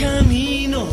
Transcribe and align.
Camino. 0.00 0.86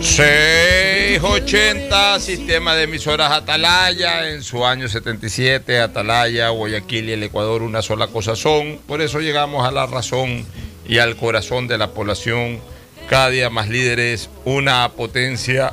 680, 0.00 2.20
sistema 2.20 2.74
de 2.74 2.84
emisoras 2.84 3.30
Atalaya, 3.32 4.30
en 4.30 4.42
su 4.42 4.64
año 4.64 4.88
77, 4.88 5.80
Atalaya, 5.80 6.48
Guayaquil 6.50 7.08
y 7.08 7.12
el 7.12 7.22
Ecuador 7.22 7.62
una 7.62 7.82
sola 7.82 8.06
cosa 8.08 8.36
son. 8.36 8.78
Por 8.86 9.00
eso 9.02 9.20
llegamos 9.20 9.66
a 9.66 9.70
la 9.70 9.86
razón 9.86 10.44
y 10.86 10.98
al 10.98 11.16
corazón 11.16 11.66
de 11.68 11.78
la 11.78 11.90
población. 11.92 12.60
Cada 13.08 13.30
día 13.30 13.50
más 13.50 13.68
líderes, 13.68 14.28
una 14.44 14.88
potencia 14.90 15.72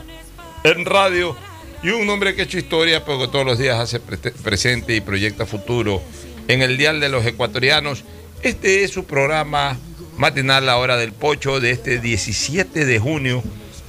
en 0.64 0.86
radio 0.86 1.36
y 1.84 1.90
un 1.90 2.10
hombre 2.10 2.34
que 2.36 2.42
ha 2.42 2.46
hecho 2.46 2.58
historia, 2.58 3.04
pero 3.06 3.20
que 3.20 3.28
todos 3.28 3.46
los 3.46 3.58
días 3.60 3.80
hace 3.80 4.00
pre- 4.00 4.18
presente 4.32 4.96
y 4.96 5.02
proyecta 5.02 5.46
futuro 5.46 6.02
en 6.48 6.62
el 6.62 6.78
Dial 6.78 7.00
de 7.00 7.10
los 7.10 7.26
Ecuatorianos. 7.26 8.04
Este 8.42 8.84
es 8.84 8.92
su 8.92 9.06
programa 9.06 9.78
matinal 10.18 10.66
La 10.66 10.78
Hora 10.78 10.98
del 10.98 11.12
Pocho 11.12 11.60
de 11.60 11.72
este 11.72 12.00
17 12.00 12.86
de 12.86 13.00
junio 13.00 13.44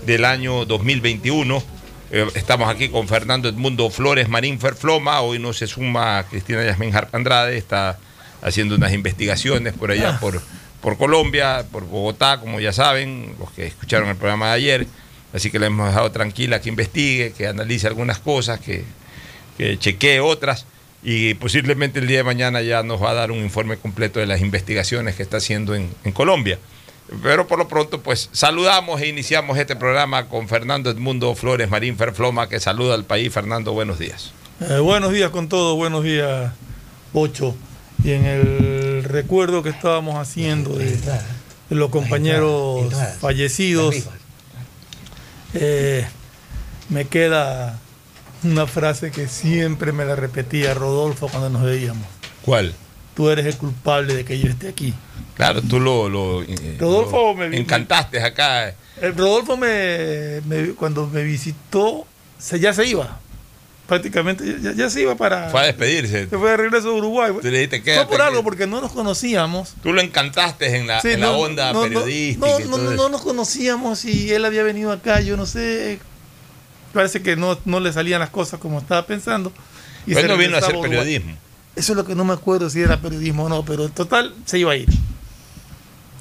del 0.06 0.24
año 0.24 0.64
2021. 0.64 1.62
Eh, 2.10 2.26
estamos 2.34 2.68
aquí 2.68 2.88
con 2.88 3.06
Fernando 3.08 3.48
Edmundo 3.48 3.90
Flores 3.90 4.28
Marín 4.28 4.58
Ferfloma. 4.58 5.20
Hoy 5.20 5.38
no 5.38 5.52
se 5.52 5.66
suma 5.66 6.24
Cristina 6.28 6.64
Yasmín 6.64 6.94
Harp 6.94 7.14
Andrade, 7.14 7.56
está 7.56 7.98
haciendo 8.42 8.74
unas 8.74 8.92
investigaciones 8.92 9.72
por 9.74 9.90
allá, 9.90 10.18
por, 10.20 10.40
por 10.80 10.98
Colombia, 10.98 11.64
por 11.70 11.84
Bogotá, 11.84 12.38
como 12.40 12.60
ya 12.60 12.72
saben, 12.72 13.34
los 13.38 13.50
que 13.52 13.66
escucharon 13.66 14.08
el 14.08 14.16
programa 14.16 14.48
de 14.48 14.52
ayer. 14.52 14.86
Así 15.32 15.50
que 15.50 15.58
le 15.58 15.66
hemos 15.66 15.88
dejado 15.88 16.10
tranquila 16.10 16.60
que 16.60 16.68
investigue, 16.68 17.32
que 17.32 17.46
analice 17.46 17.86
algunas 17.86 18.18
cosas, 18.18 18.60
que, 18.60 18.84
que 19.58 19.78
chequee 19.78 20.20
otras 20.20 20.66
y 21.02 21.34
posiblemente 21.34 22.00
el 22.00 22.06
día 22.06 22.18
de 22.18 22.24
mañana 22.24 22.62
ya 22.62 22.82
nos 22.82 23.02
va 23.02 23.10
a 23.10 23.14
dar 23.14 23.30
un 23.30 23.38
informe 23.38 23.76
completo 23.76 24.20
de 24.20 24.26
las 24.26 24.40
investigaciones 24.40 25.14
que 25.14 25.22
está 25.22 25.36
haciendo 25.36 25.74
en, 25.74 25.90
en 26.04 26.12
Colombia. 26.12 26.58
Pero 27.22 27.46
por 27.46 27.58
lo 27.58 27.68
pronto, 27.68 28.00
pues 28.00 28.28
saludamos 28.32 29.00
e 29.00 29.06
iniciamos 29.06 29.58
este 29.58 29.76
programa 29.76 30.28
con 30.28 30.48
Fernando 30.48 30.90
Edmundo 30.90 31.34
Flores 31.36 31.70
Marín 31.70 31.96
Ferfloma, 31.96 32.48
que 32.48 32.58
saluda 32.58 32.94
al 32.94 33.04
país. 33.04 33.32
Fernando, 33.32 33.72
buenos 33.72 33.98
días. 33.98 34.32
Eh, 34.60 34.78
buenos 34.78 35.12
días 35.12 35.30
con 35.30 35.48
todo, 35.48 35.76
buenos 35.76 36.02
días, 36.02 36.52
Ocho. 37.12 37.54
Y 38.02 38.10
en 38.12 38.24
el 38.24 39.04
recuerdo 39.04 39.62
que 39.62 39.68
estábamos 39.68 40.16
haciendo 40.16 40.74
de, 40.74 40.96
de 40.96 41.76
los 41.76 41.90
compañeros 41.90 42.92
fallecidos, 43.20 43.94
eh, 45.54 46.06
me 46.88 47.04
queda 47.06 47.80
una 48.52 48.66
frase 48.66 49.10
que 49.10 49.28
siempre 49.28 49.92
me 49.92 50.04
la 50.04 50.16
repetía 50.16 50.74
Rodolfo 50.74 51.28
cuando 51.28 51.50
nos 51.50 51.62
veíamos. 51.62 52.06
¿Cuál? 52.42 52.74
Tú 53.14 53.28
eres 53.30 53.46
el 53.46 53.56
culpable 53.56 54.14
de 54.14 54.24
que 54.24 54.38
yo 54.38 54.48
esté 54.48 54.68
aquí. 54.68 54.92
Claro, 55.34 55.62
tú 55.62 55.80
lo, 55.80 56.08
lo, 56.08 56.42
eh, 56.42 56.76
Rodolfo 56.78 57.34
lo 57.38 57.48
me- 57.48 57.56
encantaste 57.56 58.22
acá. 58.22 58.74
El 59.00 59.16
Rodolfo 59.16 59.56
me, 59.56 60.40
me- 60.46 60.68
cuando 60.74 61.06
me 61.06 61.22
visitó, 61.22 62.06
se, 62.38 62.58
ya 62.60 62.72
se 62.74 62.86
iba. 62.86 63.20
Prácticamente 63.86 64.56
ya, 64.60 64.72
ya 64.72 64.90
se 64.90 65.02
iba 65.02 65.14
para. 65.14 65.48
Fue 65.50 65.60
a 65.60 65.64
despedirse. 65.64 66.28
Se 66.28 66.36
fue 66.38 66.50
de 66.50 66.56
regreso 66.56 66.88
a 66.88 66.92
Uruguay. 66.94 67.30
Tú 67.40 67.46
le 67.48 67.50
dijiste, 67.52 67.76
Fue 67.78 67.84
"Quédate 67.84 68.06
por 68.10 68.20
algo, 68.20 68.38
aquí". 68.38 68.44
porque 68.44 68.66
no 68.66 68.80
nos 68.80 68.90
conocíamos. 68.92 69.74
Tú 69.82 69.92
lo 69.92 70.00
encantaste 70.00 70.76
en 70.76 70.88
la, 70.88 71.00
Sí, 71.00 71.10
en 71.12 71.20
la 71.20 71.30
onda 71.30 71.72
no, 71.72 71.82
no, 71.82 71.82
periodística. 71.88 72.46
No, 72.68 72.78
no, 72.78 72.90
no 72.90 73.08
nos 73.08 73.22
conocíamos 73.22 74.04
y 74.04 74.32
él 74.32 74.44
había 74.44 74.64
venido 74.64 74.90
acá, 74.90 75.20
yo 75.20 75.36
no 75.36 75.46
sé. 75.46 76.00
Parece 76.96 77.20
que 77.22 77.36
no, 77.36 77.58
no 77.66 77.78
le 77.78 77.92
salían 77.92 78.20
las 78.20 78.30
cosas 78.30 78.58
como 78.58 78.78
estaba 78.78 79.04
pensando. 79.06 79.52
Y 80.06 80.14
se 80.14 80.26
no 80.26 80.36
vino 80.38 80.56
a 80.56 80.60
hacer 80.60 80.80
periodismo. 80.80 81.36
Eso 81.76 81.92
es 81.92 81.96
lo 81.96 82.06
que 82.06 82.14
no 82.14 82.24
me 82.24 82.32
acuerdo 82.32 82.70
si 82.70 82.80
era 82.80 82.96
periodismo 83.02 83.44
o 83.44 83.48
no, 83.50 83.62
pero 83.64 83.84
en 83.84 83.90
total 83.92 84.34
se 84.46 84.58
iba 84.58 84.72
a 84.72 84.76
ir. 84.76 84.88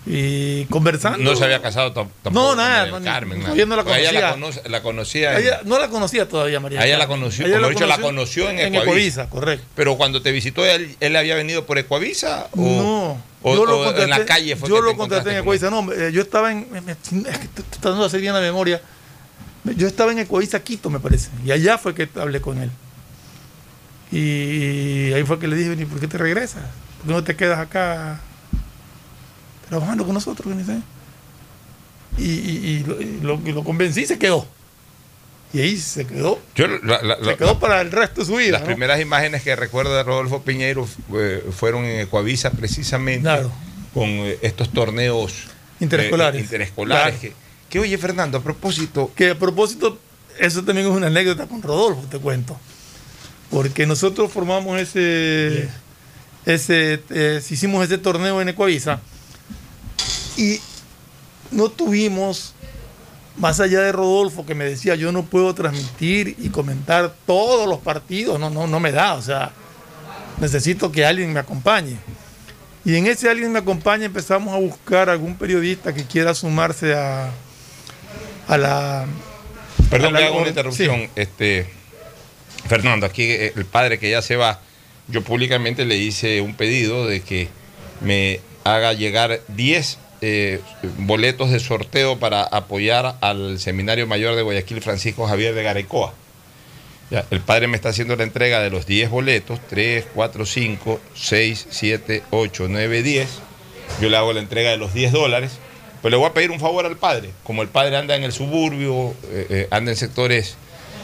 Y 0.08 0.66
conversando. 0.66 1.18
No 1.18 1.36
se 1.36 1.44
había 1.46 1.62
casado 1.64 1.90
tam- 1.92 2.10
tampoco. 2.22 2.34
No, 2.34 2.48
con 2.50 2.58
nada, 2.58 2.86
no, 2.88 3.02
Carmen, 3.04 3.42
no, 3.42 3.56
yo 3.56 3.66
no 3.66 3.76
la 3.76 3.84
Porque 3.84 4.02
ella 4.02 4.12
la, 4.12 4.32
conocía. 4.34 4.62
conoce- 4.64 4.70
la 4.70 4.84
conocía. 4.84 5.32
en- 5.34 5.42
Ella- 5.46 5.62
no 5.64 5.80
la 5.80 5.88
conocía 5.90 6.28
todavía, 6.30 6.60
María. 6.60 6.86
Ella 6.86 6.98
la 7.00 7.08
conoció, 7.08 7.46
Ella 7.46 7.56
como 7.56 7.68
he 7.68 7.70
dicho, 7.72 7.88
la 7.88 7.98
conoció 7.98 8.50
en 8.50 8.60
Ecuavisa. 8.60 8.82
Ecuavisa, 8.84 9.30
correcto. 9.30 9.66
Pero 9.76 9.96
cuando 9.98 10.22
te 10.22 10.32
visitó, 10.32 10.64
él, 10.66 10.96
él 11.00 11.16
había 11.16 11.36
venido 11.36 11.66
por 11.66 11.80
Ecuavisa 11.80 12.50
o, 12.52 12.58
no, 12.62 13.22
o- 13.42 13.56
yo 13.56 13.66
lo 13.66 13.80
o 13.80 13.84
contraté, 13.86 14.04
en 14.04 14.10
la 14.12 14.26
calle 14.26 14.56
fue 14.58 14.70
yo 14.70 14.76
que 14.76 14.82
lo 14.82 14.96
contraté 14.98 15.30
en 15.30 15.36
con 15.38 15.42
Ecuavisa. 15.56 15.70
No, 15.72 15.92
eh, 15.92 16.12
yo 16.14 16.22
estaba 16.22 16.52
en. 16.52 16.68
me- 16.72 16.92
es 16.92 16.98
que 17.40 17.46
estoy 17.46 17.64
tratando 17.72 18.02
de 18.02 18.06
hacer 18.06 18.22
bien 18.22 18.34
la 18.34 18.42
memoria. 18.42 18.82
Yo 19.76 19.88
estaba 19.88 20.12
en 20.12 20.20
Ecuavisa, 20.20 20.62
Quito, 20.64 20.90
me 20.90 21.00
parece. 21.00 21.30
Y 21.46 21.52
allá 21.52 21.78
fue 21.78 21.96
que 21.96 22.08
hablé 22.16 22.40
con 22.42 22.60
él. 22.60 22.70
Y 24.12 25.12
ahí 25.14 25.24
fue 25.24 25.40
que 25.40 25.48
le 25.48 25.56
dije, 25.56 25.74
"¿Y 25.82 25.86
¿por 25.86 26.00
qué 26.00 26.08
te 26.08 26.18
regresas? 26.18 26.64
¿Por 27.00 27.08
qué 27.08 27.14
no 27.14 27.24
te 27.24 27.36
quedas 27.36 27.60
acá 27.60 28.20
trabajando 29.70 30.06
con 30.06 30.14
nosotros? 30.14 30.48
que 30.48 30.56
ni 30.56 30.64
sé?". 30.64 30.78
Y, 32.18 32.24
y- 32.32 32.68
y 32.68 33.20
lo, 33.22 33.40
y 33.46 33.52
lo- 33.52 33.64
convencí 33.64 34.02
y 34.02 34.06
se 34.06 34.18
quedó. 34.18 34.48
Y 35.54 35.60
ahí 35.62 35.78
se 35.78 36.06
quedó. 36.06 36.40
Yo, 36.56 36.68
la- 36.68 37.02
la- 37.02 37.16
Se 37.18 37.22
la- 37.24 37.36
quedó 37.38 37.60
para 37.60 37.82
el 37.82 37.92
resto 37.92 38.22
de 38.22 38.28
su 38.28 38.36
vida. 38.36 38.52
las 38.54 38.62
¿no? 38.62 38.68
primeras 38.68 39.00
imágenes 39.02 39.42
que 39.44 39.56
recuerdo 39.56 39.96
de 39.96 40.04
Rodolfo 40.04 40.42
Piñeiro 40.44 40.88
eh, 41.14 41.44
fueron 41.52 41.86
en 41.86 42.02
Ecuavisa 42.02 42.52
precisamente 42.52 43.22
Claro. 43.22 43.52
con 43.94 44.06
eh, 44.08 44.38
estos 44.42 44.72
torneos 44.72 45.46
Interescolares. 45.80 46.42
eh, 46.42 46.44
interescolares. 46.44 47.20
Claro. 47.20 47.36
Que, 47.70 47.80
oye, 47.80 47.98
Fernando, 47.98 48.38
a 48.38 48.44
propósito, 48.44 49.12
Que 49.16 49.32
a 49.32 49.40
propósito, 49.40 49.98
eso 50.40 50.64
también 50.64 50.88
es 50.88 50.94
una 50.94 51.08
anécdota 51.08 51.48
con 51.48 51.62
Rodolfo, 51.62 52.04
te 52.10 52.20
cuento. 52.20 52.58
Porque 53.50 53.86
nosotros 53.86 54.32
formamos 54.32 54.80
ese, 54.80 55.70
ese 56.46 57.02
eh, 57.10 57.42
hicimos 57.50 57.86
ese 57.86 57.98
torneo 57.98 58.42
en 58.42 58.50
Ecuavisa 58.50 59.00
y 60.38 60.60
no 61.52 61.70
tuvimos, 61.70 62.54
más 63.38 63.60
allá 63.60 63.82
de 63.82 63.92
Rodolfo 63.92 64.46
que 64.46 64.56
me 64.56 64.66
decía, 64.66 64.96
yo 64.96 65.12
no 65.12 65.24
puedo 65.24 65.54
transmitir 65.54 66.36
y 66.40 66.50
comentar 66.50 67.14
todos 67.26 67.68
los 67.68 67.80
partidos, 67.80 68.40
no, 68.40 68.50
no, 68.50 68.68
no 68.68 68.80
me 68.80 68.92
da, 68.92 69.14
o 69.14 69.22
sea, 69.22 69.52
necesito 70.40 70.92
que 70.92 71.06
alguien 71.06 71.32
me 71.32 71.40
acompañe. 71.40 71.98
Y 72.84 72.96
en 72.96 73.08
ese 73.08 73.30
alguien 73.30 73.52
me 73.52 73.60
acompaña 73.60 74.06
empezamos 74.06 74.54
a 74.54 74.58
buscar 74.58 75.10
algún 75.10 75.36
periodista 75.36 75.94
que 75.94 76.04
quiera 76.04 76.36
sumarse 76.36 76.94
a, 76.94 77.32
a 78.48 78.58
la... 78.58 79.06
Perdón 79.90 80.16
a 80.16 80.18
que 80.20 80.24
la- 80.24 80.30
haga 80.30 80.38
una 80.38 80.50
interrupción. 80.50 81.02
sí. 81.02 81.10
Este, 81.16 81.68
Fernando, 82.68 83.06
aquí 83.06 83.24
eh, 83.24 83.54
el 83.56 83.66
padre 83.66 84.00
que 84.00 84.10
ya 84.10 84.22
se 84.22 84.36
va, 84.36 84.60
yo 85.08 85.22
públicamente 85.24 85.86
le 85.86 85.98
hice 85.98 86.42
un 86.42 86.56
pedido 86.56 87.06
de 87.06 87.22
que 87.22 87.48
me 88.02 88.40
haga 88.64 88.94
llegar 88.94 89.42
10 89.50 90.00
eh, 90.22 90.60
boletos 90.98 91.52
de 91.52 91.60
sorteo 91.60 92.18
para 92.18 92.42
apoyar 92.44 93.16
al 93.22 93.60
Seminario 93.60 94.08
Mayor 94.08 94.36
de 94.36 94.42
Guayaquil 94.42 94.82
Francisco 94.82 95.28
Javier 95.28 95.54
de 95.54 95.62
Garecoa. 95.64 96.14
Ya, 97.12 97.24
el 97.30 97.40
padre 97.42 97.68
me 97.68 97.76
está 97.76 97.90
haciendo 97.90 98.16
la 98.16 98.24
entrega 98.24 98.62
de 98.62 98.72
los 98.72 98.88
10 98.88 99.12
boletos, 99.12 99.60
3, 99.70 100.06
4, 100.16 100.46
5, 100.48 101.00
6, 101.14 101.68
7, 101.70 102.24
8, 102.32 102.66
9, 102.68 103.04
10. 103.04 103.30
Yo 104.02 104.10
le 104.10 104.18
hago 104.18 104.34
la 104.34 104.40
entrega 104.40 104.72
de 104.72 104.78
los 104.78 104.92
10 104.96 105.12
dólares, 105.12 105.52
pero 106.06 106.18
le 106.18 106.20
voy 106.20 106.30
a 106.30 106.34
pedir 106.34 106.52
un 106.52 106.60
favor 106.60 106.86
al 106.86 106.98
padre. 106.98 107.32
Como 107.44 107.64
el 107.64 107.68
padre 107.68 107.98
anda 107.98 108.16
en 108.16 108.22
el 108.22 108.32
suburbio, 108.32 109.16
eh, 109.32 109.48
eh, 109.50 109.68
anda 109.72 109.90
en 109.90 109.98
sectores, 109.98 110.56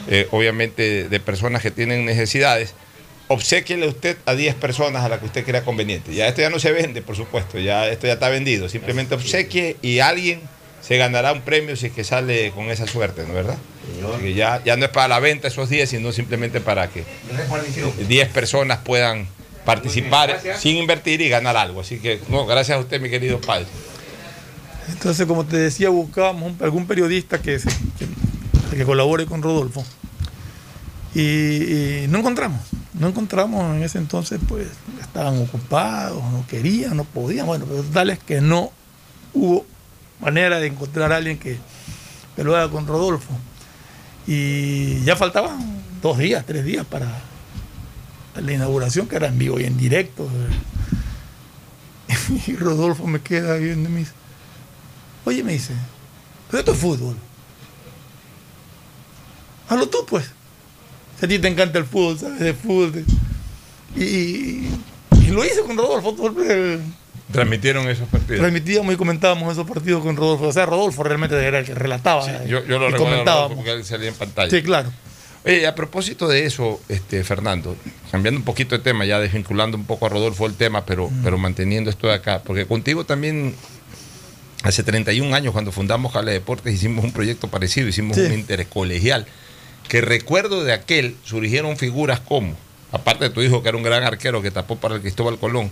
eh, 0.08 0.28
obviamente, 0.30 1.10
de 1.10 1.20
personas 1.20 1.64
que 1.64 1.72
tienen 1.72 2.06
necesidades, 2.06 2.76
obsequiele 3.28 3.88
usted 3.88 4.16
a 4.28 4.36
10 4.36 4.54
personas 4.54 5.04
a 5.04 5.10
las 5.10 5.18
que 5.18 5.26
usted 5.26 5.44
crea 5.44 5.66
conveniente. 5.66 6.14
Ya 6.14 6.28
esto 6.28 6.42
ya 6.42 6.52
no 6.52 6.60
se 6.60 6.72
vende, 6.72 7.02
por 7.02 7.16
supuesto, 7.16 7.58
ya 7.58 7.88
esto 7.88 8.06
ya 8.06 8.14
está 8.14 8.30
vendido. 8.30 8.70
Simplemente 8.70 9.16
obsequie 9.16 9.76
y 9.82 10.02
alguien 10.02 10.40
se 10.84 10.98
ganará 10.98 11.32
un 11.32 11.42
premio 11.42 11.76
si 11.76 11.88
es 11.88 11.94
que 11.94 12.04
sale 12.04 12.52
con 12.52 12.70
esa 12.70 12.86
suerte, 12.86 13.24
¿no 13.24 13.30
es 13.30 13.34
verdad? 13.34 13.58
Que 14.22 14.36
ya, 14.36 14.62
ya 14.64 14.78
no 14.78 14.86
es 14.86 14.92
para 14.92 15.08
la 15.08 15.20
venta 15.20 15.48
esos 15.48 15.68
10, 15.68 15.90
sino 15.90 16.12
simplemente 16.12 16.62
para 16.62 16.92
que 16.92 17.06
10 18.08 18.30
personas 18.30 18.78
puedan 18.78 19.28
participar 19.66 20.40
sin 20.60 20.78
invertir 20.78 21.22
y 21.22 21.30
ganar 21.30 21.58
algo. 21.58 21.82
Así 21.82 21.98
que, 21.98 22.20
no, 22.30 22.46
gracias 22.46 22.78
a 22.78 22.80
usted, 22.80 23.02
mi 23.02 23.10
querido 23.10 23.42
padre. 23.42 23.66
Entonces, 24.92 25.26
como 25.26 25.46
te 25.46 25.58
decía, 25.58 25.90
buscábamos 25.90 26.54
algún 26.62 26.86
periodista 26.86 27.42
que, 27.42 27.60
que, 28.72 28.86
colabore 28.86 29.26
con 29.26 29.42
Rodolfo. 29.42 29.84
Y, 31.16 32.06
no 32.10 32.20
encontramos. 32.20 32.62
No 32.94 33.08
encontramos 33.08 33.76
en 33.76 33.84
ese 33.84 33.98
entonces, 33.98 34.40
pues 34.48 34.68
estaban 35.00 35.42
ocupados, 35.42 36.22
no 36.32 36.46
querían, 36.48 36.98
no 36.98 37.04
podían. 37.04 37.48
Bueno, 37.48 37.66
pero 37.68 37.84
tal 37.84 38.10
es 38.10 38.20
que 38.20 38.42
no 38.42 38.72
hubo 39.34 39.66
manera 40.20 40.60
de 40.60 40.68
encontrar 40.68 41.12
a 41.12 41.18
alguien 41.18 41.40
que, 41.40 41.58
lo 42.38 42.56
haga 42.56 42.72
con 42.72 42.88
Rodolfo. 42.88 43.34
Y 44.28 45.04
ya 45.04 45.16
faltaban 45.16 45.84
dos 46.02 46.18
días, 46.18 46.46
tres 46.46 46.66
días 46.66 46.86
para 46.86 47.22
la 48.36 48.52
inauguración, 48.52 49.08
que 49.08 49.16
era 49.16 49.28
en 49.28 49.38
vivo 49.38 49.60
y 49.60 49.66
en 49.66 49.78
directo. 49.78 50.28
Y 52.48 52.56
Rodolfo 52.56 53.08
me 53.08 53.20
queda 53.20 53.56
viendo 53.56 53.90
y 53.90 53.92
me 53.92 54.00
oye, 55.26 55.44
me 55.44 55.54
dice, 55.54 55.74
pero 56.50 56.60
esto 56.60 56.72
es 56.74 56.78
fútbol. 56.78 57.16
Hazlo 59.70 59.88
tú, 59.88 60.00
pues. 60.08 60.26
Si 61.20 61.26
a 61.26 61.30
ti 61.30 61.40
te 61.40 61.48
encanta 61.48 61.78
el 61.80 61.86
fútbol, 61.86 62.20
sabes 62.20 62.40
de 62.40 62.54
fútbol. 62.54 62.92
de- 62.92 63.06
Y, 63.96 64.04
y- 64.04 65.28
lo 65.32 65.46
hice 65.46 65.62
con 65.62 65.78
Rodolfo. 65.78 66.16
el- 66.50 66.82
Transmitieron 67.32 67.88
esos 67.90 68.10
partidos. 68.10 68.40
Transmitíamos 68.42 68.94
y 68.94 68.98
comentábamos 68.98 69.52
esos 69.54 69.66
partidos 69.66 70.04
con 70.04 70.18
Rodolfo. 70.18 70.48
O 70.48 70.52
sea, 70.54 70.66
Rodolfo 70.66 71.04
realmente 71.04 71.36
era 71.36 71.60
el 71.60 71.66
que 71.66 71.74
relataba. 71.74 72.26
Sí, 72.26 72.32
yo, 72.50 72.66
yo 72.66 72.78
lo 72.80 72.90
y 72.90 72.92
recuerdo 72.92 73.56
porque 73.56 73.72
él 73.72 73.86
salía 73.86 74.10
en 74.10 74.16
pantalla. 74.16 74.50
Sí, 74.50 74.62
claro. 74.62 74.92
Oye, 75.46 75.66
a 75.66 75.74
propósito 75.74 76.28
de 76.28 76.46
eso, 76.46 76.80
este, 76.90 77.24
Fernando, 77.24 77.76
cambiando 78.12 78.38
un 78.40 78.44
poquito 78.44 78.78
de 78.78 78.84
tema, 78.84 79.06
ya 79.06 79.20
desvinculando 79.20 79.76
un 79.78 79.86
poco 79.86 80.06
a 80.06 80.10
Rodolfo 80.10 80.46
el 80.46 80.54
tema, 80.56 80.86
pero, 80.86 81.10
pero 81.24 81.38
manteniendo 81.38 81.90
esto 81.90 82.08
de 82.08 82.14
acá, 82.14 82.42
porque 82.46 82.66
contigo 82.68 83.06
también, 83.06 83.56
hace 84.64 84.84
31 84.84 85.34
años, 85.36 85.54
cuando 85.54 85.72
fundamos 85.72 86.14
Jale 86.14 86.32
Deportes, 86.34 86.74
hicimos 86.74 87.04
un 87.06 87.12
proyecto 87.12 87.48
parecido, 87.48 87.88
hicimos 87.88 88.16
Sí. 88.18 88.24
un 88.24 88.34
intercolegial, 88.34 89.26
que 89.88 90.02
recuerdo 90.02 90.64
de 90.64 90.74
aquel 90.74 91.16
surgieron 91.24 91.78
figuras 91.78 92.20
como, 92.20 92.56
aparte 92.92 93.26
de 93.26 93.30
tu 93.32 93.42
hijo, 93.42 93.62
que 93.64 93.70
era 93.70 93.78
un 93.78 93.84
gran 93.84 94.04
arquero 94.04 94.42
que 94.42 94.52
tapó 94.52 94.76
para 94.78 94.96
el 94.96 95.02
Cristóbal 95.02 95.38
Colón, 95.40 95.72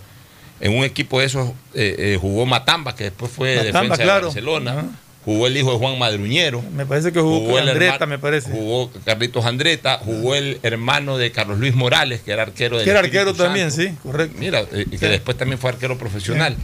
en 0.61 0.75
un 0.77 0.83
equipo 0.83 1.19
de 1.19 1.25
esos 1.25 1.49
eh, 1.73 1.95
eh, 1.97 2.17
jugó 2.19 2.45
Matamba, 2.45 2.95
que 2.95 3.05
después 3.05 3.31
fue 3.31 3.55
Matamba, 3.55 3.81
defensa 3.81 4.03
claro. 4.03 4.19
de 4.19 4.25
Barcelona, 4.25 4.85
jugó 5.23 5.47
el 5.47 5.55
hijo 5.55 5.71
de 5.71 5.77
Juan 5.77 5.97
Madruñero, 5.99 6.61
Me 6.73 6.85
parece 6.85 7.11
que 7.13 7.19
jugó, 7.21 7.51
con 7.51 7.61
el 7.63 7.69
Andretta, 7.69 7.93
hermano- 7.93 8.09
me 8.09 8.19
parece. 8.19 8.49
Jugó 8.51 8.91
Carlitos 9.05 9.45
Andretta, 9.45 9.99
jugó 10.03 10.35
el 10.35 10.59
hermano 10.63 11.17
de 11.17 11.31
Carlos 11.31 11.59
Luis 11.59 11.75
Morales, 11.75 12.21
que 12.21 12.31
era 12.31 12.41
arquero 12.43 12.75
del 12.77 12.83
que 12.85 12.89
era 12.91 12.99
arquero 12.99 13.33
también, 13.33 13.71
sí, 13.71 13.93
correcto. 14.03 14.35
Mira, 14.39 14.61
eh, 14.73 14.85
y 14.91 14.97
que 14.97 15.07
después 15.07 15.37
también 15.37 15.59
fue 15.59 15.69
arquero 15.69 15.97
profesional. 15.97 16.57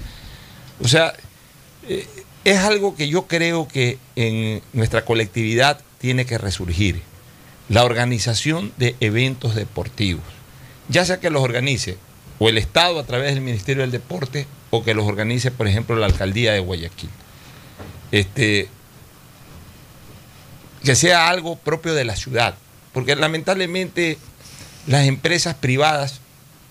O 0.82 0.88
sea, 0.90 1.14
eh, 1.88 2.08
es 2.44 2.60
algo 2.60 2.96
que 2.96 3.08
yo 3.08 3.28
creo 3.28 3.68
que 3.68 3.98
en 4.16 4.62
nuestra 4.74 5.04
colectividad 5.04 5.82
tiene 5.98 6.26
que 6.26 6.38
resurgir. 6.38 7.02
La 7.68 7.84
organización 7.84 8.72
de 8.78 8.96
eventos 9.00 9.56
deportivos. 9.56 10.24
Ya 10.88 11.04
sea 11.04 11.20
que 11.20 11.32
los 11.32 11.42
organice 11.42 11.98
o 12.38 12.48
el 12.50 12.60
Estado 12.60 13.00
a 13.00 13.06
través 13.06 13.34
del 13.34 13.42
Ministerio 13.42 13.82
del 13.82 13.92
Deporte 13.92 14.46
o 14.70 14.84
que 14.84 14.94
los 14.94 15.08
organice, 15.08 15.50
por 15.50 15.68
ejemplo, 15.68 15.96
la 15.96 16.06
Alcaldía 16.06 16.54
de 16.54 16.60
Guayaquil. 16.60 17.10
Este, 18.12 18.70
que 20.84 20.96
sea 20.96 21.30
algo 21.30 21.56
propio 21.56 21.96
de 21.96 22.06
la 22.06 22.16
ciudad. 22.16 22.56
Porque 22.94 23.16
lamentablemente 23.16 24.20
las 24.86 25.08
empresas 25.08 25.56
privadas 25.56 26.22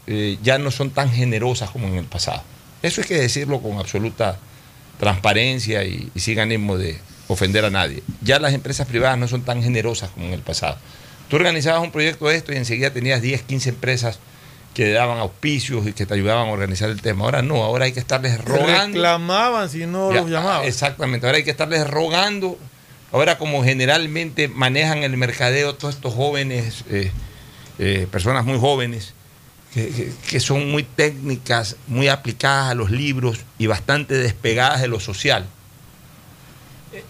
eh, 0.06 0.38
ya 0.42 0.58
no 0.58 0.70
son 0.70 0.90
tan 0.90 1.10
generosas 1.10 1.70
como 1.70 1.88
en 1.88 1.94
el 1.94 2.04
pasado. 2.04 2.42
Eso 2.82 3.00
hay 3.00 3.08
que 3.08 3.18
decirlo 3.18 3.60
con 3.60 3.78
absoluta 3.78 4.38
transparencia 4.98 5.84
y, 5.84 6.10
y 6.14 6.20
sin 6.20 6.38
ánimo 6.40 6.78
de 6.78 6.98
ofender 7.28 7.64
a 7.64 7.70
nadie. 7.70 8.02
Ya 8.22 8.38
las 8.38 8.54
empresas 8.54 8.86
privadas 8.86 9.18
no 9.18 9.28
son 9.28 9.42
tan 9.42 9.62
generosas 9.62 10.10
como 10.10 10.26
en 10.26 10.32
el 10.32 10.40
pasado. 10.40 10.76
Tú 11.28 11.36
organizabas 11.36 11.82
un 11.82 11.90
proyecto 11.90 12.26
de 12.28 12.36
esto 12.36 12.52
y 12.52 12.56
enseguida 12.56 12.90
tenías 12.90 13.22
10, 13.22 13.42
15 13.42 13.70
empresas 13.70 14.18
que 14.74 14.90
daban 14.92 15.18
auspicios 15.18 15.86
y 15.86 15.92
que 15.92 16.04
te 16.04 16.14
ayudaban 16.14 16.48
a 16.48 16.52
organizar 16.52 16.90
el 16.90 17.00
tema. 17.00 17.24
Ahora 17.24 17.42
no, 17.42 17.62
ahora 17.62 17.86
hay 17.86 17.92
que 17.92 18.00
estarles 18.00 18.44
rogando. 18.44 18.98
Reclamaban 18.98 19.70
si 19.70 19.86
no 19.86 20.12
Ya, 20.12 20.20
los 20.20 20.30
llamaban. 20.30 20.66
Exactamente, 20.66 21.26
ahora 21.26 21.38
hay 21.38 21.44
que 21.44 21.50
estarles 21.52 21.88
rogando. 21.88 22.58
Ahora 23.12 23.38
como 23.38 23.62
generalmente 23.62 24.48
manejan 24.48 25.04
el 25.04 25.16
mercadeo 25.16 25.76
todos 25.76 25.94
estos 25.94 26.12
jóvenes, 26.12 26.84
eh, 26.90 27.12
eh, 27.78 28.08
personas 28.10 28.44
muy 28.44 28.58
jóvenes, 28.58 29.14
que, 29.74 30.40
son 30.40 30.70
muy 30.70 30.84
técnicas, 30.84 31.76
muy 31.88 32.08
aplicadas 32.08 32.70
a 32.70 32.74
los 32.74 32.90
libros 32.90 33.40
y 33.58 33.66
bastante 33.66 34.14
despegadas 34.14 34.80
de 34.80 34.88
lo 34.88 35.00
social. 35.00 35.46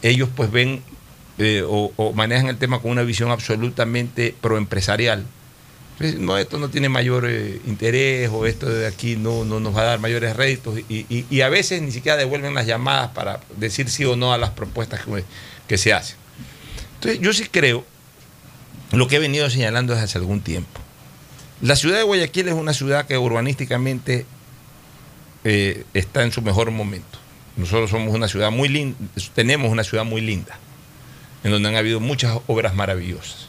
Ellos 0.00 0.30
pues 0.34 0.50
ven 0.50 0.82
eh, 1.36 1.62
o, 1.66 2.12
manejan 2.14 2.48
el 2.48 2.56
tema 2.56 2.80
con 2.80 2.90
una 2.90 3.02
visión 3.02 3.30
absolutamente 3.30 4.34
proempresarial. 4.40 5.26
No, 6.18 6.38
esto 6.38 6.58
no 6.58 6.70
tiene 6.70 6.88
mayor 6.88 7.26
eh, 7.28 7.60
interés 7.66 8.28
o 8.32 8.46
esto 8.46 8.68
de 8.68 8.86
aquí 8.86 9.14
no, 9.14 9.44
no 9.44 9.60
nos 9.60 9.76
va 9.76 9.82
a 9.82 9.84
dar 9.84 10.00
mayores 10.00 10.34
réditos 10.34 10.80
y 10.88 11.40
a 11.40 11.48
veces 11.48 11.82
ni 11.82 11.92
siquiera 11.92 12.16
devuelven 12.16 12.52
las 12.52 12.66
llamadas 12.66 13.10
para 13.10 13.38
decir 13.56 13.88
sí 13.88 14.04
o 14.04 14.16
no 14.16 14.32
a 14.32 14.38
las 14.38 14.50
propuestas 14.50 15.02
que, 15.04 15.22
que 15.68 15.78
se 15.78 15.92
hacen. 15.92 16.16
Entonces 16.94 17.20
yo 17.20 17.32
sí 17.32 17.46
creo, 17.50 17.84
lo 18.92 19.06
que 19.06 19.16
he 19.16 19.18
venido 19.18 19.50
señalando 19.50 19.92
desde 19.92 20.06
hace 20.06 20.18
algún 20.18 20.40
tiempo, 20.40 20.80
la 21.64 21.76
ciudad 21.76 21.96
de 21.96 22.02
Guayaquil 22.02 22.48
es 22.48 22.54
una 22.54 22.74
ciudad 22.74 23.06
que 23.06 23.16
urbanísticamente 23.16 24.26
eh, 25.44 25.86
está 25.94 26.22
en 26.22 26.30
su 26.30 26.42
mejor 26.42 26.70
momento. 26.70 27.18
Nosotros 27.56 27.88
somos 27.88 28.14
una 28.14 28.28
ciudad 28.28 28.50
muy 28.50 28.68
linda, 28.68 28.98
tenemos 29.34 29.72
una 29.72 29.82
ciudad 29.82 30.04
muy 30.04 30.20
linda, 30.20 30.58
en 31.42 31.52
donde 31.52 31.70
han 31.70 31.76
habido 31.76 32.00
muchas 32.00 32.38
obras 32.48 32.74
maravillosas. 32.74 33.48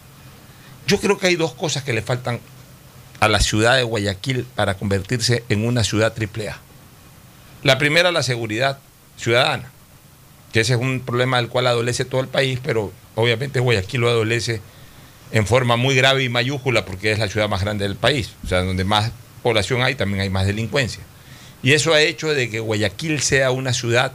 Yo 0.88 0.98
creo 1.01 1.17
que 1.17 1.27
hay 1.27 1.36
dos 1.36 1.55
cosas 1.55 1.84
que 1.84 1.91
le 1.91 2.01
faltan 2.01 2.39
a 3.19 3.27
la 3.27 3.41
ciudad 3.41 3.75
de 3.75 3.84
Guayaquil 3.84 4.45
para 4.55 4.77
convertirse 4.77 5.43
en 5.50 5.67
una 5.67 5.84
ciudad 5.84 6.13
triple 6.13 6.48
A. 6.48 6.57
La 7.63 7.77
primera, 7.77 8.13
la 8.13 8.24
seguridad 8.24 8.79
ciudadana, 9.17 9.72
que 10.53 10.62
ese 10.62 10.75
es 10.75 10.79
un 10.79 11.01
problema 11.01 11.36
del 11.36 11.50
cual 11.50 11.67
adolece 11.67 12.05
todo 12.05 12.22
el 12.22 12.29
país, 12.29 12.62
pero 12.63 12.93
obviamente 13.15 13.60
Guayaquil 13.60 14.00
lo 14.00 14.07
adolece 14.07 14.62
en 15.36 15.46
forma 15.46 15.75
muy 15.75 15.96
grave 15.96 16.24
y 16.24 16.30
mayúscula 16.30 16.86
porque 16.86 17.12
es 17.12 17.20
la 17.20 17.27
ciudad 17.27 17.50
más 17.50 17.62
grande 17.62 17.86
del 17.86 17.98
país. 17.98 18.32
O 18.46 18.48
sea, 18.48 18.62
donde 18.62 18.86
más 18.86 19.12
población 19.44 19.84
hay, 19.84 19.94
también 19.94 20.22
hay 20.22 20.30
más 20.30 20.48
delincuencia. 20.48 21.04
Y 21.62 21.74
eso 21.74 21.94
ha 21.94 22.00
hecho 22.00 22.34
de 22.34 22.50
que 22.50 22.62
Guayaquil 22.62 23.20
sea 23.20 23.51
una 23.51 23.74
ciudad 23.74 24.13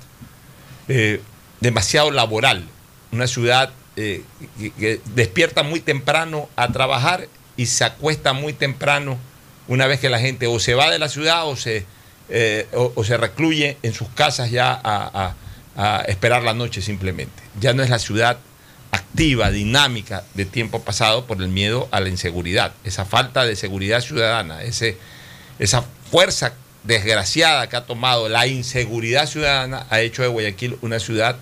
eh, 0.88 1.20
demasiado 1.60 2.10
laboral, 2.10 2.66
una 3.12 3.26
ciudad 3.26 3.70
eh, 3.96 4.22
que, 4.78 4.98
despierta 5.14 5.62
muy 5.62 5.80
temprano 5.80 6.48
a 6.56 6.68
trabajar 6.72 7.28
y 7.54 7.66
se 7.66 7.84
acuesta 7.84 8.32
muy 8.32 8.54
temprano 8.54 9.18
una 9.68 9.86
vez 9.86 10.00
que 10.00 10.08
la 10.08 10.20
gente 10.20 10.46
o 10.46 10.58
se 10.58 10.72
va 10.72 10.90
de 10.90 10.98
la 10.98 11.10
ciudad 11.10 11.46
o 11.46 11.54
se, 11.54 11.84
eh, 12.30 12.66
o, 12.72 13.04
se 13.04 13.18
recluye 13.18 13.76
en 13.82 13.92
sus 13.92 14.08
casas 14.08 14.50
ya 14.50 14.80
a 14.82 16.04
esperar 16.08 16.44
la 16.44 16.54
noche 16.54 16.80
simplemente. 16.80 17.42
Ya 17.60 17.74
no 17.74 17.82
es 17.82 17.90
la 17.90 17.98
ciudad 17.98 18.38
activa, 18.92 19.50
dinámica 19.50 20.24
de 20.34 20.44
tiempo 20.44 20.82
pasado 20.82 21.26
por 21.26 21.40
el 21.42 21.48
miedo 21.48 21.88
a 21.90 22.00
la 22.00 22.08
inseguridad, 22.08 22.72
esa 22.84 23.04
falta 23.04 23.44
de 23.44 23.56
seguridad 23.56 24.00
ciudadana, 24.00 24.62
ese, 24.62 24.96
esa 25.58 25.84
fuerza 26.10 26.54
desgraciada 26.84 27.68
que 27.68 27.76
ha 27.76 27.84
tomado 27.86 28.28
la 28.28 28.46
inseguridad 28.46 29.26
ciudadana 29.28 29.86
ha 29.90 30.00
hecho 30.00 30.22
de 30.22 30.28
Guayaquil 30.28 30.76
una 30.80 30.98
ciudad 30.98 31.36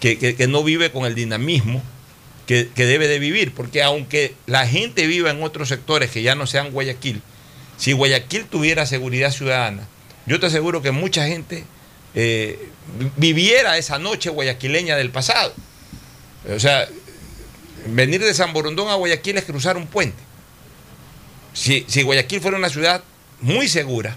que, 0.00 0.18
que- 0.18 0.46
no 0.48 0.62
vive 0.64 0.90
con 0.90 1.06
el 1.06 1.14
dinamismo 1.14 1.82
que, 2.46 2.68
que 2.74 2.84
debe 2.84 3.06
de 3.08 3.18
vivir, 3.18 3.54
porque 3.54 3.82
aunque 3.82 4.34
la 4.46 4.66
gente 4.66 5.06
viva 5.06 5.30
en 5.30 5.42
otros 5.42 5.68
sectores 5.68 6.10
que 6.10 6.22
ya 6.22 6.34
no 6.34 6.46
sean 6.46 6.72
Guayaquil, 6.72 7.22
si 7.78 7.92
Guayaquil 7.92 8.44
tuviera 8.46 8.84
seguridad 8.84 9.30
ciudadana, 9.30 9.86
yo 10.26 10.38
te 10.40 10.46
aseguro 10.46 10.82
que 10.82 10.90
mucha 10.90 11.26
gente 11.26 11.64
eh, 12.14 12.68
vi- 12.98 13.10
viviera 13.16 13.78
esa 13.78 13.98
noche 13.98 14.28
guayaquileña 14.30 14.96
del 14.96 15.10
pasado. 15.10 15.54
O 16.52 16.58
sea, 16.60 16.88
venir 17.86 18.22
de 18.22 18.34
San 18.34 18.52
Borondón 18.52 18.88
a 18.88 18.94
Guayaquil 18.94 19.36
es 19.38 19.44
cruzar 19.44 19.76
un 19.76 19.86
puente. 19.86 20.22
Si, 21.52 21.84
si 21.88 22.02
Guayaquil 22.02 22.40
fuera 22.40 22.56
una 22.56 22.68
ciudad 22.68 23.02
muy 23.40 23.68
segura, 23.68 24.16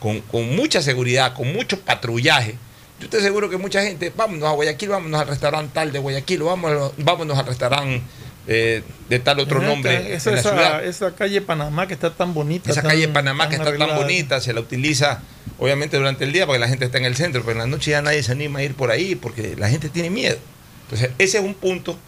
con, 0.00 0.20
con 0.22 0.54
mucha 0.56 0.82
seguridad, 0.82 1.32
con 1.34 1.52
mucho 1.52 1.80
patrullaje, 1.80 2.56
yo 3.00 3.08
te 3.08 3.18
aseguro 3.18 3.48
que 3.48 3.56
mucha 3.56 3.82
gente, 3.82 4.12
vámonos 4.14 4.48
a 4.48 4.52
Guayaquil, 4.52 4.88
vámonos 4.88 5.20
al 5.20 5.28
restaurante 5.28 5.70
tal 5.74 5.92
de 5.92 5.98
Guayaquil, 5.98 6.42
o 6.42 6.46
vámonos, 6.46 6.92
vámonos 6.98 7.38
al 7.38 7.46
restaurante 7.46 8.02
eh, 8.46 8.82
de 9.08 9.18
tal 9.20 9.40
otro 9.40 9.62
nombre 9.62 10.14
Esa, 10.14 10.30
en 10.30 10.34
la 10.36 10.40
esa- 10.40 10.50
ciudad. 10.50 10.84
esa 10.84 11.14
calle 11.14 11.40
Panamá 11.40 11.86
que 11.86 11.94
está 11.94 12.12
tan 12.12 12.34
bonita. 12.34 12.70
Esa 12.70 12.82
tan- 12.82 12.90
calle 12.90 13.08
Panamá 13.08 13.48
que 13.48 13.56
está 13.56 13.76
tan 13.76 13.96
bonita, 13.96 14.40
se 14.40 14.52
la 14.52 14.60
utiliza 14.60 15.22
obviamente 15.58 15.96
durante 15.96 16.24
el 16.24 16.32
día 16.32 16.44
porque 16.46 16.58
la 16.58 16.68
gente 16.68 16.84
está 16.84 16.98
en 16.98 17.04
el 17.04 17.16
centro, 17.16 17.40
pero 17.42 17.52
en 17.52 17.58
la 17.58 17.66
noche 17.66 17.92
ya 17.92 18.02
nadie 18.02 18.22
se 18.22 18.32
anima 18.32 18.58
a 18.58 18.62
ir 18.64 18.74
por 18.74 18.90
ahí 18.90 19.14
porque 19.14 19.54
la 19.56 19.68
gente 19.68 19.88
tiene 19.88 20.10
miedo. 20.10 20.38
Entonces, 20.84 21.10
ese 21.18 21.38
es 21.38 21.44
un 21.44 21.54
punto 21.54 21.98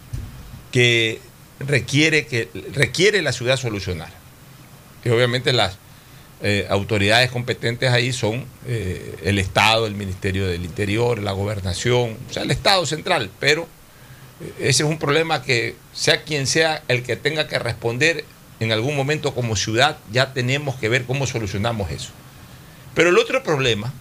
que 0.70 1.20
requiere, 1.60 2.26
que 2.26 2.48
requiere 2.72 3.22
la 3.22 3.32
ciudad 3.32 3.56
solucionar. 3.56 4.10
Y 5.04 5.08
obviamente 5.08 5.52
las 5.52 5.78
eh, 6.42 6.66
autoridades 6.68 7.30
competentes 7.30 7.90
ahí 7.90 8.12
son 8.12 8.44
eh, 8.66 9.16
el 9.24 9.38
Estado, 9.38 9.86
el 9.86 9.94
Ministerio 9.94 10.46
del 10.46 10.64
Interior, 10.64 11.22
la 11.22 11.32
gobernación, 11.32 12.16
o 12.28 12.32
sea, 12.32 12.42
el 12.42 12.50
Estado 12.50 12.84
central, 12.84 13.30
pero 13.40 13.66
eh, 14.42 14.52
ese 14.58 14.82
es 14.82 14.88
un 14.88 14.98
problema 14.98 15.42
que 15.42 15.76
sea 15.94 16.24
quien 16.24 16.46
sea 16.46 16.82
el 16.88 17.02
que 17.02 17.16
tenga 17.16 17.48
que 17.48 17.58
responder 17.58 18.24
en 18.60 18.72
algún 18.72 18.96
momento 18.96 19.34
como 19.34 19.56
ciudad, 19.56 19.96
ya 20.12 20.34
tenemos 20.34 20.76
que 20.76 20.90
ver 20.90 21.04
cómo 21.04 21.26
solucionamos 21.26 21.90
eso. 21.90 22.10
Pero 22.94 23.10
el 23.10 23.18
otro 23.18 23.42
problema 23.42 23.92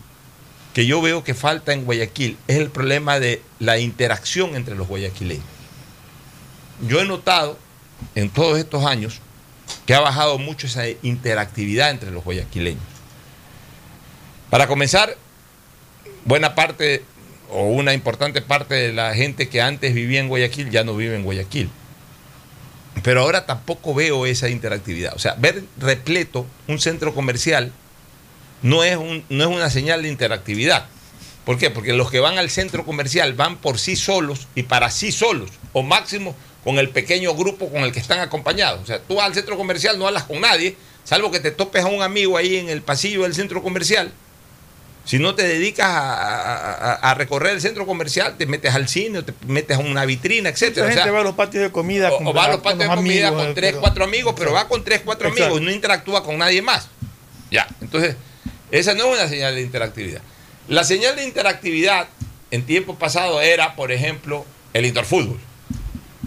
que 0.75 0.86
yo 0.86 1.01
veo 1.01 1.24
que 1.24 1.34
falta 1.34 1.72
en 1.72 1.86
Guayaquil 1.86 2.38
es 2.50 2.58
el 2.58 2.70
problema 2.70 3.17
de 3.17 3.41
la 3.60 3.77
interacción 3.77 4.58
entre 4.58 4.75
los 4.75 4.89
guayaquileños. 4.89 5.46
Yo 6.86 7.00
he 7.00 7.05
notado 7.05 7.58
en 8.13 8.29
todos 8.29 8.60
estos 8.60 8.84
años 8.84 9.22
que 9.86 9.94
ha 9.94 10.01
bajado 10.01 10.38
mucho 10.38 10.67
esa 10.67 10.84
interactividad 11.01 11.91
entre 11.91 12.12
los 12.12 12.25
guayaquileños. 12.25 12.84
Para 14.50 14.67
comenzar, 14.67 15.15
buena 16.25 16.55
parte 16.55 17.05
o 17.50 17.67
una 17.67 17.94
importante 17.94 18.41
parte 18.41 18.75
de 18.75 18.91
la 18.91 19.13
gente 19.13 19.48
que 19.48 19.62
antes 19.62 19.94
vivía 19.94 20.20
en 20.20 20.27
Guayaquil 20.27 20.72
ya 20.72 20.84
no 20.84 20.98
vive 20.98 21.15
en 21.15 21.24
Guayaquil. 21.24 21.70
Pero 23.01 23.22
ahora 23.22 23.46
tampoco 23.46 23.94
veo 23.94 24.25
esa 24.25 24.50
interactividad. 24.50 25.13
O 25.15 25.20
sea, 25.20 25.36
ver 25.36 25.63
repleto 25.77 26.46
un 26.67 26.79
centro 26.79 27.15
comercial 27.15 27.72
no 28.62 28.83
es, 28.83 28.97
un- 28.97 29.24
no 29.29 29.43
es 29.43 29.50
una 29.50 29.69
señal 29.69 30.03
de 30.03 30.09
interactividad. 30.09 30.85
¿Por 31.45 31.57
qué? 31.57 31.69
Porque 31.69 31.93
los 31.93 32.09
que 32.09 32.19
van 32.19 32.38
al 32.39 32.50
centro 32.50 32.83
comercial 32.85 33.33
van 33.33 33.57
por 33.57 33.77
sí 33.77 33.95
solos 33.95 34.47
y 34.55 34.63
para 34.63 34.89
sí 34.89 35.12
solos, 35.12 35.51
o 35.74 35.83
máximo 35.83 36.35
con 36.63 36.79
el 36.79 36.89
pequeño 36.89 37.35
grupo 37.35 37.69
con 37.69 37.81
el 37.83 37.91
que 37.91 38.00
están 38.00 38.19
acompañados. 38.19 38.81
O 38.81 38.85
sea, 38.88 39.00
tú 39.00 39.15
vas 39.15 39.27
al 39.27 39.35
centro 39.35 39.55
comercial, 39.55 40.00
no 40.00 40.07
hablas 40.07 40.24
con 40.24 40.41
nadie, 40.41 40.75
salvo 41.03 41.29
que 41.29 41.39
te 41.39 41.51
topes 41.51 41.83
a 41.83 41.88
un 41.88 42.01
amigo 42.01 42.38
ahí 42.38 42.55
en 42.55 42.69
el 42.69 42.81
pasillo 42.81 43.21
del 43.24 43.35
centro 43.35 43.62
comercial. 43.62 44.12
Si 45.03 45.19
no 45.19 45.35
te 45.35 45.43
dedicas 45.43 45.85
a, 45.88 46.13
a- 46.15 46.74
a- 46.74 46.93
a 47.12 47.13
recorrer 47.13 47.53
el 47.53 47.62
centro 47.62 47.85
comercial, 47.85 48.38
te 48.39 48.47
metes 48.47 48.74
al 48.74 48.88
cine, 48.88 49.19
o 49.19 49.24
te 49.24 49.35
metes 49.45 49.77
a 49.77 49.79
una 49.81 50.03
vitrina, 50.05 50.50
etcétera. 50.50 50.88
O 50.88 50.89
gente 50.89 51.03
sea, 51.03 51.12
va 51.12 51.19
a 51.19 51.24
los 51.24 51.35
patios 51.35 51.62
de 51.62 51.71
comida. 51.71 52.12
o, 52.12 52.27
o 52.31 52.33
va 52.33 52.45
a 52.45 52.47
los 52.53 52.62
patios 52.62 52.89
de 52.89 52.95
comida 52.95 53.27
amigos, 53.27 53.43
con 53.43 53.51
eh, 53.51 53.53
tres, 53.53 53.71
pero- 53.74 53.81
cuatro 53.81 54.03
amigos, 54.03 54.33
pero 54.35 54.51
va 54.53 54.67
con 54.67 54.83
tres, 54.83 55.01
cuatro 55.05 55.27
Exacto. 55.27 55.45
amigos, 55.45 55.62
no 55.62 55.69
interactúa 55.71 56.24
con 56.24 56.39
nadie 56.39 56.63
más. 56.63 56.88
Ya, 57.51 57.67
entonces, 57.81 58.15
esa 58.79 58.94
no 58.94 59.05
es 59.13 59.20
una 59.20 59.27
señal 59.27 59.55
de 59.55 59.62
interactividad. 59.62 60.22
La 60.67 60.84
señal 60.84 61.15
de 61.15 61.24
interactividad 61.24 62.08
en 62.51 62.65
tiempo 62.65 62.96
pasado 62.96 63.41
era, 63.41 63.75
por 63.75 63.91
ejemplo, 63.91 64.46
el 64.74 64.86
interfútbol. 64.86 65.39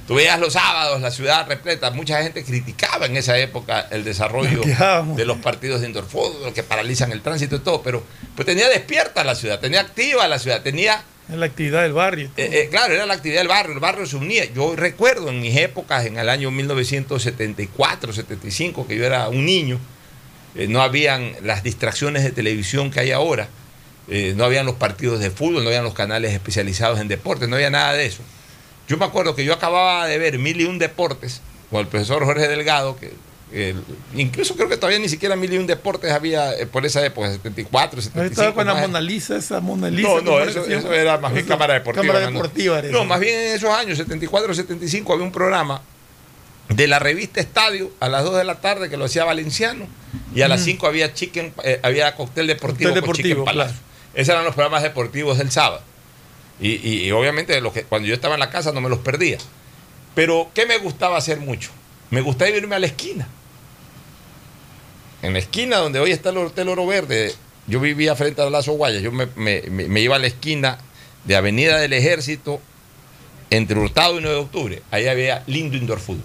Tú 0.06 0.14
veías 0.14 0.40
los 0.40 0.54
sábados 0.54 1.02
la 1.02 1.10
ciudad 1.10 1.46
repleta, 1.46 1.90
mucha 1.90 2.22
gente 2.22 2.42
criticaba 2.42 3.04
en 3.04 3.16
esa 3.18 3.36
época 3.38 3.88
el 3.90 4.04
desarrollo 4.04 4.62
de 5.16 5.24
los 5.26 5.36
partidos 5.38 5.82
de 5.82 5.86
interfútbol 5.86 6.54
que 6.54 6.62
paralizan 6.62 7.12
el 7.12 7.20
tránsito 7.20 7.56
y 7.56 7.58
todo, 7.58 7.82
pero 7.82 8.02
pues 8.34 8.46
tenía 8.46 8.68
despierta 8.70 9.22
la 9.22 9.34
ciudad, 9.34 9.60
tenía 9.60 9.80
activa 9.82 10.26
la 10.26 10.38
ciudad, 10.38 10.62
tenía 10.62 11.02
Es 11.28 11.36
la 11.36 11.44
actividad 11.44 11.82
del 11.82 11.92
barrio. 11.92 12.30
eh, 12.38 12.48
eh, 12.52 12.68
claro, 12.70 12.94
era 12.94 13.04
la 13.04 13.12
actividad 13.14 13.40
del 13.40 13.48
barrio, 13.48 13.74
el 13.74 13.80
barrio 13.80 14.06
se 14.06 14.16
unía. 14.16 14.46
Yo 14.46 14.74
recuerdo 14.76 15.28
en 15.28 15.42
mis 15.42 15.54
épocas, 15.58 16.06
en 16.06 16.16
el 16.16 16.30
año 16.30 16.50
1974, 16.50 18.12
75, 18.14 18.86
que 18.86 18.96
yo 18.96 19.04
era 19.04 19.28
un 19.28 19.44
niño, 19.44 19.78
eh, 20.54 20.66
no 20.68 20.82
habían 20.82 21.32
las 21.42 21.62
distracciones 21.62 22.24
de 22.24 22.30
televisión 22.30 22.90
que 22.90 23.00
hay 23.00 23.12
ahora, 23.12 23.48
eh, 24.08 24.32
no 24.36 24.44
habían 24.44 24.66
los 24.66 24.76
partidos 24.76 25.20
de 25.20 25.30
fútbol, 25.30 25.62
no 25.62 25.68
habían 25.68 25.84
los 25.84 25.94
canales 25.94 26.32
especializados 26.32 26.98
en 27.00 27.08
deportes, 27.08 27.48
no 27.48 27.56
había 27.56 27.70
nada 27.70 27.92
de 27.92 28.06
eso. 28.06 28.22
Yo 28.88 28.96
me 28.96 29.04
acuerdo 29.04 29.34
que 29.34 29.44
yo 29.44 29.52
acababa 29.52 30.06
de 30.06 30.16
ver 30.16 30.38
Mil 30.38 30.60
y 30.60 30.64
un 30.64 30.78
Deportes 30.78 31.42
con 31.70 31.80
el 31.80 31.86
profesor 31.88 32.24
Jorge 32.24 32.48
Delgado, 32.48 32.96
que 32.96 33.12
incluso 34.14 34.56
creo 34.56 34.68
que 34.68 34.76
todavía 34.76 34.98
ni 34.98 35.08
siquiera 35.08 35.36
Mil 35.36 35.52
y 35.52 35.58
un 35.58 35.66
Deportes 35.66 36.10
había 36.10 36.54
eh, 36.54 36.66
por 36.66 36.86
esa 36.86 37.04
época, 37.04 37.30
74, 37.30 37.98
Ahí 37.98 38.04
75. 38.04 38.32
estaba 38.32 38.54
con 38.54 38.66
la 38.66 38.74
Mona 38.74 39.00
Lisa, 39.02 39.36
esa 39.36 39.60
Mona 39.60 39.90
Lisa. 39.90 40.08
no, 40.08 40.14
¿cómo 40.16 40.38
no, 40.38 40.40
eso, 40.40 40.92
era 40.92 41.18
más 41.18 41.34
bien 41.34 41.44
cámara 41.44 41.74
deportiva. 41.74 42.06
Cámara 42.06 42.30
no, 42.30 42.90
no. 42.90 43.04
más 43.04 43.20
bien 43.20 43.38
en 43.38 43.56
esos 43.56 43.70
años, 43.70 43.98
74, 43.98 44.54
75, 44.54 45.12
había 45.12 45.24
un 45.26 45.32
programa 45.32 45.82
de 46.68 46.86
la 46.86 46.98
revista 46.98 47.40
Estadio 47.40 47.90
a 48.00 48.08
las 48.08 48.24
2 48.24 48.36
de 48.36 48.44
la 48.44 48.60
tarde 48.60 48.90
que 48.90 48.96
lo 48.96 49.06
hacía 49.06 49.24
Valenciano 49.24 49.86
y 50.34 50.42
a 50.42 50.48
las 50.48 50.62
5 50.62 50.86
había 50.86 51.14
chicken, 51.14 51.52
eh, 51.64 51.80
había 51.82 52.14
cóctel 52.14 52.46
deportivo, 52.46 52.90
Cóctel 52.90 53.02
deportivo, 53.02 53.44
claro. 53.44 53.70
Esos 54.14 54.32
eran 54.32 54.44
los 54.44 54.54
programas 54.54 54.82
deportivos 54.82 55.38
del 55.38 55.50
sábado. 55.50 55.82
Y, 56.60 56.72
y- 56.86 57.04
y 57.06 57.12
obviamente 57.12 57.60
los 57.60 57.72
que, 57.72 57.84
cuando 57.84 58.08
yo 58.08 58.14
estaba 58.14 58.34
en 58.34 58.40
la 58.40 58.50
casa 58.50 58.72
no 58.72 58.80
me 58.80 58.88
los 58.88 58.98
perdía. 58.98 59.38
Pero, 60.14 60.50
¿qué 60.54 60.66
me 60.66 60.76
gustaba 60.78 61.16
hacer 61.16 61.38
mucho? 61.38 61.70
Me 62.10 62.20
gustaba 62.20 62.50
irme 62.50 62.74
a 62.74 62.78
la 62.80 62.86
esquina. 62.86 63.28
En 65.22 65.32
la 65.32 65.38
esquina 65.38 65.78
donde 65.78 66.00
hoy 66.00 66.10
está 66.12 66.30
el 66.30 66.38
Hotel 66.38 66.68
Oro 66.68 66.86
Verde, 66.86 67.34
yo 67.66 67.80
vivía 67.80 68.14
frente 68.16 68.40
a 68.42 68.50
Lazo 68.50 68.72
Guaya. 68.72 69.00
Yo 69.00 69.12
me, 69.12 69.26
me- 69.36 69.62
me- 69.70 69.88
me 69.88 70.00
iba 70.00 70.16
a 70.16 70.18
la 70.18 70.26
esquina 70.26 70.78
de 71.24 71.36
Avenida 71.36 71.78
del 71.78 71.92
Ejército 71.92 72.60
entre 73.50 73.78
Hurtado 73.78 74.18
y 74.18 74.22
9 74.22 74.36
de 74.36 74.42
octubre. 74.42 74.82
Ahí 74.90 75.06
había 75.08 75.42
lindo 75.46 75.76
indoor 75.76 76.00
fútbol. 76.00 76.24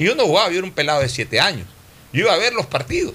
Y 0.00 0.06
yo 0.06 0.14
no 0.14 0.24
jugaba, 0.24 0.50
yo 0.50 0.58
era 0.58 0.66
un 0.66 0.72
pelado 0.72 1.02
de 1.02 1.08
7 1.10 1.38
años. 1.40 1.66
Yo 2.12 2.22
iba 2.22 2.32
a 2.32 2.38
ver 2.38 2.54
los 2.54 2.64
partidos. 2.66 3.14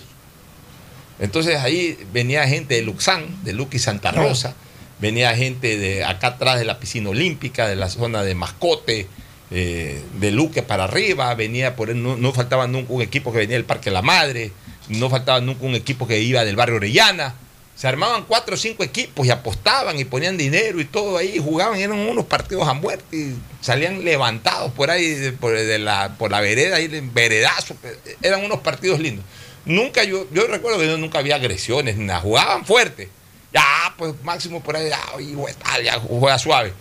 Entonces 1.19 1.57
ahí 1.57 1.97
venía 2.13 2.47
gente 2.47 2.75
de 2.75 2.83
Luxán, 2.83 3.43
de 3.43 3.53
Luqui 3.53 3.79
Santa 3.79 4.11
Rosa, 4.11 4.53
venía 4.99 5.35
gente 5.35 5.77
de 5.77 6.03
acá 6.03 6.27
atrás 6.27 6.59
de 6.59 6.65
la 6.65 6.79
piscina 6.79 7.09
olímpica, 7.09 7.67
de 7.67 7.75
la 7.75 7.89
zona 7.89 8.21
de 8.21 8.35
Mascote, 8.35 9.07
eh, 9.49 10.01
de 10.19 10.31
Luque 10.31 10.61
para 10.61 10.83
arriba, 10.83 11.33
venía 11.33 11.75
por 11.75 11.93
no, 11.95 12.17
no 12.17 12.33
faltaba 12.33 12.67
nunca 12.67 12.93
un 12.93 13.01
equipo 13.01 13.31
que 13.31 13.39
venía 13.39 13.55
del 13.55 13.65
Parque 13.65 13.89
La 13.89 14.01
Madre, 14.01 14.51
no 14.89 15.09
faltaba 15.09 15.41
nunca 15.41 15.65
un 15.65 15.73
equipo 15.73 16.07
que 16.07 16.19
iba 16.19 16.45
del 16.45 16.55
barrio 16.55 16.75
Orellana. 16.75 17.33
Se 17.75 17.87
armaban 17.87 18.23
cuatro 18.23 18.55
o 18.55 18.57
cinco 18.57 18.83
equipos 18.83 19.27
y 19.27 19.31
apostaban 19.31 19.99
y 19.99 20.05
ponían 20.05 20.37
dinero 20.37 20.79
y 20.79 20.85
todo 20.85 21.17
ahí, 21.17 21.33
y 21.35 21.39
jugaban, 21.39 21.77
eran 21.77 21.99
unos 21.99 22.25
partidos 22.25 22.67
a 22.67 22.73
muerte 22.73 23.17
y 23.17 23.35
salían 23.59 24.05
levantados 24.05 24.71
por 24.71 24.89
ahí, 24.89 25.35
por, 25.39 25.53
la, 25.53 26.15
por 26.17 26.31
la 26.31 26.39
vereda, 26.39 26.77
ahí, 26.77 26.85
en 26.85 27.13
veredazo, 27.13 27.75
eran 28.21 28.45
unos 28.45 28.61
partidos 28.61 28.99
lindos. 28.99 29.25
Nunca 29.65 30.03
yo, 30.03 30.25
yo 30.31 30.47
recuerdo 30.47 30.79
que 30.79 30.87
yo 30.87 30.97
nunca 30.97 31.19
había 31.19 31.35
agresiones, 31.35 31.97
nada, 31.97 32.21
jugaban 32.21 32.65
fuerte. 32.65 33.09
Ya, 33.51 33.93
pues 33.97 34.13
máximo 34.23 34.61
por 34.61 34.75
ahí, 34.75 34.89
ya, 34.89 35.01
oye, 35.13 35.35
tal, 35.61 35.83
ya 35.83 35.99
juega 35.99 36.37
suave. 36.37 36.73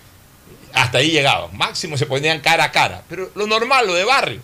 Hasta 0.73 0.99
ahí 0.99 1.11
llegaban. 1.11 1.57
Máximo 1.57 1.97
se 1.97 2.05
ponían 2.05 2.41
cara 2.41 2.65
a 2.65 2.73
cara. 2.73 3.05
Pero 3.09 3.31
lo 3.37 3.47
normal, 3.47 3.87
lo 3.87 3.95
de 3.95 4.05
barrio. 4.05 4.41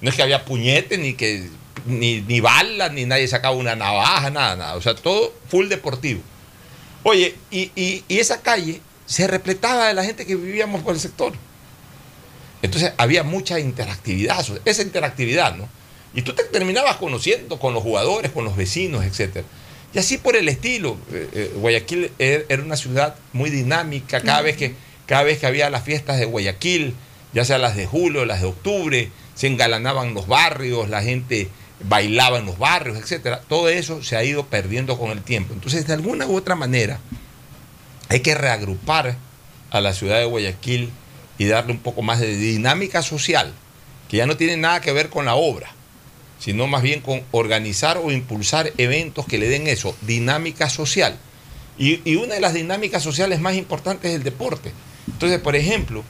No 0.00 0.08
es 0.08 0.14
que 0.14 0.22
había 0.22 0.44
puñetes, 0.44 0.98
ni 1.00 1.14
que 1.14 1.48
ni, 1.86 2.20
ni 2.22 2.40
balas, 2.40 2.92
ni 2.92 3.04
nadie 3.06 3.26
sacaba 3.28 3.54
una 3.56 3.76
navaja, 3.76 4.30
nada, 4.30 4.56
nada. 4.56 4.74
O 4.76 4.80
sea, 4.82 4.94
todo 4.94 5.32
full 5.48 5.68
deportivo. 5.68 6.20
Oye, 7.02 7.34
y, 7.50 7.70
y- 7.76 8.04
y 8.08 8.18
esa 8.18 8.40
calle 8.42 8.80
se 9.06 9.26
repletaba 9.26 9.86
de 9.88 9.94
la 9.94 10.04
gente 10.04 10.26
que 10.26 10.34
vivíamos 10.36 10.82
por 10.82 10.94
el 10.94 11.00
sector. 11.00 11.32
Entonces 12.62 12.92
había 12.96 13.22
mucha 13.22 13.60
interactividad, 13.60 14.44
esa 14.64 14.82
interactividad, 14.82 15.54
¿no? 15.56 15.68
Y 16.14 16.22
tú 16.22 16.32
te 16.34 16.42
terminabas 16.44 16.96
conociendo 16.96 17.58
con 17.58 17.74
los 17.74 17.82
jugadores, 17.82 18.32
con 18.32 18.44
los 18.44 18.56
vecinos, 18.56 19.04
etc. 19.04 19.44
Y 19.94 19.98
así 19.98 20.18
por 20.18 20.34
el 20.36 20.48
estilo. 20.48 20.96
Eh, 21.12 21.28
eh, 21.32 21.52
Guayaquil 21.56 22.10
er- 22.18 22.46
era 22.48 22.62
una 22.62 22.76
ciudad 22.76 23.14
muy 23.32 23.50
dinámica. 23.50 24.20
Cada 24.22 24.40
vez, 24.42 24.56
que, 24.56 24.74
cada 25.06 25.22
vez 25.22 25.38
que 25.38 25.46
había 25.46 25.70
las 25.70 25.84
fiestas 25.84 26.18
de 26.18 26.24
Guayaquil, 26.24 26.94
ya 27.32 27.44
sea 27.44 27.58
las 27.58 27.76
de 27.76 27.86
julio, 27.86 28.24
las 28.24 28.40
de 28.40 28.46
octubre, 28.48 29.10
se 29.34 29.46
engalanaban 29.46 30.14
los 30.14 30.26
barrios, 30.26 30.88
la 30.88 31.02
gente 31.02 31.48
bailaba 31.80 32.38
en 32.38 32.46
los 32.46 32.58
barrios, 32.58 32.96
etcétera. 32.98 33.40
Todo 33.48 33.68
eso 33.68 34.02
se 34.02 34.16
ha 34.16 34.24
ido 34.24 34.46
perdiendo 34.46 34.98
con 34.98 35.10
el 35.10 35.22
tiempo. 35.22 35.54
Entonces, 35.54 35.86
de 35.86 35.94
alguna 35.94 36.26
u 36.26 36.36
otra 36.36 36.54
manera, 36.54 36.98
hay 38.08 38.20
que 38.20 38.34
reagrupar 38.34 39.16
a 39.70 39.80
la 39.80 39.92
ciudad 39.92 40.18
de 40.18 40.24
Guayaquil 40.24 40.90
y 41.38 41.46
darle 41.46 41.72
un 41.72 41.78
poco 41.78 42.02
más 42.02 42.20
de 42.20 42.36
dinámica 42.36 43.02
social, 43.02 43.52
que 44.08 44.16
ya 44.16 44.26
no 44.26 44.36
tiene 44.36 44.56
nada 44.56 44.80
que 44.80 44.92
ver 44.92 45.08
con 45.08 45.26
la 45.26 45.34
obra, 45.34 45.70
sino 46.38 46.66
más 46.66 46.82
bien 46.82 47.00
con 47.00 47.22
organizar 47.30 47.98
o 47.98 48.10
impulsar 48.10 48.72
eventos 48.78 49.26
que 49.26 49.38
le 49.38 49.48
den 49.48 49.66
eso, 49.66 49.96
dinámica 50.02 50.68
social. 50.68 51.18
Y, 51.78 52.16
una 52.16 52.34
de 52.34 52.40
las 52.40 52.54
dinámicas 52.54 53.04
sociales 53.04 53.40
más 53.40 53.54
importantes 53.54 54.10
es 54.10 54.16
el 54.16 54.24
deporte. 54.24 54.72
Entonces, 55.06 55.38
por 55.38 55.54
ejemplo, 55.54 56.02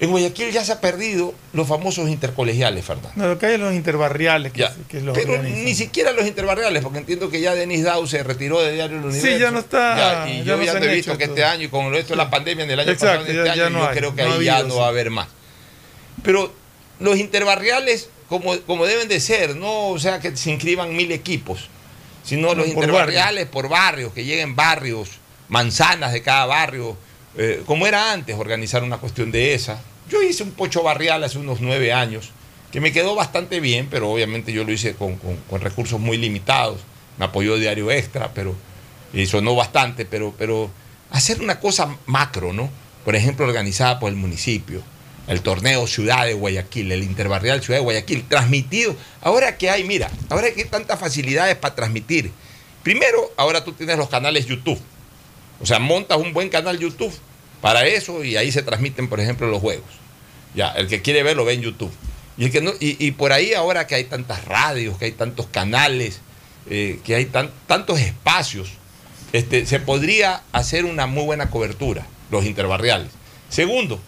en 0.00 0.10
Guayaquil 0.10 0.50
ya 0.50 0.64
se 0.64 0.72
ha 0.72 0.80
perdido 0.80 1.34
los 1.52 1.68
famosos 1.68 2.08
intercolegiales, 2.08 2.84
Fernando. 2.84 3.10
No, 3.16 3.28
lo 3.28 3.38
que 3.38 3.46
hay 3.46 3.54
es 3.54 3.60
los 3.60 3.74
interbarriales 3.74 4.52
que, 4.52 4.60
Ya. 4.60 4.74
que 4.88 5.00
los 5.02 5.16
Pero 5.16 5.34
organizan. 5.34 5.64
ni 5.64 5.74
siquiera 5.74 6.12
los 6.12 6.26
interbarriales, 6.26 6.82
porque 6.82 6.98
entiendo 6.98 7.28
que 7.30 7.40
ya 7.40 7.54
Denis 7.54 7.84
Dau 7.84 8.06
se 8.06 8.22
retiró 8.22 8.60
de 8.62 8.72
Diario 8.72 8.96
El 8.98 9.04
Universo. 9.04 9.38
ya 9.38 9.50
no 9.50 9.58
está- 9.60 9.96
Ya, 10.24 10.28
y 10.30 10.38
ya 10.38 10.44
yo 10.44 10.56
no 10.56 10.62
ya 10.64 10.80
te 10.80 10.90
he 10.90 10.94
visto 10.94 11.18
que 11.18 11.24
este 11.24 11.44
año, 11.44 11.64
y 11.64 11.68
con 11.68 11.94
esto 11.94 12.14
de 12.14 12.16
la 12.16 12.30
pandemia 12.30 12.64
en 12.64 12.70
el 12.70 12.80
año 12.80 12.90
Exacto, 12.92 13.20
pasado, 13.26 13.30
en 13.30 13.46
este 13.46 13.56
ya- 13.58 13.66
año, 13.66 13.70
no 13.70 13.78
yo 13.80 13.88
hay, 13.90 13.96
creo 13.96 14.14
que 14.14 14.22
no 14.24 14.32
ahí 14.34 14.44
ya 14.44 14.62
no 14.62 14.70
sí. 14.74 14.78
va 14.78 14.86
a 14.86 14.88
haber 14.88 15.10
más. 15.10 15.28
Pero 16.22 16.52
los 16.98 17.18
interbarriales, 17.18 18.08
como, 18.28 18.58
como 18.60 18.86
deben 18.86 19.08
de 19.08 19.20
ser, 19.20 19.56
no 19.56 19.88
o 19.88 19.98
sea 19.98 20.20
que 20.20 20.36
se 20.36 20.50
inscriban 20.50 20.94
mil 20.96 21.12
equipos, 21.12 21.68
sino 22.24 22.54
los 22.54 22.66
por 22.66 22.74
interbarriales 22.74 23.46
por 23.46 23.68
barrios, 23.68 24.12
que 24.12 24.24
lleguen 24.24 24.56
barrios, 24.56 25.10
manzanas 25.48 26.12
de 26.12 26.22
cada 26.22 26.46
barrio, 26.46 26.96
eh, 27.36 27.62
como 27.66 27.86
era 27.86 28.12
antes 28.12 28.36
organizar 28.38 28.82
una 28.82 28.98
cuestión 28.98 29.30
de 29.30 29.54
esa. 29.54 29.80
Yo 30.10 30.22
hice 30.22 30.42
un 30.42 30.52
pocho 30.52 30.82
barrial 30.82 31.22
hace 31.24 31.38
unos 31.38 31.60
nueve 31.60 31.92
años, 31.92 32.30
que 32.72 32.80
me 32.80 32.92
quedó 32.92 33.14
bastante 33.14 33.60
bien, 33.60 33.88
pero 33.90 34.10
obviamente 34.10 34.52
yo 34.52 34.64
lo 34.64 34.72
hice 34.72 34.94
con, 34.94 35.16
con- 35.16 35.60
recursos 35.60 36.00
muy 36.00 36.16
limitados. 36.16 36.80
Me 37.18 37.24
apoyó 37.26 37.56
Diario 37.56 37.90
Extra, 37.90 38.32
pero 38.34 38.54
y 39.12 39.26
sonó 39.26 39.54
bastante, 39.54 40.04
pero, 40.04 40.34
pero 40.38 40.70
hacer 41.10 41.40
una 41.40 41.58
cosa 41.60 41.96
macro, 42.06 42.52
¿no? 42.52 42.70
Por 43.04 43.16
ejemplo, 43.16 43.44
organizada 43.44 43.98
por 43.98 44.08
el 44.10 44.16
municipio, 44.16 44.82
el 45.26 45.40
torneo 45.42 45.86
Ciudad 45.86 46.26
de 46.26 46.34
Guayaquil, 46.34 46.92
el 46.92 47.02
interbarrial 47.02 47.62
Ciudad 47.62 47.78
de 47.80 47.84
Guayaquil, 47.84 48.24
transmitido. 48.28 48.94
Ahora 49.20 49.58
que 49.58 49.68
hay, 49.70 49.84
mira, 49.84 50.10
ahora 50.28 50.52
que 50.52 50.62
hay 50.62 50.68
tantas 50.68 50.98
facilidades 50.98 51.56
para 51.56 51.74
transmitir. 51.74 52.30
Primero, 52.82 53.32
ahora 53.36 53.64
tú 53.64 53.72
tienes 53.72 53.98
los 53.98 54.08
canales 54.08 54.46
YouTube. 54.46 54.80
O 55.60 55.66
sea, 55.66 55.78
montas 55.78 56.18
un 56.18 56.32
buen 56.32 56.48
canal 56.48 56.78
YouTube 56.78 57.12
para 57.60 57.86
eso 57.86 58.24
y 58.24 58.36
ahí 58.36 58.50
se 58.52 58.62
transmiten, 58.62 59.08
por 59.08 59.20
ejemplo, 59.20 59.48
los 59.48 59.60
juegos. 59.60 59.88
Ya, 60.54 60.68
el 60.72 60.88
que 60.88 61.00
quiere 61.02 61.22
verlo 61.22 61.44
ve 61.44 61.54
en 61.54 61.62
YouTube. 61.62 61.92
Y, 62.36 62.44
el 62.46 62.52
que 62.52 62.60
no, 62.60 62.72
y, 62.80 62.96
y 63.04 63.12
por 63.12 63.32
ahí 63.32 63.54
ahora 63.54 63.86
que 63.86 63.94
hay 63.94 64.04
tantas 64.04 64.44
radios, 64.46 64.96
que 64.98 65.04
hay 65.06 65.12
tantos 65.12 65.46
canales, 65.46 66.20
eh, 66.68 66.98
que 67.04 67.14
hay 67.14 67.26
tan- 67.26 67.50
tantos 67.66 68.00
espacios, 68.00 68.70
este, 69.32 69.66
se 69.66 69.78
podría 69.80 70.42
hacer 70.52 70.84
una 70.84 71.06
muy 71.06 71.24
buena 71.24 71.50
cobertura, 71.50 72.06
los 72.30 72.44
interbarriales. 72.46 73.08
Segundo, 73.48 74.00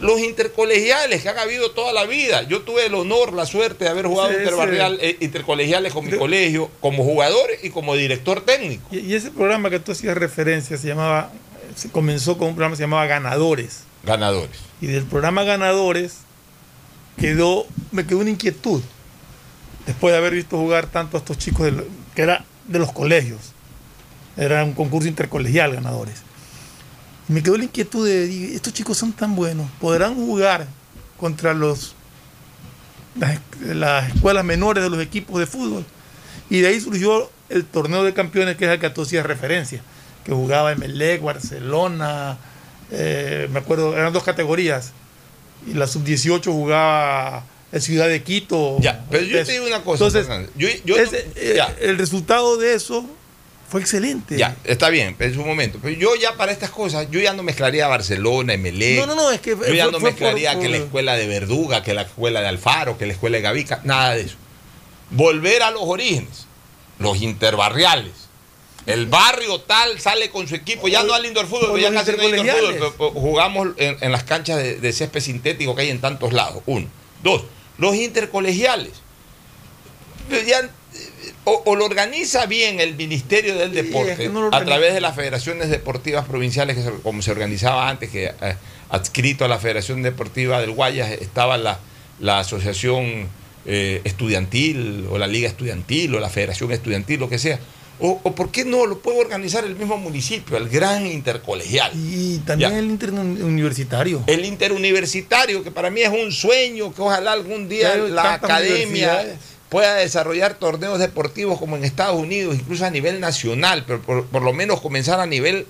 los 0.00 0.18
intercolegiales 0.20 1.22
que 1.22 1.28
han 1.28 1.38
habido 1.38 1.70
toda 1.72 1.92
la 1.92 2.06
vida. 2.06 2.42
Yo 2.42 2.62
tuve 2.62 2.86
el 2.86 2.94
honor, 2.94 3.32
la 3.34 3.46
suerte 3.46 3.84
de 3.84 3.90
haber 3.90 4.06
jugado 4.06 4.30
Sí, 4.30 4.36
interbarrial, 4.38 4.98
eh, 5.00 5.16
intercolegiales 5.20 5.92
con 5.92 6.04
mi 6.06 6.16
colegio, 6.16 6.70
como 6.80 7.04
jugador 7.04 7.50
y 7.62 7.70
como 7.70 7.94
director 7.94 8.40
técnico. 8.44 8.82
Y, 8.90 8.98
y 9.00 9.14
ese 9.14 9.30
programa 9.30 9.70
que 9.70 9.78
tú 9.78 9.92
hacías 9.92 10.16
referencia 10.16 10.76
se 10.76 10.88
llamaba, 10.88 11.30
se 11.74 11.90
comenzó 11.90 12.38
con 12.38 12.48
un 12.48 12.54
programa 12.54 12.72
que 12.72 12.78
se 12.78 12.82
llamaba 12.84 13.06
Ganadores. 13.06 13.84
Ganadores. 14.04 14.58
Y 14.80 14.86
del 14.86 15.04
programa 15.04 15.44
Ganadores 15.44 16.18
quedó, 17.16 17.66
me 17.90 18.06
quedó 18.06 18.18
una 18.18 18.30
inquietud. 18.30 18.82
Después 19.86 20.12
de 20.12 20.18
haber 20.18 20.34
visto 20.34 20.56
jugar 20.56 20.86
tanto 20.86 21.16
a 21.16 21.20
estos 21.20 21.38
chicos, 21.38 21.66
de 21.66 21.84
que 22.14 22.22
era 22.22 22.44
de 22.66 22.78
los 22.78 22.92
colegios. 22.92 23.52
Era 24.36 24.64
un 24.64 24.72
concurso 24.72 25.08
intercolegial 25.08 25.74
Ganadores. 25.74 26.22
Y 27.28 27.32
me 27.32 27.42
quedó 27.42 27.56
la 27.56 27.64
inquietud 27.64 28.06
de, 28.06 28.54
estos 28.54 28.72
chicos 28.72 28.98
son 28.98 29.12
tan 29.12 29.34
buenos, 29.36 29.68
podrán 29.80 30.14
jugar 30.14 30.66
contra 31.18 31.54
los 31.54 31.94
las, 33.14 33.38
las 33.60 34.14
escuelas 34.14 34.44
menores 34.44 34.82
de 34.82 34.90
los 34.90 35.00
equipos 35.00 35.38
de 35.38 35.46
fútbol. 35.46 35.84
Y 36.50 36.60
de 36.60 36.68
ahí 36.68 36.80
surgió 36.80 37.30
el 37.48 37.64
torneo 37.64 38.02
de 38.02 38.14
campeones, 38.14 38.56
que 38.56 38.64
es 38.64 38.70
el 38.70 38.80
que 38.80 38.90
tú 38.90 39.02
hacías 39.02 39.24
referencia, 39.24 39.82
que 40.24 40.32
jugaba 40.32 40.72
Emelec, 40.72 41.20
Barcelona, 41.22 42.38
eh, 42.90 43.48
me 43.50 43.58
acuerdo, 43.60 43.96
eran 43.96 44.12
dos 44.12 44.22
categorías. 44.24 44.92
Y 45.66 45.74
la 45.74 45.86
sub-18 45.86 46.44
jugaba 46.52 47.44
el 47.70 47.80
Ciudad 47.82 48.08
de 48.08 48.22
Quito. 48.22 48.76
Ya, 48.80 49.04
pero 49.10 49.24
yo 49.24 49.44
te 49.44 49.52
digo 49.52 49.66
una 49.66 49.82
cosa. 49.82 50.04
Entonces, 50.06 50.48
yo, 50.56 50.68
yo- 50.84 50.96
ese, 50.96 51.26
eh, 51.36 51.60
el 51.80 51.96
resultado 51.98 52.56
de 52.56 52.74
eso 52.74 53.04
fue 53.68 53.80
excelente. 53.80 54.36
ya, 54.36 54.54
está 54.64 54.90
bien, 54.90 55.16
en 55.18 55.34
su 55.34 55.42
momento. 55.44 55.78
Pero 55.80 55.96
yo 55.98 56.14
ya 56.16 56.34
para 56.36 56.52
estas 56.52 56.70
cosas, 56.70 57.08
yo 57.10 57.20
ya 57.20 57.32
no 57.32 57.42
mezclaría 57.42 57.86
Barcelona, 57.88 58.52
Emelec. 58.54 58.98
No, 58.98 59.06
no, 59.06 59.14
no, 59.14 59.30
es 59.30 59.40
que 59.40 59.50
Yo 59.50 59.72
ya 59.74 59.84
fue- 59.84 59.92
no 59.92 60.00
mezclaría 60.00 60.52
por- 60.52 60.62
que 60.62 60.68
la 60.68 60.76
escuela 60.78 61.14
de 61.16 61.26
Verduga, 61.26 61.82
que 61.82 61.94
la 61.94 62.02
escuela 62.02 62.40
de 62.42 62.48
Alfaro, 62.48 62.98
que 62.98 63.06
la 63.06 63.12
escuela 63.14 63.36
de 63.38 63.42
Gavica, 63.42 63.80
nada 63.84 64.14
de 64.14 64.22
eso. 64.22 64.36
Volver 65.10 65.62
a 65.62 65.70
los 65.70 65.82
orígenes, 65.84 66.46
los 66.98 67.22
interbarriales. 67.22 68.21
El 68.86 69.06
barrio 69.06 69.60
tal 69.60 70.00
sale 70.00 70.30
con 70.30 70.48
su 70.48 70.54
equipo, 70.56 70.88
ya 70.88 71.02
no 71.04 71.14
al 71.14 71.24
indoor 71.24 71.46
fútbol, 71.46 71.80
ya 71.80 71.92
casi 71.92 72.12
no 72.12 72.28
indoor 72.28 72.46
fútbol, 72.46 72.94
pero- 72.98 73.10
jugamos 73.12 73.68
en, 73.76 73.96
en 74.00 74.10
las 74.12 74.24
canchas 74.24 74.56
de, 74.58 74.76
de 74.80 74.92
césped 74.92 75.20
sintético 75.20 75.74
que 75.76 75.82
hay 75.82 75.90
en 75.90 76.00
tantos 76.00 76.32
lados. 76.32 76.62
Uno. 76.66 76.88
Dos, 77.22 77.44
los 77.78 77.94
intercolegiales. 77.94 78.90
Ya, 80.46 80.60
eh, 80.60 80.68
o, 81.44 81.62
o 81.66 81.76
lo 81.76 81.84
organiza 81.84 82.46
bien 82.46 82.80
el 82.80 82.94
Ministerio 82.94 83.56
del 83.56 83.72
Sí, 83.72 83.78
es 83.78 83.84
Deporte 83.86 84.16
que 84.16 84.28
no 84.28 84.42
lo 84.48 84.54
a 84.54 84.64
través 84.64 84.94
de 84.94 85.00
las 85.00 85.14
federaciones 85.14 85.68
deportivas 85.68 86.26
provinciales, 86.26 86.76
que 86.76 86.82
se- 86.82 86.92
como 87.02 87.22
se 87.22 87.30
organizaba 87.30 87.88
antes, 87.88 88.10
que 88.10 88.26
eh, 88.40 88.56
adscrito 88.88 89.44
a 89.44 89.48
la 89.48 89.58
Federación 89.58 90.02
Deportiva 90.02 90.60
del 90.60 90.70
Guayas 90.72 91.10
estaba 91.12 91.56
la, 91.58 91.78
la 92.20 92.38
Asociación 92.40 93.28
eh, 93.66 94.00
Estudiantil 94.04 95.06
o 95.10 95.18
la 95.18 95.26
Liga 95.26 95.48
Estudiantil 95.48 96.14
o 96.14 96.20
la 96.20 96.30
Federación 96.30 96.72
Estudiantil, 96.72 97.20
lo 97.20 97.28
que 97.28 97.38
sea. 97.38 97.58
O, 98.04 98.20
o 98.24 98.34
por 98.34 98.50
qué 98.50 98.64
no 98.64 98.84
lo 98.86 98.98
puede 98.98 99.20
organizar 99.20 99.64
el 99.64 99.76
mismo 99.76 99.96
municipio, 99.96 100.56
el 100.56 100.68
gran 100.68 101.06
intercolegial. 101.06 101.92
Y 101.94 102.38
también 102.38 102.72
Ya. 102.72 102.78
el 102.78 102.86
interuniversitario. 102.86 104.24
El 104.26 104.44
interuniversitario, 104.44 105.62
que 105.62 105.70
para 105.70 105.88
mí 105.88 106.02
es 106.02 106.08
un 106.10 106.32
sueño, 106.32 106.92
que 106.92 107.00
ojalá 107.00 107.32
algún 107.32 107.68
día 107.68 107.92
Claro, 107.92 108.08
la 108.08 108.34
academia 108.34 109.24
pueda 109.68 109.94
desarrollar 109.94 110.54
torneos 110.54 110.98
deportivos 110.98 111.58
como 111.58 111.76
en 111.76 111.84
Estados 111.84 112.18
Unidos, 112.20 112.56
incluso 112.56 112.84
a 112.84 112.90
nivel 112.90 113.20
nacional, 113.20 113.84
pero 113.86 114.02
por, 114.02 114.26
por 114.26 114.42
lo 114.42 114.52
menos 114.52 114.80
comenzar 114.80 115.20
a 115.20 115.26
nivel 115.26 115.66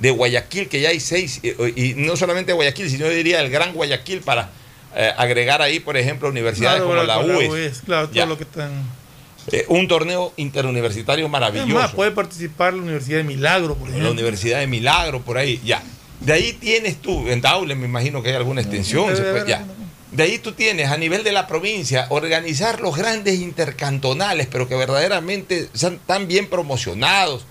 de 0.00 0.10
Guayaquil, 0.10 0.68
que 0.68 0.80
ya 0.80 0.88
hay 0.90 1.00
seis, 1.00 1.40
y, 1.42 1.50
y 1.82 1.94
no 1.94 2.16
solamente 2.16 2.52
Guayaquil, 2.52 2.90
sino 2.90 3.06
yo 3.06 3.12
diría 3.12 3.40
el 3.40 3.48
Gran 3.48 3.72
Guayaquil 3.72 4.20
para 4.22 4.50
eh, 4.94 5.10
agregar 5.16 5.62
ahí, 5.62 5.78
por 5.80 5.96
ejemplo, 5.96 6.28
universidades 6.28 6.82
Claro, 6.82 6.90
como 6.90 7.02
la 7.06 7.18
UES. 7.20 7.48
UES, 7.50 7.80
claro, 7.86 8.06
todo 8.08 8.14
Ya. 8.16 8.26
lo 8.26 8.36
que 8.36 8.42
están. 8.44 8.72
Eh, 9.52 9.64
un 9.68 9.86
torneo 9.88 10.32
interuniversitario 10.36 11.28
maravilloso. 11.28 11.72
más, 11.74 11.92
puede 11.92 12.10
participar 12.10 12.74
la 12.74 12.82
Universidad 12.82 13.18
de 13.18 13.24
Milagro, 13.24 13.74
por 13.74 13.84
la 13.88 13.90
ejemplo. 13.94 14.10
Universidad 14.12 14.58
de 14.60 14.66
Milagro, 14.66 15.20
por 15.22 15.38
ahí, 15.38 15.60
ya. 15.64 15.82
De 16.20 16.32
ahí 16.32 16.52
tienes 16.54 17.00
tú, 17.00 17.28
en 17.28 17.40
Daule 17.40 17.74
me 17.74 17.86
imagino 17.86 18.22
que 18.22 18.30
hay 18.30 18.36
alguna 18.36 18.60
extensión, 18.60 19.14
se 19.16 19.22
puede- 19.22 19.48
ya. 19.48 19.64
De 20.12 20.22
ahí 20.22 20.38
tú 20.38 20.52
tienes 20.52 20.90
a 20.90 20.96
nivel 20.96 21.22
de 21.24 21.32
la 21.32 21.46
provincia 21.46 22.06
organizar 22.10 22.80
los 22.80 22.96
grandes 22.96 23.38
intercantonales, 23.40 24.46
pero 24.50 24.66
que 24.68 24.74
verdaderamente 24.74 25.68
sean 25.74 25.98
tan 26.06 26.26
bien 26.26 26.48
promocionados. 26.48 27.44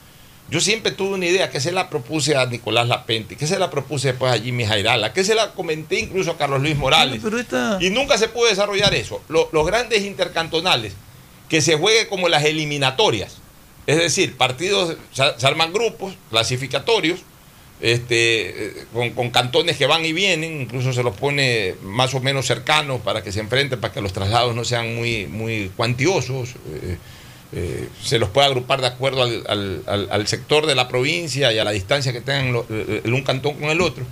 Yo 0.50 0.60
siempre 0.60 0.92
tuve 0.92 1.16
una 1.16 1.26
idea 1.26 1.50
que 1.50 1.60
se 1.60 1.72
la 1.72 1.90
propuse 1.90 2.36
a 2.36 2.46
Nicolás 2.46 2.88
Lapenti, 2.88 3.36
que 3.36 3.48
se 3.48 3.58
la 3.58 3.70
propuse 3.72 4.10
después 4.10 4.32
a 4.32 4.38
Jimmy 4.40 4.66
Jairala, 4.66 5.12
que 5.14 5.24
se 5.24 5.34
la 5.36 5.52
comenté 5.54 6.00
incluso 6.00 6.32
a 6.32 6.38
Carlos 6.38 6.62
Luis 6.62 6.76
Morales. 6.78 7.20
Pero 7.24 7.40
esta. 7.40 7.78
Y 7.82 7.90
nunca 7.90 8.18
se 8.18 8.28
pudo 8.28 8.48
desarrollar 8.48 8.94
eso. 8.94 9.22
Lo- 9.28 9.50
los 9.52 9.66
grandes 9.66 10.04
intercantonales, 10.04 10.94
que 11.50 11.62
se 11.62 11.78
juegue 11.78 12.08
como 12.08 12.30
las 12.30 12.44
eliminatorias. 12.44 13.38
Es 13.88 13.98
decir, 13.98 14.36
partidos, 14.36 14.98
se, 15.12 15.46
arman 15.46 15.72
grupos 15.72 16.16
clasificatorios, 16.30 17.20
este, 17.82 18.68
eh, 18.68 18.86
con, 19.16 19.30
cantones 19.30 19.78
que 19.78 19.86
van 19.86 20.06
y 20.06 20.14
vienen, 20.14 20.62
incluso 20.62 20.94
se 20.94 21.04
los 21.04 21.16
pone 21.16 21.76
más 21.84 22.14
o 22.16 22.20
menos 22.20 22.48
cercanos 22.48 23.02
para 23.02 23.22
que 23.24 23.32
se 23.32 23.42
enfrenten, 23.42 23.80
para 23.80 23.94
que 23.94 24.02
los 24.02 24.14
traslados 24.14 24.56
no 24.56 24.64
sean 24.64 24.96
muy, 24.96 25.28
muy 25.28 25.72
cuantiosos. 25.76 26.56
eh, 26.74 26.98
eh, 27.54 27.88
se 28.04 28.20
los 28.20 28.30
puede 28.30 28.48
agrupar 28.48 28.82
de 28.82 28.88
acuerdo 28.88 29.22
al, 29.24 30.28
sector 30.28 30.66
de 30.66 30.76
la 30.76 30.90
provincia 30.90 31.54
y 31.54 31.60
a 31.60 31.64
la 31.64 31.72
distancia 31.72 32.12
que 32.12 32.20
tengan 32.20 32.64
el 32.70 33.14
un 33.14 33.22
cantón 33.22 33.56
con 33.56 33.70
el 33.70 33.82
otro. 33.82 34.04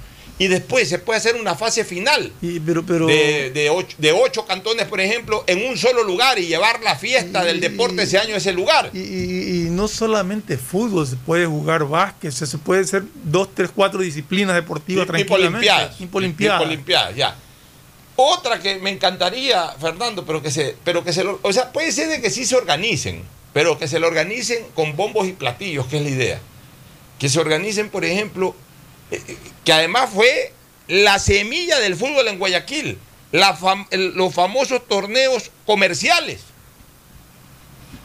Y 0.44 0.48
después 0.48 0.90
se 0.90 1.00
puede 1.00 1.20
hacer 1.20 1.36
una 1.36 1.56
fase 1.56 1.86
final 1.86 2.34
y- 2.42 2.60
pero, 2.60 2.86
pero, 2.86 3.08
de, 3.08 3.52
de 3.52 3.70
ocho, 3.70 3.96
de 3.98 4.12
ocho 4.12 4.46
cantones, 4.46 4.88
por 4.88 5.00
ejemplo, 5.00 5.44
en 5.48 5.66
un 5.66 5.78
solo 5.78 6.04
lugar 6.04 6.38
y 6.38 6.48
llevar 6.48 6.82
la 6.82 6.96
fiesta 6.96 7.44
del 7.46 7.62
deporte 7.62 8.04
ese 8.04 8.18
año 8.18 8.36
a 8.36 8.38
ese 8.38 8.52
lugar. 8.52 8.90
y, 8.94 9.68
no 9.70 9.88
solamente 9.88 10.58
fútbol, 10.58 11.08
se 11.08 11.16
puede 11.16 11.46
jugar 11.46 11.88
básquet, 11.88 12.32
se, 12.32 12.58
puede 12.58 12.82
hacer 12.82 13.04
dos, 13.24 13.50
tres, 13.56 13.70
cuatro 13.74 14.02
disciplinas 14.02 14.56
deportivas 14.56 15.08
tranquilamente. 15.08 15.70
olimpiadas. 16.18 16.62
Olimpiadas. 16.62 17.16
Ya. 17.16 17.36
Otra 18.16 18.60
que 18.60 18.80
me 18.80 18.90
encantaría, 18.92 19.70
Fernando, 19.80 20.26
pero 20.26 20.42
que 20.42 20.52
se, 20.52 20.76
pero 20.84 21.04
que 21.04 21.14
se 21.14 21.24
lo, 21.24 21.40
o 21.42 21.52
sea, 21.54 21.72
puede 21.72 21.92
ser 21.92 22.10
de 22.10 22.22
que 22.22 22.30
sí 22.30 22.46
se 22.46 22.56
organicen, 22.56 23.24
pero 23.54 23.78
que 23.80 23.88
se 23.88 24.00
lo 24.00 24.08
organicen 24.08 24.60
con 24.76 24.96
bombos 24.96 25.28
y 25.28 25.32
platillos, 25.34 25.88
que 25.88 25.98
es 25.98 26.04
la 26.04 26.10
idea. 26.10 26.40
Que 27.18 27.30
se 27.30 27.40
organicen, 27.40 27.90
por 27.90 28.06
ejemplo, 28.06 28.56
que 29.66 29.74
además 29.74 30.10
fue 30.14 30.52
la 30.88 31.20
semilla 31.20 31.80
del 31.80 31.96
fútbol 31.96 32.28
en 32.28 32.40
Guayaquil, 32.40 32.98
la 33.32 33.58
fam- 33.58 33.88
el- 33.92 34.14
los 34.14 34.34
famosos 34.34 34.88
torneos 34.88 35.52
comerciales. 35.66 36.42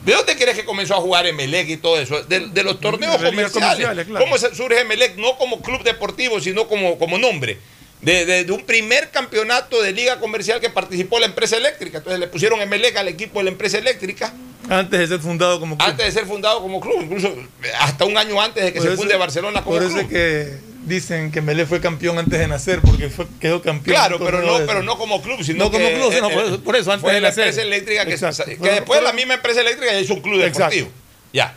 ¿De 0.04 0.12
dónde 0.14 0.36
crees 0.36 0.56
que 0.56 0.64
comenzó 0.64 0.94
a 0.94 1.00
jugar 1.00 1.26
Emelec 1.26 1.68
y 1.68 1.76
todo 1.76 1.98
eso? 1.98 2.22
De, 2.22 2.40
de 2.48 2.62
los 2.62 2.80
torneos 2.80 3.20
de 3.20 3.28
comerciales. 3.30 3.52
comerciales, 3.52 4.06
claro. 4.06 4.24
¿Cómo 4.24 4.38
surge 4.38 4.80
Emelec? 4.80 5.16
No 5.16 5.36
como 5.36 5.60
club 5.60 5.82
deportivo, 5.82 6.40
sino 6.40 6.66
como, 6.68 6.98
como 6.98 7.18
nombre. 7.18 7.58
De, 8.00 8.24
de- 8.24 8.44
de 8.44 8.52
un 8.52 8.64
primer 8.64 9.10
campeonato 9.10 9.82
de 9.82 9.92
liga 9.92 10.20
comercial 10.20 10.60
que 10.60 10.70
participó 10.70 11.18
la 11.18 11.26
empresa 11.26 11.56
eléctrica. 11.56 11.98
Entonces 11.98 12.20
le 12.20 12.28
pusieron 12.28 12.60
Emelec 12.60 12.96
al 12.96 13.08
equipo 13.08 13.40
de 13.40 13.46
la 13.46 13.50
empresa 13.50 13.76
eléctrica 13.78 14.32
Antes 14.70 15.00
de 15.00 15.06
ser 15.08 15.18
fundado 15.20 15.58
como 15.58 15.76
club. 15.76 15.88
antes 15.90 16.06
de 16.06 16.12
ser 16.12 16.26
fundado 16.26 16.60
como 16.62 16.78
club, 16.80 17.00
incluso 17.02 17.34
hasta 17.80 18.04
un 18.04 18.16
año 18.16 18.40
antes 18.40 18.62
de 18.64 18.72
que 18.72 18.78
Por 18.78 18.86
se 18.86 18.92
eso- 18.94 19.02
funde 19.02 19.16
Barcelona 19.16 19.64
como 19.64 19.76
Por 19.76 19.82
eso 19.84 19.94
club. 19.94 20.04
es 20.04 20.08
que 20.12 20.67
dicen 20.88 21.30
que 21.30 21.40
Melé 21.42 21.66
fue 21.66 21.80
campeón 21.80 22.18
antes 22.18 22.38
de 22.38 22.48
nacer, 22.48 22.80
porque 22.80 23.08
fue, 23.10 23.26
quedó 23.40 23.60
campeón. 23.62 23.94
Claro, 23.96 24.18
pero 24.18 24.40
no, 24.42 24.66
pero 24.66 24.82
no 24.82 24.96
como 24.98 25.20
club, 25.22 25.42
sino 25.42 25.64
No 25.64 25.70
como 25.70 25.88
club, 25.88 26.12
sino 26.12 26.30
eh, 26.30 26.34
por 26.34 26.44
eso- 26.44 26.60
por 26.64 26.76
eso, 26.76 26.90
antes 26.92 27.02
fue 27.02 27.14
de 27.14 27.20
la 27.20 27.28
nacer. 27.28 27.44
empresa 27.48 27.62
eléctrica 27.66 28.04
que, 28.06 28.12
Exacto. 28.14 28.44
que 28.46 28.56
Fue- 28.56 28.70
después 28.70 28.98
fue- 29.00 29.06
la 29.06 29.12
misma 29.12 29.34
empresa 29.34 29.60
eléctrica 29.60 29.92
ya 29.92 30.00
hizo 30.00 30.14
un 30.14 30.20
club 30.22 30.40
Exacto. 30.40 30.74
deportivo. 30.74 30.90
Ya. 31.32 31.54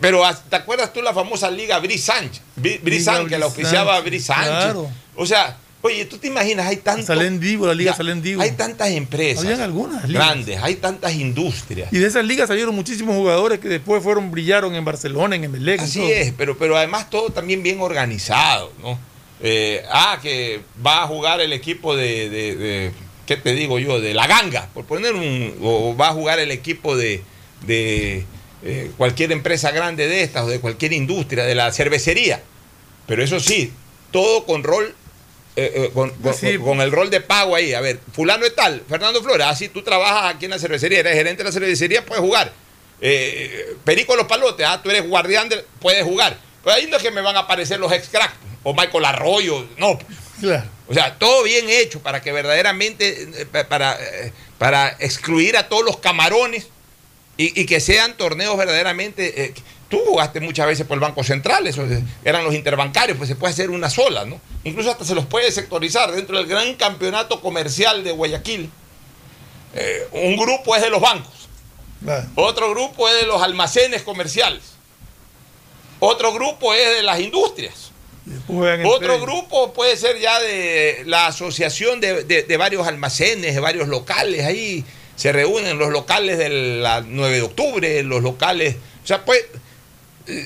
Pero 0.00 0.22
¿te 0.48 0.56
acuerdas 0.56 0.92
tú 0.92 1.02
la 1.02 1.12
famosa 1.12 1.50
Liga 1.50 1.80
Sánchez? 1.98 2.42
Bri- 2.56 3.00
Sánchez, 3.02 3.28
que 3.30 3.38
la 3.38 3.46
oficiaba 3.46 3.96
Sánchez. 4.02 4.22
claro. 4.54 4.90
O 5.16 5.26
sea, 5.26 5.56
oye, 5.82 6.04
tú 6.04 6.18
te 6.18 6.26
imaginas, 6.28 6.66
hay 6.66 6.76
tanto. 6.76 7.06
Salén 7.06 7.40
Divo, 7.40 7.66
la 7.66 7.74
Liga 7.74 7.92
ya, 7.92 7.96
Salén 7.96 8.22
Divo. 8.22 8.42
Hay 8.42 8.52
tantas 8.52 8.88
empresas. 8.90 9.44
Habían 9.44 9.60
algunas 9.60 10.06
ligas. 10.08 10.26
grandes, 10.26 10.58
hay 10.62 10.76
tantas 10.76 11.14
industrias. 11.14 11.92
Y 11.92 11.98
de 11.98 12.06
esas 12.06 12.24
ligas 12.24 12.48
salieron 12.48 12.74
muchísimos 12.74 13.14
jugadores 13.16 13.58
que 13.60 13.68
después 13.68 14.02
fueron, 14.02 14.30
brillaron 14.30 14.74
en 14.74 14.84
Barcelona, 14.84 15.36
en 15.36 15.44
Emelec. 15.44 15.80
Así 15.80 15.98
todo. 16.00 16.08
es, 16.10 16.32
pero, 16.36 16.58
pero 16.58 16.76
además 16.76 17.08
todo 17.10 17.30
también 17.30 17.62
bien 17.62 17.80
organizado, 17.80 18.72
¿no? 18.82 18.98
Eh, 19.42 19.82
ah, 19.90 20.18
que 20.20 20.60
va 20.84 21.02
a 21.02 21.06
jugar 21.06 21.40
el 21.40 21.52
equipo 21.54 21.96
de, 21.96 22.28
de- 22.28 22.56
de- 22.56 22.92
¿qué 23.26 23.36
te 23.38 23.54
digo 23.54 23.78
yo? 23.78 24.00
De 24.00 24.12
la 24.12 24.26
ganga, 24.26 24.68
por 24.74 24.84
poner 24.84 25.14
un, 25.14 25.54
o 25.62 25.96
va 25.96 26.08
a 26.08 26.12
jugar 26.12 26.38
el 26.40 26.50
equipo 26.50 26.94
de, 26.96 27.22
de 27.66 28.26
eh, 28.62 28.90
cualquier 28.98 29.32
empresa 29.32 29.70
grande 29.70 30.08
de 30.08 30.22
estas 30.22 30.44
o 30.44 30.48
de 30.48 30.60
cualquier 30.60 30.92
industria, 30.92 31.44
de 31.44 31.54
la 31.54 31.72
cervecería. 31.72 32.42
Pero 33.06 33.24
eso 33.24 33.40
sí, 33.40 33.72
todo 34.10 34.44
con 34.44 34.62
rol, 34.62 34.94
eh, 35.56 35.72
eh, 35.74 35.90
con, 35.92 36.10
con- 36.10 36.34
Sí. 36.34 36.58
con 36.58 36.80
el 36.80 36.92
rol 36.92 37.10
de 37.10 37.20
pago 37.20 37.54
ahí. 37.56 37.72
A 37.74 37.80
ver, 37.80 37.98
fulano 38.12 38.44
es 38.46 38.54
tal, 38.54 38.82
Fernando 38.88 39.22
Flores, 39.22 39.46
así 39.46 39.68
tú 39.68 39.82
trabajas 39.82 40.34
aquí 40.34 40.44
en 40.46 40.52
la 40.52 40.58
cervecería, 40.58 41.00
eres 41.00 41.14
gerente 41.14 41.42
de 41.42 41.48
la 41.48 41.52
cervecería, 41.52 42.04
puedes 42.04 42.22
jugar. 42.22 42.52
Eh, 43.00 43.76
Perico 43.84 44.14
Los 44.16 44.26
Palotes, 44.26 44.66
ah, 44.68 44.80
tú 44.82 44.90
eres 44.90 45.06
guardián, 45.08 45.48
de- 45.48 45.64
puedes 45.80 46.04
jugar. 46.04 46.36
Pero 46.62 46.76
ahí 46.76 46.86
no 46.90 46.96
es 46.98 47.02
que 47.02 47.10
me 47.10 47.20
van 47.22 47.36
a 47.36 47.40
aparecer 47.40 47.80
los 47.80 47.90
ex 47.92 48.08
crack 48.08 48.32
o 48.62 48.74
Michael 48.74 49.04
Arroyo, 49.06 49.66
no. 49.78 49.98
Claro. 50.40 50.68
O 50.88 50.94
sea, 50.94 51.18
todo 51.18 51.42
bien 51.44 51.68
hecho 51.70 52.00
para 52.00 52.20
que 52.20 52.32
verdaderamente, 52.32 53.22
eh, 53.42 53.46
pa- 53.46 53.64
para, 53.68 53.98
para 54.58 54.88
excluir 55.00 55.56
a 55.56 55.68
todos 55.68 55.84
los 55.84 55.98
camarones 55.98 56.68
y, 57.36 57.58
y 57.60 57.64
que 57.66 57.80
sean 57.80 58.16
torneos 58.16 58.56
verdaderamente... 58.58 59.54
tú 59.90 59.98
jugaste 60.06 60.40
muchas 60.40 60.66
veces 60.66 60.86
por 60.86 60.94
el 60.94 61.00
Banco 61.00 61.22
Central, 61.24 61.66
esos 61.66 61.90
eh, 61.90 62.02
eran 62.24 62.44
los 62.44 62.54
interbancarios, 62.54 63.18
pues 63.18 63.28
se 63.28 63.36
puede 63.36 63.52
hacer 63.52 63.68
una 63.70 63.90
sola, 63.90 64.24
¿no? 64.24 64.40
Incluso 64.64 64.90
hasta 64.90 65.04
se 65.04 65.14
los 65.14 65.26
puede 65.26 65.50
sectorizar 65.52 66.12
dentro 66.12 66.36
del 66.38 66.46
gran 66.46 66.74
campeonato 66.76 67.40
comercial 67.40 68.02
de 68.04 68.12
Guayaquil. 68.12 68.70
Eh, 69.74 70.08
un 70.12 70.36
grupo 70.36 70.74
es 70.76 70.82
de 70.82 70.90
los 70.90 71.00
bancos, 71.00 71.48
otro 72.34 72.70
grupo 72.70 73.08
es 73.08 73.20
de 73.20 73.26
los 73.26 73.42
almacenes 73.42 74.02
comerciales, 74.02 74.62
otro 75.98 76.32
grupo 76.32 76.72
es 76.74 76.96
de 76.96 77.02
las 77.02 77.20
industrias. 77.20 77.90
Otro 78.86 79.20
grupo 79.20 79.72
puede 79.72 79.96
ser 79.96 80.18
ya 80.20 80.38
de 80.40 81.02
la 81.06 81.26
asociación 81.26 82.00
de, 82.00 82.22
de- 82.24 82.42
de 82.44 82.56
varios 82.56 82.86
almacenes, 82.86 83.54
de 83.54 83.60
varios 83.60 83.88
locales. 83.88 84.44
Ahí 84.44 84.84
se 85.16 85.32
reúnen 85.32 85.78
los 85.78 85.90
locales 85.90 86.38
del 86.38 86.84
9 87.06 87.36
de 87.36 87.42
octubre, 87.42 88.02
los 88.02 88.22
locales. 88.22 88.76
O 89.02 89.06
sea, 89.06 89.24
pues, 89.24 89.44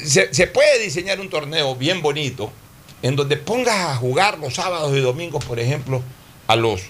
se, 0.04 0.46
puede 0.46 0.78
diseñar 0.80 1.20
un 1.20 1.30
torneo 1.30 1.74
bien 1.76 2.02
bonito 2.02 2.50
en 3.02 3.16
donde 3.16 3.36
pongas 3.36 3.90
a 3.90 3.96
jugar 3.96 4.38
los 4.38 4.54
sábados 4.54 4.96
y 4.96 5.00
domingos, 5.00 5.44
por 5.44 5.60
ejemplo, 5.60 6.02
a, 6.46 6.56
los, 6.56 6.82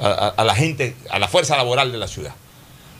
a, 0.00 0.42
la 0.44 0.54
gente, 0.54 0.96
a 1.10 1.18
la 1.18 1.28
fuerza 1.28 1.56
laboral 1.56 1.92
de 1.92 1.98
la 1.98 2.08
ciudad. 2.08 2.34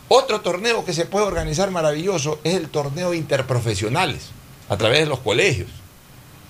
Otro 0.09 0.41
torneo 0.41 0.85
que 0.85 0.93
se 0.93 1.07
puede 1.07 1.27
organizar 1.27 1.71
maravilloso 1.71 2.41
es 2.45 2.55
el 2.55 2.69
torneo 2.69 3.15
interprofesionales, 3.15 4.31
a 4.69 4.77
través 4.77 5.01
de 5.01 5.07
los 5.07 5.21
colegios 5.21 5.69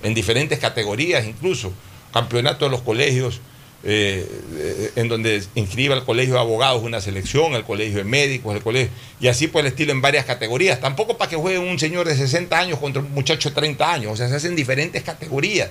en 0.02 0.14
diferentes 0.14 0.58
categorías 0.58 1.26
incluso, 1.26 1.72
campeonato 2.12 2.64
de 2.64 2.70
los 2.70 2.82
colegios, 2.82 3.40
eh, 3.82 4.92
en 4.96 5.08
donde 5.08 5.42
inscriba 5.54 5.94
el 5.94 6.04
colegio 6.04 6.34
de 6.34 6.40
abogados 6.40 6.82
una 6.82 7.00
selección, 7.00 7.54
el 7.54 7.64
colegio 7.64 7.98
de 7.98 8.04
médicos, 8.04 8.54
el 8.54 8.62
colegio, 8.62 8.90
y 9.20 9.28
así 9.28 9.48
por 9.48 9.62
el 9.62 9.68
estilo 9.68 9.92
en 9.92 10.00
varias 10.00 10.24
categorías. 10.24 10.80
Tampoco 10.80 11.16
para 11.16 11.30
que 11.30 11.36
juegue 11.36 11.58
un 11.58 11.78
señor 11.78 12.06
de 12.06 12.16
60 12.16 12.58
años 12.58 12.78
contra 12.78 13.02
un 13.02 13.12
muchacho 13.12 13.48
de 13.50 13.54
30 13.54 13.92
años, 13.92 14.12
o 14.12 14.16
sea, 14.16 14.28
se 14.28 14.36
hacen 14.36 14.54
diferentes 14.54 15.02
categorías. 15.02 15.70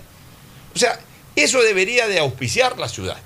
O 0.75 0.79
sea, 0.79 0.99
eso 1.35 1.61
debería 1.61 2.07
de 2.07 2.19
auspiciar 2.19 2.77
la 2.77 2.89
ciudad. 2.89 3.17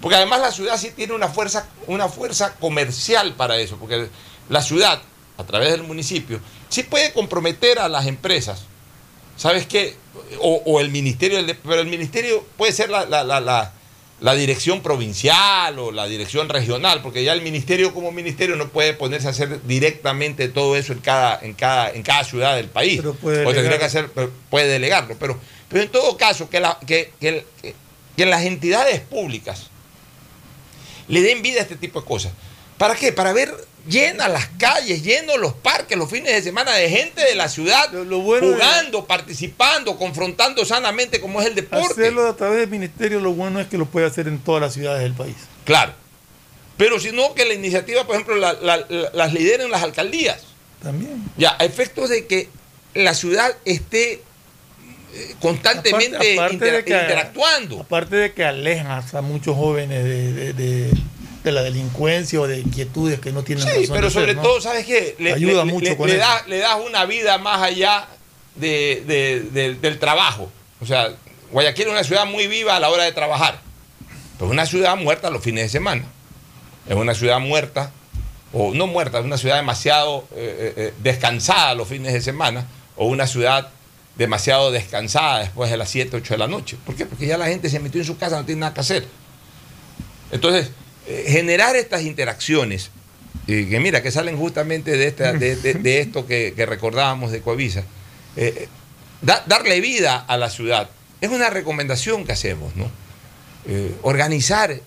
Porque 0.00 0.16
además 0.16 0.40
la 0.40 0.52
ciudad 0.52 0.78
sí 0.78 0.90
tiene 0.94 1.12
una 1.12 1.28
fuerza, 1.28 1.68
una 1.86 2.08
fuerza 2.08 2.54
comercial 2.54 3.34
para 3.34 3.58
eso, 3.58 3.76
porque 3.78 4.08
la 4.48 4.62
ciudad, 4.62 5.02
a 5.36 5.44
través 5.44 5.70
del 5.70 5.82
municipio, 5.82 6.40
sí 6.68 6.82
puede 6.84 7.12
comprometer 7.12 7.78
a 7.78 7.88
las 7.88 8.06
empresas 8.06 8.64
¿sabes 9.40 9.66
qué? 9.66 9.96
O, 10.40 10.80
el 10.80 10.90
ministerio, 10.90 11.38
pero 11.62 11.80
el 11.80 11.86
ministerio 11.86 12.44
puede 12.58 12.72
ser 12.72 12.90
la- 12.90 13.72
la 14.20 14.34
dirección 14.34 14.82
provincial 14.82 15.78
o 15.78 15.92
la 15.92 16.06
dirección 16.06 16.48
regional, 16.50 17.00
porque 17.02 17.24
ya 17.24 17.32
el 17.32 17.40
ministerio 17.40 17.94
como 17.94 18.12
ministerio 18.12 18.54
no 18.56 18.68
puede 18.68 18.92
ponerse 18.92 19.26
a 19.28 19.30
hacer 19.30 19.62
directamente 19.66 20.48
todo 20.48 20.76
eso 20.76 20.92
en 20.92 20.98
cada, 21.00 21.38
en 21.42 21.54
cada, 21.54 21.90
en 21.90 22.02
cada 22.02 22.24
ciudad 22.24 22.54
del 22.56 22.68
país. 22.68 22.98
Pero 22.98 23.14
puede 23.14 23.46
o 23.46 23.52
tendría 23.54 23.78
que 23.78 23.84
hacer, 23.86 24.10
puede 24.50 24.68
delegarlo. 24.68 25.16
Pero, 25.18 25.40
pero 25.68 25.82
en 25.82 25.88
todo 25.90 26.16
caso, 26.18 26.50
que, 26.50 26.60
la- 26.60 26.78
que, 26.86 27.12
que- 27.20 27.46
que 28.16 28.26
las 28.26 28.42
entidades 28.44 29.00
públicas 29.00 29.68
le 31.08 31.22
den 31.22 31.40
vida 31.42 31.60
a 31.60 31.62
este 31.62 31.76
tipo 31.76 32.00
de 32.02 32.06
cosas. 32.06 32.32
¿Para 32.76 32.94
qué? 32.94 33.12
Para 33.12 33.32
ver 33.32 33.52
llenas 33.88 34.30
las 34.30 34.46
calles, 34.58 35.02
llenos 35.02 35.38
los 35.38 35.52
parques 35.54 35.96
los 35.96 36.10
fines 36.10 36.32
de 36.32 36.42
semana 36.42 36.72
de 36.74 36.88
gente 36.90 37.22
de 37.24 37.34
la 37.34 37.48
ciudad 37.48 37.90
Lo- 37.92 38.04
lo 38.04 38.18
bueno 38.20 38.48
de- 38.48 38.54
jugando, 38.54 39.06
participando, 39.06 39.96
confrontando 39.96 40.64
sanamente 40.64 41.20
como 41.20 41.40
es 41.40 41.46
el 41.48 41.54
deporte. 41.54 41.86
Hacerlo 42.02 42.28
a 42.28 42.36
través 42.36 42.58
del 42.60 42.68
ministerio, 42.70 43.20
lo 43.20 43.32
bueno 43.32 43.60
es 43.60 43.66
que 43.68 43.78
lo 43.78 43.86
puede 43.86 44.06
hacer 44.06 44.28
en 44.28 44.38
todas 44.38 44.60
las 44.62 44.74
ciudades 44.74 45.02
del 45.02 45.14
país. 45.14 45.36
Claro. 45.64 45.92
Pero 46.76 46.98
si 46.98 47.12
no, 47.12 47.34
que 47.34 47.44
la 47.44 47.54
iniciativa, 47.54 48.04
por 48.06 48.14
ejemplo, 48.16 48.36
la- 48.36 48.54
la- 48.54 48.84
la- 48.88 49.10
las 49.12 49.32
lideren 49.32 49.70
las 49.70 49.82
alcaldías. 49.82 50.42
También. 50.82 51.22
Ya, 51.36 51.56
a 51.58 51.64
efectos 51.64 52.08
de 52.08 52.26
que 52.26 52.48
la 52.94 53.14
ciudad 53.14 53.54
esté 53.64 54.22
eh, 55.12 55.34
constantemente 55.40 56.14
Aparte- 56.16 56.34
aparte 56.34 56.54
intera- 56.54 56.76
de 56.76 56.84
que- 56.84 56.92
interactuando. 56.92 57.80
Aparte 57.80 58.14
de 58.16 58.32
que 58.32 58.44
alejan 58.44 58.86
a 59.12 59.20
muchos 59.20 59.56
jóvenes 59.56 60.04
de, 60.04 60.32
de- 60.32 60.52
de- 60.52 60.90
de 61.44 61.52
la 61.52 61.62
delincuencia 61.62 62.40
o 62.40 62.46
de 62.46 62.60
inquietudes 62.60 63.18
que 63.20 63.32
no 63.32 63.42
tienen 63.42 63.64
Sí, 63.64 63.70
razón 63.70 63.94
pero 63.94 64.06
de 64.08 64.12
ser, 64.12 64.22
sobre 64.22 64.34
¿no? 64.34 64.42
todo, 64.42 64.60
¿sabes 64.60 64.84
qué? 64.86 65.16
Le, 65.18 65.32
Ayuda 65.34 65.64
le- 65.64 65.72
mucho 65.72 65.90
le- 65.90 65.96
con 65.96 66.08
le 66.08 66.16
eso. 66.16 66.22
da- 66.24 66.44
le 66.46 66.58
das 66.58 66.76
una 66.86 67.04
vida 67.06 67.38
más 67.38 67.62
allá 67.62 68.06
de- 68.56 69.02
de- 69.06 69.40
de- 69.40 69.50
del- 69.50 69.80
del 69.80 69.98
trabajo. 69.98 70.50
O 70.80 70.86
sea, 70.86 71.10
Guayaquil 71.50 71.86
es 71.86 71.90
una 71.92 72.04
ciudad 72.04 72.26
muy 72.26 72.46
viva 72.46 72.76
a 72.76 72.80
la 72.80 72.90
hora 72.90 73.04
de 73.04 73.12
trabajar, 73.12 73.60
pero 74.34 74.46
es 74.46 74.52
una 74.52 74.66
ciudad 74.66 74.96
muerta 74.96 75.30
los 75.30 75.42
fines 75.42 75.64
de 75.64 75.68
semana. 75.70 76.04
Es 76.88 76.94
una 76.94 77.14
ciudad 77.14 77.40
muerta, 77.40 77.90
o 78.52 78.74
no 78.74 78.86
muerta, 78.86 79.18
es 79.20 79.24
una 79.24 79.38
ciudad 79.38 79.56
demasiado 79.56 80.26
eh, 80.34 80.74
eh, 80.76 80.94
descansada 81.02 81.74
los 81.74 81.88
fines 81.88 82.12
de 82.12 82.20
semana, 82.20 82.66
o 82.96 83.06
una 83.06 83.26
ciudad 83.26 83.68
demasiado 84.16 84.70
descansada 84.70 85.38
después 85.38 85.70
de 85.70 85.76
las 85.78 85.88
7, 85.88 86.16
8 86.16 86.34
de 86.34 86.38
la 86.38 86.48
noche. 86.48 86.76
¿Por 86.84 86.94
qué? 86.96 87.06
Porque 87.06 87.26
ya 87.26 87.38
la 87.38 87.46
gente 87.46 87.70
se 87.70 87.78
metió 87.80 88.00
en 88.00 88.06
su 88.06 88.18
casa, 88.18 88.36
no 88.38 88.44
tiene 88.44 88.60
nada 88.60 88.74
que 88.74 88.80
hacer. 88.80 89.06
Entonces, 90.32 90.70
eh, 91.10 91.24
generar 91.28 91.74
estas 91.76 92.02
interacciones, 92.02 92.90
eh, 93.48 93.66
que 93.68 93.80
mira, 93.80 94.02
que 94.02 94.10
salen 94.12 94.36
justamente 94.36 94.96
de, 94.96 95.06
esta, 95.08 95.32
de, 95.32 95.56
de- 95.56 95.74
de 95.74 96.00
esto 96.04 96.26
que, 96.26 96.52
que 96.54 96.66
recordábamos 96.66 97.32
de 97.32 97.40
Coavisa, 97.40 97.84
eh, 98.36 98.68
da- 99.22 99.42
darle 99.46 99.80
vida 99.80 100.16
a 100.16 100.36
la 100.36 100.50
ciudad, 100.50 100.88
es 101.20 101.30
una 101.30 101.50
recomendación 101.50 102.24
que 102.24 102.32
hacemos, 102.32 102.74
¿no? 102.76 102.90
Organizar, 104.02 104.80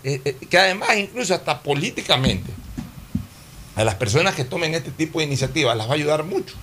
que 0.49 0.57
además 0.57 0.97
incluso 0.97 1.35
hasta 1.35 1.61
políticamente, 1.61 2.49
a 3.75 3.83
las 3.83 3.95
personas 3.95 4.33
que 4.35 4.43
tomen 4.45 4.73
este 4.73 4.89
tipo 4.91 5.19
de 5.19 5.25
iniciativas 5.25 5.77
las 5.77 5.87
va 5.87 5.91
a 5.91 5.95
ayudar 5.95 6.23
mucho. 6.23 6.55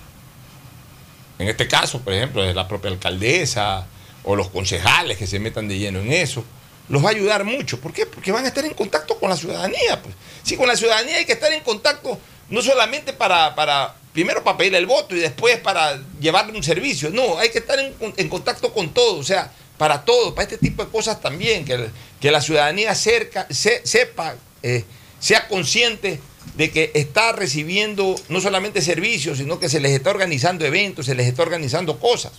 En 1.39 1.47
este 1.47 1.67
caso, 1.67 2.01
por 2.01 2.13
ejemplo, 2.13 2.43
es 2.43 2.53
la 2.53 2.67
propia 2.67 2.91
alcaldesa 2.91 3.87
o 4.23 4.35
los 4.35 4.49
concejales 4.49 5.17
que 5.17 5.25
se 5.25 5.39
metan 5.39 5.67
de 5.69 5.79
lleno 5.79 5.99
en 5.99 6.11
eso, 6.11 6.43
los 6.89 7.03
va 7.03 7.09
a 7.09 7.11
ayudar 7.11 7.43
mucho. 7.43 7.79
¿Por 7.79 7.93
qué? 7.93 8.05
Porque 8.05 8.31
van 8.31 8.45
a 8.45 8.49
estar 8.49 8.65
en 8.65 8.73
contacto 8.73 9.17
con 9.19 9.29
la 9.29 9.37
ciudadanía. 9.37 10.01
Pues. 10.01 10.15
Sí, 10.43 10.57
con 10.57 10.67
la 10.67 10.75
ciudadanía 10.75 11.17
hay 11.17 11.25
que 11.25 11.33
estar 11.33 11.51
en 11.51 11.61
contacto 11.61 12.19
no 12.49 12.61
solamente 12.61 13.13
para, 13.13 13.55
para 13.55 13.95
primero 14.13 14.43
para 14.43 14.57
pedirle 14.57 14.77
el 14.77 14.85
voto 14.85 15.15
y 15.15 15.19
después 15.19 15.57
para 15.59 15.99
llevarle 16.19 16.55
un 16.55 16.63
servicio. 16.63 17.09
No, 17.09 17.37
hay 17.37 17.49
que 17.49 17.59
estar 17.59 17.79
en, 17.79 17.93
en 18.17 18.29
contacto 18.29 18.73
con 18.73 18.93
todo, 18.93 19.17
o 19.17 19.23
sea, 19.23 19.51
para 19.77 20.05
todo, 20.05 20.35
para 20.35 20.43
este 20.43 20.57
tipo 20.57 20.83
de 20.83 20.91
cosas 20.91 21.21
también, 21.21 21.65
que, 21.65 21.89
que 22.19 22.29
la 22.29 22.41
ciudadanía 22.41 22.93
cerca, 22.93 23.47
se, 23.49 23.85
sepa, 23.85 24.35
eh, 24.61 24.83
sea 25.19 25.47
consciente 25.47 26.19
de 26.55 26.71
que 26.71 26.91
está 26.93 27.31
recibiendo 27.31 28.15
no 28.29 28.41
solamente 28.41 28.81
servicios, 28.81 29.37
sino 29.39 29.59
que 29.59 29.69
se 29.69 29.79
les 29.79 29.91
está 29.91 30.09
organizando 30.11 30.65
eventos, 30.65 31.05
se 31.05 31.15
les 31.15 31.27
está 31.27 31.41
organizando 31.41 31.99
cosas. 31.99 32.33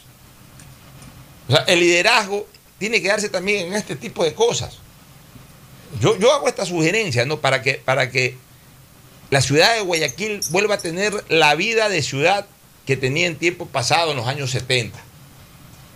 O 1.48 1.52
sea, 1.52 1.64
el 1.66 1.81
liderazgo 1.81 2.46
tiene 2.82 3.00
que 3.00 3.06
darse 3.06 3.28
también 3.28 3.68
en 3.68 3.74
este 3.74 3.94
tipo 3.94 4.24
de 4.24 4.34
cosas. 4.34 4.78
Yo, 6.00 6.18
yo 6.18 6.32
hago 6.32 6.48
esta 6.48 6.66
sugerencia, 6.66 7.24
¿no? 7.24 7.38
Para 7.38 7.62
que, 7.62 7.74
para 7.74 8.10
que 8.10 8.36
la 9.30 9.40
ciudad 9.40 9.72
de 9.76 9.82
Guayaquil 9.82 10.40
vuelva 10.50 10.74
a 10.74 10.78
tener 10.78 11.24
la 11.28 11.54
vida 11.54 11.88
de 11.88 12.02
ciudad 12.02 12.44
que 12.84 12.96
tenía 12.96 13.28
en 13.28 13.36
tiempo 13.36 13.66
pasado, 13.66 14.10
en 14.10 14.16
los 14.16 14.26
años 14.26 14.50
70. 14.50 14.98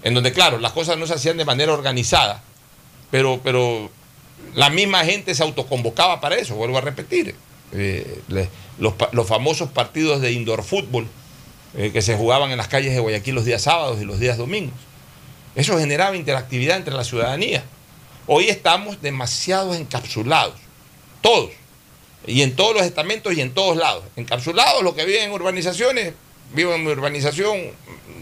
En 0.04 0.14
donde, 0.14 0.32
claro, 0.32 0.60
las 0.60 0.70
cosas 0.70 0.96
no 0.96 1.08
se 1.08 1.14
hacían 1.14 1.38
de 1.38 1.44
manera 1.44 1.72
organizada, 1.72 2.44
pero, 3.10 3.40
pero 3.42 3.90
la 4.54 4.70
misma 4.70 5.04
gente 5.04 5.34
se 5.34 5.42
autoconvocaba 5.42 6.20
para 6.20 6.36
eso, 6.36 6.54
vuelvo 6.54 6.78
a 6.78 6.82
repetir. 6.82 7.34
Eh, 7.72 8.20
los, 8.78 8.94
los, 9.10 9.26
famosos 9.26 9.70
partidos 9.70 10.20
de 10.20 10.30
indoor 10.30 10.62
fútbol 10.62 11.08
eh, 11.76 11.90
que 11.92 12.00
se 12.00 12.16
jugaban 12.16 12.52
en 12.52 12.58
las 12.58 12.68
calles 12.68 12.94
de 12.94 13.00
Guayaquil 13.00 13.34
los 13.34 13.44
días 13.44 13.62
sábados 13.62 14.00
y 14.00 14.04
los 14.04 14.20
días 14.20 14.38
domingos. 14.38 14.78
Eso 15.56 15.78
generaba 15.78 16.14
interactividad 16.14 16.76
entre 16.76 16.94
la 16.94 17.02
ciudadanía. 17.02 17.64
Hoy 18.26 18.48
estamos 18.48 19.00
demasiado 19.00 19.74
encapsulados, 19.74 20.56
todos, 21.22 21.50
y 22.26 22.42
en 22.42 22.54
todos 22.54 22.74
los 22.74 22.84
estamentos 22.84 23.32
y 23.34 23.40
en 23.40 23.54
todos 23.54 23.76
lados. 23.76 24.04
Encapsulados, 24.16 24.82
los 24.82 24.94
que 24.94 25.06
viven 25.06 25.22
en 25.22 25.32
urbanizaciones, 25.32 26.12
vivo 26.52 26.74
en 26.74 26.84
mi 26.84 26.90
urbanización, 26.92 27.70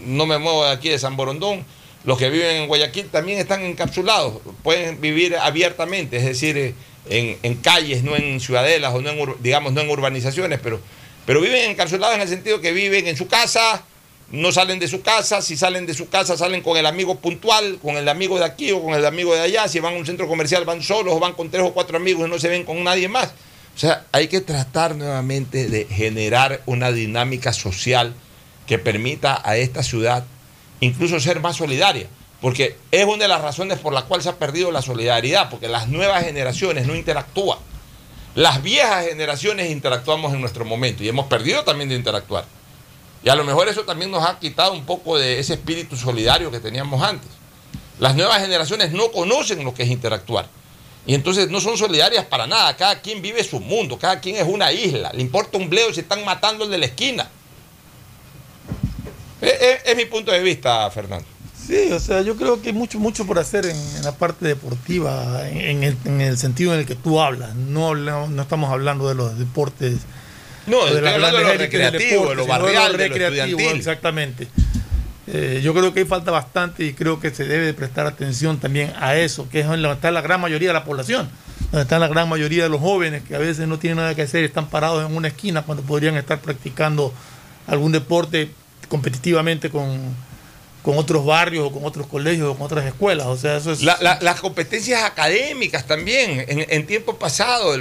no 0.05 0.25
me 0.25 0.37
muevo 0.37 0.63
de 0.63 0.71
aquí 0.71 0.89
de 0.89 0.97
San 0.97 1.17
Borondón. 1.17 1.65
Los 2.05 2.17
que 2.17 2.29
viven 2.29 2.55
en 2.55 2.67
Guayaquil 2.67 3.09
también 3.09 3.39
están 3.39 3.63
encapsulados, 3.63 4.35
pueden 4.63 5.01
vivir 5.01 5.35
abiertamente, 5.35 6.17
es 6.17 6.23
decir, 6.23 6.75
en, 7.09 7.37
en 7.41 7.55
calles, 7.55 8.03
no 8.03 8.15
en 8.15 8.39
ciudadelas 8.39 8.93
o 8.93 9.01
no 9.01 9.09
en, 9.09 9.35
digamos, 9.41 9.73
no 9.73 9.81
en 9.81 9.89
urbanizaciones, 9.89 10.59
pero, 10.63 10.79
pero 11.25 11.41
viven 11.41 11.71
encapsulados 11.71 12.15
en 12.15 12.21
el 12.21 12.29
sentido 12.29 12.61
que 12.61 12.71
viven 12.71 13.07
en 13.07 13.17
su 13.17 13.27
casa, 13.27 13.83
no 14.31 14.51
salen 14.51 14.79
de 14.79 14.87
su 14.87 15.01
casa, 15.01 15.41
si 15.41 15.55
salen 15.55 15.85
de 15.85 15.93
su 15.93 16.09
casa 16.09 16.35
salen 16.35 16.61
con 16.61 16.77
el 16.77 16.85
amigo 16.85 17.19
puntual, 17.19 17.77
con 17.81 17.95
el 17.95 18.09
amigo 18.09 18.39
de 18.39 18.45
aquí 18.45 18.71
o 18.71 18.81
con 18.81 18.93
el 18.93 19.05
amigo 19.05 19.33
de 19.35 19.41
allá, 19.41 19.67
si 19.67 19.79
van 19.79 19.93
a 19.93 19.97
un 19.97 20.05
centro 20.05 20.27
comercial 20.27 20.65
van 20.65 20.81
solos 20.81 21.13
o 21.13 21.19
van 21.19 21.33
con 21.33 21.49
tres 21.49 21.63
o 21.63 21.73
cuatro 21.73 21.97
amigos 21.97 22.27
y 22.27 22.29
no 22.29 22.39
se 22.39 22.49
ven 22.49 22.63
con 22.63 22.83
nadie 22.83 23.07
más. 23.07 23.33
O 23.75 23.77
sea, 23.77 24.05
hay 24.11 24.27
que 24.27 24.41
tratar 24.41 24.95
nuevamente 24.95 25.67
de 25.67 25.85
generar 25.85 26.61
una 26.65 26.91
dinámica 26.91 27.53
social 27.53 28.13
que 28.67 28.79
permita 28.79 29.41
a 29.43 29.57
esta 29.57 29.83
ciudad 29.83 30.23
incluso 30.79 31.19
ser 31.19 31.39
más 31.39 31.57
solidaria. 31.57 32.07
Porque 32.41 32.77
es 32.91 33.05
una 33.05 33.23
de 33.23 33.27
las 33.27 33.41
razones 33.41 33.79
por 33.79 33.93
las 33.93 34.03
cuales 34.03 34.25
se 34.25 34.29
ha 34.29 34.35
perdido 34.35 34.71
la 34.71 34.81
solidaridad, 34.81 35.49
porque 35.49 35.67
las 35.67 35.87
nuevas 35.87 36.23
generaciones 36.23 36.85
no 36.85 36.95
interactúan. 36.95 37.57
Las 38.35 38.61
viejas 38.61 39.07
generaciones 39.07 39.71
interactuamos 39.71 40.33
en 40.33 40.41
nuestro 40.41 40.65
momento 40.65 41.03
y 41.03 41.09
hemos 41.09 41.27
perdido 41.27 41.63
también 41.63 41.89
de 41.89 41.95
interactuar. 41.95 42.45
Y 43.25 43.29
a 43.29 43.35
lo 43.35 43.43
mejor 43.43 43.67
eso 43.67 43.83
también 43.83 44.11
nos 44.11 44.23
ha 44.23 44.37
quitado 44.37 44.71
un 44.73 44.85
poco 44.85 45.17
de 45.17 45.39
ese 45.39 45.55
espíritu 45.55 45.97
solidario 45.97 46.51
que 46.51 46.59
teníamos 46.59 47.01
antes. 47.01 47.29
Las 47.99 48.15
nuevas 48.15 48.39
generaciones 48.39 48.91
no 48.91 49.11
conocen 49.11 49.63
lo 49.63 49.73
que 49.73 49.81
es 49.81 49.89
interactuar. 49.89 50.47
Y 51.07 51.15
entonces 51.15 51.49
no 51.49 51.59
son 51.59 51.75
solidarias 51.75 52.25
para 52.25 52.45
nada. 52.45 52.77
Cada 52.77 53.01
quien 53.01 53.23
vive 53.23 53.43
su 53.43 53.59
mundo, 53.59 53.97
cada 53.97 54.19
quien 54.19 54.35
es 54.35 54.47
una 54.47 54.71
isla. 54.71 55.11
Le 55.11 55.21
importa 55.21 55.57
un 55.57 55.71
bleo 55.71 55.91
si 55.91 56.01
están 56.01 56.23
matando 56.23 56.65
el 56.65 56.71
de 56.71 56.77
la 56.77 56.85
esquina. 56.85 57.27
Es, 59.41 59.95
mi 59.95 60.05
punto 60.05 60.31
de 60.31 60.39
vista, 60.41 60.89
Fernando. 60.91 61.25
Sí, 61.67 61.91
o 61.91 61.99
sea, 61.99 62.21
yo 62.21 62.35
creo 62.35 62.61
que 62.61 62.69
hay 62.69 62.75
mucho, 62.75 62.99
mucho 62.99 63.25
por 63.25 63.39
hacer 63.39 63.65
en, 63.65 64.03
la 64.03 64.11
parte 64.11 64.45
deportiva, 64.45 65.49
en, 65.49 65.83
el, 65.83 66.37
sentido 66.37 66.75
en 66.75 66.81
el 66.81 66.85
que 66.85 66.95
tú 66.95 67.19
hablas. 67.19 67.55
No, 67.55 67.95
no, 67.95 68.41
estamos 68.41 68.71
hablando 68.71 69.07
de 69.07 69.15
los 69.15 69.37
deportes. 69.39 70.01
No, 70.67 70.85
de, 70.85 71.01
la 71.01 71.13
de 71.13 71.19
lo 71.19 71.53
recreativo, 71.53 72.29
de 72.29 72.35
lo 72.35 72.47
barrial, 72.47 72.97
de 72.97 73.09
lo 73.09 73.59
Exactamente. 73.59 74.47
Eh, 75.27 75.61
yo 75.63 75.73
creo 75.73 75.93
que 75.93 76.01
ahí 76.01 76.05
falta 76.05 76.29
bastante 76.29 76.85
y 76.85 76.93
creo 76.93 77.19
que 77.19 77.31
se 77.31 77.45
debe 77.45 77.73
prestar 77.73 78.05
atención 78.05 78.59
también 78.59 78.93
a 78.99 79.15
eso, 79.15 79.49
que 79.49 79.61
es 79.61 79.67
donde 79.67 79.91
está 79.91 80.11
la 80.11 80.21
gran 80.21 80.39
mayoría 80.39 80.69
de 80.69 80.73
la 80.73 80.83
población, 80.83 81.29
donde 81.71 81.81
está 81.81 81.97
la 81.97 82.07
gran 82.07 82.29
mayoría 82.29 82.63
de 82.63 82.69
los 82.69 82.79
jóvenes 82.79 83.23
que 83.23 83.35
a 83.35 83.39
veces 83.39 83.67
no 83.67 83.79
tienen 83.79 83.97
nada 83.97 84.13
que 84.13 84.21
hacer, 84.21 84.43
están 84.43 84.67
parados 84.67 85.09
en 85.09 85.15
una 85.15 85.29
esquina 85.29 85.63
cuando 85.63 85.83
podrían 85.83 86.15
estar 86.15 86.39
practicando 86.39 87.11
algún 87.65 87.91
deporte 87.91 88.51
competitivamente 88.87 89.71
con, 89.71 90.15
con 90.85 90.99
otros 90.99 91.25
barrios 91.25 91.65
o 91.67 91.71
con 91.71 91.83
otros 91.83 92.05
colegios 92.05 92.47
o 92.47 92.53
con 92.55 92.67
otras 92.67 92.85
escuelas. 92.85 93.25
O 93.25 93.35
sea, 93.35 93.57
eso 93.57 93.71
es... 93.71 93.81
las 93.81 94.39
competencias 94.39 95.03
académicas 95.03 95.87
también. 95.87 96.45
En, 96.47 96.85
tiempo 96.85 97.17
pasado, 97.17 97.75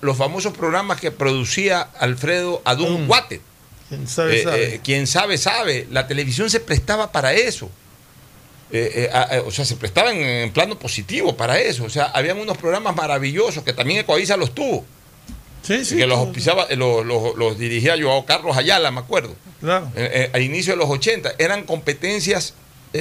los 0.00 0.16
famosos 0.16 0.56
programas 0.56 1.00
que 1.00 1.10
producía 1.10 1.80
Alfredo 1.98 2.62
Adún 2.64 3.04
mm. 3.04 3.06
Guate. 3.08 3.40
Quien 3.88 4.06
sabe, 4.06 4.38
eh, 4.38 4.42
sabe. 4.44 4.74
Eh, 4.74 4.80
quien 4.84 5.06
sabe, 5.08 5.36
sabe. 5.36 5.88
La 5.90 6.06
televisión 6.06 6.48
se 6.48 6.60
prestaba 6.60 7.10
para 7.10 7.32
eso. 7.32 7.68
Eh, 8.70 9.10
o 9.44 9.50
sea, 9.50 9.64
se 9.64 9.74
prestaba 9.74 10.12
en, 10.12 10.52
plano 10.52 10.78
positivo 10.78 11.36
para 11.36 11.58
eso. 11.58 11.82
O 11.82 11.90
sea, 11.90 12.04
habían 12.04 12.38
unos 12.38 12.56
programas 12.56 12.94
maravillosos 12.94 13.64
que 13.64 13.72
también 13.72 13.98
Ecoavisa 13.98 14.36
los 14.36 14.54
tuvo. 14.54 14.84
Sí, 15.64 15.84
sí, 15.84 15.96
que 15.96 16.06
los, 16.06 16.28
los, 16.76 17.36
los, 17.36 17.58
dirigía 17.58 17.96
yo 17.96 18.24
Carlos 18.26 18.56
Ayala, 18.56 18.90
me 18.90 19.00
acuerdo. 19.00 19.34
Claro. 19.60 19.90
a 20.32 20.38
inicio 20.38 20.74
de 20.74 20.78
los 20.78 20.90
80. 20.90 21.34
Eran 21.38 21.64
competencias 21.64 22.54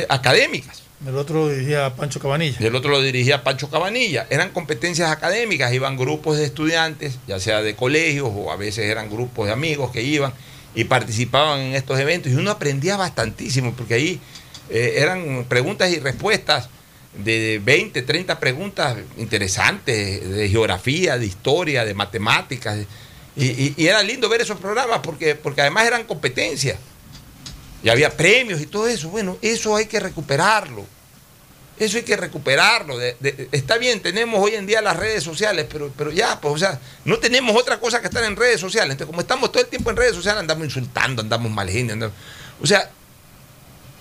académicas. 0.10 0.84
El 1.06 1.18
otro 1.18 1.36
lo 1.36 1.50
dirigía 1.50 1.94
Pancho 1.96 2.20
Cabanilla. 2.20 2.58
Y 2.60 2.66
el 2.66 2.76
otro 2.76 2.92
lo 2.92 3.02
dirigía 3.02 3.44
Pancho 3.44 3.70
Cabanilla. 3.70 4.26
Eran 4.30 4.52
competencias 4.52 5.12
académicas, 5.12 5.74
iban 5.74 5.98
grupos 5.98 6.38
de 6.38 6.46
estudiantes, 6.46 7.20
ya 7.28 7.40
sea 7.40 7.62
de 7.62 7.76
colegios 7.76 8.30
o 8.34 8.52
a 8.52 8.56
veces 8.56 8.86
eran 8.86 9.10
grupos 9.10 9.48
de 9.48 9.52
amigos 9.52 9.92
que 9.92 10.02
iban 10.02 10.34
y 10.76 10.86
participaban 10.86 11.60
en 11.60 11.76
estos 11.76 12.00
eventos 12.00 12.32
y 12.32 12.36
uno 12.36 12.52
aprendía 12.52 12.98
bastantísimo 12.98 13.74
porque 13.74 13.96
ahí 13.96 14.22
eh, 14.70 14.96
eran 14.98 15.46
preguntas 15.48 15.92
y 15.92 16.00
respuestas 16.00 16.70
de 17.16 17.62
20, 17.64 18.02
30 18.02 18.40
preguntas 18.40 18.98
interesantes 19.18 20.30
de 20.30 20.50
geografía, 20.50 21.18
de 21.18 21.26
historia, 21.26 21.86
de 21.86 21.94
matemáticas. 21.94 22.80
Y, 23.36 23.86
era 23.86 24.02
lindo 24.02 24.30
ver 24.30 24.42
esos 24.42 24.60
programas 24.60 25.00
porque, 25.02 25.36
porque 25.36 25.62
además 25.62 25.86
eran 25.86 26.04
competencias. 26.06 26.78
Y 27.84 27.90
había 27.90 28.16
premios 28.16 28.62
y 28.62 28.66
todo 28.66 28.88
eso. 28.88 29.10
Bueno, 29.10 29.38
eso 29.42 29.76
hay 29.76 29.86
que 29.86 30.00
recuperarlo. 30.00 30.86
Eso 31.78 31.98
hay 31.98 32.04
que 32.04 32.16
recuperarlo. 32.16 33.00
está 33.52 33.78
bien, 33.78 34.02
tenemos 34.02 34.40
hoy 34.44 34.56
en 34.56 34.66
día 34.66 34.82
las 34.82 34.96
redes 34.96 35.24
sociales, 35.24 35.66
pero, 35.70 35.92
pero 35.98 36.12
ya, 36.12 36.40
pues, 36.40 36.54
o 36.54 36.58
sea, 36.58 36.80
no 37.04 37.18
tenemos 37.18 37.56
otra 37.56 37.80
cosa 37.80 38.00
que 38.00 38.08
estar 38.08 38.24
en 38.24 38.36
redes 38.36 38.60
sociales. 38.60 38.92
Entonces, 38.92 39.08
como 39.08 39.22
estamos 39.22 39.52
todo 39.52 39.64
el 39.64 39.70
tiempo 39.70 39.90
en 39.90 39.98
redes 39.98 40.16
sociales, 40.16 40.40
andamos 40.40 40.66
insultando, 40.66 41.22
andamos 41.22 41.52
mal 41.52 41.70
O 42.62 42.68
sea, 42.68 42.90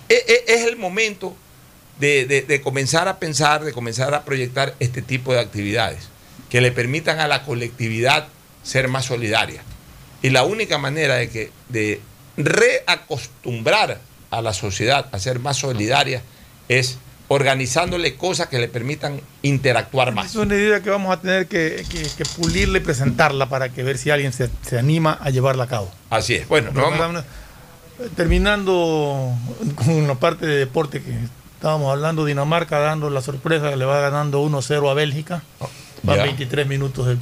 e, 0.09 0.15
e, 0.15 0.55
es, 0.55 0.67
el 0.67 0.77
momento 0.77 1.35
de, 1.99 2.61
comenzar 2.63 3.09
a 3.09 3.19
pensar, 3.19 3.65
de 3.65 3.73
comenzar 3.73 4.15
a 4.15 4.25
proyectar 4.25 4.75
este 4.81 5.03
tipo 5.03 5.33
de 5.33 5.41
actividades 5.41 6.09
que 6.51 6.61
le 6.61 6.73
permitan 6.73 7.21
a 7.21 7.29
la 7.29 7.45
colectividad 7.45 8.29
ser 8.63 8.89
más 8.89 9.07
solidaria. 9.07 9.63
Y 10.23 10.31
la 10.31 10.45
única 10.45 10.79
manera 10.79 11.17
de, 11.17 11.29
que, 11.29 11.51
de 11.69 12.01
reacostumbrar 12.37 14.01
a 14.31 14.43
la 14.43 14.53
sociedad 14.53 15.09
a 15.13 15.19
ser 15.19 15.39
más 15.39 15.57
solidaria 15.57 16.23
es 16.69 16.99
organizándole 17.29 18.17
cosas 18.17 18.49
que 18.49 18.59
le 18.59 18.69
permitan 18.69 19.21
interactuar 19.41 20.13
más. 20.13 20.27
Es 20.27 20.37
una 20.37 20.55
idea 20.55 20.81
que 20.81 20.91
vamos 20.91 21.17
a 21.17 21.21
tener 21.21 21.47
que, 21.47 21.85
pulirle 22.37 22.79
y 22.79 22.83
presentarla 22.83 23.49
para 23.49 23.71
que 23.71 23.83
ver 23.83 23.97
si 23.97 24.11
alguien 24.11 24.33
se, 24.33 24.51
anima 24.79 25.19
a 25.21 25.31
llevarla 25.31 25.65
a 25.65 25.69
cabo. 25.69 25.91
Así 26.11 26.35
es. 26.35 26.49
Bueno, 26.49 26.71
terminando 28.17 29.35
con 29.77 30.07
la 30.07 30.15
parte 30.17 30.47
de 30.47 30.57
deporte 30.57 31.03
que 31.03 31.15
estábamos 31.63 31.93
hablando, 31.93 32.25
Dinamarca 32.25 32.81
dando 32.81 33.09
la 33.09 33.23
sorpresa, 33.23 33.77
le 33.77 33.85
va 33.85 34.01
ganando 34.01 34.43
1-0 34.43 34.91
a 34.91 34.95
Bélgica. 34.95 35.45
Oh, 35.61 35.71
Van 36.03 36.19
23 36.19 36.67
minutos 36.67 37.07
del, 37.07 37.19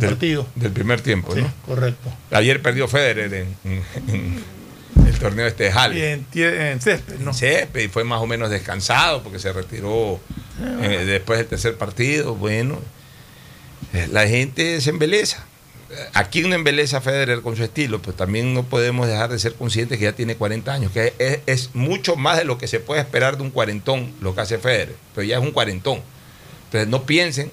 partido. 0.00 0.46
Del 0.54 0.70
primer 0.70 1.00
tiempo, 1.00 1.34
sí, 1.34 1.44
Correcto. 1.66 2.08
Ayer 2.30 2.62
perdió 2.62 2.86
Federer 2.86 3.34
en 3.34 3.56
el 5.04 5.18
torneo 5.18 5.48
este 5.48 5.64
de 5.64 5.72
Halle. 5.72 6.12
en, 6.12 6.80
césped, 6.80 7.18
¿no? 7.18 7.34
césped, 7.34 7.82
y 7.82 7.88
fue 7.88 8.04
más 8.04 8.20
o 8.20 8.26
menos 8.28 8.50
descansado 8.50 9.24
porque 9.24 9.40
se 9.40 9.52
retiró 9.52 10.20
eh, 10.80 11.02
después 11.04 11.40
del 11.40 11.48
tercer 11.48 11.76
partido. 11.76 12.36
Bueno, 12.36 12.78
eh, 13.94 14.06
la 14.12 14.28
gente 14.28 14.80
se 14.80 14.90
embeleza. 14.90 15.44
Aquí 16.14 16.42
uno 16.44 16.54
embeleza 16.54 17.00
Federer 17.00 17.42
con 17.42 17.56
su 17.56 17.64
estilo, 17.64 18.00
pero 18.00 18.14
también 18.14 18.54
no 18.54 18.62
podemos 18.64 19.06
dejar 19.06 19.30
de 19.30 19.38
ser 19.38 19.54
conscientes 19.54 19.98
que 19.98 20.04
ya 20.04 20.12
tiene 20.12 20.36
40 20.36 20.72
años, 20.72 20.92
que 20.92 21.12
es, 21.46 21.70
mucho 21.74 22.16
más 22.16 22.38
de 22.38 22.44
lo 22.44 22.58
que 22.58 22.66
se 22.66 22.80
puede 22.80 23.00
esperar 23.00 23.36
de 23.36 23.42
un 23.42 23.50
cuarentón 23.50 24.12
lo 24.20 24.34
que 24.34 24.40
hace 24.40 24.58
Federer, 24.58 24.96
pero 25.14 25.26
ya 25.26 25.38
es 25.38 25.42
un 25.42 25.52
cuarentón. 25.52 26.00
Entonces 26.66 26.88
no 26.88 27.04
piensen 27.04 27.50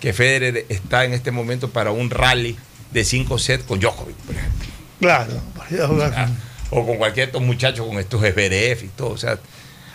que 0.00 0.12
Federer 0.12 0.66
está 0.68 1.04
en 1.04 1.12
este 1.12 1.30
momento 1.30 1.70
para 1.70 1.90
un 1.90 2.10
rally 2.10 2.56
de 2.90 3.04
cinco 3.04 3.38
sets 3.38 3.64
con 3.64 3.80
Djokovic, 3.80 4.16
por 4.16 4.34
ejemplo. 4.34 4.68
Claro, 4.98 5.42
vaya 5.56 5.84
a 5.84 5.88
jugar 5.88 6.28
O 6.70 6.84
con 6.86 6.96
cualquier 6.98 7.26
de 7.26 7.30
estos 7.30 7.42
muchachos 7.42 7.86
con 7.86 7.98
estos 7.98 8.20
SBRF 8.20 8.84
y 8.84 8.90
todo. 8.96 9.10
O 9.10 9.18
sea, 9.18 9.38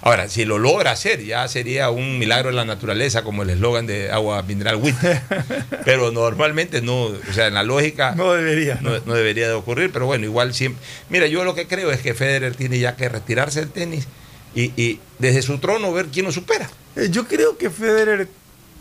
ahora, 0.06 0.30
si 0.30 0.46
lo 0.46 0.58
logra 0.60 0.92
hacer, 0.92 1.22
ya 1.26 1.46
sería 1.50 1.90
un 1.90 2.18
milagro 2.20 2.50
de 2.50 2.56
la 2.56 2.64
naturaleza, 2.64 3.24
como 3.24 3.44
el 3.44 3.50
eslogan 3.50 3.86
de 3.88 4.12
agua 4.12 4.42
mineral 4.44 4.78
WIT. 4.78 4.96
Pero 5.84 6.12
normalmente 6.12 6.82
no, 6.82 7.08
o 7.08 7.34
sea, 7.34 7.48
en 7.48 7.56
la 7.56 7.64
lógica 7.64 8.14
No 8.16 8.32
debería. 8.32 8.80
¿no? 8.82 8.92
no, 8.92 9.00
no 9.06 9.14
debería 9.14 9.48
de 9.48 9.54
ocurrir, 9.54 9.92
pero 9.92 10.06
bueno, 10.06 10.24
igual 10.26 10.54
siempre. 10.54 10.82
Mira, 11.10 11.28
yo 11.28 11.44
lo 11.44 11.54
que 11.56 11.68
creo 11.68 11.92
es 11.92 12.00
que 12.00 12.14
Federer 12.14 12.56
tiene 12.56 12.80
ya 12.80 12.96
que 12.96 13.10
retirarse 13.10 13.60
del 13.60 13.72
tenis 13.72 14.08
y, 14.56 14.72
y 14.82 15.00
desde 15.20 15.42
su 15.42 15.58
trono 15.58 15.92
ver 15.92 16.06
quién 16.08 16.26
lo 16.26 16.32
supera. 16.32 16.70
Eh, 16.96 17.10
Yo 17.12 17.28
creo 17.28 17.58
que 17.58 17.70
Federer 17.70 18.30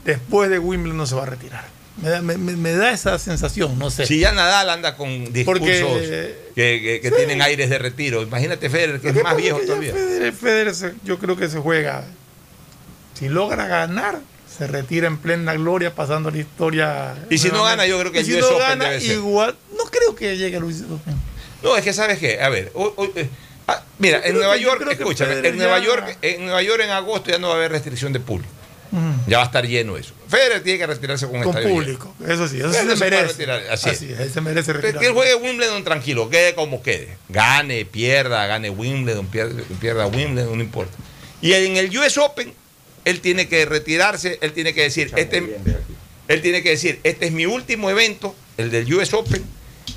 después 0.04 0.50
de 0.50 0.58
Wimbledon 0.58 0.96
no 0.96 1.06
se 1.06 1.14
va 1.16 1.22
a 1.22 1.26
retirar. 1.26 1.64
Me 2.02 2.08
da, 2.10 2.22
me- 2.22 2.72
da 2.72 2.90
esa 2.90 3.18
sensación, 3.20 3.78
no 3.78 3.88
sé. 3.90 4.04
Si 4.06 4.18
ya 4.18 4.32
Nadal 4.32 4.68
anda 4.68 4.96
con 4.96 5.32
discursos 5.32 5.60
Porque- 5.68 6.34
que, 6.54 6.80
que- 6.82 7.00
que 7.00 7.08
Sí. 7.10 7.14
tienen 7.16 7.40
aires 7.40 7.70
de 7.70 7.78
retiro, 7.78 8.22
imagínate 8.22 8.68
Federer, 8.68 9.00
que 9.00 9.10
es 9.10 9.22
más 9.22 9.36
viejo 9.36 9.60
que 9.60 9.66
todavía. 9.66 9.92
Federer, 9.92 10.32
Federer 10.32 10.74
se- 10.74 10.94
yo 11.04 11.18
creo 11.18 11.36
que 11.36 11.48
se 11.48 11.58
juega. 11.58 12.04
Si 13.18 13.28
logra 13.28 13.68
ganar, 13.68 14.18
se 14.58 14.66
retira 14.66 15.06
en 15.06 15.18
plena 15.18 15.54
gloria, 15.54 15.94
pasando 15.94 16.30
la 16.32 16.38
historia. 16.38 17.14
Y 17.30 17.38
si 17.38 17.48
no 17.50 17.62
gana, 17.62 17.86
yo 17.86 17.98
creo 18.00 18.10
que 18.10 18.20
el 18.20 18.24
si 18.26 18.32
US 18.34 18.40
no 18.40 18.46
Open 18.48 18.58
gana, 18.60 18.84
debe 18.86 19.00
ser. 19.00 19.12
igual. 19.12 19.56
No 19.76 19.84
creo 19.84 20.14
que 20.16 20.36
llegue 20.36 20.56
a 20.56 20.60
US 20.64 20.82
Open. 20.82 21.14
No, 21.62 21.76
es 21.76 21.84
que 21.84 21.92
sabes 21.92 22.18
qué, 22.18 22.40
a 22.40 22.48
ver, 22.48 22.72
hoy- 22.74 22.92
hoy, 22.96 23.10
eh, 23.14 23.28
ah, 23.68 23.82
mira, 23.98 24.18
Yo 24.20 24.26
en 24.26 24.34
Nueva 24.34 24.54
que- 24.56 24.62
York, 24.62 24.86
escúchame, 24.90 25.46
en 25.48 25.56
Nueva 25.56 25.78
ya- 25.78 25.84
York, 25.84 26.18
en 26.22 26.44
Nueva 26.44 26.62
York 26.62 26.82
en 26.84 26.90
agosto 26.90 27.30
ya 27.30 27.38
no 27.38 27.48
va 27.48 27.54
a 27.54 27.56
haber 27.58 27.70
restricción 27.72 28.12
de 28.12 28.18
público. 28.20 28.52
Mm. 28.94 29.28
Ya 29.28 29.38
va 29.38 29.42
a 29.42 29.46
estar 29.46 29.66
lleno 29.66 29.96
eso. 29.96 30.12
Federer 30.28 30.62
tiene 30.62 30.78
que 30.78 30.86
retirarse 30.86 31.26
con, 31.26 31.40
Con 31.42 31.48
estadio 31.48 31.68
lleno. 31.68 31.80
público. 31.80 32.14
Eso 32.28 32.46
sí, 32.46 32.58
eso 32.58 32.72
sí 32.72 32.78
se 32.78 32.96
merece. 32.96 33.26
retirar, 33.26 33.62
así 33.70 33.88
es. 33.90 34.02
es, 34.02 34.20
él 34.20 34.30
se 34.32 34.40
merece 34.40 34.72
retirar. 34.72 35.00
que 35.00 35.06
él 35.08 35.12
juegue 35.12 35.34
Wimbledon 35.34 35.82
tranquilo, 35.82 36.30
quede 36.30 36.54
como 36.54 36.80
quede. 36.82 37.16
Gane, 37.28 37.84
pierda, 37.84 38.46
gane 38.46 38.70
Wimbledon, 38.70 39.26
pierda, 39.26 39.62
pierda 39.80 40.06
Wimbledon, 40.06 40.56
no 40.56 40.62
importa. 40.62 40.92
Y 41.42 41.52
en 41.54 41.76
el 41.76 41.96
US 41.98 42.16
Open, 42.18 42.52
él 43.04 43.20
tiene 43.20 43.48
que 43.48 43.64
retirarse, 43.66 44.38
él 44.40 44.52
tiene 44.52 44.72
que 44.74 44.82
decir, 44.82 45.12
este, 45.16 45.58
él 46.28 46.40
tiene 46.40 46.62
que 46.62 46.70
decir, 46.70 47.00
este 47.02 47.26
es 47.26 47.32
mi 47.32 47.46
último 47.46 47.90
evento, 47.90 48.34
el 48.56 48.70
del 48.70 48.92
US 48.94 49.12
Open, 49.12 49.44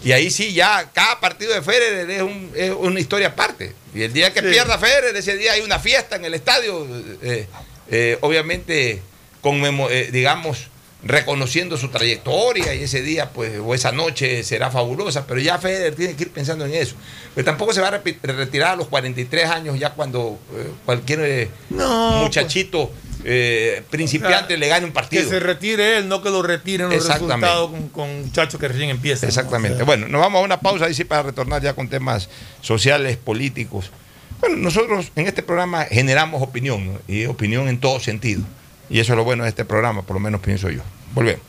y 0.03 0.11
ahí 0.11 0.29
sí 0.31 0.53
ya 0.53 0.89
cada 0.93 1.19
partido 1.19 1.53
de 1.53 1.61
Federer 1.61 2.09
es, 2.09 2.21
un- 2.21 2.51
es 2.55 2.71
una 2.71 2.99
historia 2.99 3.27
aparte. 3.27 3.73
Y 3.95 4.01
el 4.01 4.11
día 4.11 4.33
que 4.33 4.41
Sí. 4.41 4.47
pierda 4.47 4.77
Federer, 4.77 5.15
ese 5.15 5.37
día 5.37 5.53
hay 5.53 5.61
una 5.61 5.79
fiesta 5.79 6.15
en 6.17 6.25
el 6.25 6.33
estadio, 6.33 6.85
eh, 7.21 7.47
eh, 7.89 8.17
obviamente, 8.21 9.01
conmemo- 9.41 9.89
eh, 9.89 10.09
digamos, 10.11 10.67
reconociendo 11.03 11.77
su 11.77 11.89
trayectoria 11.89 12.73
y 12.73 12.83
ese 12.83 13.01
día, 13.01 13.29
pues, 13.31 13.59
o 13.63 13.73
esa 13.75 13.91
noche 13.91 14.43
será 14.43 14.71
fabulosa, 14.71 15.27
pero 15.27 15.39
ya 15.39 15.57
Federer 15.59 15.93
tiene 15.95 16.15
que 16.15 16.23
ir 16.23 16.31
pensando 16.31 16.65
en 16.65 16.73
eso. 16.73 16.95
Pero 17.35 17.45
tampoco 17.45 17.71
se 17.73 17.81
va 17.81 17.89
a 17.89 18.01
retirar 18.23 18.73
a 18.73 18.75
los 18.75 18.87
43 18.87 19.45
años 19.49 19.79
ya 19.79 19.91
cuando 19.91 20.39
eh, 20.55 20.67
cualquier 20.85 21.19
eh, 21.21 21.49
No, 21.69 22.23
muchachito 22.23 22.91
eh, 23.23 23.83
principiante 23.89 24.45
O 24.45 24.47
sea, 24.47 24.57
le 24.57 24.67
gane 24.67 24.85
un 24.85 24.91
Que 24.91 24.95
partido. 24.95 25.29
se 25.29 25.39
retire 25.39 25.97
él, 25.99 26.07
no 26.07 26.21
que 26.23 26.29
lo 26.29 26.41
retiren 26.41 26.89
los 26.89 27.07
resultados 27.07 27.69
con, 27.71 27.89
con 27.89 28.21
muchachos 28.23 28.59
que 28.59 28.67
recién 28.67 28.89
empiezan. 28.89 29.27
¿no? 29.27 29.29
Exactamente. 29.29 29.75
O 29.75 29.77
sea, 29.77 29.85
Bueno, 29.85 30.07
nos 30.07 30.19
vamos 30.19 30.41
a 30.41 30.45
una 30.45 30.59
pausa 30.59 30.91
sí 30.93 31.03
para 31.03 31.23
retornar 31.23 31.61
ya 31.61 31.73
con 31.73 31.89
temas 31.89 32.27
sociales, 32.61 33.17
políticos. 33.17 33.91
Bueno, 34.39 34.57
nosotros 34.57 35.11
en 35.15 35.27
este 35.27 35.41
programa 35.41 35.85
generamos 35.85 36.41
opinión, 36.41 36.85
¿no? 36.85 36.99
y 37.07 37.25
opinión 37.25 37.67
en 37.67 37.79
todo 37.79 37.99
sentido. 37.99 38.41
Y 38.89 38.99
eso 38.99 39.13
es 39.13 39.17
lo 39.17 39.23
bueno 39.23 39.43
de 39.43 39.49
este 39.49 39.65
programa, 39.65 40.03
por 40.03 40.15
lo 40.15 40.19
menos 40.19 40.41
pienso 40.41 40.69
yo. 40.69 40.81
Volvemos. 41.13 41.41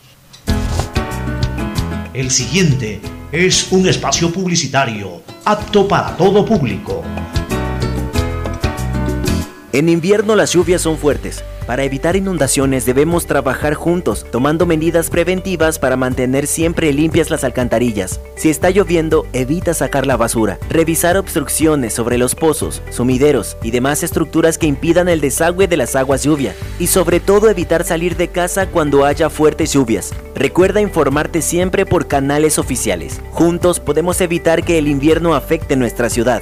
El 2.13 2.31
siguiente 2.31 2.99
es 3.31 3.71
un 3.71 3.87
espacio 3.87 4.31
publicitario 4.33 5.21
apto 5.45 5.87
para 5.87 6.17
todo 6.17 6.45
público. 6.45 7.03
En 9.71 9.87
invierno 9.87 10.35
las 10.35 10.51
lluvias 10.51 10.81
son 10.81 10.97
fuertes. 10.97 11.43
Para 11.69 11.83
evitar 11.83 12.15
inundaciones 12.15 12.87
debemos 12.87 13.27
trabajar 13.27 13.75
juntos, 13.75 14.25
tomando 14.31 14.65
medidas 14.65 15.11
preventivas 15.11 15.77
para 15.77 15.95
mantener 15.95 16.47
siempre 16.47 16.91
limpias 16.91 17.29
las 17.29 17.43
alcantarillas. 17.43 18.19
Si 18.35 18.49
está 18.49 18.71
lloviendo, 18.71 19.27
evita 19.33 19.75
sacar 19.75 20.07
la 20.07 20.17
basura. 20.17 20.57
Revisar 20.67 21.15
obstrucciones 21.15 21.93
sobre 21.93 22.17
los 22.17 22.33
pozos, 22.33 22.81
sumideros 22.89 23.55
y 23.61 23.69
demás 23.69 24.01
estructuras 24.01 24.57
que 24.57 24.65
impidan 24.65 25.09
el 25.09 25.21
desagüe 25.21 25.67
de 25.67 25.77
las 25.77 25.95
aguas 25.95 26.23
lluvia. 26.23 26.55
Y 26.79 26.87
sobre 26.87 27.19
todo 27.19 27.51
evitar 27.51 27.83
salir 27.83 28.17
de 28.17 28.29
casa 28.29 28.65
cuando 28.65 29.05
haya 29.05 29.29
fuertes 29.29 29.71
lluvias. 29.71 30.11
Recuerda 30.33 30.81
informarte 30.81 31.43
siempre 31.43 31.85
por 31.85 32.07
canales 32.07 32.57
oficiales. 32.57 33.21
Juntos 33.29 33.79
podemos 33.79 34.21
evitar 34.21 34.63
que 34.63 34.79
el 34.79 34.87
invierno 34.87 35.35
afecte 35.35 35.75
nuestra 35.75 36.09
ciudad. 36.09 36.41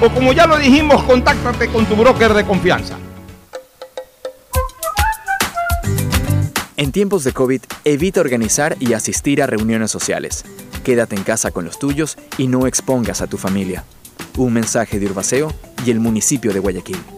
o 0.00 0.08
como 0.10 0.32
ya 0.32 0.46
lo 0.46 0.56
dijimos, 0.56 1.02
contáctate 1.04 1.68
con 1.68 1.84
tu 1.86 1.96
broker 1.96 2.34
de 2.34 2.44
confianza. 2.44 2.96
En 6.78 6.92
tiempos 6.92 7.24
de 7.24 7.32
COVID, 7.32 7.60
evita 7.84 8.20
organizar 8.20 8.76
y 8.78 8.92
asistir 8.92 9.42
a 9.42 9.48
reuniones 9.48 9.90
sociales. 9.90 10.44
Quédate 10.84 11.16
en 11.16 11.24
casa 11.24 11.50
con 11.50 11.64
los 11.64 11.80
tuyos 11.80 12.16
y 12.38 12.46
no 12.46 12.68
expongas 12.68 13.20
a 13.20 13.26
tu 13.26 13.36
familia. 13.36 13.82
Un 14.36 14.52
mensaje 14.52 15.00
de 15.00 15.06
Urbaceo 15.06 15.52
y 15.84 15.90
el 15.90 15.98
municipio 15.98 16.52
de 16.52 16.60
Guayaquil. 16.60 17.17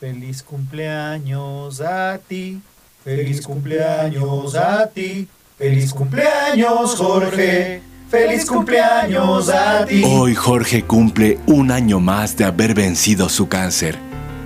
Feliz 0.00 0.44
cumpleaños 0.44 1.80
a 1.80 2.18
ti, 2.18 2.60
feliz 3.02 3.40
cumpleaños 3.40 4.54
a 4.54 4.86
ti, 4.86 5.26
feliz 5.58 5.92
cumpleaños 5.92 6.94
Jorge, 6.94 7.82
Feliz 8.08 8.46
cumpleaños 8.46 9.50
a 9.50 9.84
ti. 9.84 10.02
Hoy 10.02 10.34
Jorge 10.34 10.82
cumple 10.82 11.38
un 11.46 11.70
año 11.70 12.00
más 12.00 12.38
de 12.38 12.46
haber 12.46 12.72
vencido 12.72 13.28
su 13.28 13.48
cáncer. 13.48 13.98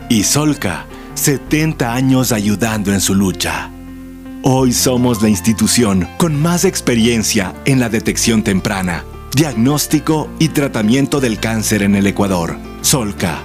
Y 0.09 0.24
Solca, 0.24 0.86
70 1.14 1.94
años 1.94 2.32
ayudando 2.32 2.92
en 2.92 3.00
su 3.00 3.14
lucha. 3.14 3.70
Hoy 4.42 4.72
somos 4.72 5.22
la 5.22 5.28
institución 5.28 6.09
con 6.16 6.34
más 6.34 6.64
experiencia 6.64 7.55
en 7.64 7.78
la 7.78 7.88
detección 7.88 8.42
temprana, 8.42 9.05
diagnóstico 9.36 10.28
y 10.40 10.48
tratamiento 10.48 11.20
del 11.20 11.38
cáncer 11.38 11.84
en 11.84 11.94
el 11.94 12.09
Ecuador. 12.09 12.57
Solca, 12.80 13.44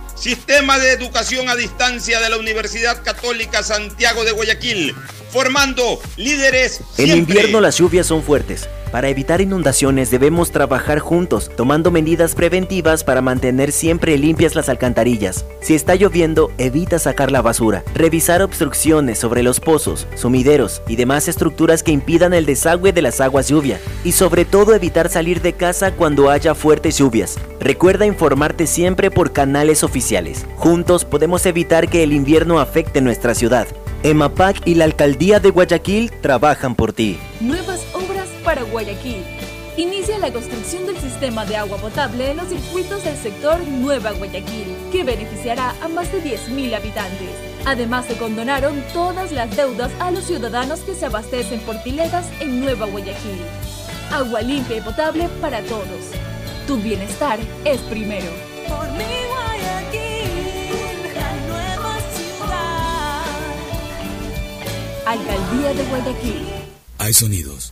Sistema 0.21 0.77
de 0.77 0.91
Educación 0.91 1.49
a 1.49 1.55
Distancia 1.55 2.19
de 2.19 2.29
la 2.29 2.37
Universidad 2.37 3.01
Católica 3.03 3.63
Santiago 3.63 4.23
de 4.23 4.31
Guayaquil, 4.31 4.93
formando 5.31 5.99
líderes. 6.15 6.81
En 6.99 7.17
invierno 7.17 7.59
las 7.59 7.79
lluvias 7.79 8.05
son 8.05 8.21
fuertes. 8.21 8.69
Para 8.91 9.07
evitar 9.07 9.39
inundaciones 9.39 10.11
debemos 10.11 10.51
trabajar 10.51 10.99
juntos, 10.99 11.49
tomando 11.55 11.91
medidas 11.91 12.35
preventivas 12.35 13.05
para 13.05 13.21
mantener 13.21 13.71
siempre 13.71 14.17
limpias 14.17 14.53
las 14.53 14.67
alcantarillas. 14.67 15.45
Si 15.61 15.75
está 15.75 15.95
lloviendo, 15.95 16.51
evita 16.57 16.99
sacar 16.99 17.31
la 17.31 17.41
basura. 17.41 17.83
Revisar 17.95 18.41
obstrucciones 18.41 19.17
sobre 19.17 19.43
los 19.43 19.61
pozos, 19.61 20.07
sumideros 20.15 20.81
y 20.89 20.97
demás 20.97 21.29
estructuras 21.29 21.83
que 21.83 21.91
impidan 21.91 22.33
el 22.33 22.45
desagüe 22.45 22.91
de 22.91 23.01
las 23.01 23.21
aguas 23.21 23.47
lluvia. 23.47 23.79
Y 24.03 24.11
sobre 24.11 24.43
todo 24.43 24.75
evitar 24.75 25.07
salir 25.07 25.41
de 25.41 25.53
casa 25.53 25.93
cuando 25.93 26.29
haya 26.29 26.53
fuertes 26.53 26.97
lluvias. 26.97 27.37
Recuerda 27.61 28.05
informarte 28.05 28.67
siempre 28.67 29.09
por 29.09 29.31
canales 29.31 29.83
oficiales. 29.83 30.45
Juntos 30.57 31.05
podemos 31.05 31.45
evitar 31.45 31.87
que 31.87 32.03
el 32.03 32.11
invierno 32.11 32.59
afecte 32.59 32.99
nuestra 32.99 33.35
ciudad. 33.35 33.67
EMAPAC 34.03 34.65
y 34.65 34.75
la 34.75 34.85
Alcaldía 34.85 35.39
de 35.39 35.51
Guayaquil 35.51 36.11
trabajan 36.21 36.75
por 36.75 36.91
ti. 36.91 37.19
Para 38.51 38.63
Guayaquil. 38.63 39.23
Inicia 39.77 40.19
la 40.19 40.33
construcción 40.33 40.85
del 40.85 40.97
sistema 40.97 41.45
de 41.45 41.55
agua 41.55 41.77
potable 41.77 42.31
en 42.31 42.35
los 42.35 42.49
circuitos 42.49 43.01
del 43.01 43.15
sector 43.15 43.65
Nueva 43.65 44.11
Guayaquil, 44.11 44.75
que 44.91 45.05
beneficiará 45.05 45.73
a 45.81 45.87
más 45.87 46.11
de 46.11 46.21
10.000 46.21 46.75
habitantes. 46.75 47.29
Además, 47.65 48.07
se 48.07 48.17
condonaron 48.17 48.83
todas 48.91 49.31
las 49.31 49.55
deudas 49.55 49.89
a 50.01 50.11
los 50.11 50.25
ciudadanos 50.25 50.81
que 50.81 50.95
se 50.95 51.05
abastecen 51.05 51.61
por 51.61 51.81
piletas 51.81 52.25
en 52.41 52.59
Nueva 52.59 52.87
Guayaquil. 52.87 53.39
Agua 54.11 54.41
limpia 54.41 54.79
y 54.79 54.81
potable 54.81 55.29
para 55.39 55.61
todos. 55.61 56.11
Tu 56.67 56.75
bienestar 56.75 57.39
es 57.63 57.79
primero. 57.83 58.27
Por 58.67 58.91
mi 58.91 59.13
Guayaquil, 59.31 60.73
la 61.15 61.31
nueva 61.47 61.97
ciudad. 62.17 63.23
Alcaldía 65.05 65.73
de 65.73 65.85
Guayaquil. 65.89 66.47
Hay 66.97 67.13
sonidos 67.13 67.71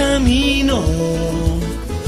Camino 0.00 0.82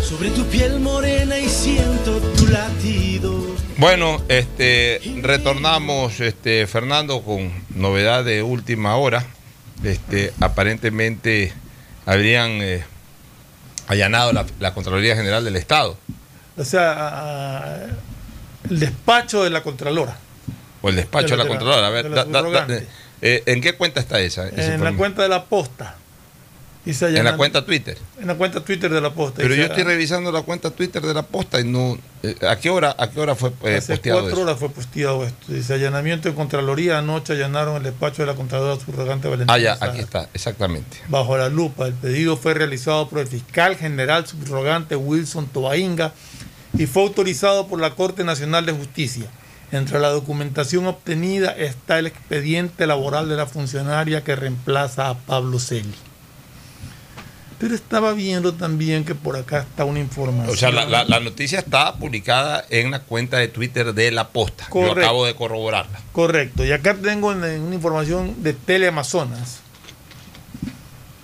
sobre 0.03 0.31
tu 0.31 0.47
piel 0.47 0.81
morena 0.81 1.39
y 1.39 1.47
siento 1.47 2.21
tu 2.39 2.47
latido. 2.47 3.55
Bueno, 3.77 4.23
este, 4.29 4.99
retornamos, 5.21 6.19
este, 6.21 6.67
Fernando, 6.67 7.21
con 7.23 7.53
novedad 7.75 8.25
de 8.25 8.43
última 8.43 8.97
hora. 8.97 9.27
Este, 9.85 10.33
aparentemente 10.41 11.53
habrían 12.07 12.63
eh, 12.63 12.83
allanado 13.89 14.33
la, 14.33 14.47
la 14.59 14.73
Contraloría 14.73 15.15
General 15.15 15.45
del 15.45 15.57
Estado. 15.57 15.99
O 16.57 16.65
sea, 16.65 17.89
el 18.71 18.81
despacho 18.81 19.45
de 19.45 19.51
la 19.51 19.63
Contralora. 19.63 20.17
O 20.81 20.89
el 20.89 20.97
despacho 20.97 21.37
de 21.37 21.37
la, 21.37 21.45
De 21.45 21.51
la- 21.51 21.57
Contralora. 21.59 21.87
A 21.89 21.91
ver, 21.91 22.05
de 22.05 22.09
la 22.09 22.17
da- 22.17 22.25
da- 22.25 22.31
da- 22.31 22.39
subrogante. 22.41 22.87
eh, 23.21 23.43
¿en 23.45 23.61
qué 23.61 23.75
cuenta 23.75 24.01
está 24.01 24.19
esa? 24.19 24.49
En 24.49 24.83
la 24.83 24.95
cuenta 24.95 25.21
de 25.23 25.29
la 25.29 25.45
posta. 25.45 25.97
En 26.85 27.25
la 27.25 27.37
cuenta 27.37 27.65
Twitter. 27.65 27.97
En 28.21 28.27
la 28.27 28.35
cuenta 28.35 28.65
Twitter 28.65 28.91
de 28.93 29.01
la 29.01 29.11
posta. 29.15 29.41
Pero 29.43 29.55
yo 29.55 29.65
estoy 29.65 29.85
revisando 29.85 30.33
la 30.33 30.43
cuenta 30.43 30.71
Twitter 30.71 31.01
de 31.01 31.15
la 31.15 31.23
posta 31.23 31.61
y 31.61 31.65
no. 31.65 31.97
eh, 32.25 32.35
¿A 32.49 32.57
qué 32.57 32.71
hora, 32.71 32.95
a 32.99 33.09
qué 33.09 33.21
hora 33.21 33.37
fue 33.37 33.53
eh, 33.63 33.77
Hace 33.77 33.93
posteado 33.95 34.21
cuatro 34.23 34.37
eso? 34.37 34.43
horas 34.47 34.59
fue 34.59 34.69
posteado 34.71 35.25
esto. 35.25 35.53
Dice 35.53 35.75
allanamiento 35.75 36.29
en 36.29 36.35
Contraloría. 36.35 36.99
Anoche 36.99 37.35
allanaron 37.35 37.77
el 37.77 37.85
despacho 37.85 38.23
de 38.23 38.27
la 38.27 38.35
Contralora 38.35 38.81
subrogante 38.81 39.29
Valentina. 39.29 39.55
Ah, 39.55 39.59
ya, 39.59 39.77
Sara. 39.77 39.93
aquí 39.93 40.01
está, 40.01 40.29
exactamente. 40.35 40.99
Bajo 41.09 41.37
la 41.39 41.49
lupa. 41.49 41.87
El 41.87 41.95
pedido 41.95 42.37
fue 42.37 42.55
realizado 42.55 43.09
por 43.09 43.21
el 43.21 43.29
fiscal 43.29 43.77
general 43.77 44.27
subrogante 44.27 44.97
Wilson 44.97 45.47
Tobainga 45.47 46.13
y 46.77 46.87
fue 46.87 47.03
autorizado 47.05 47.69
por 47.69 47.81
la 47.81 47.95
Corte 47.95 48.25
Nacional 48.25 48.67
de 48.67 48.73
Justicia. 48.73 49.27
Entre 49.71 50.01
la 50.01 50.09
documentación 50.09 50.87
obtenida 50.87 51.53
está 51.53 51.99
el 52.01 52.07
expediente 52.09 52.87
laboral 52.89 53.29
de 53.29 53.37
la 53.37 53.47
funcionaria 53.47 54.25
que 54.25 54.35
reemplaza 54.35 55.09
a 55.09 55.15
Pablo 55.17 55.59
Celi. 55.61 55.95
Pero 57.63 57.77
estaba 57.77 58.13
viendo 58.13 58.55
también 58.55 59.05
que 59.05 59.15
por 59.15 59.37
acá 59.37 59.61
está 59.61 59.85
una 59.85 60.01
información. 60.01 60.53
O 60.53 60.57
sea, 60.59 60.73
la, 60.73 60.85
la- 60.85 61.05
la 61.05 61.21
noticia 61.21 61.61
está 61.61 61.95
publicada 61.95 62.65
en 62.71 62.91
la 62.91 63.05
cuenta 63.05 63.37
de 63.39 63.47
Twitter 63.47 63.95
de 63.95 64.11
La 64.11 64.31
Posta. 64.31 64.67
Correcto. 64.69 64.97
Yo 64.97 65.07
acabo 65.07 65.25
de 65.27 65.37
corroborarla. 65.37 66.01
Correcto. 66.11 66.65
Y 66.65 66.73
acá 66.73 66.97
tengo 66.97 67.31
en- 67.31 67.45
en 67.45 67.61
una 67.63 67.77
información 67.77 68.43
de 68.43 68.53
Teleamazonas, 68.55 69.61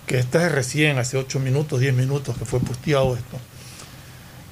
que 0.06 0.18
esta 0.20 0.46
es 0.46 0.52
recién, 0.52 0.98
hace 0.98 1.16
8 1.18 1.40
minutos, 1.40 1.80
10 1.80 1.92
minutos 1.92 2.36
que 2.38 2.44
fue 2.44 2.60
posteado 2.60 3.16
esto, 3.16 3.36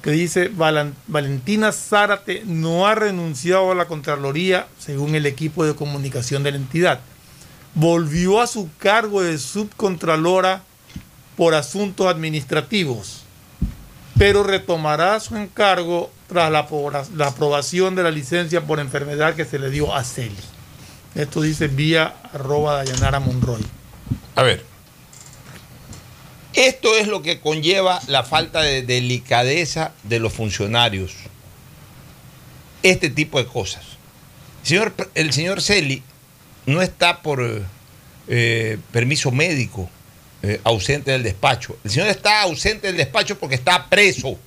que 0.01 0.11
dice, 0.11 0.51
"Valan- 0.53 0.93
Valentina 1.07 1.71
Zárate 1.71 2.43
no 2.45 2.85
ha 2.85 2.95
renunciado 2.95 3.71
a 3.71 3.75
la 3.75 3.85
Contraloría 3.85 4.67
según 4.77 5.15
el 5.15 5.25
equipo 5.25 5.63
de 5.65 5.73
comunicación 5.73 6.43
de 6.43 6.51
la 6.51 6.57
entidad. 6.57 6.99
Volvió 7.75 8.41
a 8.41 8.47
su 8.47 8.69
cargo 8.77 9.21
de 9.21 9.37
subcontralora 9.37 10.63
por 11.37 11.53
asuntos 11.53 12.07
administrativos, 12.07 13.21
pero 14.17 14.43
retomará 14.43 15.19
su 15.19 15.37
encargo 15.37 16.11
tras 16.27 16.51
la, 16.51 16.67
la 17.15 17.27
aprobación 17.27 17.95
de 17.95 18.03
la 18.03 18.11
licencia 18.11 18.65
por 18.65 18.79
enfermedad 18.79 19.35
que 19.35 19.45
se 19.45 19.59
le 19.59 19.69
dio 19.69 19.95
a 19.95 20.03
Celi. 20.03 20.35
Esto 21.15 21.41
dice 21.41 21.67
vía 21.67 22.15
arroba 22.33 22.77
Dayanara 22.77 23.19
Monroy. 23.19 23.61
A 24.35 24.43
ver. 24.43 24.65
Esto 26.53 26.95
es 26.95 27.07
lo 27.07 27.21
que 27.21 27.39
conlleva 27.39 28.01
la 28.07 28.23
falta 28.23 28.63
de 28.63 28.81
delicadeza 28.81 29.93
de 30.03 30.19
los 30.19 30.33
funcionarios. 30.33 31.13
Este 32.81 33.11
tipo 33.11 33.37
de 33.37 33.45
cosas. 33.45 33.83
El 34.63 34.67
señor, 34.67 34.93
el 35.13 35.33
señor 35.33 35.61
Celi 35.61 36.01
no 36.65 36.81
está 36.81 37.21
por 37.21 37.63
eh, 38.27 38.77
permiso 38.91 39.31
médico 39.31 39.89
eh, 40.43 40.61
ausente 40.63 41.11
del 41.11 41.23
despacho. 41.23 41.77
El 41.83 41.91
señor 41.91 42.09
está 42.09 42.41
ausente 42.43 42.87
del 42.87 42.97
despacho 42.97 43.39
porque 43.39 43.55
está 43.55 43.89
preso, 43.89 44.37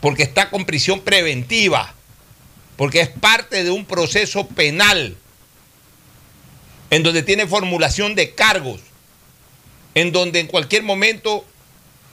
porque 0.00 0.22
está 0.22 0.50
con 0.50 0.64
prisión 0.64 1.00
preventiva, 1.00 1.94
porque 2.76 3.00
es 3.00 3.08
parte 3.08 3.64
de 3.64 3.70
un 3.70 3.84
proceso 3.84 4.46
penal 4.48 5.16
en 6.90 7.02
donde 7.02 7.22
tiene 7.22 7.46
formulación 7.46 8.14
de 8.14 8.34
cargos, 8.34 8.80
en 9.94 10.12
donde 10.12 10.40
en 10.40 10.46
cualquier 10.46 10.82
momento 10.82 11.44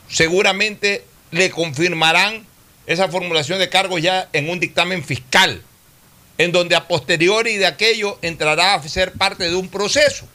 seguramente 0.09 1.05
le 1.31 1.49
confirmarán 1.49 2.45
esa 2.85 3.07
formulación 3.07 3.59
de 3.59 3.69
cargos 3.69 4.01
ya 4.01 4.29
en 4.33 4.49
un 4.49 4.59
dictamen 4.59 5.03
fiscal, 5.03 5.63
en 6.37 6.51
donde 6.51 6.75
a 6.75 6.87
posteriori 6.87 7.57
de 7.57 7.65
aquello 7.65 8.17
entrará 8.21 8.73
a 8.73 8.83
ser 8.87 9.13
parte 9.13 9.49
de 9.49 9.55
un 9.55 9.69
proceso, 9.69 10.27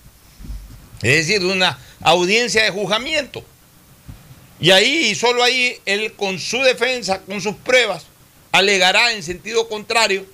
es 1.03 1.27
decir, 1.27 1.41
de 1.41 1.47
una 1.47 1.79
audiencia 2.03 2.65
de 2.65 2.71
juzgamiento. 2.71 3.45
Y 4.61 4.71
ahí, 4.71 5.11
y 5.11 5.15
solo 5.15 5.43
ahí, 5.43 5.77
él 5.87 6.13
con 6.15 6.39
su 6.39 6.59
defensa, 6.63 7.21
con 7.23 7.41
sus 7.41 7.55
pruebas, 7.57 8.07
alegará 8.53 9.13
en 9.13 9.23
sentido 9.23 9.69
contrario 9.69 10.27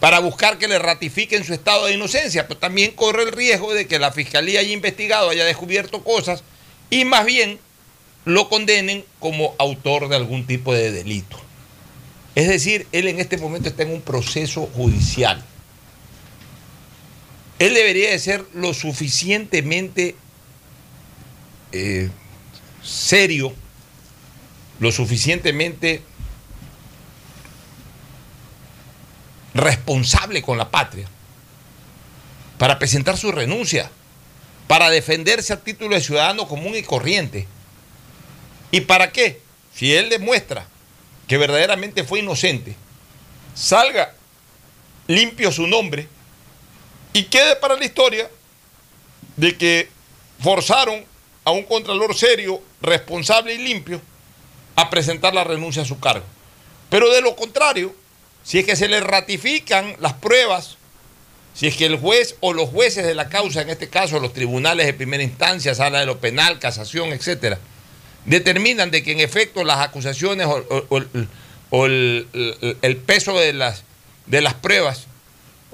para 0.00 0.20
buscar 0.20 0.58
que 0.58 0.68
le 0.68 0.78
ratifiquen 0.78 1.44
su 1.44 1.54
estado 1.54 1.86
de 1.86 1.94
inocencia, 1.94 2.46
pero 2.46 2.60
también 2.60 2.92
corre 2.92 3.22
el 3.22 3.32
riesgo 3.32 3.72
de 3.72 3.86
que 3.86 3.98
la 3.98 4.12
fiscalía 4.12 4.60
haya 4.60 4.72
investigado, 4.72 5.30
haya 5.30 5.44
descubierto 5.44 6.04
cosas 6.04 6.44
y 6.90 7.04
más 7.04 7.24
bien 7.24 7.58
lo 8.24 8.48
condenen 8.48 9.04
como 9.18 9.54
autor 9.58 10.08
de 10.08 10.16
algún 10.16 10.46
tipo 10.46 10.74
de 10.74 10.92
delito. 10.92 11.38
Es 12.34 12.48
decir, 12.48 12.86
él 12.92 13.08
en 13.08 13.20
este 13.20 13.38
momento 13.38 13.68
está 13.68 13.82
en 13.82 13.92
un 13.92 14.02
proceso 14.02 14.68
judicial. 14.74 15.44
Él 17.58 17.74
debería 17.74 18.10
de 18.10 18.18
ser 18.18 18.44
lo 18.54 18.74
suficientemente 18.74 20.16
eh, 21.72 22.10
serio, 22.82 23.52
lo 24.80 24.92
suficientemente 24.92 26.02
responsable 29.54 30.42
con 30.42 30.58
la 30.58 30.70
patria 30.70 31.08
para 32.58 32.78
presentar 32.78 33.16
su 33.16 33.30
renuncia, 33.32 33.90
para 34.66 34.90
defenderse 34.90 35.52
a 35.52 35.60
título 35.60 35.94
de 35.94 36.00
ciudadano 36.00 36.48
común 36.48 36.74
y 36.74 36.82
corriente. 36.82 37.46
¿Y 38.70 38.82
para 38.82 39.12
qué? 39.12 39.40
Si 39.74 39.94
él 39.94 40.08
demuestra 40.08 40.66
que 41.28 41.38
verdaderamente 41.38 42.04
fue 42.04 42.20
inocente, 42.20 42.76
salga 43.54 44.14
limpio 45.06 45.52
su 45.52 45.66
nombre 45.66 46.08
y 47.14 47.24
quede 47.24 47.56
para 47.56 47.76
la 47.76 47.84
historia 47.86 48.28
de 49.36 49.56
que 49.56 49.88
forzaron 50.40 51.04
a 51.44 51.50
un 51.52 51.62
contralor 51.62 52.14
serio, 52.14 52.60
responsable 52.82 53.54
y 53.54 53.58
limpio 53.58 54.00
a 54.76 54.90
presentar 54.90 55.32
la 55.34 55.44
renuncia 55.44 55.82
a 55.82 55.86
su 55.86 55.98
cargo. 56.00 56.24
Pero 56.90 57.10
de 57.12 57.20
lo 57.22 57.34
contrario, 57.36 57.94
si 58.42 58.58
es 58.58 58.66
que 58.66 58.76
se 58.76 58.88
le 58.88 59.00
ratifican 59.00 59.96
las 60.00 60.12
pruebas, 60.14 60.76
si 61.54 61.66
es 61.68 61.76
que 61.76 61.86
el 61.86 61.98
juez 61.98 62.36
o 62.40 62.52
los 62.52 62.68
jueces 62.68 63.06
de 63.06 63.14
la 63.14 63.28
causa, 63.28 63.62
en 63.62 63.70
este 63.70 63.88
caso 63.88 64.18
los 64.20 64.32
tribunales 64.32 64.86
de 64.86 64.94
primera 64.94 65.22
instancia, 65.22 65.74
sala 65.74 66.00
de 66.00 66.06
lo 66.06 66.18
penal, 66.18 66.58
casación, 66.58 67.10
etcétera, 67.12 67.58
determinan 68.24 68.90
de 68.90 69.02
que 69.02 69.12
en 69.12 69.20
efecto 69.20 69.62
las 69.64 69.78
acusaciones 69.78 70.46
o, 70.48 71.84
el- 71.86 72.26
el 72.82 72.96
peso 72.96 73.38
de 73.38 73.52
las, 73.52 73.84
de 74.26 74.40
las 74.40 74.54
pruebas 74.54 75.06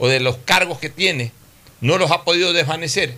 o 0.01 0.09
de 0.09 0.19
los 0.19 0.39
cargos 0.39 0.79
que 0.81 0.89
tiene 0.89 1.31
no 1.81 1.99
los 1.99 2.11
ha 2.11 2.25
podido 2.25 2.53
desvanecer 2.53 3.15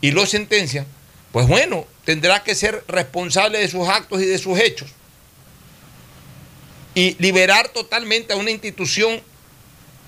y 0.00 0.10
lo 0.10 0.26
sentencian, 0.26 0.86
pues 1.30 1.46
bueno, 1.46 1.86
tendrá 2.04 2.42
que 2.42 2.54
ser 2.54 2.82
responsable 2.88 3.58
de 3.58 3.68
sus 3.68 3.88
actos 3.88 4.20
y 4.20 4.26
de 4.26 4.38
sus 4.38 4.58
hechos 4.58 4.90
y 6.94 7.16
liberar 7.18 7.68
totalmente 7.68 8.32
a 8.32 8.36
una 8.36 8.50
institución 8.50 9.20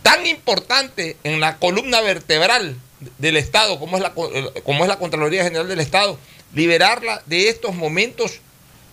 tan 0.03 0.27
importante 0.27 1.17
en 1.25 1.41
la 1.41 1.59
columna 1.59 2.01
vertebral 2.01 2.77
del 3.19 3.37
Estado, 3.37 3.79
como 3.79 3.97
es 3.97 4.03
la, 4.03 4.13
como 4.13 4.85
es 4.85 4.89
la 4.89 4.99
Contraloría 4.99 5.45
General 5.45 5.69
del 5.69 5.81
Estado, 5.81 6.19
liberarla 6.55 7.23
de 7.27 7.49
estos 7.49 7.75
momentos 7.75 8.41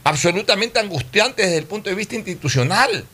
absolutamente 0.04 0.80
angustiantes 0.80 1.46
desde 1.46 1.60
el 1.60 1.66
punto 1.66 1.90
de 1.90 1.96
vista 1.96 2.16
institucional. 2.16 3.06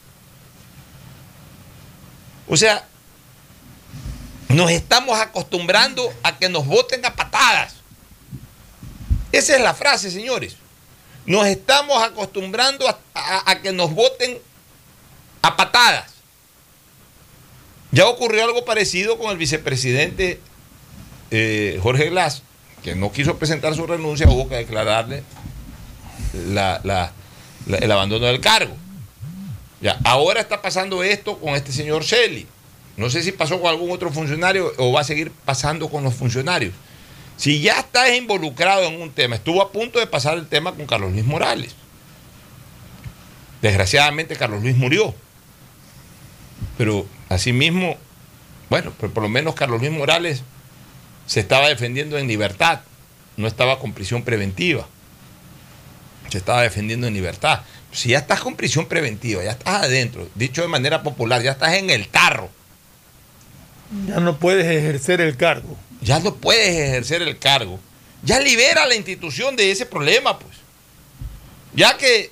O 2.47 2.55
sea, 2.55 2.87
nos 4.49 4.71
estamos 4.71 5.19
acostumbrando 5.19 6.11
a 6.23 6.37
que 6.37 6.49
nos 6.49 6.65
voten 6.65 7.05
a 7.05 7.15
patadas. 7.15 7.75
Esa 9.31 9.55
es 9.55 9.61
la 9.61 9.73
frase, 9.73 10.09
señores. 10.11 10.55
Nos 11.25 11.45
estamos 11.47 12.01
acostumbrando 12.01 12.87
a, 12.87 12.97
a- 13.45 13.61
que 13.61 13.73
nos 13.73 13.93
voten 13.93 14.37
a 15.41 15.57
patadas. 15.57 16.11
Ya 17.91 18.07
ocurrió 18.07 18.43
algo 18.43 18.63
parecido 18.65 19.17
con 19.17 19.31
el 19.31 19.37
vicepresidente 19.37 20.39
eh, 21.31 21.79
Jorge 21.83 22.09
Glass, 22.09 22.41
que 22.83 22.95
no 22.95 23.11
quiso 23.11 23.37
presentar 23.37 23.75
su 23.75 23.85
renuncia, 23.85 24.29
hubo 24.29 24.47
que 24.47 24.55
declararle 24.55 25.23
la- 26.33 26.79
la- 26.85 27.11
el 27.79 27.91
abandono 27.91 28.25
del 28.27 28.39
cargo. 28.39 28.75
Ya, 29.81 29.99
ahora 30.05 30.39
está 30.39 30.61
pasando 30.61 31.03
esto 31.03 31.37
con 31.37 31.53
este 31.55 31.71
señor 31.73 32.03
Celi. 32.05 32.47
No 32.97 33.11
sé 33.11 33.21
si 33.21 33.31
pasó 33.31 33.61
con 33.61 33.69
algún 33.69 33.91
otro 33.91 34.11
funcionario 34.11 34.73
o 34.77 34.91
va 34.91 35.01
a 35.01 35.05
seguir 35.05 35.31
pasando 35.45 35.87
con 35.87 36.03
los 36.03 36.15
funcionarios. 36.15 36.73
Si 37.37 37.61
ya 37.61 37.79
estás 37.79 38.15
involucrado 38.15 38.83
en 38.85 38.99
un 38.99 39.11
tema, 39.11 39.35
estuvo 39.35 39.61
a 39.61 39.71
punto 39.71 39.99
de 39.99 40.07
pasar 40.07 40.37
el 40.37 40.47
tema 40.47 40.73
con 40.73 40.87
Carlos 40.87 41.13
Luis 41.13 41.25
Morales. 41.25 41.75
Desgraciadamente 43.61 44.35
Carlos 44.35 44.63
Luis 44.63 44.75
murió. 44.75 45.13
Pero 46.77 47.05
asimismo, 47.29 47.97
bueno, 48.69 48.91
por 48.91 49.21
lo 49.21 49.29
menos 49.29 49.53
Carlos 49.53 49.79
Luis 49.79 49.91
Morales 49.91 50.41
se 51.27 51.39
estaba 51.39 51.69
defendiendo 51.69 52.17
en 52.17 52.27
libertad, 52.27 52.81
no 53.35 53.47
estaba 53.47 53.77
con 53.77 53.93
prisión 53.93 54.23
preventiva. 54.23 54.87
Se 56.29 56.39
estaba 56.39 56.63
defendiendo 56.63 57.05
en 57.05 57.13
libertad. 57.13 57.61
Si 57.91 58.09
ya 58.09 58.17
estás 58.17 58.39
con 58.39 58.55
prisión 58.55 58.87
preventiva, 58.87 59.43
ya 59.43 59.51
estás 59.51 59.83
adentro, 59.83 60.27
dicho 60.33 60.63
de 60.63 60.67
manera 60.67 61.03
popular, 61.03 61.43
ya 61.43 61.51
estás 61.51 61.73
en 61.73 61.89
el 61.89 62.07
tarro, 62.07 62.49
Ya 64.07 64.19
no 64.19 64.37
puedes 64.37 64.65
ejercer 64.65 65.21
el 65.21 65.37
cargo. 65.37 65.77
ya 66.01 66.19
no 66.19 66.35
puedes 66.35 66.67
ejercer 66.67 67.21
el 67.21 67.37
cargo. 67.37 67.79
Ya 68.23 68.39
libera 68.39 68.83
a 68.83 68.87
la 68.87 68.95
institución 68.95 69.55
de 69.55 69.71
ese 69.71 69.85
problema, 69.85 70.37
pues. 70.39 70.57
Ya 71.73 71.97
que 71.97 72.31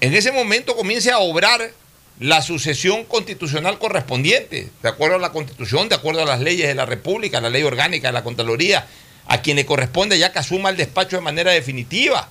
en 0.00 0.14
ese 0.14 0.32
momento 0.32 0.74
comience 0.76 1.10
a 1.10 1.18
obrar 1.18 1.72
la 2.18 2.42
sucesión 2.42 3.04
constitucional 3.04 3.78
correspondiente, 3.78 4.70
de 4.82 4.88
acuerdo 4.88 5.16
a 5.16 5.18
la 5.18 5.32
constitución, 5.32 5.88
de 5.88 5.96
acuerdo 5.96 6.22
a 6.22 6.26
las 6.26 6.40
leyes 6.40 6.68
de 6.68 6.74
la 6.74 6.86
República, 6.86 7.40
la 7.40 7.50
ley 7.50 7.62
orgánica 7.62 8.08
de 8.08 8.12
la 8.12 8.24
Contraloría, 8.24 8.86
a 9.26 9.42
quien 9.42 9.56
le 9.56 9.66
corresponde 9.66 10.18
ya 10.18 10.32
que 10.32 10.38
asuma 10.38 10.70
el 10.70 10.76
despacho 10.76 11.16
de 11.16 11.22
manera 11.22 11.52
definitiva. 11.52 12.28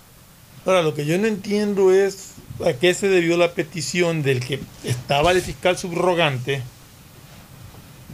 Ahora, 0.66 0.82
lo 0.82 0.94
que 0.94 1.06
yo 1.06 1.18
no 1.18 1.28
entiendo 1.28 1.92
es 1.92 2.32
a 2.66 2.74
qué 2.74 2.94
se 2.94 3.10
debió 3.10 3.36
la 3.36 3.52
petición 3.52 4.24
del 4.24 4.40
que 4.46 4.60
estaba 4.84 5.34
de 5.34 5.42
fiscal 5.42 5.78
subrogante 5.78 6.62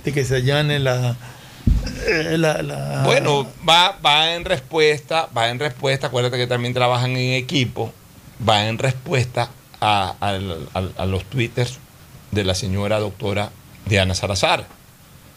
de 0.10 0.14
que 0.14 0.26
se 0.26 0.36
allane 0.36 0.80
la, 0.80 1.16
eh, 2.08 2.38
la, 2.38 3.04
Bueno, 3.06 3.48
va, 3.68 3.98
va 4.06 4.34
en 4.36 4.46
respuesta, 4.46 5.28
va 5.36 5.50
en 5.50 5.60
respuesta, 5.60 6.08
acuérdate 6.08 6.38
que 6.38 6.48
también 6.48 6.74
trabajan 6.74 7.12
en 7.12 7.34
equipo, 7.34 7.94
va 8.48 8.68
en 8.68 8.78
respuesta 8.78 9.50
a, 9.82 10.16
los 11.08 11.24
twitters 11.26 11.80
de 12.32 12.44
la 12.44 12.54
señora 12.56 13.00
doctora 13.00 13.52
Diana 13.86 14.14
Salazar. 14.16 14.66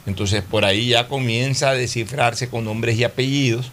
Entonces 0.06 0.42
por 0.42 0.64
ahí 0.64 0.88
ya 0.88 1.06
comienza 1.08 1.70
a 1.70 1.74
descifrarse 1.74 2.48
con 2.48 2.64
nombres 2.64 2.96
y 2.98 3.04
apellidos 3.04 3.70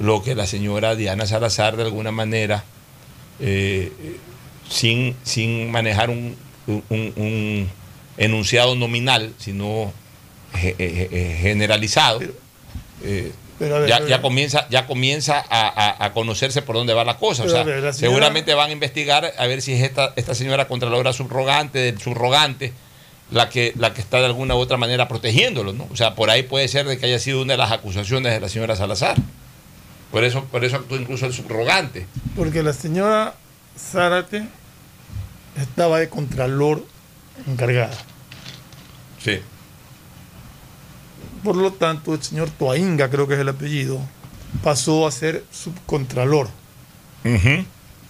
lo 0.00 0.22
que 0.22 0.34
la 0.34 0.46
señora 0.46 0.94
Diana 0.96 1.26
Salazar 1.26 1.76
de 1.76 1.82
alguna 1.82 2.10
manera, 2.10 2.64
eh, 3.38 3.92
sin, 4.68 5.14
sin 5.24 5.70
manejar 5.70 6.08
un- 6.08 6.36
un 6.66 7.68
enunciado 8.16 8.74
nominal, 8.76 9.32
sino 9.38 9.92
eh, 10.54 10.74
eh, 10.78 11.38
generalizado, 11.40 12.20
eh, 13.02 13.32
pero 13.58 13.80
ver, 13.80 13.88
ya, 13.88 14.06
ya 14.06 14.20
comienza, 14.22 14.66
ya 14.70 14.86
comienza 14.86 15.38
a, 15.48 15.68
a- 15.68 16.04
a 16.04 16.12
conocerse 16.12 16.62
por 16.62 16.74
dónde 16.76 16.94
va 16.94 17.04
la 17.04 17.16
cosa. 17.18 17.42
O 17.42 17.46
Pero 17.46 17.52
sea, 17.56 17.60
a 17.60 17.64
ver, 17.64 17.82
la 17.82 17.92
señora- 17.92 18.12
seguramente 18.14 18.54
van 18.54 18.70
a 18.70 18.72
investigar 18.72 19.32
a 19.38 19.46
ver 19.46 19.62
si 19.62 19.72
es 19.72 19.82
esta, 19.82 20.12
esta 20.16 20.34
señora 20.34 20.66
contralora 20.68 21.12
subrogante, 21.12 21.78
del 21.78 22.00
subrogante, 22.00 22.72
la 23.30 23.48
que, 23.48 23.72
la 23.78 23.94
que 23.94 24.00
está 24.00 24.18
de 24.18 24.26
alguna 24.26 24.54
u 24.56 24.58
otra 24.58 24.76
manera 24.76 25.08
protegiéndolo, 25.08 25.72
¿no? 25.72 25.86
O 25.92 25.96
sea, 25.96 26.14
por 26.14 26.28
ahí 26.30 26.42
puede 26.42 26.68
ser 26.68 26.86
de 26.86 26.98
que 26.98 27.06
haya 27.06 27.18
sido 27.18 27.40
una 27.42 27.52
de 27.54 27.58
las 27.58 27.72
acusaciones 27.72 28.32
de 28.32 28.40
la 28.40 28.48
señora 28.48 28.74
Salazar. 28.76 29.16
Por 30.10 30.24
eso, 30.24 30.44
por 30.44 30.64
eso 30.64 30.76
actuó 30.76 30.98
incluso 30.98 31.24
el 31.26 31.32
subrogante. 31.32 32.06
Porque 32.36 32.62
la 32.62 32.72
señora 32.74 33.34
Zárate 33.78 34.44
estaba 35.58 35.98
de 36.00 36.08
contralor 36.10 36.84
encargada. 37.46 37.96
Sí. 39.24 39.40
Por 41.42 41.56
lo 41.56 41.72
tanto, 41.72 42.14
el 42.14 42.22
señor 42.22 42.50
Toainga, 42.50 43.08
creo 43.10 43.26
que 43.26 43.34
es 43.34 43.40
el 43.40 43.48
apellido, 43.48 43.98
pasó 44.62 45.06
a 45.06 45.10
ser 45.10 45.44
subcontralor, 45.50 46.48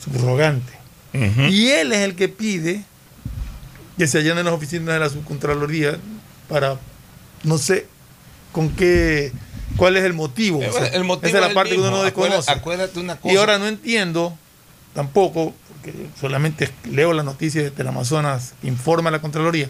subrogante. 0.03 0.73
Y 1.51 1.69
él 1.69 1.93
es 1.93 2.01
el 2.01 2.15
que 2.17 2.29
pide 2.29 2.85
que 3.99 4.07
se 4.07 4.19
allanen 4.19 4.45
las 4.47 4.55
oficinas 4.55 4.87
de 4.95 4.99
la 4.99 5.09
subcontraloría 5.11 5.99
para, 6.49 6.79
no 7.45 7.59
sé, 7.59 7.87
con 8.51 8.71
qué, 8.71 9.33
cuál 9.77 9.97
es 9.97 10.05
el 10.05 10.15
motivo. 10.15 10.63
Eh, 10.63 10.69
O 10.69 10.73
sea, 10.73 10.81
bueno, 10.81 10.97
el 10.97 11.05
motivo 11.05 11.29
esa 11.29 11.39
es 11.39 11.49
la 11.49 11.55
parte 11.55 11.73
que 11.75 11.79
uno 11.79 11.91
no 11.91 12.03
desconoce. 12.03 12.51
acuérdate 12.51 12.99
una 12.99 13.17
cosa. 13.17 13.33
Y 13.33 13.37
ahora 13.37 13.59
no 13.59 13.67
entiendo 13.69 14.37
tampoco, 14.95 15.55
porque 15.69 15.95
solamente 16.19 16.71
leo 16.91 17.13
la 17.13 17.23
noticia 17.23 17.63
de 17.63 17.71
Teleamazonas 17.71 18.55
que 18.61 18.69
informa 18.69 19.09
a 19.11 19.13
la 19.13 19.21
Contraloría, 19.21 19.69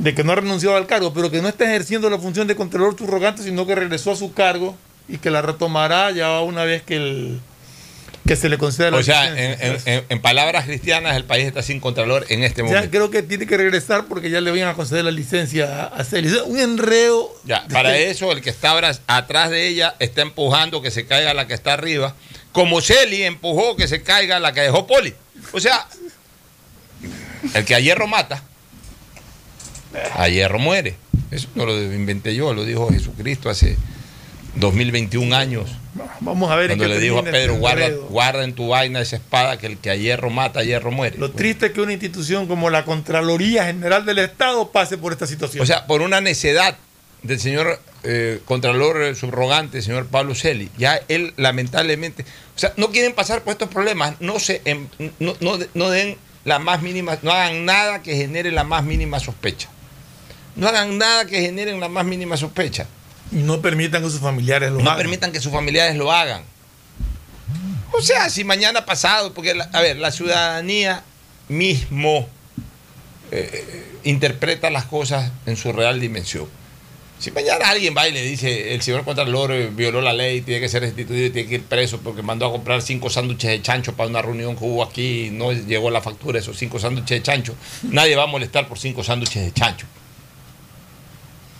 de 0.00 0.14
que 0.14 0.24
no 0.24 0.32
ha 0.32 0.36
renunciado 0.36 0.76
al 0.76 0.86
cargo, 0.86 1.12
pero 1.12 1.30
que 1.30 1.42
no 1.42 1.48
está 1.48 1.64
ejerciendo 1.66 2.08
la 2.08 2.18
función 2.18 2.46
de 2.46 2.56
Contralor 2.56 2.96
subrogante, 2.96 3.42
sino 3.42 3.66
que 3.66 3.74
regresó 3.74 4.12
a 4.12 4.16
su 4.16 4.32
cargo 4.32 4.74
y 5.08 5.18
que 5.18 5.30
la 5.30 5.42
retomará 5.42 6.10
ya 6.10 6.40
una 6.40 6.64
vez 6.64 6.82
que, 6.82 6.96
el, 6.96 7.40
que 8.26 8.34
se 8.34 8.48
le 8.48 8.56
conceda 8.56 8.90
la 8.90 8.96
O 8.96 9.02
sea, 9.02 9.28
en, 9.28 9.60
en- 9.60 9.78
en- 9.84 10.04
en 10.08 10.22
palabras 10.22 10.64
cristianas, 10.64 11.16
el 11.16 11.24
país 11.24 11.46
está 11.46 11.62
sin 11.62 11.80
contralor 11.80 12.24
en 12.30 12.42
este 12.44 12.62
Ya 12.62 12.66
momento. 12.68 12.90
creo 12.90 13.10
que 13.10 13.22
tiene 13.22 13.46
que 13.46 13.58
regresar 13.58 14.06
porque 14.06 14.30
ya 14.30 14.40
le 14.40 14.50
van 14.50 14.62
a 14.70 14.74
conceder 14.74 15.04
la 15.04 15.10
licencia 15.10 15.84
a, 15.84 16.02
Celis. 16.02 16.32
Un 16.46 16.58
enredo. 16.58 17.30
Ya, 17.44 17.66
para 17.70 17.98
eso, 17.98 18.32
el 18.32 18.40
que 18.40 18.48
está 18.50 18.72
atrás 19.06 19.50
de 19.50 19.66
ella 19.68 19.96
está 19.98 20.22
empujando 20.22 20.80
que 20.80 20.90
se 20.90 21.04
caiga 21.06 21.34
la 21.34 21.46
que 21.46 21.52
está 21.54 21.74
arriba, 21.74 22.14
como 22.52 22.80
Celi 22.80 23.22
empujó 23.24 23.76
que 23.76 23.86
se 23.86 24.02
caiga 24.02 24.40
la 24.40 24.52
que 24.54 24.62
dejó 24.62 24.86
Poli. 24.86 25.12
O 25.52 25.60
sea, 25.60 25.86
el 27.54 27.64
que 27.64 27.74
a 27.74 27.80
hierro 27.80 28.06
mata, 28.06 28.42
a 30.14 30.28
hierro 30.28 30.58
muere. 30.58 30.96
Eso 31.30 31.48
no 31.54 31.66
lo 31.66 31.80
inventé 31.80 32.34
yo, 32.34 32.52
lo 32.54 32.64
dijo 32.64 32.88
Jesucristo 32.90 33.50
hace 33.50 33.76
2021 34.56 35.34
años. 35.34 35.70
Vamos 36.20 36.50
a 36.50 36.56
ver 36.56 36.68
Cuando 36.68 36.86
le 36.88 36.98
dijo 36.98 37.16
a 37.16 37.18
este 37.20 37.32
Pedro, 37.32 37.54
guarda, 37.56 37.88
guarda 38.08 38.44
en 38.44 38.52
tu 38.54 38.68
vaina 38.68 39.00
esa 39.00 39.16
espada 39.16 39.58
que 39.58 39.66
el 39.66 39.78
que 39.78 39.90
a 39.90 39.96
hierro 39.96 40.30
mata, 40.30 40.60
a 40.60 40.64
hierro 40.64 40.90
muere. 40.90 41.18
Lo 41.18 41.30
triste 41.30 41.66
es 41.66 41.72
que 41.72 41.80
una 41.80 41.92
institución 41.92 42.46
como 42.46 42.70
la 42.70 42.84
Contraloría 42.84 43.64
General 43.66 44.04
del 44.04 44.18
Estado 44.18 44.70
pase 44.70 44.98
por 44.98 45.12
esta 45.12 45.26
situación. 45.26 45.62
O 45.62 45.66
sea, 45.66 45.86
por 45.86 46.02
una 46.02 46.20
necedad 46.20 46.76
del 47.22 47.38
señor 47.40 47.80
eh, 48.02 48.40
Contralor 48.44 49.02
eh, 49.02 49.14
Subrogante, 49.14 49.82
señor 49.82 50.06
Pablo 50.06 50.34
Celi, 50.34 50.70
ya 50.78 51.00
él 51.08 51.34
lamentablemente, 51.36 52.24
o 52.56 52.58
sea, 52.58 52.72
no 52.76 52.90
quieren 52.90 53.12
pasar 53.12 53.42
por 53.42 53.52
estos 53.52 53.68
problemas, 53.68 54.14
no 54.20 54.38
se 54.38 54.62
em- 54.64 54.88
no, 55.18 55.36
no- 55.40 55.58
no 55.74 55.90
den 55.90 56.16
la 56.44 56.58
más 56.58 56.80
mínima, 56.82 57.18
no 57.22 57.30
hagan 57.30 57.64
nada 57.66 58.02
que 58.02 58.16
genere 58.16 58.50
la 58.52 58.64
más 58.64 58.84
mínima 58.84 59.20
sospecha. 59.20 59.68
No 60.60 60.68
hagan 60.68 60.98
nada 60.98 61.24
que 61.24 61.40
generen 61.40 61.80
la 61.80 61.88
más 61.88 62.04
mínima 62.04 62.36
sospecha. 62.36 62.86
y 63.32 63.36
no 63.36 63.60
permitan 63.62 64.02
que 64.02 64.10
sus 64.10 64.20
familiares 64.20 64.70
lo 64.70 64.78
No 64.80 64.90
hagan. 64.90 64.98
permitan 64.98 65.32
que 65.32 65.40
sus 65.40 65.52
familiares 65.52 65.96
lo 65.96 66.10
hagan. 66.12 66.42
O 67.92 68.02
sea, 68.02 68.28
si 68.30 68.44
mañana 68.44 68.84
pasado, 68.86 69.32
porque, 69.34 69.54
la- 69.54 69.68
a 69.72 69.80
ver, 69.80 69.96
la 69.98 70.10
ciudadanía 70.10 71.02
mismo 71.48 72.28
eh, 73.32 73.84
interpreta 74.04 74.70
las 74.70 74.84
cosas 74.86 75.30
en 75.46 75.56
su 75.56 75.72
real 75.72 76.00
dimensión. 76.00 76.46
Si 77.20 77.30
mañana 77.30 77.68
alguien 77.68 77.94
va 77.96 78.08
y 78.08 78.12
le 78.12 78.22
dice, 78.22 78.74
el 78.74 78.82
señor 78.82 79.04
Contralor 79.04 79.52
eh, 79.52 79.68
violó 79.70 80.00
la 80.00 80.12
ley, 80.12 80.40
tiene 80.40 80.60
que 80.60 80.68
ser 80.68 80.82
restituido 80.82 81.26
y 81.26 81.30
tiene 81.30 81.48
que 81.48 81.54
ir 81.56 81.62
preso 81.64 82.00
porque 82.00 82.22
mandó 82.22 82.46
a 82.46 82.50
comprar 82.50 82.80
cinco 82.82 83.10
sándwiches 83.10 83.50
de 83.50 83.62
chancho 83.62 83.94
para 83.94 84.08
una 84.08 84.22
reunión 84.22 84.56
que 84.56 84.64
hubo 84.64 84.82
aquí 84.82 85.26
y 85.26 85.30
no 85.30 85.52
llegó 85.52 85.90
la 85.90 86.00
factura 86.00 86.34
de 86.34 86.40
esos 86.40 86.56
cinco 86.58 86.78
sándwiches 86.80 87.18
de 87.18 87.22
chancho, 87.22 87.54
nadie 87.84 88.16
va 88.16 88.24
a 88.24 88.26
molestar 88.26 88.66
por 88.68 88.78
cinco 88.78 89.04
sándwiches 89.04 89.44
de 89.44 89.52
chancho. 89.52 89.86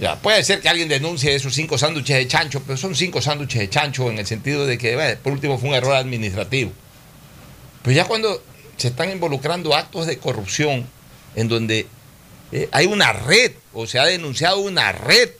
Ya, 0.01 0.16
puede 0.16 0.42
ser 0.44 0.61
que 0.61 0.68
alguien 0.70 0.88
denuncie 0.88 1.34
esos 1.34 1.55
cinco 1.55 1.76
sándwiches 1.76 2.16
de 2.16 2.26
chancho, 2.26 2.62
pero 2.66 2.78
son 2.78 2.94
cinco 2.94 3.20
sándwiches 3.20 3.61
de 3.61 3.68
chancho 3.68 4.11
en 4.11 4.18
el 4.18 4.26
sentido 4.26 4.66
de 4.66 4.78
que, 4.78 4.94
bueno, 4.94 5.18
por 5.22 5.32
último, 5.34 5.59
fue 5.59 5.68
un 5.68 5.74
error 5.74 5.94
administrativo. 5.94 6.72
Pero 7.82 7.94
ya 7.94 8.05
cuando 8.07 8.42
se 8.78 8.88
están 8.88 9.11
involucrando 9.11 9.74
actos 9.74 10.07
de 10.07 10.16
corrupción 10.16 10.86
en 11.36 11.48
donde 11.48 11.86
eh, 12.53 12.68
hay 12.72 12.86
una 12.86 13.12
red, 13.12 13.53
o 13.74 13.86
se 13.86 13.98
ha 13.98 14.07
denunciado 14.07 14.59
una 14.61 14.90
red 14.92 15.30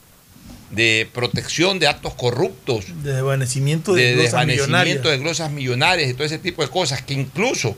de 0.71 1.09
protección 1.13 1.79
de 1.79 1.89
actos 1.89 2.15
corruptos, 2.15 2.85
De 3.03 3.15
desvanecimiento 3.15 3.95
de, 3.95 4.03
de 4.03 4.13
glosas 4.13 4.25
desvanecimiento 4.25 4.67
millonarias. 4.69 5.03
de 5.03 5.19
glosas 5.19 5.51
millonarias 5.51 6.11
y 6.11 6.15
todo 6.15 6.25
ese 6.25 6.39
tipo 6.39 6.63
de 6.63 6.69
cosas 6.69 7.03
que 7.03 7.15
incluso 7.15 7.77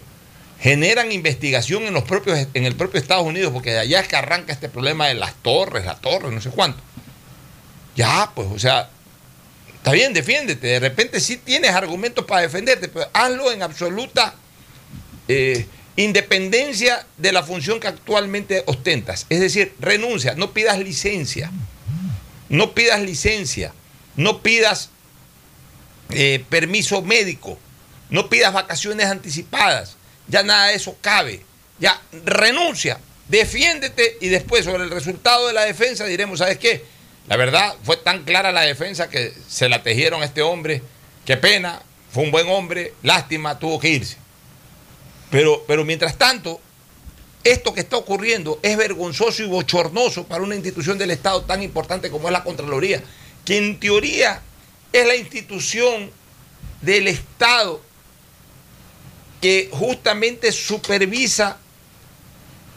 generan 0.63 1.11
investigación 1.11 1.83
en 1.85 1.93
los 1.93 2.05
propios 2.05 2.47
en 2.55 2.65
el 2.65 2.77
propio 2.77 3.01
Estados 3.01 3.27
Unidos 3.27 3.53
porque 3.53 3.73
de 3.73 3.81
allá 3.81 4.01
es 4.01 4.07
que 4.07 4.15
arranca 4.15 4.53
este 4.53 4.69
problema 4.69 5.09
de 5.09 5.15
las 5.15 5.35
torres, 5.35 5.85
las 5.85 6.01
torres, 6.01 6.33
no 6.33 6.41
sé 6.41 6.51
cuánto. 6.51 6.81
Ya, 7.97 8.31
pues, 8.35 8.49
o 8.49 8.59
sea, 8.61 8.89
está 9.75 9.91
bien, 9.91 10.15
defiéndete. 10.15 10.69
De 10.69 10.81
repente 10.81 11.19
sí 11.19 11.37
tienes 11.37 11.73
argumentos 11.73 12.25
para 12.25 12.43
defenderte, 12.43 12.89
pero 12.89 13.09
hazlo 13.13 13.51
en 13.51 13.63
absoluta 13.63 14.35
eh, 15.27 15.67
independencia 15.97 17.07
de 17.19 17.33
la 17.33 17.43
función 17.43 17.81
que 17.81 17.89
actualmente 17.89 18.63
ostentas. 18.67 19.27
Es 19.31 19.41
decir, 19.41 19.75
renuncia, 19.81 20.37
no 20.37 20.53
pidas 20.53 20.79
licencia. 20.79 21.51
No 22.49 22.73
pidas 22.73 23.01
licencia. 23.01 23.75
No 24.15 24.43
pidas 24.43 24.91
eh, 26.11 26.45
permiso 26.49 27.03
médico. 27.03 27.59
No 28.11 28.29
pidas 28.29 28.53
vacaciones 28.53 29.07
anticipadas. 29.07 29.97
Ya 30.29 30.43
nada 30.43 30.69
de 30.69 30.75
eso 30.75 30.97
cabe. 31.01 31.43
Ya 31.79 32.01
renuncia, 32.25 32.99
defiéndete 33.29 34.19
y 34.21 34.29
después 34.29 34.65
sobre 34.65 34.85
el 34.85 34.91
resultado 34.91 35.49
de 35.49 35.53
la 35.53 35.65
defensa 35.65 36.05
diremos, 36.05 36.39
¿sabes 36.39 36.59
qué? 36.59 36.85
La 37.29 37.37
verdad 37.37 37.75
fue 37.83 37.97
tan 37.97 38.25
clara 38.25 38.53
la 38.53 38.63
defensa 38.63 39.09
que 39.09 39.33
se 39.49 39.69
la 39.69 39.83
tejieron 39.83 40.23
a 40.23 40.25
este 40.25 40.43
hombre. 40.43 40.83
Qué 41.25 41.37
pena, 41.37 41.83
fue 42.13 42.25
un 42.25 42.31
buen 42.31 42.49
hombre, 42.49 42.95
lástima, 43.03 43.59
tuvo 43.59 43.79
que 43.79 43.89
irse. 43.89 44.17
Pero, 45.31 45.65
pero 45.67 45.85
mientras 45.85 46.19
tanto, 46.19 46.61
esto 47.45 47.73
que 47.73 47.81
está 47.81 47.97
ocurriendo 47.97 48.61
es 48.63 48.77
vergonzoso 48.77 49.43
y 49.43 49.47
bochornoso 49.47 50.25
para 50.25 50.43
una 50.43 50.55
institución 50.55 50.99
del 50.99 51.11
Estado 51.11 51.43
tan 51.43 51.63
importante 51.63 52.11
como 52.11 52.29
es 52.29 52.33
la 52.33 52.45
Contraloría, 52.45 53.03
que 53.45 53.57
en 53.57 53.81
teoría 53.81 54.43
es 54.93 55.07
la 55.07 55.17
institución 55.17 56.11
del 56.83 57.09
Estado 57.09 57.81
que 59.43 59.69
justamente 59.73 60.53
supervisa 60.53 61.59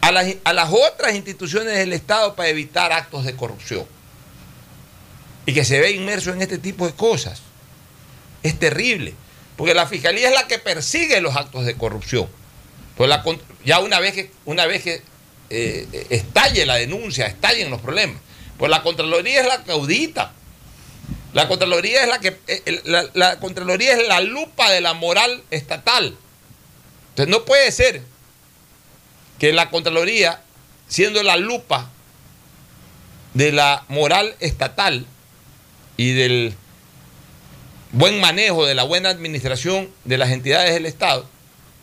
a 0.02 0.12
las, 0.12 0.36
a 0.44 0.52
las 0.52 0.72
otras 0.72 1.14
instituciones 1.14 1.78
del 1.78 1.94
Estado 1.94 2.36
para 2.36 2.50
evitar 2.50 2.92
actos 2.92 3.24
de 3.24 3.36
corrupción. 3.36 3.86
Y 5.46 5.54
que 5.54 5.64
se 5.64 5.80
ve 5.80 5.92
inmerso 5.92 6.34
en 6.34 6.42
este 6.42 6.58
tipo 6.58 6.88
de 6.88 6.94
cosas. 6.94 7.44
Es 8.42 8.58
terrible. 8.58 9.14
Porque 9.56 9.76
la 9.76 9.86
fiscalía 9.86 10.28
es 10.30 10.34
la 10.34 10.48
que 10.48 10.58
persigue 10.58 11.22
los 11.22 11.36
actos 11.36 11.66
de 11.66 11.76
corrupción. 11.76 12.28
La 12.98 13.24
ya 13.64 13.80
una 13.80 14.00
vez 14.00 14.14
que, 14.14 14.32
una 14.46 14.66
vez 14.66 14.82
que 14.82 15.02
eh, 15.52 16.08
estalle 16.10 16.66
la 16.66 16.76
denuncia, 16.76 17.28
estallen 17.28 17.70
los 17.70 17.82
problemas, 17.82 18.22
pues 18.58 18.72
la 18.72 18.82
Contraloría 18.82 19.42
es 19.42 19.48
la 19.48 19.64
que 19.64 19.72
audita. 19.72 20.34
La 21.34 21.48
Contraloría 21.48 22.02
es 22.02 22.10
la 22.10 22.20
que 22.20 22.38
eh, 22.48 22.82
la 23.14 23.40
Contraloría 23.40 23.94
es 23.94 24.08
la 24.08 24.22
lupa 24.22 24.72
de 24.72 24.82
la 24.82 24.94
moral 24.94 25.44
estatal. 25.52 26.18
Entonces 27.16 27.32
no 27.32 27.46
puede 27.46 27.72
ser 27.72 28.02
que 29.40 29.54
la 29.54 29.70
Contraloría, 29.70 30.42
siendo 30.90 31.24
la 31.24 31.38
lupa 31.38 31.90
de 33.34 33.54
la 33.54 33.86
moral 33.88 34.36
estatal 34.42 35.06
y 35.96 36.12
del 36.12 36.54
buen 37.94 38.20
manejo, 38.20 38.66
de 38.66 38.76
la 38.76 38.84
buena 38.84 39.08
administración 39.08 39.90
de 40.04 40.18
las 40.18 40.32
entidades 40.32 40.74
del 40.74 40.86
Estado, 40.86 41.26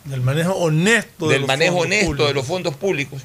Del 0.03 0.21
manejo 0.21 0.53
honesto 0.53 1.25
de 1.25 1.33
del 1.33 1.41
los 1.41 1.47
manejo 1.47 1.77
fondos 1.77 1.87
honesto 1.87 2.27
de 2.27 2.33
los 2.35 2.45
fondos 2.45 2.75
públicos, 2.75 3.23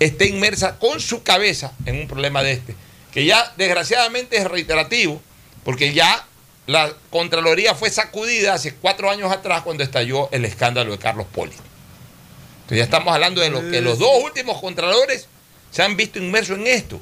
esté 0.00 0.28
inmersa 0.28 0.78
con 0.78 1.00
su 1.00 1.22
cabeza 1.22 1.72
en 1.86 1.96
un 1.96 2.08
problema 2.08 2.42
de 2.42 2.52
este, 2.52 2.76
que 3.10 3.24
ya 3.24 3.54
desgraciadamente 3.56 4.36
es 4.36 4.44
reiterativo, 4.44 5.22
porque 5.64 5.94
ya 5.94 6.27
la 6.68 6.92
Contraloría 7.10 7.74
fue 7.74 7.90
sacudida 7.90 8.52
hace 8.54 8.74
cuatro 8.74 9.10
años 9.10 9.32
atrás 9.32 9.62
cuando 9.62 9.82
estalló 9.82 10.30
el 10.30 10.44
escándalo 10.44 10.92
de 10.92 10.98
Carlos 10.98 11.26
Poli. 11.34 11.52
Entonces 11.52 12.78
ya 12.78 12.84
estamos 12.84 13.12
hablando 13.12 13.40
de 13.40 13.48
lo 13.50 13.68
que 13.70 13.80
los 13.80 13.98
dos 13.98 14.22
últimos 14.22 14.60
contralores 14.60 15.26
se 15.70 15.82
han 15.82 15.96
visto 15.96 16.18
inmersos 16.18 16.58
en 16.58 16.66
esto. 16.66 17.00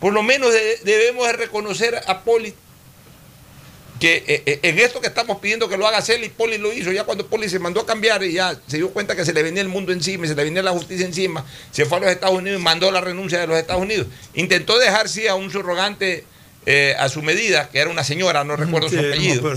Por 0.00 0.12
lo 0.12 0.22
menos 0.24 0.52
de- 0.52 0.78
debemos 0.82 1.24
de 1.28 1.34
reconocer 1.34 2.00
a 2.06 2.20
Poli 2.22 2.52
que 4.00 4.24
eh, 4.26 4.42
eh, 4.46 4.58
en 4.62 4.78
esto 4.78 5.00
que 5.00 5.06
estamos 5.08 5.38
pidiendo 5.38 5.68
que 5.68 5.76
lo 5.76 5.86
haga 5.86 6.00
Celi, 6.02 6.28
Poli 6.30 6.56
lo 6.58 6.72
hizo. 6.72 6.90
Ya 6.90 7.04
cuando 7.04 7.26
Poli 7.26 7.48
se 7.48 7.58
mandó 7.58 7.82
a 7.82 7.86
cambiar 7.86 8.24
y 8.24 8.32
ya 8.32 8.58
se 8.66 8.78
dio 8.78 8.90
cuenta 8.90 9.14
que 9.14 9.24
se 9.26 9.32
le 9.34 9.42
venía 9.42 9.60
el 9.62 9.68
mundo 9.68 9.92
encima, 9.92 10.26
se 10.26 10.34
le 10.34 10.42
venía 10.42 10.62
la 10.62 10.70
justicia 10.72 11.04
encima, 11.06 11.44
se 11.70 11.84
fue 11.84 11.98
a 11.98 12.00
los 12.00 12.10
Estados 12.10 12.36
Unidos 12.38 12.58
y 12.58 12.62
mandó 12.64 12.90
la 12.90 13.00
renuncia 13.02 13.38
de 13.38 13.46
los 13.46 13.58
Estados 13.58 13.82
Unidos. 13.82 14.06
Intentó 14.34 14.78
dejar 14.78 15.08
sí 15.08 15.28
a 15.28 15.34
un 15.34 15.50
subrogante 15.52 16.24
eh, 16.66 16.94
a 16.98 17.08
su 17.08 17.22
medida, 17.22 17.68
que 17.70 17.78
era 17.78 17.90
una 17.90 18.04
señora, 18.04 18.44
no 18.44 18.56
recuerdo 18.56 18.88
Sí, 18.88 18.96
su 18.96 19.00
apellido. 19.00 19.52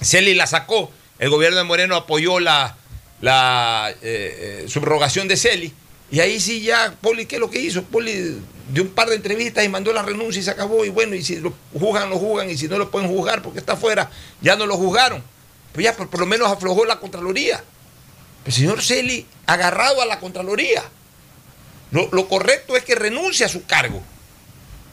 Celi 0.00 0.34
la 0.34 0.46
sacó, 0.46 0.90
el 1.18 1.30
gobierno 1.30 1.58
de 1.58 1.64
Moreno 1.64 1.96
apoyó 1.96 2.40
la, 2.40 2.76
la 3.20 3.90
eh, 3.90 3.96
eh, 4.02 4.64
subrogación 4.68 5.28
de 5.28 5.36
Celi. 5.36 5.72
Y 6.10 6.20
ahí 6.20 6.38
sí 6.38 6.60
ya, 6.62 6.94
Poli, 7.00 7.26
¿qué 7.26 7.36
es 7.36 7.40
lo 7.40 7.50
que 7.50 7.60
hizo? 7.60 7.82
Poli 7.82 8.36
dio 8.70 8.82
un 8.82 8.90
par 8.90 9.08
de 9.08 9.16
entrevistas 9.16 9.64
y 9.64 9.68
mandó 9.68 9.92
la 9.92 10.02
renuncia 10.02 10.40
y 10.40 10.42
se 10.44 10.50
acabó. 10.50 10.84
Y 10.84 10.88
bueno, 10.90 11.14
y 11.16 11.22
si 11.22 11.36
lo 11.36 11.52
juzgan, 11.72 12.10
lo 12.10 12.18
juzgan. 12.18 12.48
Y 12.48 12.56
si 12.56 12.68
no 12.68 12.78
lo 12.78 12.90
pueden 12.90 13.08
juzgar 13.08 13.42
porque 13.42 13.58
está 13.58 13.72
afuera, 13.72 14.10
ya 14.40 14.54
no 14.56 14.66
lo 14.66 14.76
juzgaron. 14.76 15.22
Pues 15.72 15.84
ya 15.84 15.94
por, 15.96 16.08
por 16.08 16.20
lo 16.20 16.26
menos 16.26 16.50
aflojó 16.50 16.84
la 16.84 17.00
Contraloría. 17.00 17.62
El 18.44 18.52
señor 18.52 18.82
Celi, 18.82 19.26
agarrado 19.46 20.00
a 20.00 20.06
la 20.06 20.20
Contraloría. 20.20 20.84
Lo, 21.90 22.08
lo 22.12 22.28
correcto 22.28 22.76
es 22.76 22.84
que 22.84 22.94
renuncie 22.94 23.44
a 23.44 23.48
su 23.48 23.64
cargo. 23.64 24.00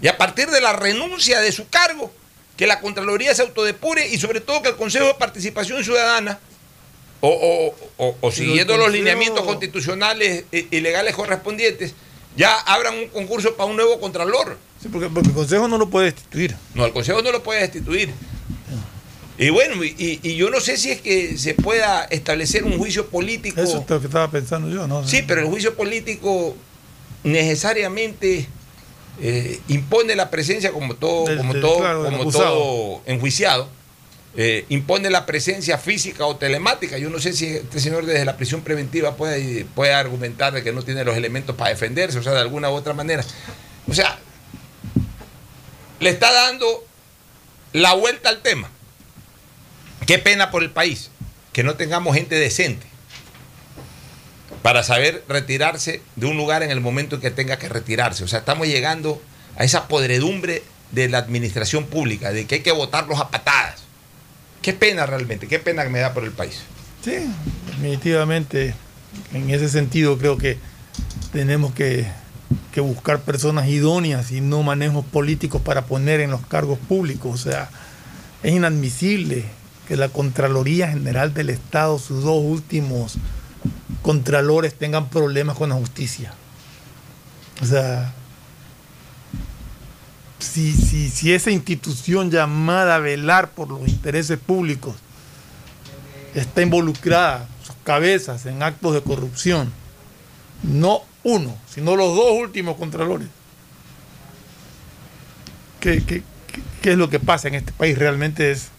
Y 0.02 0.08
a 0.08 0.18
partir 0.18 0.50
de 0.50 0.60
la 0.62 0.74
renuncia 0.74 1.39
de 1.39 1.52
su 1.52 1.68
cargo, 1.70 2.12
que 2.58 2.68
la 2.68 2.80
Contraloría 2.82 3.34
se 3.34 3.41
autodepure 3.41 4.08
y 4.10 4.18
sobre 4.20 4.41
todo 4.41 4.62
que 4.62 4.70
el 4.70 4.76
Consejo 4.76 5.06
de 5.08 5.14
Participación 5.16 5.84
Ciudadana, 5.84 6.39
o, 7.22 7.30
o- 7.98 8.06
o- 8.06 8.18
o 8.20 8.32
siguiendo 8.32 8.76
los 8.78 8.91
lineamientos 8.91 9.46
constitucionales 9.46 10.44
e- 10.52 10.68
y 10.70 10.80
legales 10.82 11.16
correspondientes, 11.16 11.94
ya 12.36 12.60
abran 12.60 12.96
un 12.96 13.08
concurso 13.08 13.56
para 13.56 13.70
un 13.70 13.76
nuevo 13.78 14.00
Contralor. 14.00 14.58
Sí, 14.82 14.89
porque, 14.89 15.08
porque 15.08 15.30
el 15.30 15.36
Consejo 15.36 15.68
no 15.70 15.78
lo 15.78 15.89
puede 15.89 16.08
destituir. 16.12 16.56
No, 16.74 16.86
el 16.86 16.91
Consejo 16.91 17.22
no 17.22 17.32
lo 17.32 17.41
puede 17.41 17.62
destituir. 17.62 18.12
Y 19.38 19.50
bueno, 19.50 19.84
y 19.84 20.36
yo 20.36 20.50
no 20.52 20.60
sé 20.60 20.78
si 20.78 20.91
es 20.91 21.02
que 21.02 21.38
se 21.39 21.54
pueda 21.56 22.04
establecer 22.06 22.66
un 22.66 22.78
juicio 22.78 23.08
político. 23.08 23.62
Eso 23.62 23.80
es 23.82 23.89
lo 23.89 24.00
que 24.00 24.06
estaba 24.08 24.30
pensando 24.30 24.70
yo, 24.70 24.86
¿no? 24.88 25.08
Sí, 25.08 25.24
pero 25.28 25.41
el 25.41 25.48
juicio 25.48 25.74
político 25.76 26.56
necesariamente 27.24 28.48
eh, 29.22 29.59
impone 29.68 30.16
la 30.16 30.30
presencia 30.30 30.72
como 30.72 30.95
todo, 30.95 31.26
Del- 31.26 31.38
como 31.38 31.53
del- 31.53 31.61
todo, 31.61 31.80
claro, 31.80 32.03
como 32.05 32.32
todo 32.32 33.01
enjuiciado. 33.05 33.70
eh, 34.36 34.66
impone 34.70 35.11
la 35.11 35.28
presencia 35.28 35.78
física 35.78 36.26
o 36.26 36.36
telemática. 36.38 36.97
Yo 36.97 37.11
no 37.11 37.20
sé 37.20 37.34
si 37.34 37.45
este 37.45 37.80
señor 37.80 38.05
desde 38.07 38.26
la 38.26 38.36
prisión 38.36 38.61
preventiva 38.61 39.16
puede, 39.16 39.66
puede 39.76 39.93
argumentar 39.93 40.53
de 40.53 40.64
que 40.64 40.72
no 40.72 40.82
tiene 40.82 41.03
los 41.03 41.16
elementos 41.16 41.55
para 41.55 41.70
defenderse, 41.70 42.18
o 42.18 42.24
sea, 42.24 42.32
de 42.34 42.39
alguna 42.39 42.72
u 42.72 42.74
otra 42.74 42.93
manera. 42.93 43.24
O 43.88 43.93
sea, 43.93 44.18
le 45.99 46.09
está 46.09 46.32
dando 46.34 46.84
la 47.74 47.93
vuelta 47.93 48.30
al 48.30 48.41
tema. 48.41 48.70
Qué 50.07 50.18
pena 50.20 50.49
por 50.51 50.64
el 50.64 50.72
país 50.72 51.11
que 51.53 51.64
no 51.64 51.76
tengamos 51.76 52.16
gente 52.16 52.34
decente 52.36 52.88
para 54.64 54.82
saber 54.82 55.24
retirarse 55.28 56.01
de 56.16 56.26
un 56.26 56.38
lugar 56.38 56.64
en 56.64 56.72
el 56.72 56.80
momento 56.80 57.18
en 57.18 57.22
que 57.22 57.30
tenga 57.30 57.59
que 57.59 57.70
retirarse. 57.70 58.24
O 58.24 58.28
sea, 58.28 58.39
estamos 58.39 58.66
llegando 58.66 59.22
a 59.57 59.66
esa 59.66 59.88
podredumbre 59.88 60.64
de 60.91 61.09
la 61.09 61.20
administración 61.20 61.86
pública, 61.86 62.32
de 62.32 62.45
que 62.45 62.55
hay 62.55 62.61
que 62.61 62.72
votarlos 62.72 63.20
a 63.20 63.30
patadas. 63.30 63.84
Qué 64.61 64.72
pena 64.72 65.05
realmente, 65.05 65.47
qué 65.47 65.59
pena 65.59 65.84
que 65.84 65.89
me 65.89 65.99
da 65.99 66.14
por 66.14 66.24
el 66.24 66.32
país. 66.32 66.61
Sí, 67.03 67.30
definitivamente. 67.68 68.74
En 69.34 69.49
ese 69.49 69.68
sentido 69.68 70.18
creo 70.18 70.38
que 70.38 70.57
tenemos 71.34 71.74
que, 71.74 72.07
que 72.72 72.80
buscar 72.80 73.20
personas 73.20 73.68
idóneas 73.68 74.32
y 74.32 74.39
no 74.39 74.64
manejos 74.64 75.03
políticos 75.05 75.61
para 75.61 75.86
poner 75.86 76.22
en 76.22 76.32
los 76.32 76.45
cargos 76.47 76.80
públicos. 76.80 77.34
O 77.34 77.49
sea, 77.49 77.70
es 78.41 78.53
inadmisible 78.53 79.43
que 79.89 79.97
la 79.97 80.07
Contraloría 80.07 80.88
General 80.88 81.34
del 81.34 81.49
Estado, 81.49 81.99
sus 81.99 82.24
dos 82.24 82.41
últimos 82.41 83.18
contralores, 84.01 84.74
tengan 84.78 85.09
problemas 85.09 85.57
con 85.57 85.70
la 85.70 85.76
justicia. 85.76 86.34
O 87.61 87.66
sea, 87.66 88.14
si, 90.39 90.74
si, 90.74 91.09
si 91.09 91.34
esa 91.34 91.51
institución 91.51 92.30
llamada 92.30 92.95
a 92.95 92.99
velar 92.99 93.51
por 93.51 93.70
los 93.70 93.88
intereses 93.88 94.38
públicos 94.38 94.95
está 96.36 96.61
involucrada, 96.61 97.47
sus 97.64 97.76
cabezas, 97.84 98.45
en 98.45 98.61
actos 98.64 98.93
de 98.93 99.01
corrupción, 99.01 99.72
no 100.64 101.01
uno, 101.24 101.55
sino 101.74 101.95
los 101.95 102.16
dos 102.16 102.32
últimos 102.34 102.76
contralores. 102.76 103.28
¿Qué, 105.80 106.03
qué, 106.03 106.24
qué- 106.82 106.91
es 106.91 106.97
lo 106.97 107.09
que 107.09 107.20
pasa 107.20 107.47
en 107.47 107.55
este 107.55 107.72
país? 107.72 107.97
Realmente 107.97 108.51
es, 108.51 108.70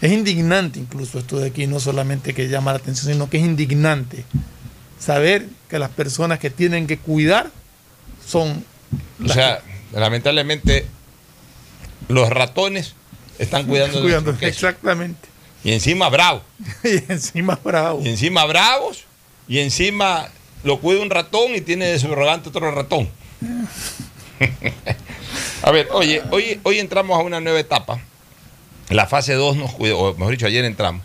es 0.00 0.12
indignante 0.12 0.78
incluso 0.78 1.18
esto 1.18 1.38
de 1.38 1.48
aquí, 1.48 1.66
no 1.66 1.80
solamente 1.80 2.34
que 2.34 2.48
llama 2.48 2.72
la 2.72 2.78
atención, 2.78 3.12
sino 3.12 3.30
que 3.30 3.38
es 3.38 3.44
indignante 3.44 4.24
saber 4.98 5.46
que 5.68 5.78
las 5.78 5.90
personas 5.90 6.38
que 6.38 6.50
tienen 6.50 6.86
que 6.86 6.98
cuidar 6.98 7.50
son 8.26 8.64
O 9.24 9.28
sea, 9.28 9.62
lamentablemente 9.92 10.86
los 12.08 12.28
ratones 12.28 12.94
están 13.38 13.64
cuidando 13.66 14.00
cuidando, 14.00 14.36
exactamente. 14.40 15.28
Y 15.64 15.72
encima 15.72 16.08
bravos. 16.08 16.42
y 16.84 17.12
encima 17.12 17.58
bravo. 17.62 18.00
Y 18.04 18.08
encima 18.08 18.44
bravos. 18.44 19.04
Y 19.48 19.58
encima 19.58 20.28
lo 20.62 20.80
cuida 20.80 21.00
un 21.00 21.10
ratón 21.10 21.54
y 21.54 21.60
tiene 21.60 21.86
de 21.86 21.98
subrogante 21.98 22.48
otro 22.48 22.70
ratón. 22.70 23.08
a 25.62 25.70
ver, 25.70 25.88
oye, 25.92 26.22
hoy, 26.30 26.60
hoy 26.62 26.78
entramos 26.78 27.18
a 27.18 27.22
una 27.22 27.40
nueva 27.40 27.58
etapa. 27.58 28.00
La 28.90 29.06
fase 29.06 29.34
2 29.34 29.56
nos 29.56 29.72
o 29.74 30.14
mejor 30.14 30.30
dicho, 30.30 30.46
ayer 30.46 30.64
entramos. 30.64 31.02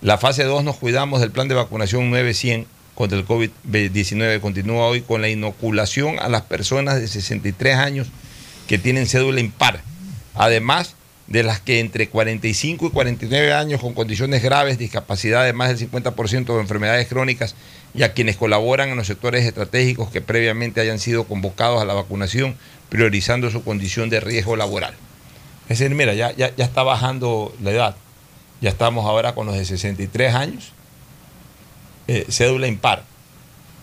La 0.00 0.16
fase 0.16 0.44
2 0.44 0.62
nos 0.62 0.76
cuidamos 0.76 1.20
del 1.20 1.32
plan 1.32 1.48
de 1.48 1.54
vacunación 1.54 2.08
900 2.10 2.70
contra 2.94 3.18
el 3.18 3.26
COVID-19. 3.26 4.40
Continúa 4.40 4.86
hoy 4.86 5.00
con 5.02 5.22
la 5.22 5.28
inoculación 5.28 6.20
a 6.20 6.28
las 6.28 6.42
personas 6.42 7.00
de 7.00 7.08
63 7.08 7.76
años 7.76 8.08
que 8.68 8.78
tienen 8.78 9.06
cédula 9.06 9.40
impar. 9.40 9.80
Además 10.34 10.94
de 11.26 11.42
las 11.42 11.60
que 11.60 11.80
entre 11.80 12.08
45 12.08 12.86
y 12.86 12.90
49 12.90 13.52
años 13.52 13.80
con 13.80 13.94
condiciones 13.94 14.42
graves, 14.42 14.78
discapacidad 14.78 15.44
de 15.44 15.52
más 15.52 15.68
del 15.68 15.90
50% 15.90 16.54
de 16.54 16.60
enfermedades 16.60 17.08
crónicas 17.08 17.56
y 17.92 18.04
a 18.04 18.12
quienes 18.12 18.36
colaboran 18.36 18.90
en 18.90 18.96
los 18.96 19.08
sectores 19.08 19.44
estratégicos 19.44 20.10
que 20.10 20.20
previamente 20.20 20.80
hayan 20.80 21.00
sido 21.00 21.24
convocados 21.24 21.82
a 21.82 21.84
la 21.84 21.94
vacunación, 21.94 22.56
priorizando 22.88 23.50
su 23.50 23.64
condición 23.64 24.10
de 24.10 24.20
riesgo 24.20 24.54
laboral. 24.54 24.94
Es 25.68 25.78
decir, 25.78 25.94
mira, 25.94 26.14
ya, 26.14 26.32
ya, 26.32 26.54
ya 26.54 26.64
está 26.64 26.82
bajando 26.82 27.54
la 27.62 27.70
edad. 27.70 27.96
Ya 28.60 28.70
estamos 28.70 29.04
ahora 29.04 29.34
con 29.34 29.46
los 29.46 29.56
de 29.56 29.64
63 29.64 30.34
años, 30.34 30.72
eh, 32.08 32.26
cédula 32.30 32.66
impar, 32.68 33.04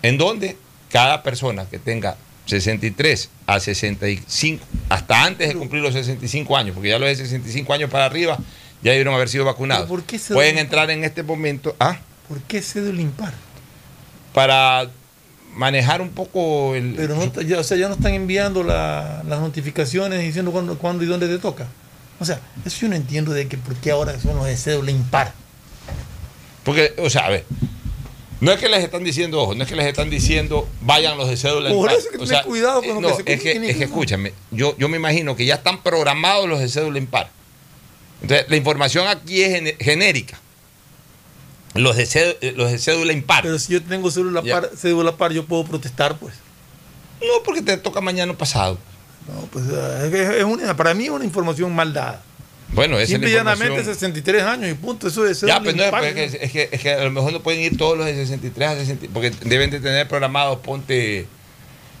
en 0.02 0.18
donde 0.18 0.56
cada 0.90 1.22
persona 1.22 1.66
que 1.66 1.78
tenga 1.78 2.16
63 2.46 3.30
a 3.46 3.60
65, 3.60 4.64
hasta 4.88 5.24
antes 5.24 5.48
de 5.48 5.54
cumplir 5.54 5.82
los 5.82 5.94
65 5.94 6.56
años, 6.56 6.74
porque 6.74 6.88
ya 6.88 6.98
los 6.98 7.08
de 7.08 7.16
65 7.16 7.72
años 7.72 7.90
para 7.90 8.06
arriba 8.06 8.36
ya 8.82 8.90
debieron 8.90 9.14
haber 9.14 9.28
sido 9.28 9.44
vacunados. 9.44 9.86
¿Pero 9.88 10.00
por 10.00 10.04
qué 10.04 10.18
Pueden 10.18 10.52
impar? 10.52 10.64
entrar 10.64 10.90
en 10.90 11.04
este 11.04 11.22
momento 11.22 11.74
¿ah? 11.78 11.98
¿Por 12.28 12.40
qué 12.42 12.60
cédula 12.60 13.00
impar? 13.00 13.32
para 14.32 14.88
manejar 15.54 16.00
un 16.02 16.10
poco 16.10 16.74
el... 16.74 16.94
Pero 16.96 17.14
no, 17.16 17.40
ya, 17.42 17.58
o 17.60 17.64
sea, 17.64 17.76
ya 17.76 17.88
no 17.88 17.94
están 17.94 18.12
enviando 18.14 18.62
la- 18.62 19.22
las 19.26 19.40
notificaciones 19.40 20.20
diciendo 20.20 20.52
cuándo, 20.52 20.76
cuándo 20.78 21.04
y 21.04 21.06
dónde 21.06 21.28
te 21.28 21.38
toca. 21.38 21.66
O 22.20 22.24
sea, 22.24 22.40
eso 22.64 22.78
yo 22.82 22.88
no 22.88 22.94
entiendo 22.96 23.32
de 23.32 23.48
que 23.48 23.56
por 23.58 23.74
qué 23.76 23.90
ahora 23.90 24.18
son 24.20 24.36
los 24.36 24.46
de 24.46 24.56
cédula 24.56 24.90
impar. 24.90 25.32
Porque, 26.64 26.94
o 26.98 27.10
sea, 27.10 27.26
a 27.26 27.30
ver, 27.30 27.44
no 28.40 28.52
es 28.52 28.58
que 28.60 28.68
les 28.68 28.82
están 28.84 29.04
diciendo, 29.04 29.40
ojo, 29.40 29.54
no 29.54 29.62
es 29.64 29.68
que 29.68 29.76
les 29.76 29.86
están 29.86 30.10
diciendo 30.10 30.68
vayan 30.80 31.16
los 31.16 31.28
de 31.28 31.36
cédula 31.36 31.70
Por 31.70 31.78
impar. 31.90 31.94
eso 31.98 32.08
hay 32.10 32.16
que 32.18 32.22
O 32.22 32.26
sea, 32.26 32.42
cuidado 32.42 32.82
con 32.82 32.98
eh, 32.98 33.00
lo 33.00 33.08
que 33.08 33.14
se 33.24 33.32
es 33.34 33.40
que, 33.42 33.70
es 33.70 33.76
que 33.76 33.84
escúchame, 33.84 34.32
yo, 34.50 34.76
yo 34.78 34.88
me 34.88 34.96
imagino 34.96 35.36
que 35.36 35.44
ya 35.44 35.56
están 35.56 35.82
programados 35.82 36.48
los 36.48 36.60
de 36.60 36.68
cédula 36.68 36.98
impar. 36.98 37.30
Entonces, 38.22 38.46
la 38.48 38.56
información 38.56 39.06
aquí 39.08 39.42
es 39.42 39.76
genérica. 39.78 40.38
Los 41.74 41.96
de, 41.96 42.06
cédula, 42.06 42.36
los 42.56 42.70
de 42.70 42.78
cédula 42.78 43.12
impar. 43.12 43.42
Pero 43.42 43.58
si 43.58 43.72
yo 43.72 43.82
tengo 43.82 44.10
cédula 44.10 44.42
par, 44.42 44.70
cédula 44.76 45.16
par, 45.16 45.32
yo 45.32 45.44
puedo 45.44 45.64
protestar, 45.64 46.16
pues. 46.18 46.34
No, 47.20 47.42
porque 47.44 47.62
te 47.62 47.76
toca 47.76 48.00
mañana 48.00 48.32
o 48.32 48.36
pasado. 48.38 48.78
No, 49.26 49.40
pues 49.50 49.64
eh, 49.70 50.10
es 50.12 50.36
es 50.38 50.44
una, 50.44 50.76
para 50.76 50.94
mí 50.94 51.04
es 51.04 51.10
una 51.10 51.24
información 51.24 51.74
mal 51.74 51.92
dada. 51.92 52.22
Bueno, 52.72 52.96
esa 52.96 53.04
es 53.04 53.08
Simple 53.10 53.30
y 53.30 53.32
llanamente 53.34 53.66
información. 53.80 53.94
63 53.94 54.42
años 54.44 54.70
y 54.70 54.74
punto. 54.74 55.08
Eso 55.08 55.22
cédula 55.34 55.54
Ya, 55.54 55.62
pues 55.62 55.74
no 55.76 55.82
es, 55.82 55.88
impar, 55.88 56.00
pues, 56.02 56.16
es, 56.16 56.30
que, 56.30 56.44
es, 56.44 56.52
que, 56.52 56.68
es 56.76 56.80
que 56.80 56.92
a 56.92 57.04
lo 57.04 57.10
mejor 57.10 57.32
no 57.32 57.40
pueden 57.40 57.60
ir 57.60 57.76
todos 57.76 57.96
los 57.96 58.06
de 58.06 58.14
63 58.14 58.68
a 58.68 58.74
60, 58.76 59.06
porque 59.12 59.32
deben 59.44 59.70
de 59.70 59.80
tener 59.80 60.06
programados, 60.06 60.58
ponte, 60.60 61.26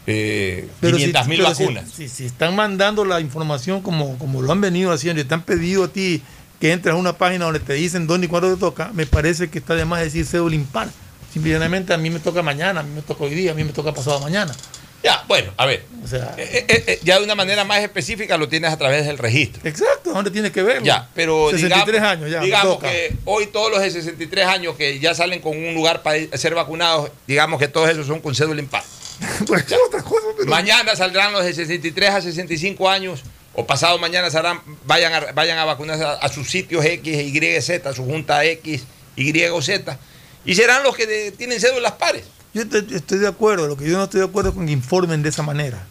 eh, 0.06 0.68
Pero 0.80 0.96
500 0.96 1.28
mil 1.28 1.38
pero 1.38 1.54
si- 1.54 1.62
vacunas. 1.64 1.90
Si, 1.90 2.08
si 2.08 2.26
están 2.26 2.54
mandando 2.54 3.04
la 3.04 3.20
información 3.20 3.80
como, 3.80 4.18
como 4.18 4.42
lo 4.42 4.52
han 4.52 4.60
venido 4.60 4.92
haciendo 4.92 5.20
y 5.22 5.24
te 5.24 5.34
han 5.34 5.42
pedido 5.42 5.84
a 5.84 5.88
ti 5.88 6.22
que 6.64 6.72
entres 6.72 6.94
a 6.94 6.96
una 6.96 7.12
página 7.18 7.44
donde 7.44 7.60
te 7.60 7.74
dicen 7.74 8.06
dónde 8.06 8.24
y 8.24 8.28
cuándo 8.30 8.50
te 8.54 8.58
toca, 8.58 8.88
me 8.94 9.04
parece 9.04 9.50
que 9.50 9.58
está 9.58 9.74
de 9.74 9.84
más 9.84 10.00
decir 10.00 10.24
cédula 10.24 10.54
impar. 10.54 10.88
Simplemente 11.30 11.92
a 11.92 11.98
mí 11.98 12.08
me 12.08 12.20
toca 12.20 12.40
mañana, 12.40 12.80
a 12.80 12.82
mí 12.82 12.88
me 12.94 13.02
toca 13.02 13.22
hoy 13.24 13.34
día, 13.34 13.50
a 13.50 13.54
mí 13.54 13.62
me 13.64 13.72
toca 13.74 13.92
pasado 13.92 14.18
mañana. 14.20 14.54
Ya, 15.02 15.22
bueno, 15.28 15.52
a 15.58 15.66
ver. 15.66 15.84
O 16.02 16.08
sea, 16.08 16.34
Eh, 16.38 16.64
eh, 16.66 16.84
eh, 16.86 17.00
ya 17.02 17.18
de 17.18 17.24
una 17.24 17.34
manera 17.34 17.64
más 17.64 17.80
específica 17.80 18.38
lo 18.38 18.48
tienes 18.48 18.72
a 18.72 18.78
través 18.78 19.04
del 19.04 19.18
registro. 19.18 19.60
exacto, 19.68 20.14
¿dónde 20.14 20.30
tienes 20.30 20.52
que 20.52 20.62
verlo? 20.62 20.86
Ya, 20.86 21.06
pero 21.14 21.50
63 21.50 21.86
digamos, 22.00 22.08
años 22.10 22.30
ya. 22.30 22.40
digamos 22.40 22.78
que 22.78 23.14
hoy 23.26 23.48
todos 23.48 23.70
los 23.70 23.82
de 23.82 23.90
63 23.90 24.46
años 24.46 24.74
que 24.76 24.98
ya 25.00 25.14
salen 25.14 25.42
con 25.42 25.58
un 25.58 25.74
lugar 25.74 26.00
para 26.02 26.16
ser 26.38 26.54
vacunados, 26.54 27.10
digamos 27.26 27.60
que 27.60 27.68
todos 27.68 27.90
esos 27.90 28.06
son 28.06 28.20
con 28.20 28.34
cédula 28.34 28.62
impar. 28.62 28.82
Pues 29.46 29.66
es 29.70 29.76
otra 29.86 30.00
cosa, 30.02 30.28
pero- 30.38 30.48
Mañana 30.50 30.96
saldrán 30.96 31.30
los 31.34 31.44
de 31.44 31.52
63 31.52 32.08
a 32.10 32.22
65 32.22 32.88
años 32.88 33.20
o 33.54 33.66
pasado 33.66 33.98
mañana 33.98 34.30
se 34.30 34.38
harán- 34.38 34.60
vayan, 34.84 35.12
a, 35.14 35.32
vayan 35.32 35.58
a 35.58 35.64
vacunarse 35.64 36.04
a, 36.04 36.28
sus 36.28 36.50
sitios 36.50 36.84
X, 36.84 37.06
Y, 37.16 37.60
Z, 37.62 37.88
a 37.88 37.92
su 37.92 38.04
junta 38.04 38.44
X, 38.44 38.82
Y 39.16 39.44
o 39.46 39.62
Z, 39.62 39.98
y 40.44 40.54
serán 40.54 40.82
los 40.82 40.96
que 40.96 41.06
de- 41.06 41.30
tienen 41.32 41.60
cédulas 41.60 41.92
pares. 41.92 42.24
Yo 42.52 42.62
estoy 42.62 43.18
de 43.18 43.26
acuerdo, 43.28 43.66
lo 43.66 43.76
que 43.76 43.88
yo 43.88 43.96
no 43.96 44.04
estoy 44.04 44.20
de 44.20 44.26
acuerdo 44.26 44.50
es 44.50 44.54
con 44.56 44.66
que 44.66 44.72
informen 44.72 45.22
de 45.22 45.28
esa 45.28 45.42
manera. 45.42 45.84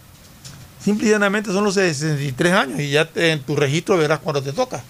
Simple 0.83 1.07
y 1.07 1.11
llanamente 1.11 1.51
son 1.51 1.63
los 1.63 1.75
de 1.75 1.93
63 1.93 2.53
años 2.53 2.79
y 2.79 2.89
ya 2.91 3.09
en 3.15 3.41
tu 3.43 3.55
registro 3.55 3.97
verás 3.97 4.19
cuando 4.19 4.41
te 4.43 4.51
toca. 4.53 4.83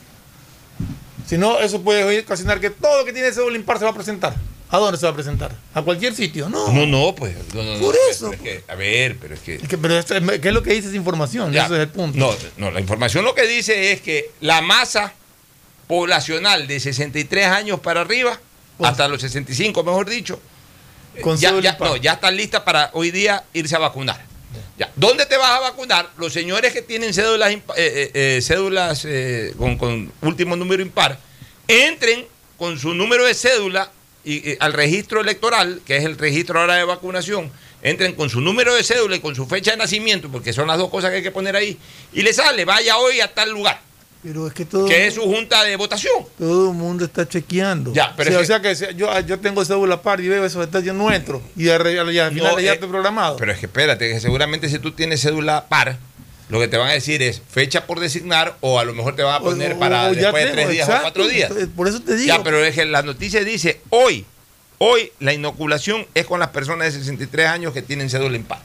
Si 1.27 1.37
no, 1.37 1.59
eso 1.59 1.81
puede 1.81 2.19
ocasionar 2.19 2.59
que 2.59 2.69
todo 2.69 2.99
lo 2.99 3.05
que 3.05 3.13
tiene 3.13 3.31
cédula 3.31 3.55
impar 3.55 3.77
se 3.79 3.85
va 3.85 3.91
a 3.91 3.93
presentar. 3.95 4.35
¿A 4.73 4.79
dónde 4.79 4.97
se 4.97 5.05
va 5.05 5.11
a 5.11 5.15
presentar? 5.15 5.55
¿A 5.75 5.83
cualquier 5.83 6.15
sitio? 6.15 6.49
No. 6.49 6.73
No, 6.73 6.87
no, 6.87 7.13
pues. 7.13 7.35
no, 7.53 7.61
no, 7.61 7.75
no, 7.75 7.79
Por 7.79 7.93
pero 7.93 8.09
eso, 8.09 8.33
es 8.33 8.41
que, 8.41 8.63
a 8.67 8.73
ver, 8.73 9.17
pero 9.21 9.35
es 9.35 9.41
que. 9.41 9.53
Es 9.57 9.67
que, 9.67 9.77
pero 9.77 9.95
es- 9.99 10.05
¿Qué 10.07 10.47
es 10.47 10.53
lo 10.53 10.63
que 10.63 10.73
dice 10.73 10.87
esa 10.87 10.97
información? 10.97 11.53
Ya. 11.53 11.65
Ese 11.65 11.75
es 11.75 11.79
el 11.81 11.89
punto. 11.89 12.17
No, 12.17 12.33
no, 12.57 12.71
la 12.71 12.79
información 12.79 13.23
lo 13.23 13.35
que 13.35 13.45
dice 13.45 13.91
es 13.91 14.01
que 14.01 14.31
la 14.41 14.61
masa 14.61 15.13
poblacional 15.85 16.65
de 16.65 16.79
63 16.79 17.45
años 17.45 17.81
para 17.81 18.01
arriba, 18.01 18.39
hasta 18.79 19.07
los 19.07 19.21
65, 19.21 19.83
mejor 19.83 20.09
dicho, 20.09 20.39
Con 21.21 21.37
ya, 21.37 21.53
ya- 21.59 21.77
no, 21.79 21.95
ya 21.97 22.13
están 22.13 22.35
listas 22.35 22.61
para 22.61 22.89
hoy 22.93 23.11
día 23.11 23.43
irse 23.53 23.75
a 23.75 23.79
vacunar. 23.79 24.25
Ya. 24.79 24.91
¿Dónde 24.95 25.27
te 25.27 25.37
vas 25.37 25.51
a 25.51 25.59
vacunar? 25.59 26.09
Los 26.17 26.33
señores 26.33 26.73
que 26.73 26.81
tienen 26.81 27.13
cédulas, 27.13 27.51
eh, 27.51 27.61
eh, 27.77 28.11
eh, 28.15 28.39
cédulas 28.41 29.05
eh, 29.05 29.53
con, 29.55 29.77
con 29.77 30.11
último 30.21 30.55
número 30.55 30.81
impar, 30.81 31.19
entren 31.67 32.25
con 32.57 32.79
su 32.79 32.95
número 32.95 33.23
de 33.25 33.35
cédula 33.35 33.91
y, 34.25 34.55
al 34.59 34.73
registro 34.73 35.21
electoral, 35.21 35.81
que 35.85 35.97
es 35.97 36.05
el 36.05 36.17
registro 36.17 36.59
ahora 36.59 36.75
de 36.75 36.83
vacunación, 36.85 37.51
entren 37.81 38.13
con 38.15 38.29
su 38.29 38.39
número 38.41 38.73
de 38.75 38.83
cédula 38.83 39.15
y 39.15 39.19
con 39.19 39.35
su 39.35 39.45
fecha 39.45 39.71
de 39.71 39.77
nacimiento, 39.77 40.29
porque 40.29 40.53
son 40.53 40.67
las 40.67 40.77
dos 40.77 40.89
cosas 40.89 41.09
que 41.11 41.17
hay 41.17 41.23
que 41.23 41.31
poner 41.31 41.55
ahí, 41.55 41.77
y 42.13 42.21
le 42.21 42.31
sale, 42.33 42.63
vaya 42.65 42.97
hoy 42.97 43.19
a 43.19 43.33
tal 43.33 43.51
lugar, 43.51 43.81
Pero 44.23 44.47
es 44.47 44.53
que 44.53 44.63
todo, 44.63 44.87
que 44.87 45.07
es 45.07 45.15
su 45.15 45.21
junta 45.23 45.63
de 45.65 45.75
votación. 45.75 46.23
todo 46.37 46.69
el 46.71 46.75
mundo 46.77 47.03
está 47.03 47.27
chequeando. 47.27 47.91
Ya, 47.93 48.13
pero 48.15 48.29
o 48.29 48.43
sea, 48.45 48.61
es 48.61 48.71
o 48.71 48.75
sea 48.77 48.89
que 48.91 48.95
yo, 48.97 49.19
yo 49.21 49.39
tengo 49.39 49.65
cédula 49.65 50.01
par 50.01 50.21
y 50.21 50.29
veo 50.29 50.45
esos 50.45 50.65
detalles, 50.65 50.87
yo 50.87 50.93
no 50.93 51.11
entro. 51.11 51.41
Y, 51.57 51.67
al 51.67 51.79
re- 51.81 51.93
y 51.93 52.19
al 52.19 52.31
final 52.33 52.53
No, 52.53 52.59
ya 52.61 52.71
eh, 52.71 52.73
estoy 52.75 52.87
programado. 52.87 53.35
Pero 53.35 53.51
es 53.51 53.59
que 53.59 53.65
espérate, 53.65 54.09
que 54.09 54.19
seguramente 54.21 54.69
si 54.69 54.79
tú 54.79 54.93
tienes 54.93 55.19
cédula 55.21 55.65
par, 55.67 55.97
lo 56.49 56.59
que 56.59 56.67
te 56.67 56.77
van 56.77 56.89
a 56.89 56.93
decir 56.93 57.21
es 57.21 57.41
fecha 57.49 57.85
por 57.87 57.99
designar 57.99 58.57
o 58.61 58.79
a 58.79 58.83
lo 58.85 58.93
mejor 58.93 59.15
te 59.15 59.23
van 59.23 59.35
a 59.35 59.39
poner 59.39 59.73
O- 59.73 59.79
para 59.79 60.07
o 60.09 60.13
después 60.13 60.45
de 60.45 60.51
tres 60.51 60.69
días 60.69 60.87
exacto. 60.87 60.99
o 60.99 61.13
cuatro 61.13 61.27
días. 61.27 61.51
Por 61.75 61.87
eso 61.87 62.01
te 62.01 62.15
digo. 62.15 62.27
Ya, 62.27 62.43
pero 62.43 62.63
es 62.63 62.75
que 62.75 62.85
la 62.85 63.01
noticia 63.01 63.43
dice 63.43 63.81
hoy, 63.89 64.25
hoy 64.77 65.11
la 65.19 65.33
inoculación 65.33 66.05
es 66.13 66.25
con 66.25 66.39
las 66.39 66.49
personas 66.49 66.93
de 66.93 66.99
63 66.99 67.47
años 67.47 67.73
que 67.73 67.81
tienen 67.81 68.09
cédula 68.09 68.35
impar. 68.35 68.59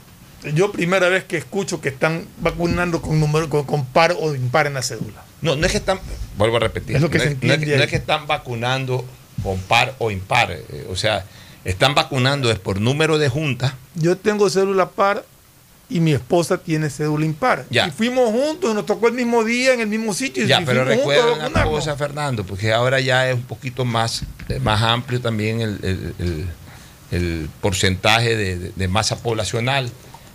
Yo 0.53 0.71
primera 0.71 1.09
vez 1.09 1.25
que 1.25 1.35
escucho 1.37 1.81
que 1.81 1.89
están 1.89 2.25
vacunando 2.39 3.01
con 3.01 3.19
número 3.19 3.49
con, 3.49 3.65
con 3.65 3.85
par 3.85 4.15
o 4.19 4.33
impar 4.35 4.67
en 4.67 4.73
la 4.75 4.81
cédula. 4.81 5.23
No, 5.41 5.55
no 5.55 5.65
es 5.65 5.71
que 5.73 5.77
están, 5.79 5.99
vuelvo 6.37 6.57
a 6.57 6.59
repetir, 6.61 6.95
Es 6.95 7.01
lo 7.01 7.09
que 7.09 7.17
no, 7.17 7.23
se 7.25 7.29
es, 7.31 7.43
no 7.43 7.53
es 7.53 7.59
que, 7.59 7.65
no 7.65 7.73
ahí. 7.75 7.81
es 7.81 7.87
que 7.89 7.95
están 7.97 8.25
vacunando 8.27 9.05
con 9.43 9.57
par 9.59 9.95
o 9.99 10.11
impar, 10.11 10.51
eh, 10.51 10.85
o 10.89 10.95
sea, 10.95 11.25
están 11.65 11.93
vacunando 11.95 12.51
es 12.51 12.59
por 12.59 12.79
número 12.79 13.17
de 13.17 13.27
junta. 13.29 13.75
Yo 13.95 14.17
tengo 14.17 14.49
cédula 14.49 14.89
par 14.89 15.25
y 15.89 15.99
mi 15.99 16.13
esposa 16.13 16.57
tiene 16.59 16.89
cédula 16.89 17.25
impar. 17.25 17.65
Ya. 17.69 17.87
Y 17.87 17.91
fuimos 17.91 18.29
juntos, 18.31 18.75
nos 18.75 18.85
tocó 18.85 19.07
el 19.07 19.13
mismo 19.15 19.43
día 19.43 19.73
en 19.73 19.79
el 19.81 19.87
mismo 19.87 20.13
sitio. 20.13 20.43
y 20.43 20.47
Ya, 20.47 20.61
pero 20.65 20.83
recuerda 20.85 21.23
una 21.33 21.37
vacunarnos. 21.43 21.73
cosa, 21.73 21.95
Fernando, 21.97 22.45
porque 22.45 22.71
ahora 22.71 22.99
ya 22.99 23.27
es 23.29 23.35
un 23.35 23.43
poquito 23.43 23.85
más, 23.85 24.23
eh, 24.49 24.59
más 24.59 24.81
amplio 24.83 25.19
también 25.19 25.61
el, 25.61 25.79
el- 25.83 26.13
el- 26.19 26.45
el 27.11 27.49
porcentaje 27.59 28.35
de, 28.35 28.57
de- 28.59 28.71
de 28.75 28.87
masa 28.87 29.17
poblacional. 29.17 29.89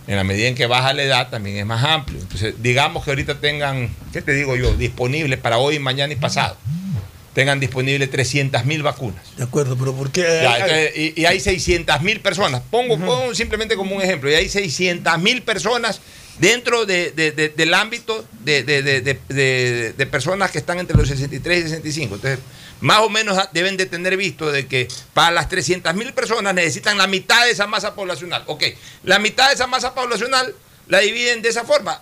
En 0.07 0.17
la 0.17 0.23
medida 0.23 0.47
en 0.47 0.53
que 0.55 0.67
baja 0.67 0.93
la 0.93 1.01
edad 1.01 1.29
también 1.29 1.57
es 1.57 1.65
más 1.65 1.83
amplio. 1.83 2.19
Entonces, 2.19 2.53
digamos 2.61 3.03
que 3.03 3.09
ahorita 3.11 3.39
tengan, 3.39 3.89
¿qué 4.13 4.21
te 4.21 4.33
digo 4.33 4.55
yo? 4.55 4.75
Disponible 4.75 5.35
para 5.37 5.57
hoy, 5.57 5.79
mañana 5.79 6.13
y 6.13 6.15
pasado. 6.17 6.57
Tengan 7.35 7.59
disponible 7.59 8.07
300 8.07 8.65
mil 8.65 8.81
vacunas. 8.81 9.35
De 9.37 9.43
acuerdo, 9.43 9.75
pero 9.77 9.93
¿por 9.93 10.09
qué? 10.11 10.21
Ya, 10.41 10.53
entonces, 10.57 10.91
y, 10.95 11.21
y 11.21 11.25
hay 11.25 11.39
600 11.39 12.01
mil 12.01 12.21
personas. 12.21 12.61
Pongo, 12.71 12.97
pongo 12.97 13.35
simplemente 13.35 13.75
como 13.75 13.93
un 13.95 14.01
ejemplo. 14.01 14.31
Y 14.31 14.35
hay 14.35 14.49
600 14.49 15.19
mil 15.19 15.43
personas 15.43 15.99
dentro 16.39 16.85
de- 16.85 17.11
de- 17.11 17.31
de- 17.31 17.49
del 17.49 17.73
ámbito 17.73 18.25
de, 18.39 20.07
personas 20.09 20.51
que 20.51 20.57
están 20.57 20.79
entre 20.79 20.97
los 20.97 21.07
63 21.07 21.59
y 21.59 21.63
65. 21.63 22.15
Entonces, 22.15 22.39
más 22.81 22.99
o 22.99 23.09
menos 23.09 23.37
deben 23.53 23.77
de 23.77 23.85
tener 23.85 24.15
visto 24.17 24.51
de 24.51 24.67
que 24.67 24.87
para 25.13 25.31
las 25.31 25.49
300 25.49 25.93
mil 25.95 26.13
personas 26.13 26.53
necesitan 26.53 26.97
la 26.97 27.07
mitad 27.07 27.45
de 27.45 27.51
esa 27.51 27.67
masa 27.67 27.95
poblacional. 27.95 28.43
Ok, 28.47 28.63
la 29.03 29.19
mitad 29.19 29.47
de 29.49 29.55
esa 29.55 29.67
masa 29.67 29.93
poblacional 29.93 30.53
la 30.87 30.99
dividen 30.99 31.41
de 31.41 31.49
esa 31.49 31.63
forma. 31.63 32.01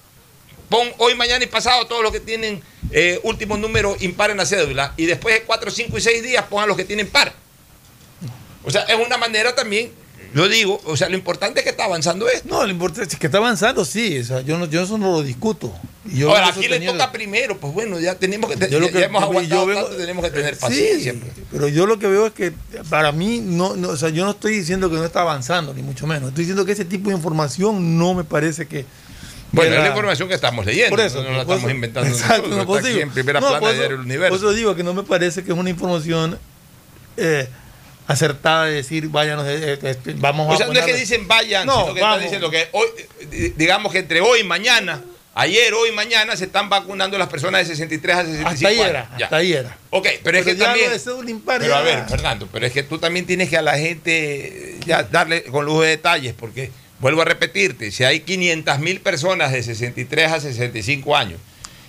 Pon 0.73 0.87
hoy, 0.97 1.13
mañana 1.13 1.43
y 1.43 1.47
pasado 1.47 1.85
todos 1.85 2.01
los 2.01 2.11
que 2.11 2.19
tienen 2.19 2.59
eh, 2.89 3.19
último 3.21 3.57
número 3.57 3.95
impar 3.99 4.31
en 4.31 4.37
la 4.37 4.45
cédula 4.47 4.91
y 4.97 5.05
después 5.05 5.35
de 5.35 5.43
4, 5.43 5.69
5 5.69 5.95
y 5.99 6.01
6 6.01 6.23
días 6.23 6.45
pongan 6.49 6.67
los 6.67 6.75
que 6.75 6.83
tienen 6.83 7.07
par. 7.07 7.31
O 8.63 8.71
sea, 8.71 8.81
es 8.81 8.95
una 9.05 9.19
manera 9.19 9.53
también, 9.53 9.91
yo 10.33 10.49
digo, 10.49 10.81
o 10.85 10.97
sea, 10.97 11.09
lo 11.09 11.15
importante 11.15 11.59
es 11.59 11.63
que 11.63 11.69
está 11.69 11.85
avanzando 11.85 12.27
esto. 12.27 12.47
No, 12.49 12.63
lo 12.63 12.71
importante 12.71 13.13
es 13.13 13.19
que 13.19 13.27
está 13.27 13.37
avanzando, 13.37 13.85
sí. 13.85 14.17
O 14.17 14.23
sea, 14.23 14.41
yo, 14.41 14.57
no, 14.57 14.65
yo 14.65 14.81
eso 14.81 14.97
no 14.97 15.11
lo 15.11 15.21
discuto. 15.21 15.71
Yo 16.05 16.31
Ahora, 16.31 16.47
aquí 16.47 16.67
le 16.67 16.79
toca 16.79 17.11
primero, 17.11 17.55
pues 17.59 17.71
bueno, 17.71 17.99
ya 17.99 18.15
tenemos 18.15 18.49
que, 18.51 18.67
Yo 18.67 18.79
lo 18.79 18.87
ya, 18.87 18.91
que- 18.93 18.99
ya 19.01 19.05
hemos 19.05 19.21
yo 19.21 19.27
aguantado 19.27 19.65
vengo- 19.67 19.81
tanto, 19.83 19.97
tenemos 19.97 20.25
que 20.25 20.31
tener 20.31 20.57
paciencia. 20.57 21.13
pues. 21.13 21.31
pero 21.51 21.67
yo 21.67 21.85
lo 21.85 21.99
que 21.99 22.07
veo 22.07 22.25
es 22.25 22.33
que 22.33 22.51
para 22.89 23.11
mí, 23.11 23.41
no, 23.43 23.75
no, 23.75 23.89
o 23.89 23.97
sea, 23.97 24.09
yo 24.09 24.25
no 24.25 24.31
estoy 24.31 24.55
diciendo 24.57 24.89
que 24.89 24.95
no 24.95 25.05
está 25.05 25.21
avanzando, 25.21 25.71
ni 25.71 25.83
mucho 25.83 26.07
menos. 26.07 26.29
Estoy 26.29 26.45
diciendo 26.45 26.65
que 26.65 26.71
ese 26.71 26.85
tipo 26.85 27.09
de 27.11 27.15
información 27.15 27.99
no 27.99 28.15
me 28.15 28.23
parece 28.23 28.65
que. 28.67 28.85
Bueno, 29.53 29.75
es 29.75 29.81
la 29.81 29.87
información 29.87 30.27
que 30.27 30.33
estamos 30.35 30.65
leyendo, 30.65 30.89
Por 30.89 30.99
eso, 31.05 31.23
no 31.23 31.29
la 31.29 31.45
por 31.45 31.55
estamos 31.55 31.61
eso. 31.63 31.69
inventando 31.69 32.09
Exacto, 32.13 32.47
nosotros, 32.47 32.67
no, 32.67 32.75
está 32.77 32.89
aquí 32.89 32.99
en 33.01 33.11
primera 33.11 33.39
No, 33.39 33.47
plana 33.47 33.59
por 33.61 33.69
eso- 33.75 33.95
Universo. 33.95 34.29
Por 34.29 34.37
eso 34.49 34.53
digo 34.53 34.75
que 34.75 34.83
no 34.83 34.93
me 34.93 35.03
parece 35.03 35.43
que 35.43 35.51
es 35.51 35.57
una 35.57 35.69
información 35.69 36.39
eh, 37.17 37.47
acertada 38.07 38.65
de 38.65 38.73
decir, 38.73 39.07
váyanos, 39.09 39.45
eh, 39.47 39.79
eh, 39.81 39.97
vamos 40.17 40.49
a. 40.49 40.53
O 40.53 40.57
sea, 40.57 40.67
no 40.67 40.73
es 40.73 40.81
que 40.85 40.93
dicen 40.95 41.27
vayan, 41.27 41.65
No, 41.67 41.81
sino 41.83 41.93
que 41.93 42.01
vamos. 42.01 42.17
están 42.23 42.23
diciendo 42.23 42.49
que 42.49 42.67
hoy, 42.71 43.53
digamos 43.55 43.91
que 43.91 43.99
entre 43.99 44.21
hoy 44.21 44.39
y 44.39 44.43
mañana, 44.43 45.01
ayer, 45.35 45.73
hoy 45.73 45.89
y 45.89 45.91
mañana 45.93 46.35
se 46.35 46.45
están 46.45 46.67
vacunando 46.69 47.17
las 47.19 47.27
personas 47.29 47.61
de 47.61 47.67
63 47.75 48.15
a 48.15 48.25
65 48.25 48.49
Hasta 48.49 48.67
ahí 48.67 48.81
años. 48.81 49.07
hasta 49.23 49.35
ahí 49.37 49.53
era. 49.53 49.77
Ok, 49.91 50.07
pero, 50.23 50.37
es 50.39 50.45
que 50.45 50.55
también. 50.55 50.89
Pero 51.45 51.65
ya- 51.65 51.77
a 51.77 51.81
ver, 51.81 52.05
Fernando, 52.09 52.49
pero 52.51 52.65
es 52.65 52.73
que 52.73 52.81
tú 52.83 52.97
también 52.97 53.25
tienes 53.27 53.49
que 53.49 53.57
a 53.57 53.61
la 53.61 53.77
gente 53.77 54.77
ya 54.85 55.03
darle 55.03 55.43
con 55.43 55.63
lujo 55.65 55.83
de 55.83 55.89
detalles, 55.89 56.33
porque 56.33 56.71
vuelvo 57.03 57.21
a 57.21 57.25
repetirte, 57.25 57.91
si 57.91 58.05
hay 58.05 58.21
500 58.21 58.79
mil 58.79 59.01
personas 59.01 59.51
de 59.51 59.61
63 59.61 60.31
a 60.31 60.39
65 60.39 61.15
años 61.17 61.39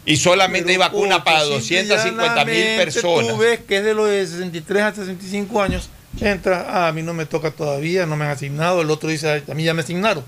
y 0.05 0.17
solamente 0.17 0.73
hay 0.73 0.77
vacuna 0.77 1.23
para 1.23 1.45
simple 1.45 1.83
y 1.83 1.87
250 1.87 2.45
mil 2.45 2.65
personas. 2.77 3.29
Tú 3.29 3.39
ves 3.39 3.61
que 3.61 3.79
es 3.79 3.85
de 3.85 3.95
los 3.95 4.11
de 4.11 4.27
63 4.27 4.83
a 4.83 4.93
65 4.93 5.62
años, 5.62 5.89
entra, 6.21 6.67
ah, 6.69 6.89
a 6.89 6.93
mí 6.93 7.03
no 7.03 7.15
me 7.15 7.27
toca 7.27 7.53
todavía, 7.53 8.07
no 8.07 8.17
me 8.17 8.25
han 8.25 8.33
asignado, 8.33 8.83
el 8.83 8.91
otro 8.91 9.09
dice, 9.09 9.45
a 9.49 9.55
mí 9.55 9.62
ya 9.62 9.73
me 9.73 9.83
asignaron. 9.83 10.25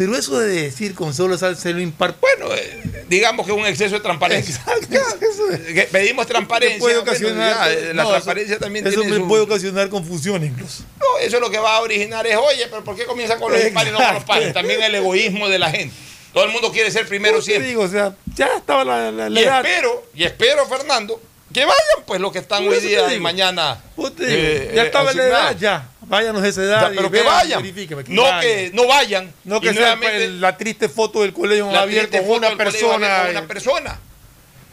Pero 0.00 0.16
eso 0.16 0.38
de 0.38 0.62
decir 0.62 0.94
con 0.94 1.12
solo 1.12 1.36
celo 1.36 1.78
impar, 1.78 2.14
bueno, 2.22 2.46
eh, 2.54 3.04
digamos 3.10 3.44
que 3.44 3.52
es 3.52 3.58
un 3.58 3.66
exceso 3.66 3.96
de 3.96 4.00
transparencia. 4.00 4.58
Que 5.74 5.82
pedimos 5.92 6.26
transparencia. 6.26 6.78
puede 6.78 6.94
bueno, 6.96 7.10
ocasionar, 7.10 7.70
ya, 7.70 7.92
la 7.92 8.02
no, 8.04 8.08
transparencia 8.08 8.54
eso, 8.54 8.64
también 8.64 8.86
eso 8.86 9.00
tiene 9.02 9.16
me 9.16 9.20
su- 9.20 9.28
puede 9.28 9.42
ocasionar 9.42 9.90
confusión 9.90 10.42
incluso. 10.42 10.84
No, 10.98 11.18
eso 11.20 11.38
lo 11.38 11.50
que 11.50 11.58
va 11.58 11.76
a 11.76 11.80
originar 11.82 12.26
es, 12.26 12.34
oye, 12.34 12.66
pero 12.70 12.82
¿por 12.82 12.96
qué 12.96 13.04
comienza 13.04 13.36
con 13.36 13.52
los 13.52 13.62
impares 13.62 13.90
y 13.90 13.92
no 13.92 14.02
con 14.02 14.14
los 14.14 14.24
pares? 14.24 14.54
También 14.54 14.82
el 14.82 14.94
egoísmo 14.94 15.50
de 15.50 15.58
la 15.58 15.70
gente. 15.70 15.94
Todo 16.32 16.44
el 16.44 16.50
mundo 16.50 16.72
quiere 16.72 16.90
ser 16.90 17.06
primero 17.06 17.36
te 17.40 17.44
siempre. 17.44 17.68
digo, 17.68 17.82
o 17.82 17.88
sea, 17.88 18.14
ya 18.34 18.56
estaba 18.56 18.86
la, 18.86 19.10
la, 19.12 19.28
la 19.28 19.38
y 19.38 19.44
edad. 19.44 19.62
espero, 19.66 20.06
y 20.14 20.24
espero, 20.24 20.66
Fernando, 20.66 21.20
que 21.52 21.60
vayan 21.60 22.04
pues 22.06 22.22
los 22.22 22.32
que 22.32 22.38
están 22.38 22.66
hoy 22.66 22.80
día 22.80 23.12
y 23.12 23.20
mañana. 23.20 23.82
Eh, 24.18 24.72
ya 24.74 24.82
eh, 24.82 24.86
estaba 24.86 25.10
en 25.10 25.16
la 25.18 25.26
edad, 25.26 25.56
ya. 25.58 25.89
Váyanos 26.10 26.42
a 26.42 26.48
esa 26.48 26.62
edad. 26.62 26.88
Ya, 26.88 26.92
y 26.92 26.96
pero 26.96 27.10
que 27.10 27.22
vayan. 27.22 27.62
No 28.08 28.22
vayan. 28.24 28.40
que 28.40 28.70
no 28.74 28.86
vayan. 28.86 29.32
No 29.44 29.60
que 29.60 29.72
sea 29.72 29.92
el- 30.24 30.40
la 30.40 30.56
triste 30.58 30.88
foto 30.90 31.22
del 31.22 31.32
colegio 31.32 31.70
abierto 31.70 32.18
con 32.26 32.38
una 32.38 32.56
persona. 32.56 33.20
con 33.22 33.30
una 33.30 33.46
persona. 33.46 33.98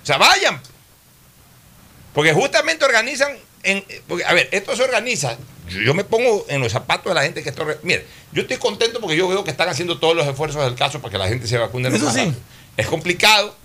O 0.03 0.05
sea, 0.05 0.17
vayan. 0.17 0.59
Porque 2.13 2.33
justamente 2.33 2.83
organizan. 2.85 3.38
En, 3.63 3.83
porque, 4.07 4.23
a 4.25 4.33
ver, 4.33 4.49
esto 4.51 4.75
se 4.75 4.83
organiza. 4.83 5.38
Yo, 5.69 5.81
yo 5.81 5.93
me 5.93 6.03
pongo 6.03 6.45
en 6.49 6.61
los 6.61 6.71
zapatos 6.71 7.09
de 7.11 7.13
la 7.13 7.23
gente 7.23 7.43
que 7.43 7.53
orga- 7.53 7.77
Mire, 7.83 8.05
yo 8.31 8.41
estoy 8.43 8.57
contento 8.57 8.99
porque 8.99 9.15
yo 9.15 9.27
veo 9.27 9.43
que 9.43 9.51
están 9.51 9.69
haciendo 9.69 9.99
todos 9.99 10.15
los 10.15 10.25
esfuerzos 10.25 10.63
del 10.63 10.75
caso 10.75 10.99
para 11.01 11.11
que 11.11 11.17
la 11.17 11.27
gente 11.27 11.47
se 11.47 11.57
vacune. 11.57 11.89
Eso 11.89 12.09
sí. 12.11 12.33
Es 12.77 12.88
complicado 12.88 13.55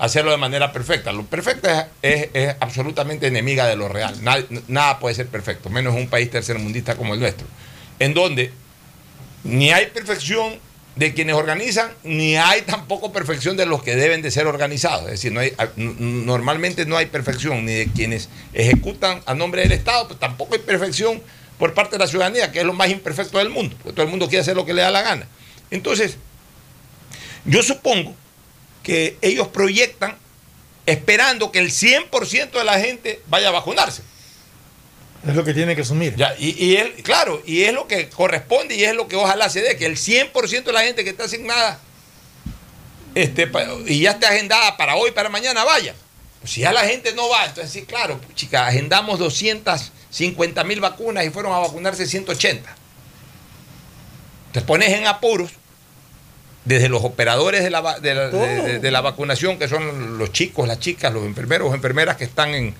hacerlo 0.00 0.30
de 0.30 0.38
manera 0.38 0.72
perfecta. 0.72 1.12
Lo 1.12 1.24
perfecto 1.24 1.68
es, 2.02 2.56
absolutamente 2.58 3.26
enemiga 3.26 3.66
de 3.66 3.76
lo 3.76 3.88
real. 3.88 4.16
Nada, 4.66 4.98
puede 4.98 5.14
ser 5.14 5.28
perfecto, 5.28 5.68
menos 5.68 5.94
en 5.94 6.02
un 6.02 6.08
país 6.08 6.30
tercermundista 6.30 6.96
como 6.96 7.14
el 7.14 7.20
nuestro, 7.20 7.46
en 7.98 8.14
donde 8.14 8.50
ni 9.44 9.70
hay 9.70 9.86
perfección 9.86 10.58
de 10.96 11.14
quienes 11.14 11.36
organizan, 11.36 11.92
ni 12.02 12.36
hay 12.36 12.62
tampoco 12.62 13.12
perfección 13.12 13.56
de 13.56 13.66
los 13.66 13.82
que 13.82 13.94
deben 13.94 14.22
de 14.22 14.30
ser 14.30 14.46
organizados. 14.46 15.04
Es 15.04 15.22
decir, 15.22 15.32
normalmente 15.76 16.86
no 16.86 16.96
hay 16.96 17.06
perfección 17.06 17.64
ni 17.66 17.72
de 17.72 17.86
quienes 17.94 18.30
ejecutan 18.54 19.20
a 19.26 19.34
nombre 19.34 19.62
del 19.62 19.72
Estado, 19.72 20.08
pues 20.08 20.18
tampoco 20.18 20.54
hay 20.54 20.60
perfección 20.60 21.22
por 21.58 21.74
parte 21.74 21.96
de 21.96 21.98
la 21.98 22.06
ciudadanía, 22.06 22.50
que 22.50 22.60
es 22.60 22.64
lo 22.64 22.72
más 22.72 22.88
imperfecto 22.88 23.36
del 23.36 23.50
mundo, 23.50 23.76
porque 23.82 23.92
todo 23.92 24.04
el 24.04 24.10
mundo 24.10 24.28
quiere 24.28 24.40
hacer 24.40 24.56
lo 24.56 24.64
que 24.64 24.72
le 24.72 24.80
da 24.80 24.90
la 24.90 25.02
gana. 25.02 25.26
Entonces, 25.70 26.16
yo 27.44 27.62
supongo 27.62 28.14
que 28.90 29.16
ellos 29.22 29.46
proyectan 29.46 30.16
esperando 30.84 31.52
que 31.52 31.60
el 31.60 31.70
100% 31.70 32.50
de 32.50 32.64
la 32.64 32.80
gente 32.80 33.22
vaya 33.28 33.46
a 33.46 33.52
vacunarse. 33.52 34.02
Es 35.24 35.36
lo 35.36 35.44
que 35.44 35.54
tiene 35.54 35.76
que 35.76 35.82
asumir. 35.82 36.16
Ya, 36.16 36.34
y, 36.36 36.56
y 36.58 36.76
él, 36.76 36.94
claro, 37.04 37.40
y 37.46 37.62
es 37.62 37.72
lo 37.72 37.86
que 37.86 38.08
corresponde 38.08 38.74
y 38.74 38.82
es 38.82 38.96
lo 38.96 39.06
que 39.06 39.14
ojalá 39.14 39.48
se 39.48 39.62
dé, 39.62 39.76
que 39.76 39.86
el 39.86 39.96
100% 39.96 40.64
de 40.64 40.72
la 40.72 40.82
gente 40.82 41.04
que 41.04 41.10
está 41.10 41.22
asignada 41.22 41.78
este, 43.14 43.48
y 43.86 44.00
ya 44.00 44.10
está 44.10 44.30
agendada 44.30 44.76
para 44.76 44.96
hoy, 44.96 45.12
para 45.12 45.28
mañana, 45.28 45.62
vaya. 45.62 45.94
Pues 46.40 46.50
si 46.50 46.62
ya 46.62 46.72
la 46.72 46.84
gente 46.84 47.12
no 47.12 47.28
va, 47.28 47.44
entonces 47.44 47.70
sí, 47.70 47.82
claro, 47.82 48.20
chica, 48.34 48.66
agendamos 48.66 49.20
250 49.20 50.64
mil 50.64 50.80
vacunas 50.80 51.24
y 51.24 51.30
fueron 51.30 51.52
a 51.52 51.60
vacunarse 51.60 52.08
180. 52.08 52.74
Te 54.50 54.60
pones 54.62 54.88
en 54.88 55.06
apuros, 55.06 55.52
desde 56.64 56.88
los 56.88 57.02
operadores 57.04 57.62
de 57.64 57.70
la, 57.70 57.98
de 58.00 58.14
la- 58.14 58.28
de- 58.28 58.62
de- 58.62 58.78
de 58.80 58.90
la 58.90 59.00
vacunación, 59.00 59.58
que 59.58 59.66
son 59.68 60.18
los 60.18 60.30
chicos, 60.32 60.68
las 60.68 60.78
chicas, 60.78 61.12
los 61.12 61.24
enfermeros 61.24 61.70
o 61.70 61.74
enfermeras 61.74 62.16
que 62.16 62.24
están 62.24 62.54
en, 62.54 62.74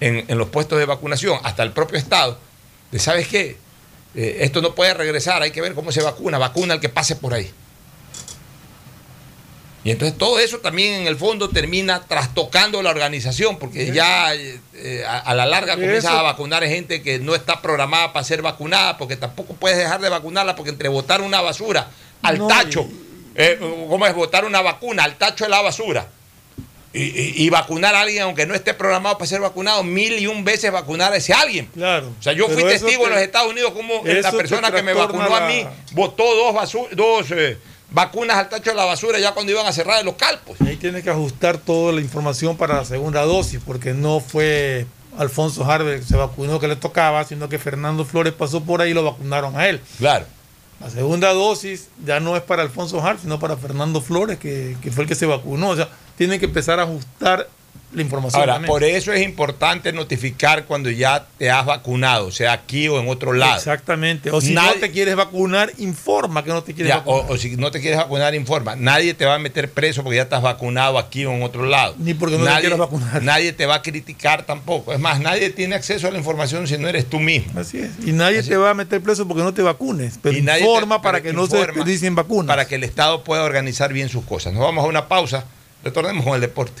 en- 0.00 0.24
en 0.26 0.38
los 0.38 0.48
puestos 0.48 0.78
de 0.78 0.84
vacunación, 0.86 1.38
hasta 1.44 1.62
el 1.62 1.70
propio 1.72 1.98
Estado, 1.98 2.38
de 2.90 2.98
sabes 2.98 3.28
qué, 3.28 3.56
Eh, 4.14 4.44
esto 4.44 4.60
no 4.60 4.74
puede 4.74 4.92
regresar, 4.92 5.40
hay 5.40 5.52
que 5.52 5.62
ver 5.62 5.72
cómo 5.72 5.90
se 5.90 6.02
vacuna, 6.02 6.36
vacuna 6.36 6.74
al 6.74 6.80
que 6.80 6.90
pase 6.90 7.16
por 7.16 7.32
ahí. 7.32 7.50
Y 9.84 9.90
entonces 9.90 10.16
todo 10.16 10.38
eso 10.38 10.58
también 10.58 10.92
en 11.00 11.06
el 11.08 11.16
fondo 11.16 11.48
termina 11.48 12.02
trastocando 12.06 12.82
la 12.82 12.90
organización, 12.90 13.58
porque 13.58 13.90
ya 13.90 14.32
eh, 14.34 14.60
eh, 14.74 15.02
a, 15.08 15.18
a 15.18 15.34
la 15.34 15.44
larga 15.46 15.74
comienzas 15.74 16.12
a 16.12 16.22
vacunar 16.22 16.62
gente 16.64 17.00
que 17.02 17.18
no 17.18 17.34
está 17.34 17.62
programada 17.62 18.12
para 18.12 18.22
ser 18.22 18.42
vacunada, 18.42 18.96
porque 18.98 19.16
tampoco 19.16 19.54
puedes 19.54 19.78
dejar 19.78 20.00
de 20.02 20.08
vacunarla, 20.08 20.54
porque 20.56 20.70
entre 20.70 20.88
botar 20.88 21.20
una 21.22 21.40
basura 21.40 21.88
al 22.22 22.36
No, 22.38 22.46
tacho, 22.48 22.86
eh, 23.34 23.58
¿cómo 23.88 24.06
es 24.06 24.14
botar 24.14 24.44
una 24.44 24.60
vacuna 24.62 25.04
al 25.04 25.16
tacho 25.16 25.44
de 25.44 25.50
la 25.50 25.60
basura? 25.62 26.06
Y, 26.94 27.04
y- 27.04 27.34
y 27.44 27.48
vacunar 27.50 27.94
a 27.94 28.02
alguien 28.02 28.22
aunque 28.24 28.44
no 28.44 28.54
esté 28.54 28.74
programado 28.74 29.16
para 29.16 29.26
ser 29.26 29.40
vacunado, 29.40 29.82
mil 29.82 30.18
y 30.18 30.26
un 30.26 30.44
veces 30.44 30.70
vacunar 30.70 31.12
a 31.12 31.16
ese 31.16 31.32
alguien. 31.32 31.66
Claro. 31.72 32.12
O 32.18 32.22
sea, 32.22 32.34
yo 32.34 32.48
fui 32.48 32.62
testigo 32.64 33.04
en 33.06 33.12
los 33.12 33.20
Estados 33.20 33.50
Unidos 33.50 33.72
como 33.72 34.02
la 34.04 34.30
persona 34.32 34.70
que 34.70 34.82
me 34.82 34.92
vacunó 34.92 35.34
a 35.34 35.46
mí 35.48 35.66
botó 35.92 36.22
dos, 36.94 37.30
eh, 37.30 37.56
vacunas 37.90 38.36
al 38.36 38.48
tacho 38.50 38.70
de 38.70 38.76
la 38.76 38.84
basura 38.84 39.18
ya 39.18 39.32
cuando 39.32 39.52
iban 39.52 39.66
a 39.66 39.72
cerrar 39.72 40.00
el 40.00 40.04
local. 40.06 40.40
Pues. 40.46 40.60
Ahí 40.60 40.76
tiene 40.76 41.02
que 41.02 41.08
ajustar 41.08 41.56
toda 41.56 41.92
la 41.92 42.00
información 42.02 42.56
para 42.58 42.74
la 42.76 42.84
segunda 42.84 43.22
dosis, 43.22 43.60
porque 43.66 43.94
no 43.94 44.20
fue 44.20 44.84
Alfonso 45.16 45.64
Harvey 45.64 46.00
que 46.00 46.06
se 46.06 46.16
vacunó 46.16 46.60
que 46.60 46.68
le 46.68 46.76
tocaba, 46.76 47.24
sino 47.24 47.48
que 47.48 47.58
Fernando 47.58 48.04
Flores 48.04 48.34
pasó 48.34 48.62
por 48.64 48.82
ahí 48.82 48.90
y 48.90 48.94
lo 48.94 49.02
vacunaron 49.04 49.56
a 49.58 49.66
él. 49.66 49.80
Claro. 49.98 50.26
La 50.82 50.90
segunda 50.90 51.32
dosis 51.32 51.88
ya 52.04 52.18
no 52.18 52.36
es 52.36 52.42
para 52.42 52.62
Alfonso 52.62 53.00
Harvey, 53.00 53.22
sino 53.22 53.38
para 53.38 53.56
Fernando 53.56 54.00
Flores, 54.00 54.38
que, 54.38 54.76
que 54.82 54.90
fue 54.90 55.04
el 55.04 55.08
que 55.08 55.14
se 55.14 55.26
vacunó. 55.26 55.68
O 55.68 55.76
sea, 55.76 55.88
tienen 56.16 56.40
que 56.40 56.46
empezar 56.46 56.80
a 56.80 56.82
ajustar 56.82 57.48
la 57.94 58.00
información. 58.00 58.40
Ahora, 58.40 58.54
también. 58.54 58.68
por 58.70 58.84
eso 58.84 59.12
es 59.12 59.20
importante 59.22 59.92
notificar 59.92 60.64
cuando 60.64 60.88
ya 60.90 61.26
te 61.36 61.50
has 61.50 61.66
vacunado, 61.66 62.30
sea 62.30 62.52
aquí 62.54 62.88
o 62.88 62.98
en 62.98 63.06
otro 63.10 63.34
lado. 63.34 63.56
Exactamente. 63.58 64.30
O 64.30 64.40
si 64.40 64.54
Nadie- 64.54 64.76
no 64.76 64.80
te 64.80 64.90
quieres 64.92 65.14
vacunar, 65.14 65.70
informa 65.76 66.42
que 66.42 66.48
no 66.52 66.62
te 66.62 66.72
quieres 66.72 66.88
Ya, 66.90 67.00
vacunar. 67.00 67.26
o, 67.30 67.34
o 67.34 67.36
si 67.36 67.54
no 67.56 67.70
te 67.70 67.80
quieres 67.82 67.98
vacunar, 67.98 68.34
informa. 68.34 68.76
Nadie 68.76 69.12
te 69.12 69.26
va 69.26 69.34
a 69.34 69.38
meter 69.38 69.70
preso 69.70 70.02
porque 70.02 70.16
ya 70.16 70.22
estás 70.22 70.40
vacunado 70.40 70.96
aquí 70.98 71.26
o 71.26 71.32
en 71.32 71.42
otro 71.42 71.64
lado. 71.66 71.94
Ni 71.98 72.14
porque 72.14 72.38
no 72.38 72.46
te 72.46 72.60
quieras 72.60 72.78
vacunar. 72.78 73.22
Nadie 73.22 73.52
te 73.52 73.66
va 73.66 73.74
a 73.74 73.82
criticar 73.82 74.44
tampoco. 74.46 74.94
Es 74.94 74.98
más, 74.98 75.20
nadie 75.20 75.50
tiene 75.50 75.74
acceso 75.74 76.08
a 76.08 76.10
la 76.10 76.16
información 76.16 76.66
si 76.66 76.78
no 76.78 76.88
eres 76.88 77.04
tú 77.10 77.20
mismo. 77.20 77.60
Así 77.60 77.76
es. 77.78 77.90
Y 78.06 78.12
nadie 78.12 78.42
te 78.42 78.56
va 78.56 78.70
a 78.70 78.74
meter 78.74 79.02
preso 79.02 79.28
porque 79.28 79.42
no 79.42 79.52
te 79.52 79.60
vacunes. 79.60 80.18
Pero 80.22 80.34
Y 80.34 80.40
informa 80.40 80.96
te- 80.96 81.02
para 81.02 81.20
que 81.20 81.34
no 81.34 81.46
se 81.46 81.58
desperdicien 81.58 82.14
vacunas. 82.14 82.46
Para 82.46 82.66
que 82.66 82.76
el 82.76 82.84
Estado 82.84 83.22
pueda 83.22 83.42
organizar 83.44 83.92
bien 83.92 84.08
sus 84.08 84.24
cosas. 84.24 84.54
Nos 84.54 84.62
vamos 84.62 84.82
a 84.82 84.88
una 84.88 85.08
pausa. 85.08 85.44
Retornemos 85.84 86.24
con 86.24 86.34
el 86.36 86.40
deporte. 86.40 86.80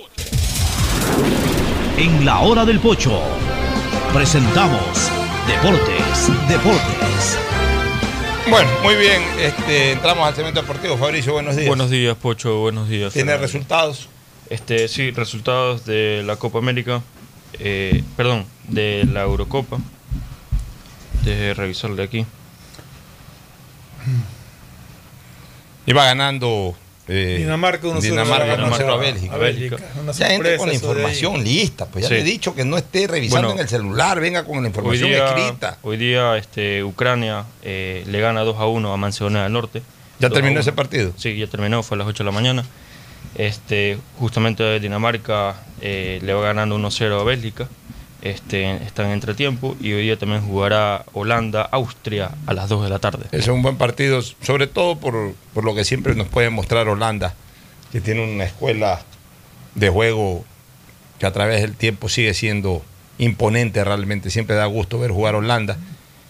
En 1.97 2.25
la 2.25 2.39
hora 2.39 2.65
del 2.65 2.79
pocho 2.79 3.21
presentamos 4.13 5.11
Deportes, 5.47 6.29
Deportes. 6.47 7.37
Bueno, 8.49 8.69
muy 8.83 8.95
bien. 8.95 9.21
Este, 9.39 9.91
entramos 9.93 10.27
al 10.27 10.35
segmento 10.35 10.61
deportivo. 10.61 10.97
Fabricio, 10.97 11.33
buenos 11.33 11.55
días. 11.55 11.67
Buenos 11.67 11.89
días, 11.89 12.15
Pocho, 12.17 12.57
buenos 12.59 12.89
días. 12.89 13.13
¿Tiene 13.13 13.31
Fernando. 13.31 13.47
resultados? 13.47 14.09
Este, 14.49 14.87
sí, 14.87 15.11
resultados 15.11 15.85
de 15.85 16.23
la 16.25 16.35
Copa 16.35 16.57
América, 16.59 17.01
eh, 17.59 18.03
perdón, 18.17 18.45
de 18.67 19.07
la 19.11 19.21
Eurocopa. 19.21 19.77
Deje 21.23 21.53
revisarle 21.53 22.03
aquí. 22.03 22.25
Iba 25.85 26.05
ganando 26.05 26.75
eh, 27.11 27.37
Dinamarca 27.39 27.87
1-0 27.87 27.99
Dinamarca 28.01 28.53
a 28.53 28.57
1-0 28.57 28.93
a 28.93 28.95
Bélgica. 28.97 29.33
a 29.35 29.37
Bélgica. 29.37 29.77
Una 30.01 30.11
Ya 30.13 30.33
entre 30.33 30.57
con 30.57 30.67
la 30.69 30.73
información 30.75 31.43
lista. 31.43 31.85
Pues 31.87 32.03
ya 32.03 32.09
Sí. 32.09 32.13
le 32.15 32.21
he 32.21 32.23
dicho 32.23 32.55
que 32.55 32.63
no 32.65 32.77
esté 32.77 33.07
revisando 33.07 33.47
Bueno, 33.49 33.59
en 33.59 33.63
el 33.65 33.69
celular, 33.69 34.19
venga 34.19 34.43
con 34.45 34.55
la 34.55 34.61
Hoy 34.61 34.67
información 34.67 35.09
día, 35.09 35.25
escrita. 35.27 35.77
hoy 35.81 35.97
día 35.97 36.37
este, 36.37 36.83
Ucrania 36.83 37.45
eh, 37.63 38.03
le 38.07 38.19
gana 38.21 38.41
2 38.41 38.57
a 38.57 38.65
1 38.67 38.93
a 38.93 38.97
Macedonia 38.97 39.43
del 39.43 39.53
Norte. 39.53 39.81
¿Ya 40.19 40.29
2 40.29 40.31
a 40.31 40.33
terminó 40.35 40.53
1. 40.53 40.59
ese 40.61 40.71
partido? 40.71 41.13
Sí, 41.17 41.35
ya 41.37 41.47
terminó, 41.47 41.83
fue 41.83 41.95
a 41.95 41.99
las 41.99 42.07
8 42.07 42.23
de 42.23 42.25
la 42.25 42.31
mañana. 42.31 42.65
Este, 43.35 43.97
justamente 44.19 44.79
Dinamarca 44.79 45.55
eh, 45.81 46.19
le 46.23 46.33
va 46.33 46.41
ganando 46.41 46.75
1-0 46.77 47.19
a 47.19 47.23
Bélgica. 47.23 47.67
Este, 48.21 48.71
está 48.83 49.05
en 49.05 49.11
entretiempo 49.11 49.75
y 49.81 49.93
hoy 49.93 50.03
día 50.03 50.17
también 50.17 50.41
jugará 50.41 51.05
Holanda, 51.13 51.61
Austria 51.61 52.31
a 52.45 52.53
las 52.53 52.69
2 52.69 52.83
de 52.83 52.89
la 52.89 52.99
tarde. 52.99 53.25
Es 53.31 53.47
un 53.47 53.61
buen 53.61 53.77
partido, 53.77 54.21
sobre 54.21 54.67
todo 54.67 54.97
por, 54.97 55.33
por 55.53 55.63
lo 55.63 55.73
que 55.75 55.83
siempre 55.83 56.15
nos 56.15 56.27
puede 56.27 56.49
mostrar 56.49 56.87
Holanda, 56.87 57.33
que 57.91 58.01
tiene 58.01 58.23
una 58.23 58.45
escuela 58.45 59.01
de 59.75 59.89
juego 59.89 60.45
que 61.19 61.25
a 61.25 61.31
través 61.31 61.61
del 61.61 61.75
tiempo 61.75 62.09
sigue 62.09 62.33
siendo 62.33 62.83
imponente 63.17 63.83
realmente, 63.83 64.29
siempre 64.29 64.55
da 64.55 64.65
gusto 64.65 64.99
ver 64.99 65.11
jugar 65.11 65.35
Holanda. 65.35 65.77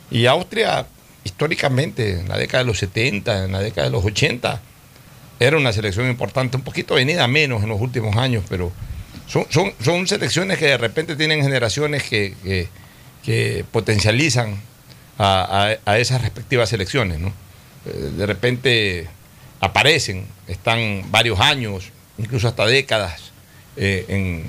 Y 0.09 0.25
Austria, 0.25 0.85
históricamente, 1.23 2.19
en 2.19 2.27
la 2.27 2.37
década 2.37 2.63
de 2.63 2.67
los 2.67 2.79
70, 2.79 3.45
en 3.45 3.51
la 3.53 3.59
década 3.59 3.87
de 3.87 3.91
los 3.91 4.03
80, 4.03 4.61
era 5.39 5.57
una 5.57 5.73
selección 5.73 6.07
importante, 6.09 6.57
un 6.57 6.63
poquito 6.63 6.95
venida 6.95 7.27
menos 7.27 7.63
en 7.63 7.69
los 7.69 7.81
últimos 7.81 8.15
años, 8.17 8.43
pero 8.49 8.71
son, 9.31 9.45
son, 9.49 9.73
son 9.83 10.07
selecciones 10.07 10.57
que 10.57 10.65
de 10.65 10.77
repente 10.77 11.15
tienen 11.15 11.41
generaciones 11.41 12.03
que, 12.03 12.35
que- 12.43 12.67
que 13.23 13.63
potencializan 13.71 14.59
a, 15.17 15.77
a- 15.85 15.91
a 15.91 15.99
esas 15.99 16.21
respectivas 16.21 16.69
selecciones. 16.69 17.19
¿no? 17.19 17.31
Eh, 17.85 18.11
De 18.17 18.25
repente 18.25 19.07
aparecen, 19.59 20.25
están 20.47 21.03
varios 21.11 21.39
años, 21.39 21.85
incluso 22.17 22.47
hasta 22.47 22.65
décadas, 22.65 23.31
eh, 23.77 24.05
en, 24.07 24.43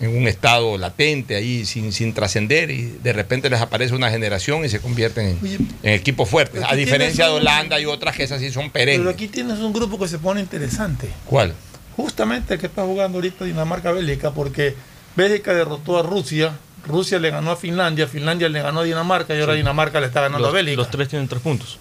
en 0.00 0.16
un 0.16 0.28
estado 0.28 0.76
latente 0.78 1.34
ahí 1.36 1.64
sin, 1.64 1.90
sin 1.92 2.12
trascender 2.12 2.70
y 2.70 2.82
de 3.02 3.12
repente 3.12 3.48
les 3.50 3.60
aparece 3.60 3.94
una 3.94 4.10
generación 4.10 4.64
y 4.64 4.68
se 4.68 4.78
convierten 4.80 5.38
en, 5.42 5.68
en 5.82 5.92
equipos 5.94 6.28
fuertes. 6.28 6.60
pero 6.60 6.70
A 6.72 6.76
diferencia 6.76 7.24
de 7.24 7.30
Holanda 7.32 7.80
y 7.80 7.86
otras 7.86 8.14
que 8.14 8.24
esas 8.24 8.40
sí 8.40 8.50
son 8.50 8.64
Pero 8.70 8.72
perennes. 8.74 9.14
aquí 9.14 9.26
tienes 9.26 9.58
un 9.58 9.72
grupo 9.72 9.98
que 9.98 10.06
se 10.06 10.18
pone 10.18 10.40
interesante. 10.40 11.08
¿Cuál? 11.24 11.54
Justamente 11.98 12.54
el 12.54 12.60
que 12.60 12.66
está 12.66 12.82
jugando 12.84 13.18
ahorita 13.18 13.44
Dinamarca-Bélgica, 13.44 14.30
porque 14.30 14.74
Bélgica 15.16 15.52
derrotó 15.52 15.98
a 15.98 16.02
Rusia, 16.02 16.52
Rusia 16.86 17.18
le 17.18 17.30
ganó 17.30 17.50
a 17.50 17.56
Finlandia, 17.56 18.06
Finlandia 18.06 18.48
le 18.48 18.62
ganó 18.62 18.80
a 18.80 18.84
Dinamarca 18.84 19.34
y 19.34 19.40
ahora 19.40 19.54
Sí. 19.54 19.58
Dinamarca 19.58 19.98
le 20.00 20.06
está 20.06 20.20
ganando 20.20 20.46
Los, 20.46 20.50
a 20.50 20.56
Bélgica. 20.56 20.76
los 20.76 20.90
tres 20.90 21.08
tienen 21.08 21.26
tres 21.26 21.42
puntos. 21.42 21.78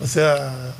O 0.00 0.06
sea, 0.08 0.74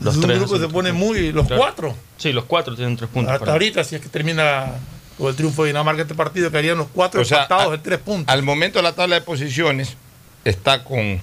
Los 0.00 0.12
es 0.14 0.18
un 0.20 0.26
tres 0.26 0.38
grupo 0.40 0.58
se 0.58 0.68
pone 0.68 0.92
muy. 0.92 1.32
Los 1.32 1.46
Claro. 1.46 1.62
cuatro. 1.62 1.96
Sí, 2.18 2.32
los 2.34 2.44
cuatro 2.44 2.76
tienen 2.76 2.96
tres 2.98 3.08
puntos. 3.08 3.32
Hasta 3.32 3.50
ahorita, 3.50 3.82
si 3.82 3.94
es 3.96 4.02
que 4.02 4.10
termina 4.10 4.72
con 5.16 5.28
el 5.28 5.34
triunfo 5.34 5.62
de 5.64 5.68
Dinamarca 5.70 6.02
este 6.02 6.14
partido, 6.14 6.50
quedarían 6.50 6.76
los 6.76 6.88
cuatro 6.92 7.20
O 7.22 7.24
empatados 7.24 7.74
en 7.74 7.82
tres 7.82 7.98
puntos. 7.98 8.30
Al 8.32 8.42
momento 8.42 8.82
la 8.82 8.92
tabla 8.92 9.14
de 9.16 9.22
posiciones 9.22 9.96
está 10.44 10.84
con 10.84 11.22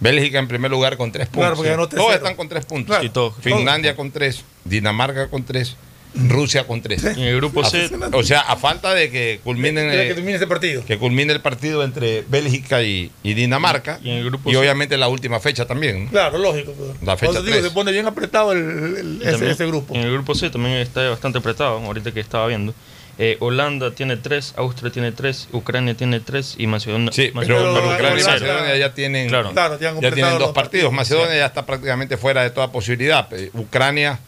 Bélgica 0.00 0.40
en 0.40 0.48
primer 0.48 0.72
lugar 0.72 0.96
con 0.96 1.12
tres 1.12 1.28
puntos. 1.28 1.40
Claro, 1.42 1.54
porque 1.56 1.70
ganó 1.70 1.88
todos 1.88 2.04
3-0. 2.10 2.14
están 2.16 2.34
con 2.34 2.48
tres 2.48 2.64
puntos. 2.66 2.86
Claro. 2.88 3.02
Sí, 3.04 3.10
todos. 3.10 3.34
Finlandia 3.40 3.94
con 3.94 4.10
tres, 4.10 4.44
Dinamarca 4.64 5.28
con 5.28 5.44
tres, 5.44 5.76
Rusia 6.14 6.66
con 6.66 6.82
tres. 6.82 7.04
En 7.04 7.18
el 7.20 7.36
grupo 7.36 7.64
C, 7.64 7.88
O 8.12 8.22
sea, 8.22 8.40
a 8.40 8.56
falta 8.56 8.92
de 8.94 9.10
que 9.10 9.40
culminen 9.44 9.88
Mira 9.90 10.02
que 10.02 10.10
eh, 10.10 10.14
termine 10.14 10.36
ese 10.36 10.46
partido. 10.46 10.84
que 10.84 10.98
culmine 10.98 11.32
el 11.32 11.40
partido 11.40 11.84
entre 11.84 12.24
Bélgica 12.28 12.82
y, 12.82 13.10
y 13.22 13.34
Dinamarca 13.34 14.00
Y 14.02 14.10
en 14.10 14.16
el 14.18 14.24
grupo 14.24 14.50
y 14.50 14.56
obviamente 14.56 14.96
la 14.96 15.08
última 15.08 15.38
fecha 15.40 15.66
también. 15.66 16.06
¿no? 16.06 16.10
Claro, 16.10 16.38
lógico. 16.38 16.72
pero- 16.76 16.94
La 17.04 17.16
fecha 17.16 17.32
Por 17.32 17.36
eso 17.36 17.42
digo, 17.44 17.56
tres. 17.58 17.68
se 17.68 17.70
pone 17.74 17.92
bien 17.92 18.06
apretado 18.06 18.52
el, 18.52 18.58
el- 18.58 19.18
ese, 19.22 19.30
también 19.32 19.52
ese 19.52 19.66
grupo. 19.66 19.94
En 19.94 20.00
el 20.02 20.12
grupo 20.12 20.34
C 20.34 20.50
también 20.50 20.74
está 20.76 21.08
bastante 21.10 21.38
apretado, 21.38 21.78
ahorita 21.78 22.12
que 22.12 22.20
estaba 22.20 22.46
viendo. 22.48 22.74
Eh, 23.22 23.36
Holanda 23.40 23.90
tiene 23.90 24.16
tres, 24.16 24.54
Austria 24.56 24.90
tiene 24.90 25.12
tres, 25.12 25.48
Ucrania 25.52 25.94
tiene 25.94 26.20
tres 26.20 26.54
y 26.56 26.66
Macedonia. 26.66 27.12
Sí, 27.12 27.30
pero, 27.34 27.34
Macedonia 27.34 27.72
pero 27.72 27.80
tiene 27.82 27.94
Ucrania 27.94 28.22
y. 28.22 28.26
Macedonia 28.40 28.76
ya 28.78 28.94
tienen, 28.94 29.28
Claro. 29.28 29.52
Claro, 29.52 29.78
ya 29.78 29.90
tienen 30.00 30.38
dos 30.38 30.52
partidos. 30.52 30.52
partidos. 30.54 30.92
Macedonia 30.92 31.36
ya 31.36 31.46
está 31.46 31.66
prácticamente 31.66 32.16
fuera 32.16 32.42
de 32.42 32.50
toda 32.50 32.72
posibilidad. 32.72 33.28
Eh, 33.34 33.50
Ucrania, 33.52 34.18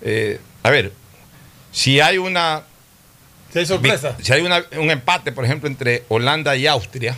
eh, 0.00 0.38
a 0.62 0.70
ver, 0.70 0.92
si 1.76 2.00
hay 2.00 2.16
una 2.16 2.62
Si 3.52 3.58
hay 3.58 3.66
sorpresa. 3.66 4.16
si 4.22 4.32
hay 4.32 4.40
una- 4.40 4.64
un 4.78 4.90
empate, 4.90 5.30
por 5.30 5.44
ejemplo, 5.44 5.68
entre 5.68 6.04
Holanda 6.08 6.56
y 6.56 6.66
Austria, 6.66 7.14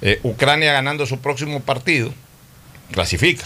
eh, 0.00 0.20
Ucrania 0.22 0.72
ganando 0.72 1.06
su 1.06 1.18
próximo 1.18 1.58
partido, 1.60 2.14
clasifica. 2.92 3.44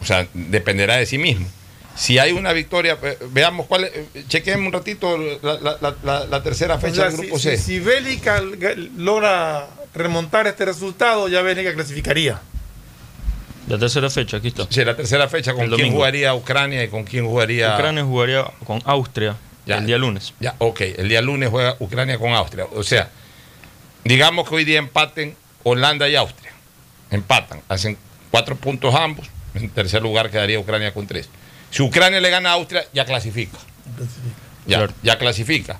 O 0.00 0.04
sea, 0.04 0.28
dependerá 0.32 0.96
de 0.96 1.06
sí 1.06 1.18
mismo. 1.18 1.46
Si 1.96 2.18
hay 2.20 2.30
una 2.30 2.52
victoria, 2.52 2.96
eh, 3.02 3.18
veamos 3.30 3.66
cuál 3.66 3.84
es, 3.84 3.90
eh, 3.92 4.24
chequemos 4.28 4.66
un 4.68 4.72
ratito 4.72 5.18
la, 5.18 5.54
la- 5.60 5.78
la- 5.80 5.96
la- 6.04 6.26
la 6.26 6.42
tercera 6.44 6.76
O 6.76 6.80
fecha 6.80 6.94
sea, 6.94 7.04
del 7.06 7.14
si, 7.16 7.20
grupo 7.22 7.38
si- 7.40 7.48
C. 7.50 7.58
si 7.58 7.80
Bélgica 7.80 8.40
g- 8.40 8.90
logra 8.96 9.66
remontar 9.94 10.46
este 10.46 10.64
resultado, 10.64 11.26
ya 11.28 11.42
Bélgica 11.42 11.74
clasificaría. 11.74 12.40
La 13.68 13.78
tercera 13.78 14.08
fecha, 14.10 14.38
aquí 14.38 14.48
está. 14.48 14.66
Sí, 14.70 14.84
la 14.84 14.96
tercera 14.96 15.28
fecha, 15.28 15.52
¿con 15.52 15.62
El 15.62 15.68
quién 15.68 15.78
domingo. 15.80 15.96
jugaría 15.98 16.34
Ucrania 16.34 16.82
y 16.84 16.88
con 16.88 17.04
quién 17.04 17.26
jugaría 17.26 17.74
Ucrania 17.74 18.04
jugaría 18.04 18.44
con 18.66 18.80
Austria 18.84 19.36
Ya. 19.66 19.76
el 19.78 19.86
día 19.86 19.98
lunes. 19.98 20.32
Ya, 20.40 20.54
ok, 20.58 20.80
el 20.96 21.08
día 21.08 21.20
lunes 21.22 21.50
juega 21.50 21.76
Ucrania 21.78 22.18
con 22.18 22.32
Austria. 22.32 22.66
O 22.74 22.82
sea, 22.82 23.10
digamos 24.04 24.48
que 24.48 24.54
hoy 24.54 24.64
día 24.64 24.78
empaten 24.78 25.36
Holanda 25.64 26.08
y 26.08 26.16
Austria. 26.16 26.52
Empatan, 27.10 27.60
hacen 27.68 27.96
cuatro 28.30 28.56
puntos 28.56 28.94
ambos. 28.94 29.26
En 29.54 29.68
tercer 29.70 30.02
lugar 30.02 30.30
quedaría 30.30 30.58
Ucrania 30.58 30.92
con 30.94 31.06
tres. 31.06 31.28
Si 31.70 31.82
Ucrania 31.82 32.20
le 32.20 32.30
gana 32.30 32.50
a 32.50 32.52
Austria, 32.54 32.84
ya 32.94 33.04
clasifica. 33.04 33.58
Ya, 34.66 34.78
Claro. 34.78 34.92
ya 35.02 35.18
clasifica. 35.18 35.78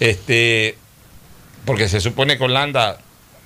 Este, 0.00 0.76
porque 1.64 1.88
se 1.88 2.00
supone 2.00 2.36
que 2.38 2.44
Holanda 2.44 2.98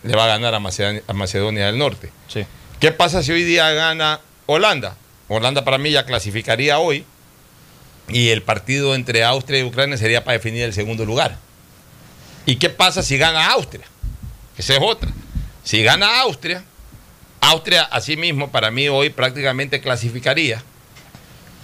le 0.02 0.16
va 0.16 0.24
a 0.24 0.28
ganar 0.28 0.54
a 0.54 0.60
Macedonia, 0.60 1.02
a 1.06 1.12
Macedonia 1.12 1.66
del 1.66 1.78
Norte. 1.78 2.10
Sí. 2.28 2.44
¿Qué 2.80 2.92
pasa 2.92 3.24
si 3.24 3.32
hoy 3.32 3.42
día 3.42 3.70
gana 3.72 4.20
Holanda? 4.46 4.96
Holanda 5.26 5.64
para 5.64 5.78
mí 5.78 5.90
ya 5.90 6.06
clasificaría 6.06 6.78
hoy 6.78 7.04
y 8.08 8.28
el 8.28 8.42
partido 8.42 8.94
entre 8.94 9.24
Austria 9.24 9.60
y 9.60 9.64
Ucrania 9.64 9.96
sería 9.96 10.22
para 10.22 10.38
definir 10.38 10.62
el 10.62 10.72
segundo 10.72 11.04
lugar. 11.04 11.38
¿Y 12.46 12.56
qué 12.56 12.70
pasa 12.70 13.02
si 13.02 13.18
gana 13.18 13.50
Austria? 13.50 13.84
Esa 14.56 14.74
es 14.74 14.80
otra. 14.80 15.10
Si 15.64 15.82
gana 15.82 16.20
Austria, 16.20 16.64
Austria 17.40 17.82
asimismo 17.82 18.52
para 18.52 18.70
mí 18.70 18.88
hoy 18.88 19.10
prácticamente 19.10 19.80
clasificaría, 19.80 20.62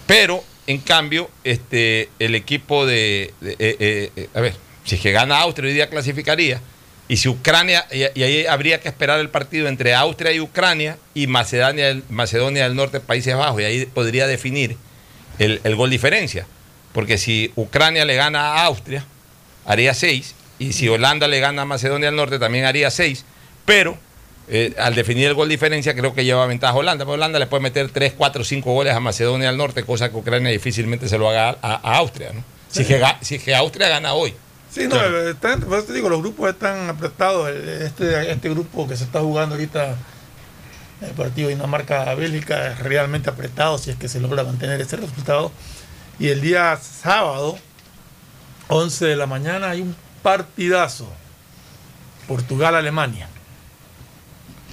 pero 0.09 0.43
en 0.67 0.79
cambio 0.79 1.31
este, 1.45 2.11
el 2.19 2.35
equipo 2.35 2.87
de, 2.87 3.33
eh, 3.41 3.57
eh, 3.59 4.11
eh, 4.17 4.29
a 4.35 4.41
ver, 4.41 4.57
si 4.85 4.97
es 4.97 5.01
que 5.01 5.13
gana 5.13 5.41
Austria 5.41 5.69
hoy 5.69 5.75
día 5.75 5.89
clasificaría, 5.89 6.61
y 7.09 7.17
si 7.19 7.29
Ucrania, 7.29 7.87
y, 7.93 8.05
y 8.19 8.23
ahí 8.23 8.47
habría 8.47 8.81
que 8.81 8.89
esperar 8.89 9.21
el 9.21 9.29
partido 9.29 9.69
entre 9.69 9.95
Austria 9.95 10.33
y 10.33 10.41
Ucrania 10.41 10.97
y 11.15 11.27
Macedonia, 11.27 11.87
del- 11.87 12.03
Macedonia 12.09 12.65
del 12.65 12.75
Norte, 12.77 13.01
Países 13.01 13.37
Bajos, 13.37 13.61
y 13.61 13.65
ahí 13.65 13.87
podría 13.87 14.27
definir 14.27 14.77
el, 15.39 15.61
el 15.65 15.77
gol 15.77 15.91
diferencia. 15.91 16.47
Porque 16.93 17.19
si 17.19 17.53
Ucrania 17.57 18.05
le 18.05 18.15
gana 18.15 18.41
a 18.55 18.65
Austria, 18.67 19.05
haría 19.67 19.93
6, 19.95 20.35
y 20.59 20.73
si 20.73 20.89
Holanda 20.89 21.27
le 21.29 21.41
gana 21.41 21.63
a 21.63 21.65
Macedonia 21.65 22.07
del 22.07 22.17
Norte, 22.17 22.39
también 22.39 22.65
haría 22.65 22.91
6, 22.91 23.25
pero 23.65 23.99
eh, 24.49 24.75
al 24.79 24.95
definir 24.95 25.27
el 25.27 25.35
gol 25.35 25.49
diferencia, 25.49 25.95
creo 25.95 26.15
que 26.15 26.25
lleva 26.25 26.47
ventaja 26.47 26.75
Holanda, 26.75 27.05
porque 27.05 27.15
Holanda 27.17 27.39
le 27.39 27.47
puede 27.47 27.63
meter 27.63 27.89
3, 27.91 28.13
4, 28.17 28.45
5 28.45 28.73
goles 28.73 28.95
a 28.95 29.01
Macedonia 29.01 29.49
del 29.49 29.57
Norte, 29.57 29.83
cosa 29.85 30.11
que 30.11 30.17
Ucrania 30.17 30.51
difícilmente 30.51 31.09
se 31.09 31.19
lo 31.19 31.29
haga 31.29 31.57
a, 31.61 31.75
a 31.75 31.97
Austria. 31.99 32.31
¿no? 32.33 32.45
Si, 32.71 32.83
es 32.83 32.87
que, 32.89 33.03
si 33.23 33.35
es 33.37 33.43
que 33.43 33.55
Austria 33.55 33.89
gana 33.89 34.15
hoy. 34.15 34.35
Sí, 34.75 34.89
no, 34.89 34.97
eh, 34.97 35.31
están- 35.31 35.61
te 35.87 35.93
digo, 35.93 36.09
los 36.09 36.21
grupos 36.21 36.51
están 36.51 36.89
apretados. 36.89 37.49
Este, 37.51 38.31
este 38.33 38.49
grupo 38.51 38.89
que 38.89 38.97
se 38.97 39.05
está 39.05 39.21
jugando 39.21 39.55
ahorita, 39.55 39.95
el 41.01 41.11
partido 41.13 41.49
Dinamarca-Bélgica, 41.49 42.73
es 42.73 42.79
realmente 42.81 43.31
apretado 43.31 43.79
si 43.79 43.91
es 43.91 43.97
que 43.97 44.09
se 44.09 44.19
logra 44.21 44.43
mantener 44.43 44.81
ese 44.81 44.97
resultado. 44.97 45.53
Y 46.19 46.29
el 46.29 46.41
día 46.41 46.77
sábado, 46.77 47.57
11 48.69 49.05
de 49.07 49.15
la 49.17 49.27
mañana, 49.27 49.71
hay 49.71 49.83
un 49.83 49.95
partidazo. 50.23 51.09
Portugal-Alemania. 52.27 53.29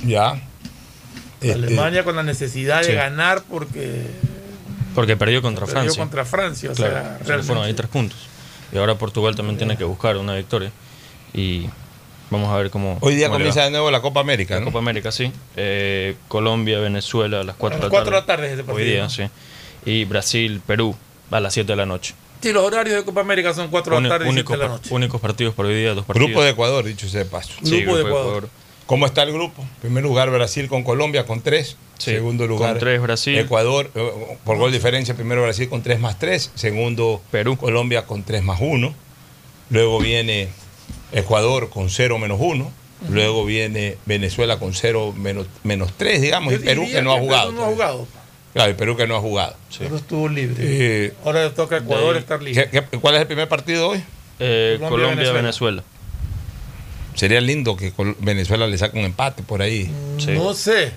Ya. 0.05 0.41
Este, 1.41 1.53
Alemania 1.53 2.03
con 2.03 2.15
la 2.15 2.23
necesidad 2.23 2.81
de 2.83 2.93
ganar 2.95 3.43
porque 3.49 4.07
Porque 4.95 5.17
perdió 5.17 5.41
contra 5.41 5.65
perdió 5.65 5.81
Francia. 5.81 6.01
contra 6.01 6.25
Francia. 6.25 6.71
O 6.71 6.73
Claro, 6.75 6.91
sea, 6.93 7.01
se 7.03 7.09
le 7.09 7.17
realmente- 7.25 7.47
fueron 7.47 7.65
ahí 7.65 7.73
tres 7.73 7.89
puntos. 7.89 8.17
Y 8.73 8.77
ahora 8.77 8.95
Portugal 8.95 9.35
también 9.35 9.57
tiene 9.57 9.77
que 9.77 9.83
buscar 9.83 10.17
una 10.17 10.35
victoria. 10.35 10.71
Y 11.33 11.65
vamos 12.29 12.49
a 12.49 12.57
ver 12.57 12.69
cómo. 12.69 12.97
Hoy 13.01 13.15
día 13.15 13.27
cómo 13.27 13.37
le 13.39 13.43
comienza 13.45 13.59
va. 13.61 13.65
de 13.65 13.71
nuevo 13.71 13.91
la 13.91 14.01
Copa 14.01 14.19
América, 14.21 14.55
La 14.55 14.59
¿no? 14.61 14.65
Copa 14.67 14.79
América, 14.79 15.11
sí. 15.11 15.31
Eh, 15.55 16.15
Colombia, 16.27 16.79
Venezuela 16.79 17.41
a 17.41 17.43
las 17.43 17.55
4 17.55 17.75
A 17.75 17.77
de 17.77 17.83
las 17.83 17.91
la 17.91 17.97
4 18.03 18.05
tarde. 18.05 18.15
de 18.15 18.21
la 18.21 18.25
tarde 18.25 18.47
es 18.47 18.53
ese 18.53 18.61
Hoy 18.61 18.67
partido, 18.67 18.87
día, 18.91 19.03
¿no? 19.03 19.09
sí. 19.09 19.23
Y 19.85 20.05
Brasil, 20.05 20.61
Perú 20.65 20.95
a 21.31 21.39
las 21.39 21.53
7 21.53 21.71
de 21.71 21.75
la 21.75 21.85
noche. 21.85 22.13
Sí, 22.41 22.51
los 22.53 22.63
horarios 22.63 22.95
de 22.95 23.03
Copa 23.03 23.21
América 23.21 23.53
son 23.53 23.67
4 23.69 23.95
de 23.97 24.01
la 24.01 24.09
tarde 24.09 24.25
y 24.25 24.31
7 24.31 24.39
únicos, 24.39 24.57
de 24.57 24.63
la 24.63 24.69
noche. 24.69 24.93
únicos 24.93 25.21
partidos 25.21 25.53
por 25.53 25.65
hoy 25.67 25.75
día, 25.75 25.93
dos 25.93 26.05
partidos. 26.05 26.27
Grupo 26.29 26.43
de 26.43 26.49
Ecuador, 26.51 26.83
dicho 26.85 27.07
sea 27.07 27.19
de 27.23 27.25
paso. 27.29 27.53
Sí, 27.63 27.81
Grupo 27.81 27.97
de 27.97 28.03
Ecuador. 28.03 28.49
¿Cómo 28.85 29.05
está 29.05 29.23
el 29.23 29.31
grupo? 29.31 29.61
En 29.61 29.67
primer 29.81 30.03
lugar, 30.03 30.29
Brasil 30.31 30.67
con 30.67 30.83
Colombia 30.83 31.25
con 31.25 31.41
3. 31.41 31.77
Sí, 31.97 32.11
Segundo 32.11 32.47
lugar, 32.47 32.71
con 32.71 32.79
tres, 32.79 32.99
Brasil. 33.01 33.37
Ecuador, 33.37 33.91
eh, 33.93 34.11
por 34.43 34.57
gol 34.57 34.71
diferencia, 34.71 35.13
primero 35.15 35.43
Brasil 35.43 35.69
con 35.69 35.83
3 35.83 35.99
más 35.99 36.17
3. 36.17 36.51
Segundo, 36.55 37.21
Perú. 37.29 37.57
Colombia 37.57 38.05
con 38.07 38.23
3 38.23 38.41
más 38.43 38.59
1. 38.59 38.93
Luego 39.69 39.99
viene 39.99 40.49
Ecuador 41.11 41.69
con 41.69 41.89
0 41.91 42.17
menos 42.17 42.37
1. 42.41 42.71
Luego 43.09 43.45
viene 43.45 43.97
Venezuela 44.05 44.57
con 44.59 44.73
0 44.73 45.13
menos, 45.15 45.47
menos 45.63 45.93
3, 45.95 46.21
digamos. 46.21 46.53
Y 46.53 46.57
Perú 46.57 46.85
que 46.91 47.01
no 47.01 47.11
ha 47.11 47.15
Perú 47.15 47.25
jugado. 47.27 47.51
No 47.51 47.63
ha 47.63 47.67
jugado. 47.67 48.07
Claro, 48.53 48.71
y 48.71 48.73
Perú 48.73 48.97
que 48.97 49.07
no 49.07 49.15
ha 49.15 49.19
jugado. 49.21 49.55
Pero 49.77 49.95
estuvo 49.95 50.27
libre. 50.27 50.55
Eh, 50.59 51.13
Ahora 51.23 51.43
le 51.45 51.49
toca 51.51 51.75
a 51.75 51.79
Ecuador 51.79 52.13
de 52.15 52.19
estar 52.19 52.41
libre. 52.41 52.67
¿qué- 52.69 52.83
qué- 52.91 52.97
cuál 52.99 53.15
es 53.15 53.21
el 53.21 53.27
primer 53.27 53.47
partido 53.47 53.89
hoy? 53.89 54.03
Eh, 54.39 54.77
Colombia, 54.79 54.89
Colombia, 54.89 55.15
Venezuela. 55.33 55.41
Venezuela. 55.41 55.83
Sería 57.15 57.41
lindo 57.41 57.75
que 57.75 57.93
Venezuela 58.19 58.67
le 58.67 58.77
saque 58.77 58.97
un 58.97 59.05
empate 59.05 59.43
por 59.43 59.61
ahí. 59.61 59.91
No 60.27 60.53
sé. 60.53 60.91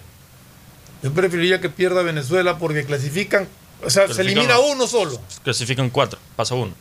Yo 1.03 1.12
preferiría 1.12 1.61
que 1.61 1.69
pierda 1.69 2.03
Venezuela 2.03 2.59
porque 2.59 2.85
clasifican. 2.85 3.47
O 3.85 3.91
sea, 3.91 4.09
se 4.12 4.23
elimina 4.23 4.59
uno 4.59 4.86
solo. 4.86 5.20
Clasifican 5.43 5.91
cuatro, 5.91 6.19
pasa 6.36 6.55
uno. 6.55 6.73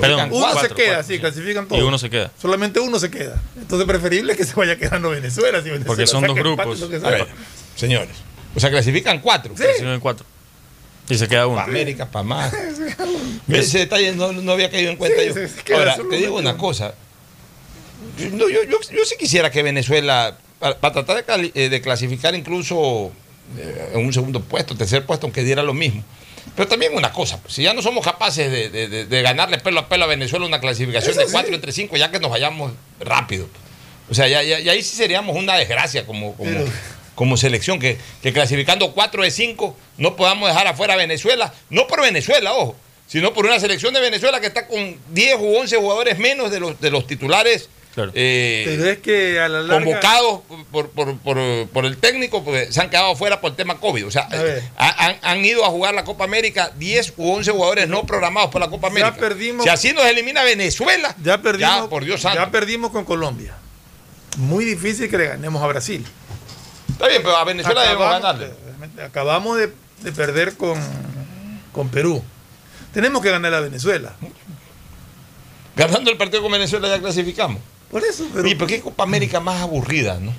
Perdón, 0.00 0.30
uno 0.32 0.40
cuatro, 0.40 0.68
se 0.70 0.74
queda, 0.74 0.86
cuatro, 0.94 1.02
sí, 1.06 1.14
sí. 1.14 1.20
clasifican 1.20 1.64
Y 1.66 1.68
todos. 1.68 1.82
uno 1.84 1.98
se 1.98 2.10
queda. 2.10 2.32
Solamente 2.42 2.80
uno 2.80 2.98
se 2.98 3.10
queda. 3.10 3.40
Entonces 3.56 3.86
preferible 3.86 4.34
que 4.36 4.44
se 4.44 4.54
vaya 4.54 4.76
quedando 4.76 5.10
Venezuela. 5.10 5.58
si 5.62 5.64
Venezuela 5.70 5.86
Porque 5.86 6.06
son 6.08 6.22
dos 6.26 6.36
empate, 6.36 6.68
grupos. 6.70 7.04
A 7.04 7.10
ver, 7.10 7.26
señores. 7.76 8.16
O 8.56 8.60
sea, 8.60 8.70
clasifican 8.70 9.20
cuatro. 9.20 9.54
Clasifican 9.54 10.00
cuatro. 10.00 10.26
Y 11.08 11.16
se 11.16 11.28
queda 11.28 11.46
uno. 11.46 11.56
Para 11.56 11.68
América, 11.68 12.06
para 12.10 12.22
más. 12.24 12.52
Ese 13.48 13.78
detalle 13.78 14.12
no, 14.16 14.32
no 14.32 14.52
había 14.52 14.70
caído 14.70 14.90
en 14.90 14.96
cuenta 14.96 15.20
Sí, 15.22 15.28
yo. 15.28 15.34
se- 15.34 15.48
se 15.48 15.62
queda 15.62 15.78
Ahora, 15.78 15.96
te 16.10 16.16
digo 16.16 16.36
una 16.36 16.56
cosa. 16.56 16.94
Yo, 18.18 18.30
no, 18.30 18.48
yo, 18.48 18.62
yo- 18.64 18.78
yo 18.90 19.04
sí 19.04 19.16
quisiera 19.18 19.50
que 19.50 19.62
Venezuela, 19.62 20.36
para, 20.58 20.78
para 20.78 20.92
tratar 20.94 21.16
de, 21.16 21.24
cali- 21.24 21.52
eh, 21.54 21.68
de 21.68 21.80
clasificar 21.80 22.34
incluso 22.34 23.12
eh, 23.58 23.90
en 23.94 24.04
un 24.04 24.12
segundo 24.12 24.40
puesto, 24.42 24.76
tercer 24.76 25.04
puesto, 25.04 25.26
aunque 25.26 25.42
diera 25.42 25.62
lo 25.62 25.74
mismo. 25.74 26.04
Pero 26.56 26.68
también 26.68 26.94
una 26.94 27.12
cosa, 27.12 27.40
pues, 27.40 27.54
si 27.54 27.62
ya 27.62 27.74
no 27.74 27.82
somos 27.82 28.04
capaces 28.04 28.50
de, 28.50 29.04
de- 29.06 29.22
ganarle 29.22 29.58
pelo 29.58 29.80
a 29.80 29.88
pelo 29.88 30.04
a 30.04 30.08
Venezuela 30.08 30.46
una 30.46 30.60
clasificación 30.60 31.12
Eso 31.12 31.20
de 31.20 31.26
sí. 31.26 31.32
4 31.32 31.54
entre 31.54 31.72
5, 31.72 31.96
ya 31.96 32.10
que 32.10 32.18
nos 32.20 32.30
vayamos 32.30 32.72
rápido. 33.00 33.48
O 34.10 34.14
sea, 34.14 34.26
ya, 34.28 34.42
ya- 34.42 34.58
ya 34.60 34.72
ahí 34.72 34.82
sí 34.82 34.96
seríamos 34.96 35.36
una 35.36 35.56
desgracia 35.56 36.06
como, 36.06 36.34
como, 36.36 36.50
Pero- 36.50 36.64
como 37.14 37.36
selección, 37.36 37.78
que, 37.78 37.98
que 38.22 38.32
clasificando 38.32 38.92
4 38.92 39.22
de 39.22 39.30
5 39.30 39.76
no 39.98 40.16
podamos 40.16 40.48
dejar 40.48 40.66
afuera 40.68 40.94
a 40.94 40.96
Venezuela, 40.96 41.52
no 41.68 41.86
por 41.86 42.00
Venezuela, 42.00 42.52
ojo, 42.54 42.76
sino 43.06 43.32
por 43.34 43.44
una 43.46 43.58
selección 43.60 43.92
de 43.94 44.00
Venezuela 44.00 44.40
que 44.40 44.46
está 44.46 44.66
con 44.66 44.96
10 45.10 45.36
u 45.40 45.56
11 45.56 45.76
jugadores 45.76 46.18
menos 46.18 46.50
de 46.50 46.60
los, 46.60 46.80
de 46.80 46.90
los 46.90 47.06
titulares 47.06 47.68
eh, 48.14 48.64
Pero 48.66 48.90
es 48.90 48.98
que 48.98 49.40
a 49.40 49.48
la 49.48 49.60
larga. 49.62 49.84
convocados 49.84 50.40
por, 50.70 50.88
por- 50.90 51.16
por- 51.18 51.68
por 51.68 51.84
el 51.84 51.96
técnico, 51.96 52.44
porque 52.44 52.70
se 52.72 52.80
han 52.80 52.90
quedado 52.90 53.12
afuera 53.12 53.40
por 53.40 53.50
el 53.50 53.56
tema 53.56 53.78
COVID. 53.80 54.06
O 54.06 54.10
sea, 54.10 54.28
han, 54.76 55.16
han 55.22 55.44
ido 55.44 55.64
a 55.64 55.68
jugar 55.68 55.94
la 55.94 56.04
Copa 56.04 56.24
América 56.24 56.70
10 56.76 57.14
u 57.16 57.30
11 57.32 57.50
jugadores 57.50 57.88
no 57.88 58.04
programados 58.06 58.50
por 58.50 58.60
la 58.60 58.68
Copa 58.68 58.86
América. 58.88 59.16
perdimos- 59.16 59.64
Si 59.64 59.68
así 59.68 59.92
nos 59.92 60.04
elimina 60.04 60.42
Venezuela, 60.44 61.14
Ya 61.22 61.42
perdimos, 61.42 61.82
ya, 61.84 61.88
por 61.88 62.04
Dios 62.04 62.20
santo. 62.20 62.38
ya 62.38 62.50
perdimos 62.50 62.90
con 62.92 63.04
Colombia. 63.04 63.54
Muy 64.36 64.64
difícil 64.64 65.10
que 65.10 65.18
le 65.18 65.26
ganemos 65.26 65.60
a 65.62 65.66
Brasil. 65.66 66.06
Está 66.90 67.08
bien, 67.08 67.22
pero 67.22 67.36
a 67.36 67.44
Venezuela 67.44 67.82
debemos 67.82 68.10
ganarle. 68.10 68.50
acabamos 69.04 69.56
de, 69.58 69.72
de 70.02 70.12
perder 70.12 70.56
con, 70.56 70.78
con 71.72 71.88
Perú. 71.88 72.22
Tenemos 72.92 73.22
que 73.22 73.30
ganar 73.30 73.52
a 73.54 73.60
Venezuela. 73.60 74.14
Ganando 75.76 76.10
el 76.10 76.16
partido 76.16 76.42
con 76.42 76.52
Venezuela 76.52 76.88
ya 76.88 76.98
clasificamos. 77.00 77.60
Por 77.90 78.04
eso, 78.04 78.26
pero. 78.32 78.44
Oye, 78.44 78.54
pero 78.56 78.66
qué 78.66 78.80
Copa 78.80 79.02
América 79.04 79.40
más 79.40 79.62
aburrida, 79.62 80.18
¿no? 80.20 80.32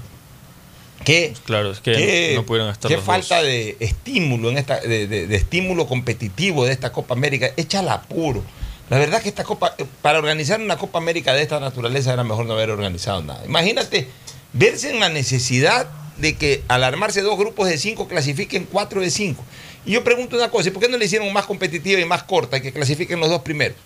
Qué, 1.05 1.33
Claro, 1.45 1.71
es 1.71 1.79
que 1.79 1.93
qué- 1.93 2.33
no 2.35 2.45
pudieron 2.45 2.69
estar 2.69 2.89
qué 2.89 2.97
los 2.97 3.05
falta 3.05 3.37
dos. 3.37 3.45
de 3.45 3.77
estímulo 3.79 4.49
en 4.49 4.57
esta, 4.57 4.79
de, 4.81 5.07
de- 5.07 5.27
de 5.27 5.35
estímulo 5.35 5.87
competitivo 5.87 6.65
de 6.65 6.73
esta 6.73 6.91
Copa 6.91 7.13
América. 7.13 7.49
Échala 7.57 7.93
apuro. 7.93 8.43
La 8.89 8.97
verdad 8.97 9.21
que 9.21 9.29
esta 9.29 9.43
Copa, 9.43 9.75
eh, 9.77 9.85
para 10.01 10.19
organizar 10.19 10.59
una 10.59 10.77
Copa 10.77 10.97
América 10.97 11.33
de 11.33 11.41
esta 11.41 11.59
naturaleza 11.59 12.11
era 12.11 12.23
mejor 12.23 12.45
no 12.45 12.53
haber 12.53 12.69
organizado 12.71 13.21
nada. 13.23 13.45
Imagínate 13.45 14.07
verse 14.51 14.91
en 14.91 14.99
la 14.99 15.09
necesidad 15.09 15.87
de 16.17 16.35
que 16.35 16.63
al 16.67 16.83
armarse 16.83 17.21
dos 17.21 17.37
grupos 17.37 17.69
de 17.69 17.77
cinco 17.77 18.07
clasifiquen 18.07 18.65
cuatro 18.69 18.99
de 18.99 19.09
cinco. 19.09 19.43
Y 19.85 19.91
yo 19.93 20.03
pregunto 20.03 20.35
una 20.35 20.49
cosa, 20.51 20.67
¿y 20.67 20.71
por 20.71 20.83
qué 20.83 20.89
no 20.89 20.97
le 20.97 21.05
hicieron 21.05 21.31
más 21.31 21.45
competitiva 21.45 22.01
y 22.01 22.05
más 22.05 22.23
corta 22.23 22.57
y 22.57 22.61
que 22.61 22.73
clasifiquen 22.73 23.19
los 23.21 23.29
dos 23.29 23.41
primeros? 23.41 23.77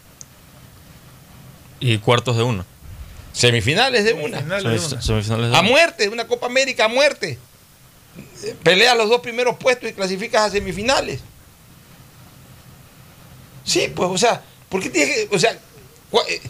Y 1.79 1.97
cuartos 1.99 2.37
de 2.37 2.43
uno. 2.43 2.65
Semifinales 3.33 4.05
de 4.05 4.13
una. 4.13 4.41
Semif- 4.41 5.01
Semifinales 5.01 5.51
de 5.51 5.57
A 5.57 5.59
uno. 5.61 5.69
muerte, 5.69 6.07
una 6.09 6.25
Copa 6.27 6.45
América 6.45 6.85
a 6.85 6.87
muerte. 6.87 7.37
Peleas 8.63 8.95
los 8.95 9.09
dos 9.09 9.21
primeros 9.21 9.57
puestos 9.57 9.89
y 9.89 9.93
clasificas 9.93 10.43
a 10.43 10.49
semifinales. 10.51 11.19
Sí, 13.65 13.91
pues, 13.95 14.09
o 14.11 14.17
sea, 14.17 14.41
¿por 14.69 14.81
qué 14.81 14.89
tienes 14.89 15.15
que.? 15.15 15.35
O 15.35 15.39
sea, 15.39 15.57
¿cuál, 16.09 16.25
eh, 16.29 16.41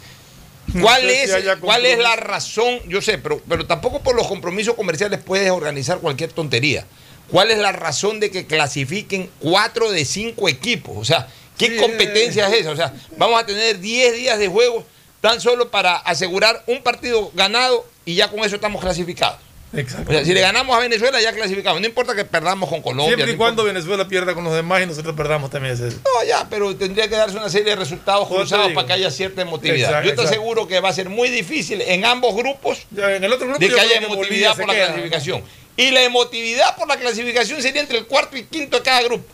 cuál 0.82 1.04
No 1.04 1.10
sé 1.10 1.24
es, 1.24 1.56
¿cuál 1.62 1.86
es 1.86 1.98
la 2.00 2.16
razón? 2.16 2.80
Yo 2.88 3.02
sé, 3.02 3.18
pero, 3.18 3.42
pero 3.48 3.66
tampoco 3.66 4.02
por 4.02 4.16
los 4.16 4.28
compromisos 4.28 4.76
comerciales 4.76 5.20
puedes 5.24 5.50
organizar 5.52 6.00
cualquier 6.00 6.32
tontería. 6.34 6.86
¿Cuál 7.30 7.52
es 7.52 7.60
la 7.60 7.72
razón 7.72 8.20
de 8.20 8.32
que 8.32 8.46
clasifiquen 8.46 9.30
cuatro 9.40 9.92
de 9.92 10.04
cinco 10.06 10.50
equipos? 10.50 10.98
O 10.98 11.06
sea, 11.06 11.28
¿qué 11.58 11.68
Sí, 11.68 11.78
competencia 11.78 12.48
es 12.50 12.54
esa? 12.62 12.72
O 12.72 12.76
sea, 12.76 12.94
vamos 13.18 13.42
a 13.42 13.46
tener 13.46 13.80
10 13.80 14.14
días 14.16 14.38
de 14.40 14.48
juego 14.48 14.86
tan 15.24 15.40
solo 15.40 15.72
para 15.72 15.96
asegurar 15.96 16.62
un 16.68 16.84
partido 16.84 17.32
ganado 17.34 17.88
y 18.04 18.16
ya 18.16 18.28
con 18.30 18.42
eso 18.42 18.56
estamos 18.56 18.82
clasificados. 18.82 19.40
Exacto. 19.72 20.10
O 20.10 20.14
sea, 20.14 20.26
si 20.26 20.34
le 20.34 20.42
ganamos 20.42 20.76
a 20.76 20.82
Venezuela 20.82 21.22
ya 21.22 21.32
clasificamos. 21.32 21.80
No 21.80 21.88
importa 21.88 22.14
que 22.14 22.26
perdamos 22.26 22.68
con 22.68 22.82
Colombia. 22.82 23.16
Siempre 23.16 23.30
y 23.30 23.36
no 23.36 23.38
cuando 23.38 23.64
Venezuela 23.64 24.06
pierda 24.06 24.34
con 24.34 24.44
los 24.44 24.54
demás 24.54 24.84
y 24.84 24.86
nosotros 24.86 25.16
perdamos 25.16 25.50
también 25.50 25.76
ese. 25.76 25.86
No, 25.86 26.28
ya, 26.28 26.46
pero 26.50 26.76
tendría 26.76 27.08
que 27.08 27.16
darse 27.16 27.38
una 27.38 27.48
serie 27.48 27.70
de 27.70 27.78
resultados 27.78 28.28
cruzados 28.28 28.74
para 28.74 28.86
que 28.86 28.94
haya 28.94 29.10
cierta 29.10 29.44
emotividad. 29.44 29.92
Exacto, 29.92 30.10
Yo 30.10 30.16
te 30.16 30.22
exacto. 30.22 30.30
aseguro 30.30 30.68
que 30.68 30.82
va 30.82 30.90
a 30.90 30.94
ser 30.94 31.08
muy 31.08 31.30
difícil 31.30 31.80
en 31.80 32.04
ambos 32.04 32.36
grupos 32.36 32.86
Ya, 32.92 33.16
en 33.16 33.24
el 33.24 33.32
otro 33.32 33.48
grupo 33.48 33.62
de 33.62 33.70
que 33.70 33.80
haya 33.80 34.00
que 34.00 34.06
emotividad 34.06 34.58
por 34.58 34.68
la 34.68 34.74
queda, 34.74 34.88
clasificación. 34.88 35.42
Y 35.78 35.92
la 35.92 36.04
emotividad 36.04 36.76
por 36.76 36.90
la 36.90 36.98
clasificación 36.98 37.62
sería 37.62 37.82
entre 37.82 37.98
el 37.98 38.08
cuarto 38.08 38.36
y 38.36 38.44
quinto 38.44 38.76
de 38.76 38.84
cada 38.84 39.02
grupo. 39.04 39.34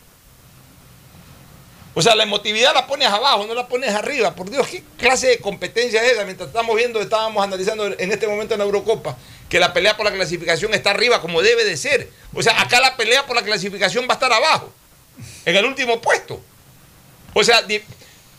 O 2.00 2.02
sea, 2.02 2.16
la 2.16 2.24
emotividad 2.24 2.74
la 2.74 2.88
pones 2.88 3.10
abajo, 3.10 3.46
no 3.46 3.54
la 3.54 3.68
pones 3.68 3.94
arriba. 3.94 4.34
Por 4.34 4.50
Dios, 4.50 4.66
¿qué 4.70 4.82
clase 4.98 5.28
de 5.28 5.40
competencia 5.40 6.02
es 6.02 6.14
esa? 6.14 6.24
Mientras 6.24 6.48
estamos 6.48 6.74
viendo, 6.78 7.02
estábamos 7.02 7.44
analizando 7.44 7.88
en 7.88 8.10
este 8.14 8.26
momento 8.26 8.54
en 8.54 8.60
la 8.60 8.64
Eurocopa, 8.64 9.18
que 9.50 9.60
la 9.60 9.74
pelea 9.74 9.98
por 9.98 10.06
la 10.06 10.14
clasificación 10.14 10.74
está 10.74 10.92
arriba 10.92 11.20
como 11.20 11.42
debe 11.42 11.66
de 11.66 11.76
ser. 11.76 12.08
O 12.34 12.42
sea, 12.42 12.62
acá 12.62 12.80
la 12.80 12.96
pelea 12.96 13.26
por 13.26 13.36
la 13.36 13.42
clasificación 13.42 14.06
va 14.06 14.12
a 14.12 14.14
estar 14.14 14.32
abajo, 14.32 14.72
en 15.44 15.58
el 15.58 15.66
último 15.66 16.00
puesto. 16.00 16.42
O 17.34 17.44
sea, 17.44 17.64
di- 17.64 17.82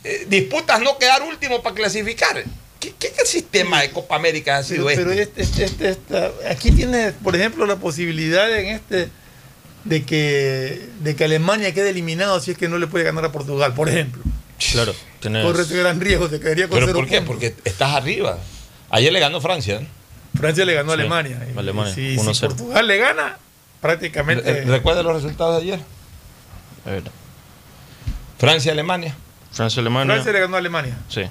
eh, 0.05 0.25
disputas 0.27 0.81
no 0.81 0.97
quedar 0.97 1.23
último 1.23 1.61
para 1.63 1.75
clasificar. 1.75 2.43
¿Qué, 2.81 2.95
qué- 2.99 3.13
qué 3.13 3.27
sistema 3.27 3.83
de 3.83 3.91
Copa 3.91 4.17
América 4.17 4.57
ha 4.57 4.63
sido 4.63 4.87
Pero, 4.87 5.13
este? 5.13 5.35
pero 5.37 5.43
este, 5.43 5.43
este- 5.43 5.65
este- 5.65 5.89
esta- 5.91 6.33
aquí 6.51 6.73
tienes, 6.73 7.13
por 7.23 7.37
ejemplo, 7.37 7.67
la 7.67 7.77
posibilidad 7.77 8.51
en 8.59 8.69
este 8.69 9.11
de 9.85 10.05
que, 10.05 10.89
de 11.01 11.17
que 11.17 11.25
Alemania 11.25 11.73
quede 11.75 11.91
eliminado 11.91 12.39
si 12.41 12.51
es 12.53 12.59
que 12.59 12.69
no 12.69 12.79
le 12.79 12.87
puede 12.87 13.05
ganar 13.05 13.25
a 13.25 13.33
Portugal, 13.33 13.75
por 13.75 13.89
ejemplo. 13.89 14.23
Claro, 14.73 14.95
tenés- 15.23 15.43
Corre 15.45 15.63
ese 15.63 15.77
gran 15.79 16.01
riesgo, 16.01 16.29
se 16.29 16.39
quedaría 16.39 16.69
con 16.69 16.77
¿Pero 16.77 16.87
cero 16.89 16.99
por 16.99 17.09
qué? 17.09 17.17
puntos. 17.23 17.35
Porque 17.35 17.55
estás 17.65 17.95
arriba. 17.95 18.39
Ayer 18.91 19.13
le 19.13 19.21
ganó 19.21 19.41
Francia. 19.41 19.77
¿eh? 19.81 19.87
Francia 20.37 20.65
le 20.65 20.75
ganó 20.75 20.93
a 20.93 20.95
Sí, 20.97 21.01
Alemania. 21.01 21.47
Y 21.55 21.59
Alemania, 21.59 21.95
si, 21.95 22.19
si 22.19 22.25
1-0. 22.25 22.41
Portugal 22.49 22.87
le 22.87 22.97
gana, 22.99 23.39
prácticamente. 23.81 24.43
Re- 24.53 24.65
¿Recuerda 24.67 25.03
los 25.03 25.15
resultados 25.23 25.57
de 25.57 25.63
ayer? 25.73 25.81
A 26.87 26.91
ver, 26.91 27.03
Francia-Alemania. 28.39 29.15
Francia-Alemania. 29.53 30.15
Francia 30.15 30.33
le 30.33 30.41
ganó 30.41 30.57
a 30.57 30.59
Alemania. 30.59 30.97
Sí. 31.09 31.23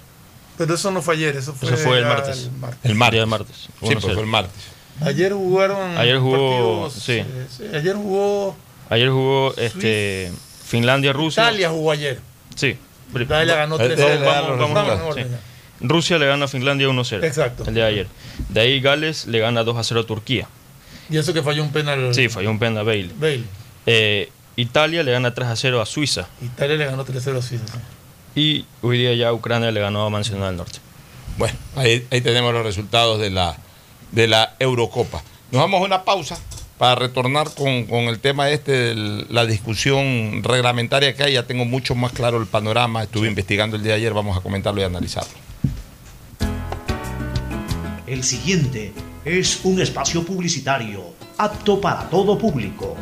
Pero 0.57 0.73
eso 0.75 0.91
no 0.91 1.01
fue 1.01 1.15
ayer, 1.15 1.35
eso 1.37 1.53
fue, 1.53 1.69
Eso 1.69 1.77
fue 1.77 1.99
el 1.99 2.05
martes. 2.05 2.49
martes. 2.59 2.79
El 2.83 2.95
martes. 2.95 3.55
Sí, 3.61 3.69
pues 3.79 3.95
1-0. 3.97 4.01
fue 4.13 4.21
el 4.21 4.25
martes. 4.27 4.61
Ayer 5.01 5.33
jugaron. 5.33 5.97
Ayer 5.97 6.17
jugó- 6.19 6.87
partidos, 6.89 6.93
sí. 7.03 7.13
eh, 7.13 7.47
sí, 7.49 7.63
ayer 7.73 7.95
jugó. 7.95 8.57
Ayer 8.89 9.09
jugó 9.09 9.53
este, 9.57 10.31
Finlandia-Rusia. 10.65 11.43
Italia 11.43 11.69
jugó 11.69 11.91
ayer. 11.91 12.19
Sí. 12.55 12.77
Italia 13.15 13.55
ganó 13.55 13.75
Eh, 13.79 13.85
3 13.85 13.99
eh, 13.99 14.03
le 14.19 14.25
dan 14.25 14.47
los 14.47 14.59
vamos, 14.59 14.73
vamos, 14.73 15.15
sí. 15.15 15.21
Rusia 15.81 16.17
le 16.17 16.25
gana 16.27 16.45
a 16.45 16.47
Finlandia 16.47 16.87
1-0. 16.89 17.23
Exacto. 17.23 17.63
El 17.67 17.73
día 17.73 17.85
de 17.85 17.89
ayer. 17.91 18.07
De 18.49 18.59
ahí 18.59 18.79
Gales 18.81 19.25
le 19.27 19.39
gana 19.39 19.63
2-0 19.63 20.01
a 20.01 20.05
Turquía. 20.05 20.47
Y 21.09 21.17
eso 21.17 21.33
que 21.33 21.41
falló 21.41 21.63
un 21.63 21.71
penal. 21.71 22.13
Sí, 22.13 22.27
falló 22.29 22.51
un 22.51 22.59
penal 22.59 22.79
a 22.79 22.83
Bale. 22.83 23.09
Bale. 23.17 23.43
Eh, 23.85 24.29
Italia 24.57 25.03
le 25.03 25.11
gana 25.11 25.33
3-0 25.33 25.81
a 25.81 25.85
Suiza. 25.85 26.27
Italia 26.41 26.75
le 26.75 26.85
ganó 26.85 27.05
3-0 27.05 27.37
a 27.37 27.41
Suiza. 27.41 27.63
sí. 27.65 27.79
Y 28.35 28.65
hoy 28.81 28.97
día 28.99 29.13
ya 29.15 29.33
Ucrania 29.33 29.71
le 29.71 29.79
ganó 29.79 30.05
a 30.05 30.09
Manzana 30.09 30.47
del 30.47 30.57
Norte. 30.57 30.79
Bueno, 31.37 31.57
ahí, 31.75 32.05
ahí 32.11 32.21
tenemos 32.21 32.53
los 32.53 32.63
resultados 32.63 33.19
de 33.19 33.29
la, 33.31 33.57
de 34.11 34.27
la 34.27 34.55
Eurocopa. 34.59 35.23
Nos 35.51 35.61
vamos 35.61 35.81
a 35.81 35.85
una 35.85 36.03
pausa 36.03 36.37
para 36.77 36.95
retornar 36.95 37.53
con, 37.53 37.85
con 37.85 38.05
el 38.05 38.19
tema 38.19 38.49
este 38.49 38.71
de 38.71 39.25
la 39.29 39.45
discusión 39.45 40.41
reglamentaria 40.43 41.15
que 41.15 41.23
hay. 41.23 41.33
Ya 41.33 41.45
tengo 41.45 41.65
mucho 41.65 41.95
más 41.95 42.13
claro 42.13 42.37
el 42.39 42.47
panorama. 42.47 43.03
Estuve 43.03 43.27
investigando 43.27 43.75
el 43.75 43.83
día 43.83 43.93
de 43.93 43.99
ayer, 43.99 44.13
vamos 44.13 44.37
a 44.37 44.41
comentarlo 44.41 44.79
y 44.81 44.83
analizarlo. 44.85 45.37
El 48.07 48.23
siguiente 48.23 48.93
es 49.25 49.59
un 49.63 49.79
espacio 49.81 50.25
publicitario 50.25 51.13
apto 51.37 51.79
para 51.79 52.09
todo 52.09 52.37
público. 52.37 52.95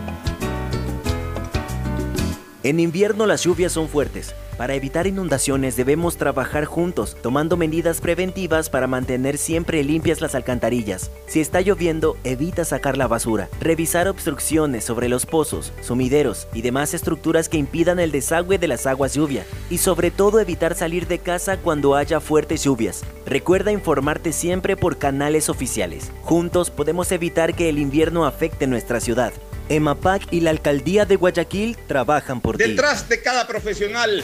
En 2.64 2.80
invierno 2.80 3.26
las 3.26 3.44
lluvias 3.44 3.72
son 3.72 3.88
fuertes, 3.88 4.36
Para 4.58 4.74
evitar 4.74 5.06
inundaciones 5.06 5.76
debemos 5.76 6.18
trabajar 6.18 6.66
juntos, 6.66 7.16
tomando 7.22 7.58
medidas 7.58 8.02
preventivas 8.02 8.72
para 8.72 8.88
mantener 8.88 9.38
siempre 9.38 9.84
limpias 9.84 10.20
las 10.20 10.34
alcantarillas. 10.34 11.12
Si 11.28 11.40
está 11.40 11.62
lloviendo, 11.62 12.18
evita 12.24 12.66
sacar 12.66 12.98
la 12.98 13.08
basura. 13.08 13.50
Revisar 13.62 14.08
obstrucciones 14.08 14.84
sobre 14.84 15.10
los 15.10 15.28
pozos, 15.28 15.74
sumideros 15.82 16.48
y 16.56 16.64
demás 16.64 16.96
estructuras 16.96 17.50
que 17.50 17.58
impidan 17.58 18.00
el 18.00 18.12
desagüe 18.12 18.58
de 18.58 18.68
las 18.68 18.88
aguas 18.88 19.14
lluvia. 19.14 19.46
Y 19.70 19.78
sobre 19.78 20.10
todo 20.10 20.40
evitar 20.40 20.74
salir 20.74 21.08
de 21.08 21.20
casa 21.20 21.58
cuando 21.58 21.96
haya 21.96 22.20
fuertes 22.20 22.64
lluvias. 22.64 23.04
Recuerda 23.28 23.72
informarte 23.72 24.34
siempre 24.34 24.76
por 24.76 24.98
canales 24.98 25.50
oficiales. 25.50 26.12
Juntos 26.24 26.72
podemos 26.72 27.12
evitar 27.12 27.54
que 27.54 27.70
el 27.70 27.78
invierno 27.78 28.26
afecte 28.26 28.66
nuestra 28.66 29.02
ciudad. 29.02 29.34
EMAPAC 29.70 30.32
y 30.32 30.40
la 30.40 30.50
Alcaldía 30.50 31.06
de 31.06 31.18
Guayaquil 31.18 31.78
trabajan 31.88 32.42
por 32.42 32.58
ti. 32.58 32.64
Detrás 32.64 33.08
de 33.08 33.22
cada 33.22 33.46
profesional 33.46 34.24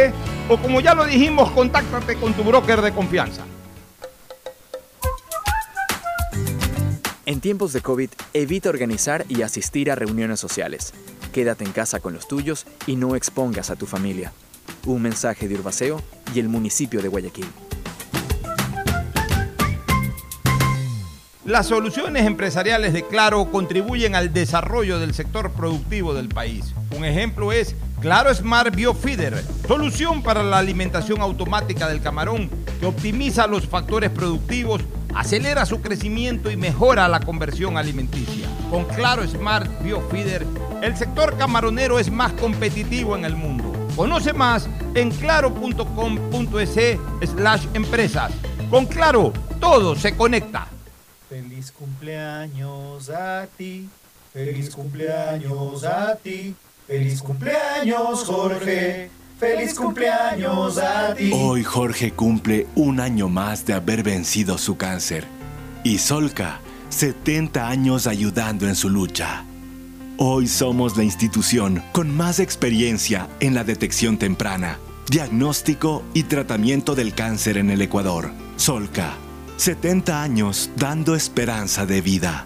o 0.49 0.57
como 0.57 0.81
ya 0.81 0.95
lo 0.95 1.05
dijimos, 1.05 1.51
contáctate 1.51 2.15
con 2.15 2.33
tu 2.33 2.43
broker 2.43 2.81
de 2.81 2.91
confianza. 2.93 3.43
En 7.25 7.39
tiempos 7.39 7.71
de 7.73 7.81
COVID, 7.81 8.09
evita 8.33 8.69
organizar 8.69 9.25
y 9.29 9.43
asistir 9.43 9.91
a 9.91 9.95
reuniones 9.95 10.39
sociales. 10.39 10.93
Quédate 11.33 11.65
en 11.65 11.71
casa 11.71 11.99
con 11.99 12.13
los 12.13 12.27
tuyos 12.27 12.67
y 12.85 12.95
no 12.95 13.15
expongas 13.15 13.71
a 13.71 13.75
tu 13.75 13.87
familia. 13.87 14.31
Un 14.85 15.01
mensaje 15.01 15.47
de 15.47 15.55
Urbaceo 15.55 15.99
y 16.33 16.39
el 16.39 16.47
municipio 16.47 17.01
de 17.01 17.07
Guayaquil. 17.07 17.47
Las 21.43 21.65
soluciones 21.67 22.25
empresariales 22.25 22.93
de 22.93 23.05
Claro 23.05 23.51
contribuyen 23.51 24.15
al 24.15 24.31
desarrollo 24.31 24.99
del 24.99 25.15
sector 25.15 25.51
productivo 25.51 26.13
del 26.13 26.29
país. 26.29 26.73
Un 26.95 27.03
ejemplo 27.03 27.51
es 27.51 27.75
Claro 27.99 28.33
Smart 28.33 28.73
Biofeeder, 28.73 29.43
solución 29.67 30.21
para 30.21 30.43
la 30.43 30.59
alimentación 30.59 31.19
automática 31.19 31.89
del 31.89 32.01
camarón 32.01 32.49
que 32.79 32.85
optimiza 32.85 33.47
los 33.47 33.67
factores 33.67 34.11
productivos, 34.11 34.81
acelera 35.15 35.65
su 35.65 35.81
crecimiento 35.81 36.49
y 36.51 36.57
mejora 36.57 37.07
la 37.07 37.19
conversión 37.19 37.77
alimenticia. 37.77 38.47
Con 38.69 38.85
Claro 38.85 39.27
Smart 39.27 39.69
Biofeeder, 39.81 40.45
el 40.81 40.97
sector 40.97 41.37
camaronero 41.37 41.99
es 41.99 42.11
más 42.11 42.33
competitivo 42.33 43.15
en 43.15 43.25
el 43.25 43.35
mundo. 43.35 43.71
Conoce 43.95 44.33
más 44.33 44.67
en 44.95 45.11
claro.com.es 45.11 46.99
slash 47.29 47.67
empresas. 47.73 48.31
Con 48.69 48.85
Claro, 48.85 49.31
todo 49.59 49.95
se 49.95 50.15
conecta. 50.15 50.67
Feliz 51.29 51.71
cumpleaños 51.71 53.09
a 53.09 53.47
ti, 53.57 53.87
feliz 54.33 54.69
cumpleaños 54.69 55.83
a 55.83 56.15
ti, 56.15 56.55
feliz 56.87 57.21
cumpleaños 57.21 58.23
Jorge, 58.23 59.09
feliz 59.43 59.73
cumpleaños 59.73 60.77
a 60.77 61.13
ti. 61.15 61.31
Hoy 61.33 61.63
Jorge 61.63 62.13
cumple 62.13 62.67
un 62.75 63.01
año 63.01 63.27
más 63.27 63.65
de 63.65 63.73
haber 63.73 64.01
vencido 64.01 64.57
su 64.57 64.77
cáncer. 64.77 65.25
Y 65.83 65.97
Solca, 65.97 66.61
70 66.89 67.67
años 67.67 68.07
ayudando 68.07 68.67
en 68.69 68.75
su 68.75 68.89
lucha. 68.89 69.43
Hoy 70.17 70.47
somos 70.47 70.95
la 70.95 71.03
institución 71.03 71.83
con 71.91 72.15
más 72.15 72.39
experiencia 72.39 73.27
en 73.41 73.53
la 73.53 73.65
detección 73.65 74.17
temprana, 74.17 74.79
diagnóstico 75.09 76.03
y 76.13 76.23
tratamiento 76.23 76.95
del 76.95 77.13
cáncer 77.13 77.57
en 77.57 77.69
el 77.69 77.81
Ecuador. 77.81 78.31
Solca, 78.55 79.15
70 79.57 80.21
años 80.23 80.69
dando 80.77 81.15
esperanza 81.15 81.85
de 81.85 81.99
vida. 81.99 82.45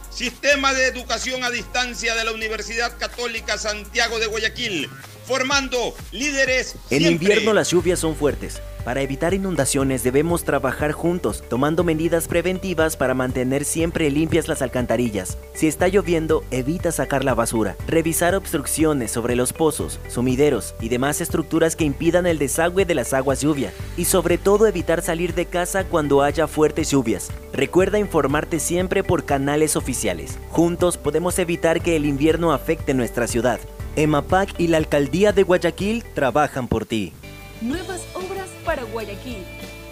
Sistema 0.11 0.73
de 0.73 0.87
Educación 0.87 1.43
a 1.43 1.49
Distancia 1.49 2.15
de 2.15 2.25
la 2.25 2.33
Universidad 2.33 2.97
Católica 2.97 3.57
Santiago 3.57 4.19
de 4.19 4.27
Guayaquil, 4.27 4.89
formando 5.25 5.95
líderes. 6.11 6.75
En 6.89 6.99
siempre. 6.99 7.11
invierno 7.11 7.53
las 7.53 7.71
lluvias 7.71 7.99
son 7.99 8.15
fuertes. 8.15 8.61
Para 8.83 9.01
evitar 9.01 9.35
inundaciones 9.35 10.03
debemos 10.03 10.43
trabajar 10.43 10.91
juntos, 10.91 11.43
tomando 11.47 11.83
medidas 11.83 12.27
preventivas 12.27 12.97
para 12.97 13.13
mantener 13.13 13.63
siempre 13.63 14.09
limpias 14.09 14.47
las 14.47 14.63
alcantarillas. 14.63 15.37
Si 15.53 15.67
está 15.67 15.87
lloviendo, 15.87 16.43
evita 16.49 16.91
sacar 16.91 17.23
la 17.23 17.35
basura. 17.35 17.75
Revisar 17.87 18.33
obstrucciones 18.33 19.11
sobre 19.11 19.35
los 19.35 19.53
pozos, 19.53 19.99
sumideros 20.07 20.73
y 20.81 20.89
demás 20.89 21.21
estructuras 21.21 21.75
que 21.75 21.85
impidan 21.85 22.25
el 22.25 22.39
desagüe 22.39 22.85
de 22.85 22.95
las 22.95 23.13
aguas 23.13 23.41
lluvia. 23.41 23.71
Y 23.97 24.05
sobre 24.05 24.39
todo 24.39 24.65
evitar 24.65 25.03
salir 25.03 25.35
de 25.35 25.45
casa 25.45 25.83
cuando 25.83 26.23
haya 26.23 26.47
fuertes 26.47 26.89
lluvias. 26.89 27.29
Recuerda 27.53 27.99
informarte 27.99 28.59
siempre 28.59 29.03
por 29.03 29.25
canales 29.25 29.75
oficiales. 29.75 30.39
Juntos 30.49 30.97
podemos 30.97 31.37
evitar 31.37 31.81
que 31.81 31.95
el 31.95 32.05
invierno 32.05 32.51
afecte 32.51 32.95
nuestra 32.95 33.27
ciudad. 33.27 33.59
EMAPAC 33.95 34.59
y 34.59 34.67
la 34.67 34.77
Alcaldía 34.77 35.33
de 35.33 35.43
Guayaquil 35.43 36.03
trabajan 36.15 36.67
por 36.67 36.85
ti. 36.85 37.13
Nuevas 37.61 38.01
obras 38.15 38.49
para 38.65 38.81
Guayaquil. 38.85 39.43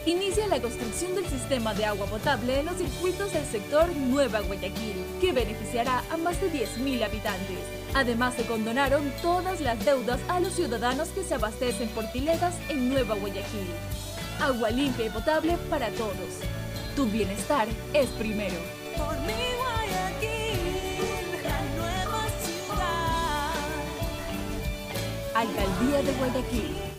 Inicia 0.07 0.47
la 0.47 0.59
construcción 0.59 1.13
del 1.13 1.27
sistema 1.27 1.75
de 1.75 1.85
agua 1.85 2.07
potable 2.07 2.59
en 2.59 2.65
los 2.65 2.77
circuitos 2.77 3.31
del 3.31 3.45
sector 3.45 3.87
Nueva 3.95 4.39
Guayaquil, 4.39 4.95
que 5.21 5.33
beneficiará 5.33 6.03
a 6.09 6.17
más 6.17 6.41
de 6.41 6.51
10.000 6.51 7.03
habitantes. 7.03 7.59
Además, 7.93 8.33
se 8.33 8.45
condonaron 8.45 9.13
todas 9.21 9.61
las 9.61 9.85
deudas 9.85 10.19
a 10.29 10.39
los 10.39 10.53
ciudadanos 10.53 11.09
que 11.09 11.23
se 11.23 11.35
abastecen 11.35 11.89
por 11.89 12.11
piletas 12.11 12.55
en 12.69 12.89
Nueva 12.89 13.13
Guayaquil. 13.13 13.67
Agua 14.41 14.71
limpia 14.71 15.05
y 15.05 15.09
potable 15.11 15.55
para 15.69 15.91
todos. 15.91 16.41
Tu 16.95 17.05
bienestar 17.05 17.67
es 17.93 18.09
primero. 18.11 18.57
Por 18.97 19.15
mi 19.19 19.33
Guayaquil, 19.59 20.57
la 21.43 21.61
nueva 21.77 22.25
ciudad. 22.41 23.53
Alcaldía 25.35 26.01
de 26.01 26.13
Guayaquil. 26.17 26.98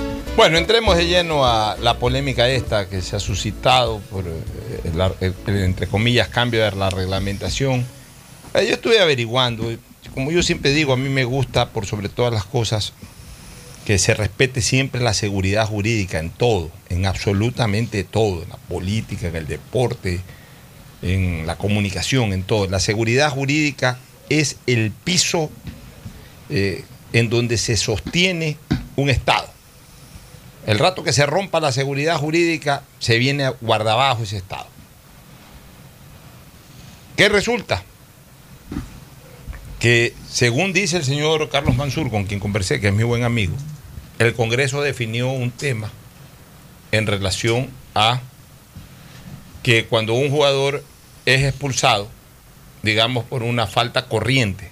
Bueno, 0.35 0.57
entremos 0.57 0.97
de 0.97 1.07
lleno 1.07 1.45
a 1.45 1.77
la 1.81 1.99
polémica 1.99 2.47
esta 2.49 2.87
que 2.89 3.01
se 3.01 3.15
ha 3.15 3.19
suscitado 3.19 3.99
por, 4.09 4.25
eh, 4.25 4.31
el, 4.85 5.01
el- 5.19 5.35
el, 5.47 5.63
entre 5.63 5.87
comillas, 5.87 6.29
cambio 6.29 6.63
de 6.63 6.71
la 6.71 6.89
reglamentación. 6.89 7.85
Eh, 8.53 8.65
Yo 8.67 8.73
estuve 8.73 8.99
averiguando, 8.99 9.69
eh, 9.69 9.77
como 10.13 10.31
yo 10.31 10.41
siempre 10.41 10.71
digo, 10.71 10.93
a 10.93 10.97
mí 10.97 11.09
me 11.09 11.25
gusta, 11.25 11.69
por 11.69 11.85
sobre 11.85 12.09
todas 12.09 12.33
las 12.33 12.45
cosas, 12.45 12.93
que 13.85 13.97
se 13.99 14.13
respete 14.13 14.61
siempre 14.61 15.01
la 15.01 15.13
seguridad 15.13 15.67
jurídica 15.67 16.19
en 16.19 16.29
todo, 16.29 16.71
en 16.89 17.05
absolutamente 17.05 18.03
todo, 18.03 18.41
en 18.43 18.49
la 18.49 18.57
política, 18.57 19.27
en 19.27 19.35
el 19.35 19.47
deporte, 19.47 20.21
en 21.01 21.45
la 21.45 21.57
comunicación, 21.57 22.31
en 22.33 22.43
todo. 22.43 22.67
La 22.67 22.79
seguridad 22.79 23.31
jurídica 23.31 23.99
es 24.29 24.57
el 24.65 24.91
piso 24.91 25.51
eh, 26.49 26.83
en 27.11 27.29
donde 27.29 27.57
se 27.57 27.75
sostiene 27.75 28.57
un 28.95 29.09
Estado. 29.09 29.50
El 30.65 30.79
rato 30.79 31.03
que 31.03 31.13
se 31.13 31.25
rompa 31.25 31.59
la 31.59 31.71
seguridad 31.71 32.17
jurídica, 32.17 32.83
se 32.99 33.17
viene 33.17 33.49
guardabajo 33.61 34.23
ese 34.23 34.37
Estado. 34.37 34.67
¿Qué 37.15 37.29
resulta? 37.29 37.83
Que 39.79 40.13
según 40.29 40.73
dice 40.73 40.97
el 40.97 41.03
señor 41.03 41.49
Carlos 41.49 41.75
Mansur, 41.75 42.09
con 42.11 42.25
quien 42.25 42.39
conversé, 42.39 42.79
que 42.79 42.89
es 42.89 42.93
mi 42.93 43.03
buen 43.03 43.23
amigo, 43.23 43.55
el 44.19 44.33
Congreso 44.35 44.81
definió 44.81 45.31
un 45.31 45.49
tema 45.49 45.91
en 46.91 47.07
relación 47.07 47.69
a 47.95 48.21
que 49.63 49.85
cuando 49.85 50.13
un 50.13 50.29
jugador 50.29 50.83
es 51.25 51.43
expulsado, 51.43 52.07
digamos 52.83 53.25
por 53.25 53.43
una 53.43 53.67
falta 53.67 54.07
corriente, 54.07 54.69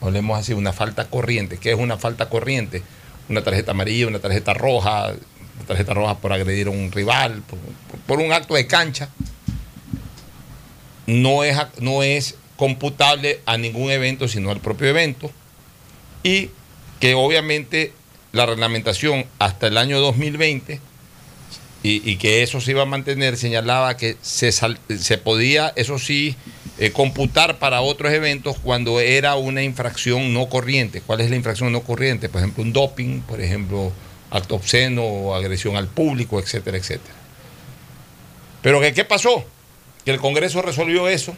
hablemos 0.00 0.38
así, 0.38 0.52
una 0.54 0.72
falta 0.72 1.08
corriente, 1.08 1.58
¿qué 1.58 1.72
es 1.72 1.78
una 1.78 1.98
falta 1.98 2.28
corriente? 2.28 2.82
Una 3.28 3.42
tarjeta 3.42 3.70
amarilla, 3.72 4.06
una 4.08 4.18
tarjeta 4.18 4.54
roja, 4.54 5.08
una 5.56 5.66
tarjeta 5.66 5.94
roja 5.94 6.18
por 6.18 6.32
agredir 6.32 6.66
a 6.66 6.70
un 6.70 6.90
rival, 6.90 7.42
por, 8.06 8.18
un 8.18 8.32
acto 8.32 8.54
de 8.54 8.66
cancha, 8.66 9.08
no 11.06 11.44
es, 11.44 11.56
no 11.80 12.02
es 12.02 12.36
computable 12.56 13.40
a 13.46 13.56
ningún 13.56 13.90
evento, 13.90 14.28
sino 14.28 14.50
al 14.50 14.60
propio 14.60 14.88
evento, 14.88 15.30
y 16.22 16.50
que 16.98 17.14
obviamente 17.14 17.92
la 18.32 18.46
reglamentación 18.46 19.26
hasta 19.38 19.66
el 19.66 19.76
año 19.78 19.98
2020 20.00 20.80
y, 21.82 22.10
y 22.10 22.16
que 22.16 22.42
eso 22.42 22.60
se 22.60 22.72
iba 22.72 22.82
a 22.82 22.86
mantener, 22.86 23.36
señalaba 23.36 23.96
que 23.96 24.16
se, 24.20 24.52
sal- 24.52 24.78
se 24.98 25.18
podía, 25.18 25.72
eso 25.76 25.98
sí, 25.98 26.36
eh, 26.80 26.92
computar 26.92 27.58
para 27.58 27.82
otros 27.82 28.10
eventos 28.10 28.56
cuando 28.58 29.00
era 29.00 29.34
una 29.34 29.62
infracción 29.62 30.32
no 30.32 30.48
corriente. 30.48 31.02
¿Cuál 31.02 31.20
es 31.20 31.28
la 31.28 31.36
infracción 31.36 31.70
no 31.72 31.82
corriente? 31.82 32.30
Por 32.30 32.40
ejemplo, 32.40 32.62
un 32.62 32.72
doping, 32.72 33.20
por 33.20 33.42
ejemplo, 33.42 33.92
acto 34.30 34.54
obsceno 34.54 35.34
agresión 35.34 35.76
al 35.76 35.88
público, 35.88 36.40
etcétera, 36.40 36.78
etcétera. 36.78 37.14
Pero 38.62 38.80
que, 38.80 38.94
¿qué 38.94 39.04
pasó? 39.04 39.44
Que 40.06 40.10
el 40.10 40.18
Congreso 40.20 40.62
resolvió 40.62 41.06
eso, 41.06 41.36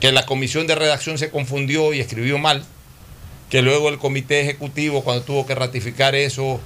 que 0.00 0.10
la 0.10 0.26
comisión 0.26 0.66
de 0.66 0.74
redacción 0.74 1.18
se 1.18 1.30
confundió 1.30 1.94
y 1.94 2.00
escribió 2.00 2.38
mal, 2.38 2.64
que 3.50 3.62
luego 3.62 3.88
el 3.90 3.98
comité 3.98 4.40
ejecutivo, 4.40 5.04
cuando 5.04 5.22
tuvo 5.22 5.46
que 5.46 5.54
ratificar 5.54 6.16
eso, 6.16 6.60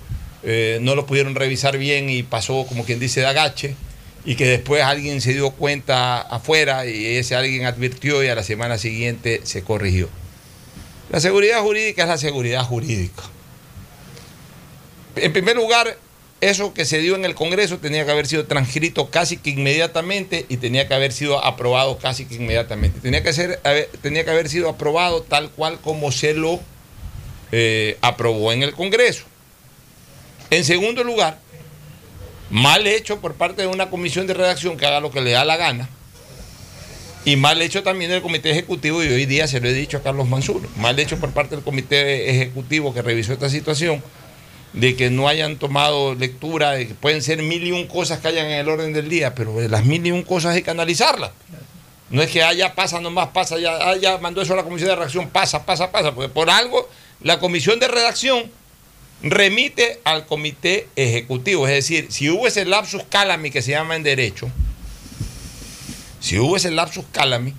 eh, 0.44 0.78
no 0.80 0.94
lo 0.94 1.04
pudieron 1.04 1.34
revisar 1.34 1.76
bien 1.76 2.08
y 2.08 2.22
pasó, 2.22 2.64
como 2.66 2.86
quien 2.86 3.00
dice, 3.00 3.20
de 3.20 3.26
agache, 3.26 3.74
y 4.24 4.34
que 4.36 4.46
después 4.46 4.82
alguien 4.82 5.20
se 5.20 5.32
dio 5.32 5.50
cuenta 5.50 6.20
afuera 6.20 6.86
y 6.86 7.16
ese 7.16 7.34
alguien 7.34 7.64
advirtió 7.64 8.22
y 8.22 8.28
a 8.28 8.34
la 8.34 8.42
semana 8.42 8.76
siguiente 8.78 9.40
se 9.44 9.62
corrigió. 9.62 10.08
La 11.10 11.20
seguridad 11.20 11.60
jurídica 11.62 12.02
es 12.02 12.08
la 12.08 12.18
seguridad 12.18 12.64
jurídica. 12.64 13.22
En 15.16 15.32
primer 15.32 15.56
lugar, 15.56 15.96
eso 16.40 16.74
que 16.74 16.84
se 16.84 16.98
dio 16.98 17.16
en 17.16 17.24
el 17.24 17.34
Congreso 17.34 17.78
tenía 17.78 18.04
que 18.04 18.10
haber 18.12 18.26
sido 18.26 18.44
transcrito 18.46 19.10
casi 19.10 19.38
que 19.38 19.50
inmediatamente 19.50 20.46
y 20.48 20.58
tenía 20.58 20.86
que 20.86 20.94
haber 20.94 21.12
sido 21.12 21.44
aprobado 21.44 21.98
casi 21.98 22.26
que 22.26 22.36
inmediatamente. 22.36 23.00
Tenía 23.00 23.22
que, 23.22 23.32
ser, 23.32 23.60
haber- 23.64 23.88
tenía 24.02 24.24
que 24.24 24.30
haber 24.30 24.48
sido 24.48 24.68
aprobado 24.68 25.22
tal 25.22 25.50
cual 25.50 25.80
como 25.80 26.12
se 26.12 26.34
lo 26.34 26.60
eh, 27.50 27.96
aprobó 28.02 28.52
en 28.52 28.62
el 28.62 28.72
Congreso. 28.74 29.24
En 30.50 30.64
segundo 30.64 31.02
lugar, 31.02 31.40
mal 32.50 32.86
hecho 32.86 33.20
por 33.20 33.34
parte 33.34 33.62
de 33.62 33.68
una 33.68 33.90
comisión 33.90 34.26
de 34.26 34.34
redacción 34.34 34.76
que 34.76 34.86
haga 34.86 35.00
lo 35.00 35.10
que 35.10 35.20
le 35.20 35.32
da 35.32 35.44
la 35.44 35.56
gana. 35.56 35.88
Y 37.24 37.36
mal 37.36 37.60
hecho 37.60 37.82
también 37.82 38.10
del 38.10 38.22
comité 38.22 38.50
ejecutivo, 38.50 39.04
y 39.04 39.08
hoy 39.08 39.26
día 39.26 39.46
se 39.46 39.60
lo 39.60 39.68
he 39.68 39.72
dicho 39.72 39.98
a 39.98 40.02
Carlos 40.02 40.28
Mansur, 40.28 40.62
mal 40.76 40.98
hecho 40.98 41.18
por 41.18 41.30
parte 41.32 41.56
del 41.56 41.64
comité 41.64 42.30
ejecutivo 42.30 42.94
que 42.94 43.02
revisó 43.02 43.32
esta 43.32 43.50
situación, 43.50 44.02
de 44.72 44.96
que 44.96 45.10
no 45.10 45.28
hayan 45.28 45.56
tomado 45.56 46.14
lectura, 46.14 46.72
de 46.72 46.88
que 46.88 46.94
pueden 46.94 47.22
ser 47.22 47.42
mil 47.42 47.66
y 47.66 47.72
un 47.72 47.86
cosas 47.86 48.20
que 48.20 48.28
hayan 48.28 48.46
en 48.46 48.58
el 48.58 48.68
orden 48.68 48.92
del 48.92 49.08
día, 49.08 49.34
pero 49.34 49.52
de 49.54 49.68
las 49.68 49.84
mil 49.84 50.06
y 50.06 50.12
un 50.12 50.22
cosas 50.22 50.54
hay 50.54 50.62
que 50.62 50.70
analizarlas. 50.70 51.32
No 52.10 52.22
es 52.22 52.30
que 52.30 52.42
allá 52.42 52.74
pasa, 52.74 53.00
nomás 53.00 53.28
pasa, 53.28 53.58
ya, 53.58 53.76
ah, 53.76 53.96
ya 53.96 54.16
mandó 54.18 54.40
eso 54.40 54.54
a 54.54 54.56
la 54.56 54.62
comisión 54.62 54.88
de 54.88 54.96
redacción, 54.96 55.28
pasa, 55.28 55.66
pasa, 55.66 55.90
pasa, 55.90 56.14
porque 56.14 56.30
por 56.30 56.48
algo 56.48 56.88
la 57.20 57.38
comisión 57.38 57.78
de 57.78 57.88
redacción 57.88 58.50
remite 59.22 60.00
al 60.04 60.26
comité 60.26 60.88
ejecutivo. 60.96 61.66
Es 61.66 61.74
decir, 61.74 62.06
si 62.10 62.30
hubo 62.30 62.46
ese 62.46 62.64
lapsus 62.64 63.02
calami 63.08 63.50
que 63.50 63.62
se 63.62 63.72
llama 63.72 63.96
en 63.96 64.02
derecho, 64.02 64.50
si 66.20 66.38
hubo 66.38 66.56
ese 66.56 66.70
lapsus 66.70 67.04
calami, 67.12 67.54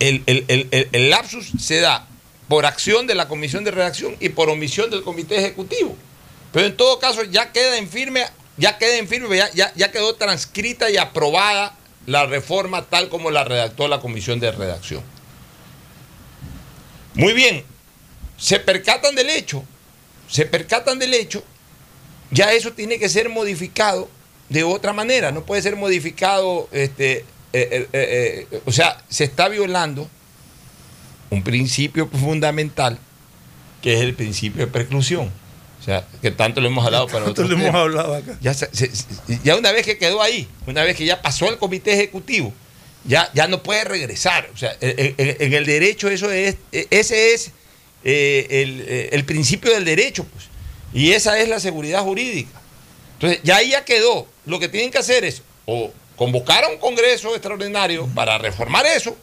el, 0.00 0.22
el- 0.26 0.44
el- 0.48 0.88
el- 0.92 1.10
lapsus 1.10 1.52
se 1.60 1.80
da 1.80 2.06
por 2.48 2.66
acción 2.66 3.06
de 3.06 3.14
la 3.14 3.28
comisión 3.28 3.62
de 3.64 3.70
redacción 3.70 4.16
y 4.20 4.30
por 4.30 4.50
omisión 4.50 4.90
del 4.90 5.02
comité 5.02 5.38
ejecutivo. 5.38 5.96
Pero 6.52 6.66
en 6.66 6.76
todo 6.76 6.98
caso 6.98 7.22
ya 7.24 7.52
queda 7.52 7.78
en 7.78 7.88
firme, 7.88 8.24
ya 8.56 8.78
queda 8.78 8.96
en 8.96 9.08
firme, 9.08 9.36
ya, 9.36 9.50
ya- 9.52 9.72
ya 9.76 9.90
quedó 9.92 10.14
transcrita 10.16 10.90
y 10.90 10.96
aprobada 10.96 11.76
la 12.06 12.26
reforma 12.26 12.82
tal 12.82 13.08
como 13.08 13.30
la 13.30 13.44
redactó 13.44 13.86
la 13.86 14.00
comisión 14.00 14.40
de 14.40 14.50
redacción. 14.50 15.02
Muy 17.14 17.32
bien, 17.32 17.64
se 18.42 18.58
percatan 18.58 19.14
del 19.14 19.30
hecho, 19.30 19.62
se 20.28 20.46
percatan 20.46 20.98
del 20.98 21.14
hecho, 21.14 21.44
ya 22.32 22.52
eso 22.52 22.72
tiene 22.72 22.98
que 22.98 23.08
ser 23.08 23.28
modificado 23.28 24.08
de 24.48 24.64
otra 24.64 24.92
manera, 24.92 25.30
no 25.30 25.44
puede 25.44 25.62
ser 25.62 25.76
modificado, 25.76 26.68
este, 26.72 27.18
eh, 27.18 27.24
eh, 27.52 27.88
eh, 28.50 28.60
o 28.66 28.72
sea, 28.72 29.00
se 29.08 29.22
está 29.24 29.48
violando 29.48 30.10
un 31.30 31.44
principio 31.44 32.08
fundamental 32.08 32.98
que 33.80 33.94
es 33.94 34.00
el 34.00 34.14
principio 34.14 34.66
de 34.66 34.72
preclusión. 34.72 35.30
O 35.80 35.84
sea, 35.84 36.04
que 36.20 36.30
tanto 36.30 36.60
lo 36.60 36.66
hemos 36.68 36.84
hablado 36.84 37.06
para 37.12 37.24
Tanto 37.26 37.30
otros 37.42 37.48
lo 37.50 37.54
hemos 37.54 37.66
temas. 37.66 37.80
hablado 37.82 38.14
acá. 38.16 38.38
Ya, 38.40 38.54
se- 38.54 38.68
se- 38.74 38.94
se- 38.94 39.04
ya 39.44 39.56
una 39.56 39.70
vez 39.72 39.84
que 39.86 39.98
quedó 39.98 40.20
ahí, 40.20 40.48
una 40.66 40.82
vez 40.82 40.96
que 40.96 41.04
ya 41.04 41.22
pasó 41.22 41.48
el 41.48 41.58
comité 41.58 41.92
ejecutivo, 41.94 42.52
ya, 43.04 43.30
ya 43.34 43.46
no 43.48 43.62
puede 43.62 43.84
regresar. 43.84 44.48
O 44.52 44.56
sea, 44.56 44.76
en, 44.80 45.14
en- 45.18 45.36
en 45.40 45.52
el 45.54 45.64
derecho 45.66 46.08
eso 46.08 46.30
es, 46.30 46.56
ese 46.72 47.34
es 47.34 47.50
eh, 48.04 48.46
el, 48.50 48.84
eh, 48.86 49.08
el 49.12 49.24
principio 49.24 49.72
del 49.72 49.84
derecho, 49.84 50.24
pues. 50.24 50.46
Y 50.94 51.12
esa 51.12 51.38
es 51.38 51.48
la 51.48 51.60
seguridad 51.60 52.02
jurídica. 52.02 52.60
Entonces, 53.14 53.40
ya 53.42 53.56
ahí 53.56 53.70
ya 53.70 53.84
quedó. 53.84 54.26
Lo 54.44 54.58
que 54.58 54.68
tienen 54.68 54.90
que 54.90 54.98
hacer 54.98 55.24
es 55.24 55.42
o 55.64 55.92
convocar 56.16 56.64
a 56.64 56.68
un 56.68 56.78
congreso 56.78 57.34
extraordinario 57.34 58.08
para 58.14 58.38
reformar 58.38 58.84
eso, 58.86 59.16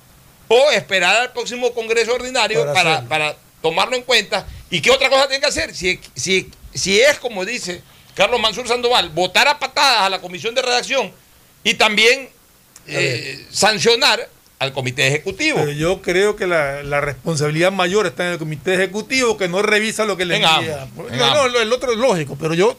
o 0.47 0.71
esperar 0.71 1.15
al 1.15 1.31
próximo 1.33 1.71
congreso 1.73 2.13
ordinario 2.13 2.65
Para 2.73 3.07
para 3.07 3.37
tomarlo 3.61 3.95
en 3.95 4.03
cuenta. 4.03 4.47
¿Y 4.69 4.81
qué 4.81 4.91
otra 4.91 5.09
cosa 5.09 5.27
tienen 5.27 5.41
que 5.41 5.47
hacer? 5.47 5.75
Si, 5.75 5.99
si, 6.15 6.49
si 6.73 6.99
es 6.99 7.19
como 7.19 7.45
dice 7.45 7.81
Carlos 8.15 8.39
Mansur 8.39 8.67
Sandoval, 8.67 9.09
votar 9.09 9.47
a 9.47 9.59
patadas 9.59 10.01
a 10.01 10.09
la 10.09 10.19
comisión 10.21 10.55
de 10.55 10.61
redacción 10.61 11.11
y 11.63 11.73
también 11.75 12.29
eh, 12.87 13.45
sancionar 13.51 14.27
al 14.59 14.73
comité 14.73 15.07
ejecutivo. 15.07 15.57
Pero 15.59 15.71
yo 15.71 16.01
creo 16.01 16.35
que 16.35 16.45
la, 16.45 16.83
la 16.83 17.01
responsabilidad 17.01 17.71
mayor 17.71 18.05
está 18.05 18.27
en 18.27 18.33
el 18.33 18.37
comité 18.37 18.75
ejecutivo 18.75 19.37
que 19.37 19.47
no 19.47 19.61
revisa 19.61 20.05
lo 20.05 20.17
que 20.17 20.25
le 20.25 20.35
En 20.37 20.43
envía. 20.43 20.87
No, 21.17 21.49
no, 21.49 21.59
el 21.59 21.73
otro 21.73 21.93
es 21.93 21.97
lógico, 21.97 22.37
pero 22.39 22.53
yo, 22.53 22.77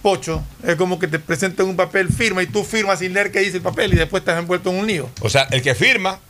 Pocho, 0.00 0.44
es 0.62 0.76
como 0.76 0.98
que 0.98 1.08
te 1.08 1.18
presentan 1.18 1.66
un 1.66 1.76
papel, 1.76 2.08
firma 2.08 2.42
y 2.42 2.46
tú 2.46 2.62
firmas 2.62 3.00
sin 3.00 3.14
leer 3.14 3.32
qué 3.32 3.40
dice 3.40 3.56
el 3.56 3.62
papel 3.62 3.94
y 3.94 3.96
después 3.96 4.20
estás 4.20 4.38
envuelto 4.38 4.70
en 4.70 4.76
un 4.76 4.86
lío. 4.86 5.10
O 5.20 5.28
sea, 5.28 5.48
el 5.50 5.62
que 5.62 5.74
firma, 5.74 6.20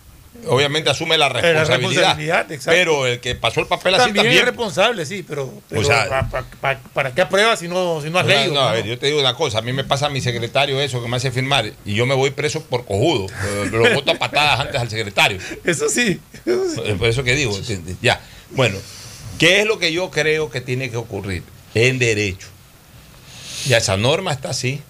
obviamente 0.47 0.91
asume 0.91 1.17
la 1.17 1.29
responsabilidad. 1.29 2.47
pero 2.67 3.07
el 3.07 3.21
que 3.21 3.35
pasó 3.35 3.61
el 3.61 3.67
papel 3.67 3.95
así 3.95 4.13
También, 4.13 4.27
es 4.39 4.45
responsable, 4.45 5.07
sí, 5.07 5.25
pero, 5.27 5.53
pero 5.69 5.81
O 5.81 5.85
sea- 5.85 6.09
pa- 6.09 6.29
pa- 6.29 6.45
pa- 6.61 6.79
¿para 6.93 7.15
qué 7.15 7.23
apruebas 7.23 7.59
si 7.61 7.69
no, 7.69 8.01
si 8.03 8.11
no 8.11 8.19
has 8.19 8.27
O 8.27 8.29
sea, 8.29 8.41
leído? 8.41 8.55
no, 8.55 8.61
a 8.61 8.73
ver, 8.73 8.85
yo 8.85 8.99
te 8.99 9.07
digo 9.07 9.21
una 9.21 9.35
cosa, 9.35 9.59
a 9.59 9.63
mí 9.63 9.73
me 9.73 9.85
pasa 9.85 10.07
a 10.07 10.11
mi 10.11 10.21
secretario 10.21 10.81
eso 10.81 11.03
que 11.03 11.09
me 11.09 11.17
hace 11.17 11.31
firmar 11.31 11.73
y 11.85 11.95
yo 11.95 12.07
me 12.07 12.15
voy 12.15 12.31
preso 12.31 12.63
por 12.65 12.85
cojudo. 12.85 13.27
Eh, 13.45 13.69
Lo 13.71 13.95
voto 13.95 14.11
a 14.13 14.15
patadas 14.17 14.61
antes 14.61 14.81
al 14.81 14.91
secretario. 14.91 15.39
Eso 15.65 15.89
sí. 15.89 16.21
Eh, 16.47 16.97
Por 16.99 17.09
eso 17.09 17.25
que 17.25 17.35
digo, 17.35 17.59
ya. 18.03 18.21
Bueno, 18.51 18.77
¿qué 19.39 19.61
es 19.61 19.67
lo 19.67 19.79
que 19.79 19.93
yo 19.93 20.11
creo 20.11 20.51
que 20.51 20.61
tiene 20.61 20.91
que 20.91 20.97
ocurrir 20.97 21.43
en 21.75 21.99
derecho? 21.99 22.49
Ya 23.67 23.79
esa 23.79 23.97
norma 23.97 24.33
está 24.33 24.51
así. 24.51 24.81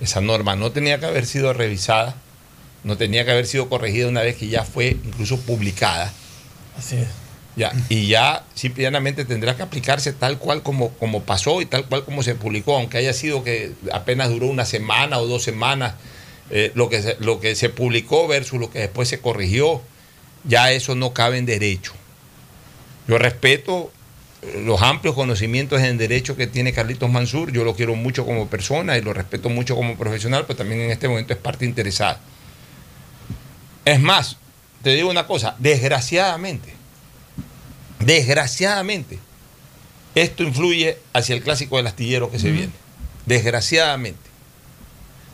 Esa 0.00 0.20
norma 0.20 0.56
no 0.56 0.72
tenía 0.72 0.98
que 0.98 1.06
haber 1.06 1.24
sido 1.26 1.52
revisada, 1.52 2.14
no 2.84 2.96
tenía 2.96 3.24
que 3.24 3.30
haber 3.30 3.46
sido 3.46 3.68
corregida 3.68 4.08
una 4.08 4.22
vez 4.22 4.36
que 4.36 4.48
ya 4.48 4.64
fue 4.64 4.96
incluso 5.04 5.38
publicada. 5.40 6.12
Así 6.76 6.96
es. 6.96 7.08
Ya, 7.54 7.70
y 7.90 8.08
ya 8.08 8.44
simplemente 8.54 9.26
tendrá 9.26 9.54
que 9.54 9.62
aplicarse 9.62 10.14
tal 10.14 10.38
cual 10.38 10.62
como, 10.62 10.88
como 10.94 11.22
pasó 11.22 11.60
y 11.60 11.66
tal 11.66 11.86
cual 11.86 12.02
como 12.04 12.22
se 12.22 12.34
publicó, 12.34 12.76
aunque 12.76 12.96
haya 12.96 13.12
sido 13.12 13.44
que 13.44 13.72
apenas 13.92 14.30
duró 14.30 14.46
una 14.46 14.64
semana 14.64 15.18
o 15.18 15.26
dos 15.26 15.42
semanas 15.42 15.94
eh, 16.50 16.72
lo, 16.74 16.88
que 16.88 17.02
se, 17.02 17.16
lo 17.20 17.40
que 17.40 17.54
se 17.54 17.68
publicó 17.68 18.26
versus 18.26 18.58
lo 18.58 18.70
que 18.70 18.78
después 18.78 19.08
se 19.08 19.20
corrigió, 19.20 19.82
ya 20.44 20.72
eso 20.72 20.94
no 20.94 21.12
cabe 21.12 21.36
en 21.36 21.44
derecho. 21.44 21.92
Yo 23.06 23.18
respeto 23.18 23.92
eh, 24.40 24.62
los 24.64 24.80
amplios 24.80 25.14
conocimientos 25.14 25.82
en 25.82 25.98
derecho 25.98 26.36
que 26.36 26.46
tiene 26.46 26.72
Carlitos 26.72 27.10
Mansur, 27.10 27.52
yo 27.52 27.64
lo 27.64 27.76
quiero 27.76 27.94
mucho 27.96 28.24
como 28.24 28.48
persona 28.48 28.96
y 28.96 29.02
lo 29.02 29.12
respeto 29.12 29.50
mucho 29.50 29.76
como 29.76 29.98
profesional, 29.98 30.44
pero 30.46 30.56
también 30.56 30.80
en 30.80 30.90
este 30.90 31.06
momento 31.06 31.34
es 31.34 31.38
parte 31.38 31.66
interesada. 31.66 32.18
Es 33.84 34.00
más, 34.00 34.36
te 34.82 34.90
digo 34.90 35.10
una 35.10 35.26
cosa, 35.26 35.56
desgraciadamente, 35.58 36.74
desgraciadamente, 38.00 39.18
esto 40.14 40.42
influye 40.42 40.98
hacia 41.12 41.34
el 41.34 41.42
clásico 41.42 41.76
del 41.76 41.86
astillero 41.86 42.30
que 42.30 42.38
se 42.38 42.50
viene. 42.50 42.72
Desgraciadamente. 43.26 44.20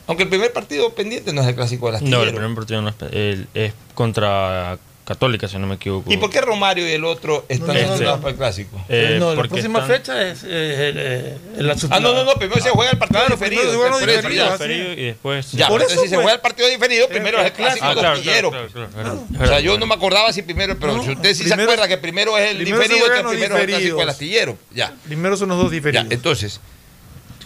Aunque 0.07 0.23
el 0.23 0.29
primer 0.29 0.51
partido 0.53 0.93
pendiente 0.95 1.33
no 1.33 1.41
es 1.41 1.47
el 1.47 1.55
clásico 1.55 1.87
del 1.87 1.95
astillero. 1.95 2.17
No, 2.19 2.23
el 2.23 2.33
primer 2.33 2.55
partido 2.55 2.81
no 2.81 2.89
es, 2.89 2.95
el- 3.11 3.47
es 3.53 3.73
contra 3.93 4.79
Católica, 5.09 5.47
si 5.47 5.57
no 5.57 5.65
me 5.65 5.73
equivoco. 5.73 6.13
¿Y 6.13 6.17
por 6.17 6.29
qué 6.29 6.39
Romario 6.39 6.87
y 6.87 6.91
el 6.91 7.03
otro 7.03 7.43
están 7.49 7.69
No, 7.69 7.73
no, 7.73 7.79
no, 7.79 7.83
seleccionados 7.85 8.17
no. 8.19 8.21
para 8.21 8.31
el 8.31 8.37
clásico? 8.37 8.85
Eh, 8.89 9.15
no, 9.19 9.29
la 9.31 9.35
porque 9.37 9.49
próxima 9.49 9.79
están- 9.79 9.97
fecha 9.97 10.27
es, 10.29 10.43
eh, 10.43 10.47
eh, 10.51 11.37
eh, 11.57 11.63
la 11.63 11.75
Ah, 11.89 11.99
no, 11.99 12.13
no, 12.13 12.23
no, 12.25 12.33
primero 12.35 12.61
se 12.61 12.69
juega 12.69 12.91
el 12.91 12.97
partido 12.99 13.19
Claro, 13.21 13.35
diferido. 13.35 13.61
primero 13.71 13.97
se 13.97 14.05
Diferido 14.05 14.93
y 14.93 15.03
después. 15.05 15.51
Ya, 15.53 15.67
Por 15.67 15.79
pero 15.81 15.91
eso, 15.91 16.01
si 16.03 16.09
se 16.09 16.13
pues. 16.13 16.23
juega 16.25 16.35
el 16.35 16.41
partido 16.41 16.67
diferido, 16.69 17.07
primero 17.09 17.37
es 17.39 17.45
el 17.45 17.47
el 17.49 17.53
clásico. 17.53 17.85
Ah, 17.85 17.89
del 17.89 17.97
claro, 17.97 18.15
astillero. 18.17 18.49
claro, 18.51 18.67
claro, 18.71 18.89
claro, 18.93 19.23
O 19.43 19.47
sea, 19.47 19.59
yo 19.61 19.79
no 19.79 19.87
me 19.87 19.95
acordaba 19.95 20.31
si 20.31 20.43
primero, 20.43 20.77
pero 20.79 20.97
No, 20.97 21.03
si 21.03 21.09
usted 21.09 21.33
sí 21.33 21.43
se 21.47 21.55
acuerda 21.55 21.87
que 21.87 21.97
primero 21.97 22.37
es 22.37 22.51
el 22.51 22.57
primero 22.57 22.79
diferido, 22.83 23.07
los 23.07 23.31
primero 23.31 23.55
es 23.57 23.61
el 23.63 23.67
clásico 23.69 23.97
del 24.01 24.09
astillero. 24.09 24.57
Ya. 24.75 24.93
Primero 25.05 25.35
son 25.37 25.49
los 25.49 25.57
dos 25.57 25.71
Ya, 25.71 25.75
diferidos. 25.75 26.05
entonces, 26.11 26.59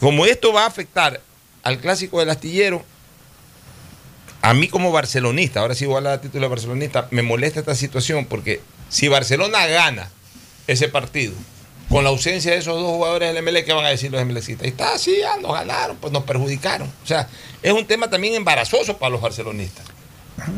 como 0.01 0.25
esto 0.25 0.51
va 0.51 0.63
a 0.63 0.67
afectar 0.67 1.21
al 1.63 1.77
clásico 1.79 2.19
del 2.19 2.29
astillero, 2.29 2.83
a 4.43 4.53
mí 4.53 4.67
como 4.67 4.91
barcelonista, 4.91 5.61
ahora 5.61 5.73
sí 5.73 5.85
voy 5.85 5.95
a 5.95 5.97
hablar 5.99 6.13
a 6.13 6.21
título 6.21 6.41
de 6.45 6.49
barcelonista, 6.49 7.07
me 7.11 7.21
molesta 7.21 7.61
esta 7.61 7.75
situación 7.75 8.25
porque 8.25 8.61
si 8.89 9.07
Barcelona 9.07 9.65
gana 9.67 10.09
ese 10.67 10.89
partido 10.89 11.33
con 11.89 12.03
la 12.03 12.09
ausencia 12.09 12.51
de 12.51 12.57
esos 12.57 12.75
dos 12.75 12.87
jugadores 12.91 13.33
del 13.33 13.41
MLE, 13.43 13.63
¿qué 13.63 13.71
van 13.73 13.85
a 13.85 13.89
decir 13.89 14.11
los 14.11 14.23
MLCistas? 14.25 14.63
Ahí 14.65 14.69
está, 14.71 14.97
sí, 14.97 15.15
ya 15.19 15.37
nos 15.37 15.53
ganaron, 15.53 15.95
pues 15.97 16.11
nos 16.11 16.23
perjudicaron. 16.23 16.91
O 17.03 17.07
sea, 17.07 17.27
es 17.61 17.71
un 17.71 17.85
tema 17.85 18.09
también 18.09 18.35
embarazoso 18.35 18.97
para 18.97 19.11
los 19.11 19.21
barcelonistas. 19.21 19.85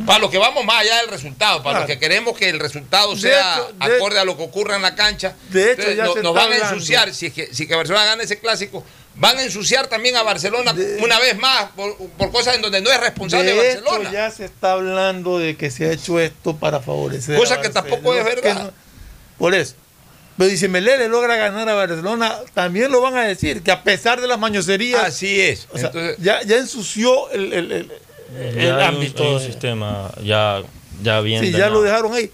Para 0.07 0.19
los 0.19 0.31
que 0.31 0.37
vamos 0.37 0.63
más 0.65 0.77
allá 0.81 0.97
del 1.01 1.09
resultado, 1.09 1.61
para 1.61 1.79
los 1.79 1.87
que 1.87 1.99
queremos 1.99 2.35
que 2.37 2.49
el 2.49 2.59
resultado 2.59 3.15
sea 3.17 3.55
hecho, 3.55 3.73
de- 3.87 3.95
acorde 3.97 4.19
a 4.19 4.25
lo 4.25 4.35
que 4.37 4.43
ocurra 4.43 4.77
en 4.77 4.81
la 4.81 4.95
cancha, 4.95 5.35
De 5.49 5.73
hecho, 5.73 5.81
entonces, 5.81 5.97
ya 5.97 6.05
no- 6.05 6.13
se 6.13 6.23
nos 6.23 6.33
van 6.33 6.51
a 6.53 6.55
ensuciar. 6.69 7.13
Si 7.13 7.25
es 7.27 7.33
que, 7.33 7.53
si 7.53 7.67
que 7.67 7.75
Barcelona 7.75 8.05
gana 8.05 8.23
ese 8.23 8.39
clásico, 8.39 8.83
van 9.17 9.37
a 9.37 9.43
ensuciar 9.43 9.87
también 9.87 10.15
a 10.15 10.23
Barcelona 10.23 10.73
una 11.01 11.19
vez 11.19 11.37
más 11.37 11.71
por, 11.75 11.95
por 12.17 12.31
cosas 12.31 12.55
en 12.55 12.61
donde 12.61 12.81
no 12.81 12.91
es 12.91 12.99
responsable 12.99 13.53
de 13.53 13.71
hecho, 13.71 13.83
Barcelona. 13.83 14.11
ya 14.11 14.29
se 14.31 14.45
está 14.45 14.73
hablando 14.73 15.39
de 15.39 15.55
que 15.55 15.71
se 15.71 15.85
ha 15.85 15.91
hecho 15.93 16.19
esto 16.19 16.55
para 16.57 16.79
favorecer. 16.81 17.37
Cosa 17.37 17.55
a 17.55 17.61
que 17.61 17.69
tampoco 17.69 18.13
es 18.13 18.23
verdad. 18.25 18.63
no- 18.63 18.71
por 19.37 19.53
eso. 19.55 19.75
Pero 20.37 20.55
si 20.57 20.67
Melele 20.67 21.07
logra 21.07 21.37
ganar 21.37 21.67
a 21.69 21.73
Barcelona, 21.75 22.35
también 22.53 22.91
lo 22.91 22.99
van 22.99 23.15
a 23.15 23.23
decir, 23.23 23.61
que 23.63 23.71
a 23.71 23.83
pesar 23.83 24.19
de 24.19 24.27
las 24.27 24.37
mañoserías. 24.37 25.01
Así 25.05 25.39
es. 25.39 25.67
o 25.71 25.77
sea, 25.77 25.87
Entonces- 25.87 26.17
ya, 26.19 26.41
ya 26.43 26.57
ensució 26.57 27.29
el, 27.31 27.53
el- 27.53 27.71
el- 27.71 27.91
el 28.37 28.55
Ya 28.55 28.61
hay 28.61 28.67
un- 28.67 28.81
ámbito. 28.95 29.23
hay 29.23 29.29
un 29.35 29.39
de- 29.39 29.45
sistema 29.45 30.11
ya, 30.23 30.61
ya 31.01 31.21
bien. 31.21 31.41
Sí, 31.41 31.51
ya 31.51 31.69
lo 31.69 31.81
dejaron 31.81 32.13
ahí. 32.13 32.29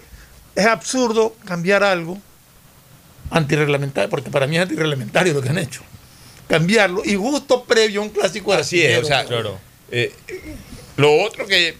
Es 0.56 0.66
absurdo 0.66 1.36
cambiar 1.44 1.84
algo 1.84 2.18
antirreglamentario, 3.30 4.10
porque 4.10 4.30
para 4.30 4.46
mí 4.46 4.56
es 4.56 4.62
antirreglamentario 4.62 5.32
lo 5.32 5.40
que 5.40 5.48
han 5.48 5.58
hecho. 5.58 5.82
Cambiarlo 6.52 7.00
y 7.02 7.14
justo 7.16 7.64
previo 7.64 8.00
a 8.00 8.04
un 8.04 8.10
clásico 8.10 8.52
de 8.52 8.60
Así 8.60 8.82
es, 8.82 9.02
o 9.02 9.04
sea, 9.06 9.20
astillero. 9.20 9.58
eh, 9.90 10.12
lo 10.98 11.22
otro 11.22 11.46
que 11.46 11.74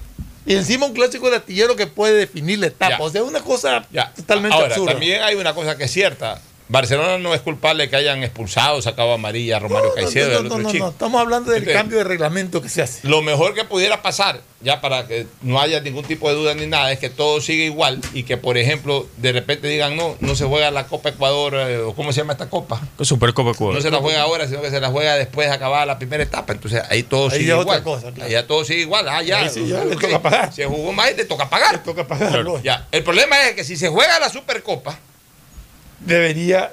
Y 0.46 0.54
encima 0.54 0.86
un 0.86 0.94
clásico 0.94 1.28
de 1.28 1.36
astillero 1.36 1.76
que 1.76 1.86
puede 1.86 2.14
definir 2.14 2.58
la 2.58 2.68
etapa. 2.68 2.96
Ya. 2.98 3.04
O 3.04 3.10
sea, 3.10 3.22
una 3.22 3.40
cosa 3.40 3.86
Ya. 3.92 4.10
totalmente 4.14 4.54
Ahora, 4.56 4.68
absurda. 4.68 4.92
también 4.92 5.22
hay 5.22 5.34
una 5.34 5.54
cosa 5.54 5.76
que 5.76 5.84
es 5.84 5.90
cierta. 5.92 6.40
Barcelona 6.72 7.18
no 7.18 7.34
es 7.34 7.42
culpable 7.42 7.90
que 7.90 7.96
hayan 7.96 8.22
expulsado, 8.24 8.80
sacado 8.80 9.12
a 9.12 9.14
amarilla 9.16 9.56
a 9.56 9.60
Romario 9.60 9.90
No, 9.90 9.94
Caicedo 9.94 10.42
no, 10.42 10.48
no, 10.48 10.54
otro 10.54 10.58
no, 10.62 10.70
chico. 10.70 10.84
no, 10.86 10.90
Estamos 10.90 11.20
hablando 11.20 11.50
del 11.52 11.58
Entonces, 11.58 11.78
cambio 11.82 11.98
de 11.98 12.04
reglamento 12.04 12.62
que 12.62 12.70
se 12.70 12.80
hace. 12.80 13.06
Lo 13.06 13.20
mejor 13.20 13.52
que 13.54 13.64
pudiera 13.64 14.00
pasar, 14.00 14.40
ya 14.62 14.80
para 14.80 15.06
que 15.06 15.26
no 15.42 15.60
haya 15.60 15.80
ningún 15.80 16.04
tipo 16.04 16.30
de 16.30 16.34
duda 16.34 16.54
ni 16.54 16.66
nada, 16.66 16.90
es 16.90 16.98
que 16.98 17.10
todo 17.10 17.42
siga 17.42 17.62
igual 17.64 18.00
y 18.14 18.22
que, 18.22 18.38
por 18.38 18.56
ejemplo, 18.56 19.06
de 19.18 19.32
repente 19.32 19.68
digan, 19.68 19.96
no, 19.96 20.16
no 20.20 20.34
se 20.34 20.46
juega 20.46 20.70
la 20.70 20.86
Copa 20.86 21.10
Ecuador, 21.10 21.54
eh, 21.56 21.76
o 21.76 21.94
¿cómo 21.94 22.10
se 22.10 22.22
llama 22.22 22.32
esta 22.32 22.48
copa? 22.48 22.80
Supercopa 23.02 23.50
Ecuador. 23.50 23.74
No 23.74 23.80
se 23.82 23.90
la 23.90 23.98
juega 23.98 24.22
ahora, 24.22 24.48
sino 24.48 24.62
que 24.62 24.70
se 24.70 24.80
la 24.80 24.88
juega 24.88 25.16
después 25.16 25.48
de 25.48 25.54
acabar 25.54 25.86
la 25.86 25.98
primera 25.98 26.22
etapa. 26.22 26.54
Entonces 26.54 26.82
ahí 26.88 27.02
todo 27.02 27.24
Ahí 27.30 27.32
sigue 27.40 27.48
ya 27.48 27.60
igual. 27.60 27.68
otra 27.80 27.84
cosa, 27.84 28.12
claro. 28.12 28.24
Ahí 28.24 28.32
ya 28.32 28.46
todo 28.46 28.64
sigue 28.64 28.80
igual. 28.80 29.06
Ah, 29.10 29.22
ya. 29.22 29.40
Ahí 29.40 29.50
sí 29.50 29.66
ya 29.68 29.84
le 29.84 29.94
toca 29.94 30.22
pagar. 30.22 30.50
Se 30.54 30.64
jugó 30.64 30.90
más 30.94 31.10
y 31.10 31.14
te 31.16 31.26
toca 31.26 31.50
pagar. 31.50 31.72
Le 31.74 31.78
toca 31.80 32.06
pagarlo. 32.08 32.62
Ya. 32.62 32.88
El 32.92 33.02
problema 33.04 33.38
es 33.48 33.52
que 33.56 33.62
si 33.64 33.76
se 33.76 33.88
juega 33.88 34.18
la 34.18 34.30
Supercopa, 34.30 34.98
Debería 36.04 36.72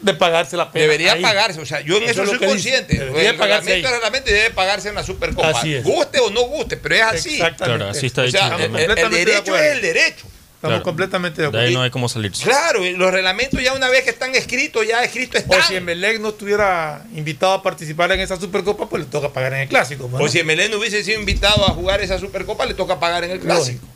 de 0.00 0.14
pagarse 0.14 0.56
la 0.56 0.72
pena. 0.72 0.82
debería 0.84 1.12
ahí. 1.12 1.22
pagarse. 1.22 1.60
O 1.60 1.66
sea, 1.66 1.80
yo 1.80 1.96
en 1.98 2.04
Eso 2.04 2.12
eso, 2.12 2.22
es 2.22 2.26
lo 2.28 2.32
soy 2.32 2.38
dice. 2.38 2.48
consciente. 2.48 2.98
Debería 2.98 3.30
el 3.30 3.36
pagarse 3.36 3.82
reglamento 3.82 4.30
debe 4.30 4.50
pagarse 4.50 4.88
en 4.88 4.94
la 4.94 5.02
Supercopa. 5.04 5.48
Así 5.50 5.74
es. 5.74 5.84
Guste 5.84 6.18
o 6.20 6.30
no 6.30 6.42
guste, 6.42 6.76
pero 6.76 6.94
es 6.94 7.02
así. 7.02 7.34
Exactamente. 7.34 7.78
Claro, 7.78 7.90
así 7.90 8.06
está 8.06 8.22
O 8.22 8.30
sea, 8.30 8.56
el 8.56 8.72
de 8.72 9.08
derecho 9.10 9.56
es 9.56 9.72
el 9.76 9.80
derecho. 9.82 10.26
Estamos 10.60 10.74
Claro. 10.76 10.82
completamente 10.82 11.36
de 11.36 11.42
De 11.44 11.48
acuerdo. 11.48 11.66
ahí 11.68 11.72
no 11.74 11.80
hay 11.82 11.90
cómo 11.90 12.06
salirse. 12.06 12.44
Claro, 12.44 12.84
y 12.84 12.92
los 12.94 13.10
reglamentos 13.10 13.62
ya 13.62 13.72
una 13.72 13.88
vez 13.88 14.04
que 14.04 14.10
están 14.10 14.34
escritos, 14.34 14.86
ya 14.86 15.02
escritos 15.02 15.36
O 15.48 15.52
están. 15.54 15.62
si 15.68 15.76
Emelec 15.76 16.20
no 16.20 16.28
estuviera 16.30 17.02
invitado 17.14 17.54
a 17.54 17.62
participar 17.62 18.12
en 18.12 18.20
esa 18.20 18.36
Supercopa, 18.38 18.86
pues 18.86 19.04
le 19.04 19.08
toca 19.08 19.30
pagar 19.30 19.54
en 19.54 19.60
el 19.60 19.68
clásico. 19.68 20.06
pues, 20.08 20.20
O 20.20 20.26
¿no? 20.26 20.30
si 20.30 20.42
Melén 20.44 20.74
hubiese 20.74 21.02
sido 21.02 21.18
invitado 21.18 21.64
a 21.66 21.70
jugar 21.70 22.02
esa 22.02 22.18
Supercopa, 22.18 22.66
le 22.66 22.74
toca 22.74 23.00
pagar 23.00 23.24
en 23.24 23.30
el 23.30 23.40
clásico. 23.40 23.86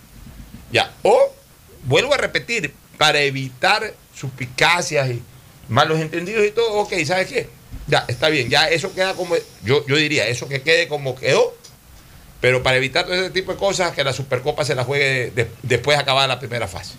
Ya. 0.73 0.90
O, 1.02 1.35
vuelvo 1.85 2.15
a 2.15 2.16
repetir, 2.16 2.73
para 2.97 3.20
evitar 3.20 3.93
suspicacias 4.19 5.11
y 5.11 5.23
malos 5.69 6.01
entendidos 6.01 6.45
y 6.47 6.51
todo, 6.51 6.73
ok, 6.74 6.93
¿sabes 7.07 7.28
qué? 7.28 7.49
Ya, 7.86 8.05
está 8.09 8.28
bien, 8.28 8.49
ya 8.49 8.69
eso 8.69 8.95
queda 8.95 9.15
como, 9.15 9.35
yo, 9.62 9.86
yo 9.86 9.97
diría, 9.97 10.27
eso 10.28 10.49
que 10.49 10.62
quede 10.62 10.89
como 10.89 11.15
quedó, 11.15 11.55
pero 12.41 12.62
para 12.62 12.77
evitar 12.77 13.05
todo 13.05 13.15
ese 13.15 13.31
tipo 13.31 13.53
de 13.53 13.59
cosas, 13.59 13.93
que 13.95 14.05
la 14.05 14.12
Supercopa 14.12 14.65
se 14.65 14.74
la 14.74 14.85
juegue 14.85 15.31
de- 15.35 15.51
después 15.62 15.97
de 15.97 16.03
acabar 16.03 16.28
la 16.28 16.39
primera 16.39 16.69
fase. 16.69 16.95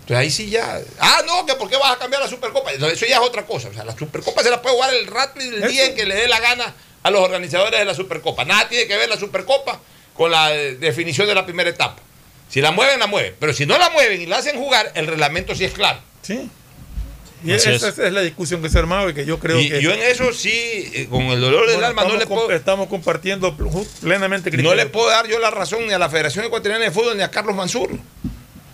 Entonces 0.00 0.16
ahí 0.16 0.30
sí 0.30 0.50
ya. 0.50 0.80
Ah, 0.98 1.22
no, 1.26 1.46
que 1.46 1.54
por 1.54 1.70
qué 1.70 1.76
vas 1.76 1.92
a 1.92 1.98
cambiar 1.98 2.20
la 2.20 2.28
Supercopa. 2.28 2.72
Eso 2.72 3.06
ya 3.06 3.16
es 3.16 3.22
otra 3.22 3.46
cosa. 3.46 3.68
O 3.68 3.72
sea, 3.72 3.84
la 3.84 3.96
Supercopa 3.96 4.42
se 4.42 4.50
la 4.50 4.60
puede 4.60 4.74
jugar 4.74 4.92
el 4.94 5.06
rato 5.06 5.40
y 5.40 5.46
el 5.46 5.68
día 5.68 5.86
en 5.86 5.94
que 5.94 6.04
le 6.04 6.14
dé 6.16 6.26
la 6.28 6.40
gana 6.40 6.74
a 7.04 7.10
los 7.10 7.20
organizadores 7.22 7.78
de 7.78 7.84
la 7.84 7.94
Supercopa. 7.94 8.44
Nada 8.44 8.68
tiene 8.68 8.86
que 8.88 8.96
ver 8.96 9.08
la 9.08 9.16
Supercopa 9.16 9.80
con 10.14 10.30
la 10.32 10.52
eh, 10.54 10.74
definición 10.74 11.26
de 11.28 11.34
la 11.36 11.44
primera 11.46 11.70
etapa. 11.70 12.02
Si 12.50 12.60
la 12.60 12.72
mueven, 12.72 12.98
la 12.98 13.06
mueven. 13.06 13.34
Pero 13.38 13.54
si 13.54 13.64
no 13.64 13.78
la 13.78 13.90
mueven 13.90 14.20
y 14.20 14.26
la 14.26 14.38
hacen 14.38 14.58
jugar, 14.58 14.90
el 14.96 15.06
reglamento 15.06 15.54
sí 15.54 15.64
es 15.64 15.72
claro. 15.72 16.00
Sí. 16.22 16.48
Y 17.44 17.50
esa 17.52 17.72
es. 17.72 17.82
es. 17.82 18.12
la 18.12 18.20
discusión 18.20 18.62
que 18.62 18.68
se 18.68 18.78
ha 18.78 18.82
armado 18.82 19.10
y 19.10 19.14
que 19.14 19.24
yo 19.24 19.40
creo 19.40 19.60
y 19.60 19.68
que. 19.68 19.82
yo 19.82 19.92
en 19.92 20.00
eso 20.02 20.32
sí, 20.32 20.50
eh, 20.52 21.08
con 21.10 21.22
el 21.22 21.40
dolor 21.40 21.66
del 21.66 21.74
Bueno, 21.78 21.88
alma, 21.88 22.02
no 22.02 22.08
estamos 22.14 22.20
le, 22.20 22.26
puedo, 22.46 22.52
estamos 22.56 22.86
compartiendo 22.88 23.56
pl- 23.56 23.68
plenamente 24.00 24.50
no 24.50 24.56
criterios. 24.56 24.76
le 24.76 24.86
puedo 24.86 25.08
dar 25.10 25.26
yo 25.26 25.40
la 25.40 25.50
razón 25.50 25.84
ni 25.86 25.92
a 25.92 25.98
la 25.98 26.08
Federación 26.08 26.44
Ecuatoriana 26.44 26.84
de 26.84 26.92
Fútbol 26.92 27.16
ni 27.16 27.22
a 27.24 27.30
Carlos 27.32 27.56
Mansur. 27.56 27.90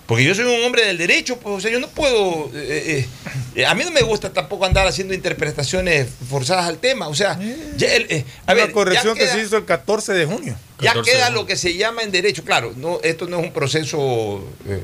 Porque 0.07 0.25
yo 0.25 0.35
soy 0.35 0.45
un 0.47 0.65
hombre 0.65 0.87
del 0.87 0.97
derecho, 0.97 1.39
pues, 1.39 1.57
o 1.57 1.61
sea, 1.61 1.71
yo 1.71 1.81
no 1.81 1.89
puedo. 1.89 2.51
eh, 2.55 3.05
eh, 3.05 3.09
eh, 3.57 3.67
a 3.67 3.75
mí 3.75 3.85
no 3.85 3.91
me 3.91 4.01
gusta 4.03 4.33
tampoco 4.33 4.65
andar 4.67 4.87
haciendo 4.87 5.13
interpretaciones 5.15 6.09
forzadas 6.31 6.67
al 6.67 6.79
tema. 6.79 7.09
O 7.09 7.15
sea, 7.15 7.39
ya 7.77 7.95
el- 7.95 8.07
eh, 8.11 8.25
a 8.47 8.53
Una 8.53 8.63
ver, 8.65 8.73
corrección 8.73 9.15
ya 9.17 9.21
que 9.25 9.29
se 9.31 9.41
hizo 9.43 9.57
el 9.59 9.65
14 9.65 10.13
de 10.13 10.25
junio. 10.27 10.57
ya 10.81 10.95
queda 11.03 11.29
lo 11.31 11.47
que 11.47 11.57
se 11.57 11.75
llama 11.75 12.03
en 12.03 12.11
derecho. 12.11 12.45
Claro, 12.45 12.73
no, 12.77 13.01
esto 13.03 13.27
no 13.29 13.39
es 13.39 13.45
un 13.45 13.53
proceso 13.53 14.47
eh, 14.67 14.83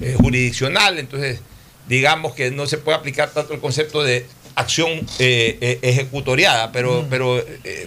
eh, 0.00 0.16
jurisdiccional, 0.18 0.98
entonces 0.98 1.40
digamos 1.88 2.34
que 2.34 2.50
no 2.50 2.66
se 2.66 2.78
puede 2.78 2.98
aplicar 2.98 3.30
tanto 3.32 3.54
el 3.54 3.60
concepto 3.60 4.02
de 4.02 4.26
acción 4.54 4.90
eh, 5.18 5.58
eh, 5.60 5.78
ejecutoriada, 5.82 6.72
pero, 6.72 7.06
pero 7.10 7.38
eh, 7.38 7.84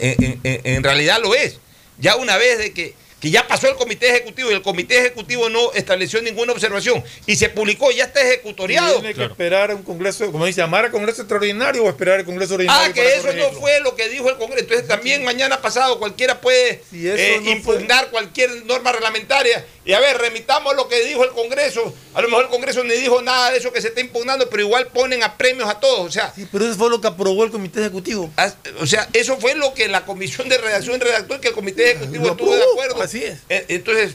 en, 0.00 0.40
en- 0.42 0.60
en 0.64 0.82
realidad 0.82 1.18
lo 1.22 1.34
es. 1.34 1.58
Ya 1.98 2.16
una 2.16 2.36
vez 2.36 2.58
de 2.58 2.72
que, 2.72 2.94
que 3.20 3.30
ya 3.30 3.46
pasó 3.46 3.68
el 3.68 3.74
comité 3.76 4.08
ejecutivo 4.08 4.50
y 4.50 4.54
el 4.54 4.62
comité 4.62 4.98
ejecutivo 4.98 5.48
no 5.50 5.72
estableció 5.74 6.22
ninguna 6.22 6.52
observación 6.52 7.04
y 7.26 7.36
se 7.36 7.50
publicó, 7.50 7.90
ya 7.90 8.04
está 8.04 8.20
ejecutoriado. 8.22 9.00
Tiene 9.00 9.14
que 9.14 9.24
esperar 9.24 9.70
a 9.70 9.74
un 9.74 9.82
congreso, 9.82 10.30
como 10.32 10.46
dice, 10.46 10.60
llamar 10.62 10.86
a 10.86 10.90
congreso 10.90 11.22
extraordinario 11.22 11.84
o 11.84 11.88
esperar 11.88 12.20
el 12.20 12.24
congreso 12.26 12.54
ordinario. 12.54 12.90
Ah, 12.90 12.92
que 12.94 13.02
para 13.02 13.14
eso 13.14 13.32
no 13.34 13.52
fue 13.60 13.80
lo 13.80 13.94
que 13.94 14.08
dijo 14.08 14.28
el 14.30 14.36
Congreso. 14.36 14.62
Entonces 14.64 14.88
también 14.88 15.22
mañana 15.24 15.60
pasado 15.60 15.98
cualquiera 15.98 16.40
puede 16.40 16.82
Si 16.90 17.06
eh, 17.08 17.40
no 17.42 17.50
impugnar 17.50 18.10
cualquier 18.10 18.64
norma 18.64 18.92
reglamentaria. 18.92 19.64
Y 19.84 19.92
a 19.92 20.00
ver, 20.00 20.18
remitamos 20.18 20.74
lo 20.76 20.88
que 20.88 21.04
dijo 21.04 21.24
el 21.24 21.30
Congreso. 21.30 21.94
A 22.14 22.20
lo 22.22 22.28
mejor 22.28 22.44
el 22.44 22.50
Congreso 22.50 22.84
ni 22.84 22.94
dijo 22.94 23.20
nada 23.22 23.50
de 23.50 23.58
eso 23.58 23.72
que 23.72 23.80
se 23.82 23.88
está 23.88 24.00
impugnando, 24.00 24.48
pero 24.48 24.62
igual 24.62 24.86
ponen 24.88 25.22
a 25.22 25.36
premios 25.36 25.68
a 25.68 25.78
todos. 25.80 26.00
O 26.06 26.10
sea, 26.10 26.32
Sí, 26.34 26.46
pero 26.50 26.64
eso 26.66 26.74
fue 26.76 26.90
lo 26.90 27.00
que 27.00 27.08
aprobó 27.08 27.44
el 27.44 27.50
comité 27.50 27.80
ejecutivo. 27.80 28.30
as- 28.36 28.56
o 28.80 28.86
sea, 28.86 29.08
eso 29.12 29.36
fue 29.38 29.54
lo 29.54 29.74
que 29.74 29.88
la 29.88 30.04
comisión 30.06 30.48
de 30.48 30.58
redacción 30.58 31.00
redactó 31.00 31.34
y 31.36 31.38
que 31.40 31.48
el 31.48 31.54
comité 31.54 31.92
ejecutivo 31.92 32.30
estuvo 32.30 32.54
de 32.56 32.62
acuerdo. 32.62 32.96
Así 33.10 33.24
es. 33.24 33.38
Eh, 33.48 33.64
Entonces, 33.68 34.14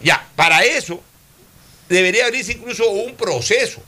ya, 0.00 0.26
para 0.34 0.62
eso 0.64 1.02
debería 1.88 2.24
abrirse 2.26 2.52
incluso 2.52 2.88
un 2.90 3.14
proceso. 3.14 3.82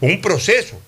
Un 0.00 0.20
proceso. 0.20 0.80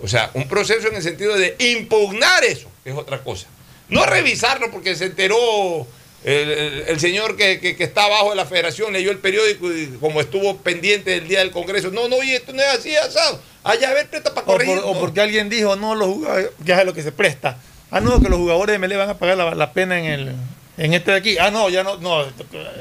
O 0.00 0.08
sea, 0.08 0.30
un 0.34 0.48
proceso 0.48 0.88
en 0.88 0.96
el 0.96 1.02
sentido 1.02 1.36
de 1.36 1.54
impugnar 1.58 2.44
eso, 2.44 2.68
que 2.82 2.90
es 2.90 2.96
otra 2.96 3.22
cosa. 3.22 3.46
No 3.88 4.04
revisarlo 4.06 4.70
porque 4.70 4.96
se 4.96 5.06
enteró 5.06 5.86
el, 6.24 6.50
el- 6.50 6.84
el 6.88 7.00
señor 7.00 7.36
que, 7.36 7.60
que- 7.60 7.76
que 7.76 7.84
está 7.84 8.04
abajo 8.04 8.30
de 8.30 8.36
la 8.36 8.44
federación, 8.46 8.92
leyó 8.92 9.10
el 9.10 9.18
periódico 9.18 9.72
y 9.72 9.86
como 10.00 10.20
estuvo 10.20 10.56
pendiente 10.58 11.10
del 11.12 11.28
día 11.28 11.38
del 11.40 11.50
Congreso. 11.52 11.90
No, 11.90 12.08
no, 12.08 12.16
oye, 12.16 12.36
esto 12.36 12.52
no 12.52 12.60
es 12.62 12.68
así, 12.68 12.96
asado. 12.96 13.40
Allá, 13.62 13.90
a 13.90 13.94
ver, 13.94 14.08
presta 14.10 14.34
para 14.34 14.46
O, 14.46 14.50
corregir. 14.50 14.80
por- 14.80 14.96
o 14.96 15.00
porque 15.00 15.20
alguien 15.20 15.48
dijo, 15.48 15.76
no, 15.76 15.94
los 15.94 16.08
jugadores, 16.08 16.50
ya 16.64 16.80
es 16.80 16.86
lo 16.86 16.92
que 16.92 17.02
se 17.02 17.12
presta. 17.12 17.58
Ah, 17.90 18.00
no, 18.00 18.20
que 18.20 18.28
los 18.28 18.38
jugadores 18.38 18.72
de 18.72 18.78
Melé 18.78 18.96
van 18.96 19.10
a 19.10 19.18
pagar 19.18 19.36
la, 19.36 19.54
la 19.54 19.72
pena 19.72 19.98
en 19.98 20.04
el 20.06 20.32
en 20.76 20.94
este 20.94 21.10
de 21.12 21.16
aquí. 21.16 21.38
Ah, 21.38 21.50
no, 21.50 21.68
ya 21.68 21.82
no, 21.82 21.96
no, 21.98 22.22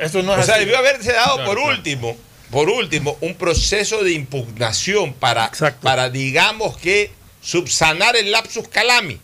eso 0.01 0.21
no 0.23 0.33
es 0.35 0.39
O 0.41 0.43
sea, 0.43 0.55
así. 0.55 0.65
debió 0.65 0.77
haberse 0.77 1.11
dado 1.13 1.35
Claro, 1.35 1.49
por 1.49 1.57
claro. 1.59 1.77
último, 1.77 2.17
por 2.51 2.69
último, 2.69 3.17
un 3.21 3.35
proceso 3.35 4.03
de 4.03 4.11
impugnación 4.13 5.13
para, 5.13 5.51
para, 5.81 6.09
digamos 6.09 6.77
que, 6.77 7.11
subsanar 7.41 8.15
el 8.15 8.31
lapsus 8.31 8.67
calami. 8.67 9.19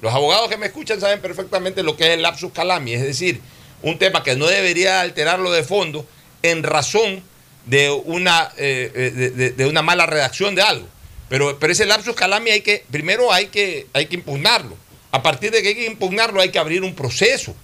Los 0.00 0.14
abogados 0.14 0.48
que 0.48 0.56
me 0.56 0.66
escuchan 0.66 1.00
saben 1.00 1.20
perfectamente 1.20 1.82
lo 1.82 1.96
que 1.96 2.04
es 2.04 2.10
el 2.10 2.22
lapsus 2.22 2.52
calami, 2.52 2.94
es 2.94 3.02
decir, 3.02 3.40
un 3.82 3.98
tema 3.98 4.22
que 4.22 4.36
no 4.36 4.46
debería 4.46 5.00
alterarlo 5.00 5.50
de 5.50 5.62
fondo 5.64 6.06
en 6.42 6.62
razón 6.62 7.22
de 7.66 7.90
una, 7.90 8.50
eh, 8.56 8.90
eh, 8.94 9.10
de, 9.14 9.30
de- 9.30 9.50
de 9.50 9.66
una 9.66 9.82
mala 9.82 10.06
redacción 10.06 10.54
de 10.54 10.62
algo. 10.62 10.86
Pero, 11.28 11.58
pero 11.58 11.72
ese 11.72 11.84
lapsus 11.84 12.14
calami 12.14 12.50
hay 12.50 12.60
que, 12.62 12.84
primero 12.90 13.32
hay 13.32 13.48
que, 13.48 13.86
hay 13.92 14.06
que 14.06 14.14
impugnarlo. 14.14 14.76
A 15.10 15.22
partir 15.22 15.50
de 15.50 15.60
que 15.62 15.68
hay 15.68 15.74
que 15.74 15.86
impugnarlo 15.86 16.40
hay 16.40 16.50
que 16.50 16.58
abrir 16.58 16.82
un 16.82 16.94
proceso. 16.94 17.54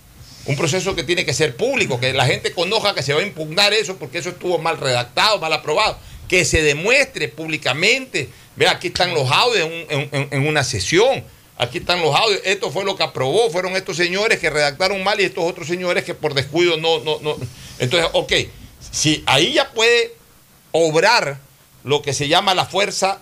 Un 0.46 0.56
proceso 0.56 0.94
que 0.94 1.02
tiene 1.04 1.24
que 1.24 1.32
ser 1.32 1.56
público, 1.56 1.98
que 1.98 2.12
la 2.12 2.26
gente 2.26 2.52
conozca 2.52 2.94
que 2.94 3.02
se 3.02 3.14
va 3.14 3.20
a 3.20 3.24
impugnar 3.24 3.72
eso 3.72 3.96
porque 3.96 4.18
eso 4.18 4.28
estuvo 4.30 4.58
mal 4.58 4.76
redactado, 4.78 5.38
mal 5.38 5.52
aprobado. 5.52 5.98
Que 6.28 6.44
se 6.44 6.62
demuestre 6.62 7.28
públicamente. 7.28 8.28
Vea, 8.56 8.72
aquí 8.72 8.88
están 8.88 9.14
los 9.14 9.30
audios 9.30 9.68
en- 9.88 10.28
en 10.30 10.46
una 10.46 10.62
sesión. 10.64 11.24
Aquí 11.56 11.78
están 11.78 12.02
los 12.02 12.14
audios. 12.14 12.40
Esto 12.44 12.70
fue 12.70 12.84
lo 12.84 12.96
que 12.96 13.04
aprobó. 13.04 13.48
Fueron 13.50 13.74
estos 13.76 13.96
señores 13.96 14.38
que 14.38 14.50
redactaron 14.50 15.02
mal 15.02 15.20
y 15.20 15.24
estos 15.24 15.44
otros 15.44 15.66
señores 15.66 16.04
que 16.04 16.14
por 16.14 16.34
descuido 16.34 16.76
no, 16.76 16.98
no, 17.00 17.20
no. 17.20 17.36
Entonces, 17.78 18.10
ok. 18.12 18.32
Si 18.90 19.22
ahí 19.26 19.54
ya 19.54 19.70
puede 19.72 20.12
obrar 20.72 21.38
lo 21.84 22.02
que 22.02 22.12
se 22.12 22.28
llama 22.28 22.54
la 22.54 22.66
fuerza, 22.66 23.20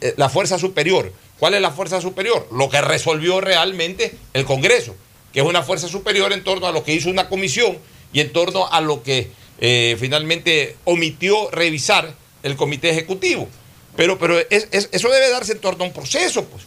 eh, 0.00 0.14
la 0.16 0.28
fuerza 0.28 0.58
superior. 0.58 1.12
¿Cuál 1.38 1.54
es 1.54 1.60
la 1.62 1.70
fuerza 1.72 2.00
superior? 2.00 2.46
Lo 2.52 2.68
que 2.68 2.80
resolvió 2.80 3.40
realmente 3.40 4.14
el 4.34 4.44
Congreso, 4.44 4.94
que 5.34 5.40
es 5.40 5.46
una 5.46 5.62
fuerza 5.62 5.88
superior 5.88 6.32
en 6.32 6.42
torno 6.44 6.66
a 6.66 6.72
lo 6.72 6.82
que 6.84 6.94
hizo 6.94 7.10
una 7.10 7.28
comisión 7.28 7.76
y 8.12 8.20
en 8.20 8.32
torno 8.32 8.72
a 8.72 8.80
lo 8.80 9.02
que 9.02 9.30
eh, 9.60 9.96
finalmente 10.00 10.76
omitió 10.84 11.50
revisar 11.50 12.14
el 12.42 12.56
comité 12.56 12.90
ejecutivo. 12.90 13.48
Pero, 13.96 14.18
pero 14.18 14.38
es- 14.38 14.68
es- 14.70 14.88
eso 14.92 15.08
debe 15.10 15.30
darse 15.30 15.52
en 15.52 15.58
torno 15.60 15.84
a 15.84 15.86
un 15.88 15.92
proceso, 15.92 16.44
pues. 16.46 16.62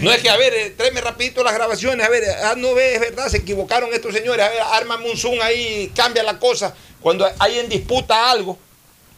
No 0.00 0.12
es 0.12 0.22
que, 0.22 0.30
a 0.30 0.36
ver, 0.36 0.54
eh, 0.54 0.70
tráeme 0.76 1.00
rapidito 1.00 1.42
las 1.42 1.54
grabaciones, 1.54 2.06
a 2.06 2.08
ver, 2.08 2.22
ah, 2.44 2.54
no 2.56 2.72
ves, 2.74 2.94
es 2.94 3.00
verdad, 3.00 3.28
se 3.28 3.38
equivocaron 3.38 3.92
estos 3.92 4.14
señores, 4.14 4.46
a 4.46 4.48
ver, 4.48 4.60
ármame 4.72 5.10
un 5.10 5.16
zoom 5.16 5.40
ahí, 5.42 5.90
cambia 5.94 6.22
la 6.22 6.38
cosa. 6.38 6.74
Cuando 7.00 7.26
hay 7.38 7.58
en 7.58 7.68
disputa 7.68 8.30
algo, 8.30 8.58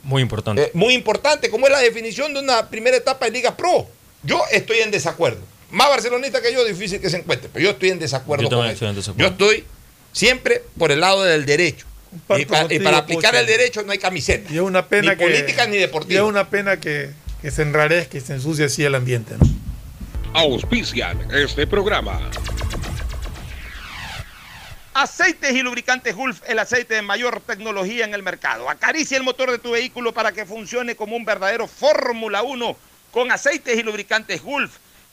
Muy 0.03 0.23
importante. 0.23 0.63
eh, 0.63 0.71
muy 0.75 0.95
importante, 0.95 1.51
como 1.51 1.67
es 1.67 1.73
la 1.73 1.81
definición 1.81 2.33
de 2.35 2.41
una 2.41 2.69
primera 2.71 2.97
etapa 2.97 3.27
de 3.27 3.33
Liga 3.33 3.57
Pro. 3.57 3.87
Yo 4.23 4.43
estoy 4.51 4.79
en 4.79 4.91
desacuerdo. 4.91 5.41
Más 5.75 5.89
barcelonista 5.89 6.41
que 6.41 6.53
yo, 6.53 6.65
difícil 6.65 7.01
que 7.01 7.11
se 7.11 7.17
encuentre, 7.17 7.51
pero 7.53 7.65
yo 7.65 7.71
estoy 7.73 7.91
en 7.91 7.99
desacuerdo 7.99 8.45
Yo 8.49 8.57
con 8.57 8.67
eso. 8.67 9.15
Yo 9.17 9.27
estoy 9.27 9.65
siempre 10.13 10.63
por 10.79 10.93
el 10.93 11.01
lado 11.01 11.23
del 11.25 11.45
derecho. 11.45 11.87
Y, 12.39 12.45
pa- 12.45 12.67
y 12.71 12.79
para 12.79 12.99
aplicar 12.99 13.35
el 13.35 13.45
derecho 13.47 13.83
no 13.83 13.91
hay 13.91 13.99
camiseta. 13.99 14.53
Y 14.53 14.57
es 14.57 14.63
una 14.63 14.87
pena 14.87 15.13
ni 15.13 15.19
que. 15.19 15.25
política 15.25 15.67
ni 15.67 15.77
y 15.77 15.81
deportiva. 15.81 16.23
es 16.23 16.29
una 16.29 16.49
pena 16.49 16.79
que, 16.79 17.11
que 17.43 17.51
se 17.51 17.63
enrarezca 17.63 18.17
y 18.17 18.21
se 18.21 18.35
ensucie 18.35 18.67
así 18.67 18.85
el 18.85 18.95
ambiente, 18.95 19.35
¿no? 19.37 19.47
Auspician 20.33 21.29
este 21.33 21.67
programa. 21.67 22.21
Aceites 24.95 25.53
y 25.53 25.63
lubricantes 25.63 26.15
Gulf, 26.15 26.41
el 26.47 26.61
aceite 26.61 26.95
de 26.95 27.03
mayor 27.03 27.41
tecnología 27.41 28.05
en 28.05 28.15
el 28.15 28.23
mercado. 28.23 28.71
Acaricia 28.71 29.17
el 29.17 29.25
motor 29.25 29.51
de 29.51 29.59
tu 29.59 29.73
vehículo 29.73 30.15
para 30.15 30.31
que 30.31 30.47
funcione 30.47 30.95
como 30.95 31.17
un 31.17 31.25
verdadero 31.25 31.67
Fórmula 31.67 32.45
1 32.45 32.77
con 33.11 33.33
aceites 33.33 33.77
y 33.77 33.83
lubricantes 33.83 34.41
Gulf. 34.41 34.77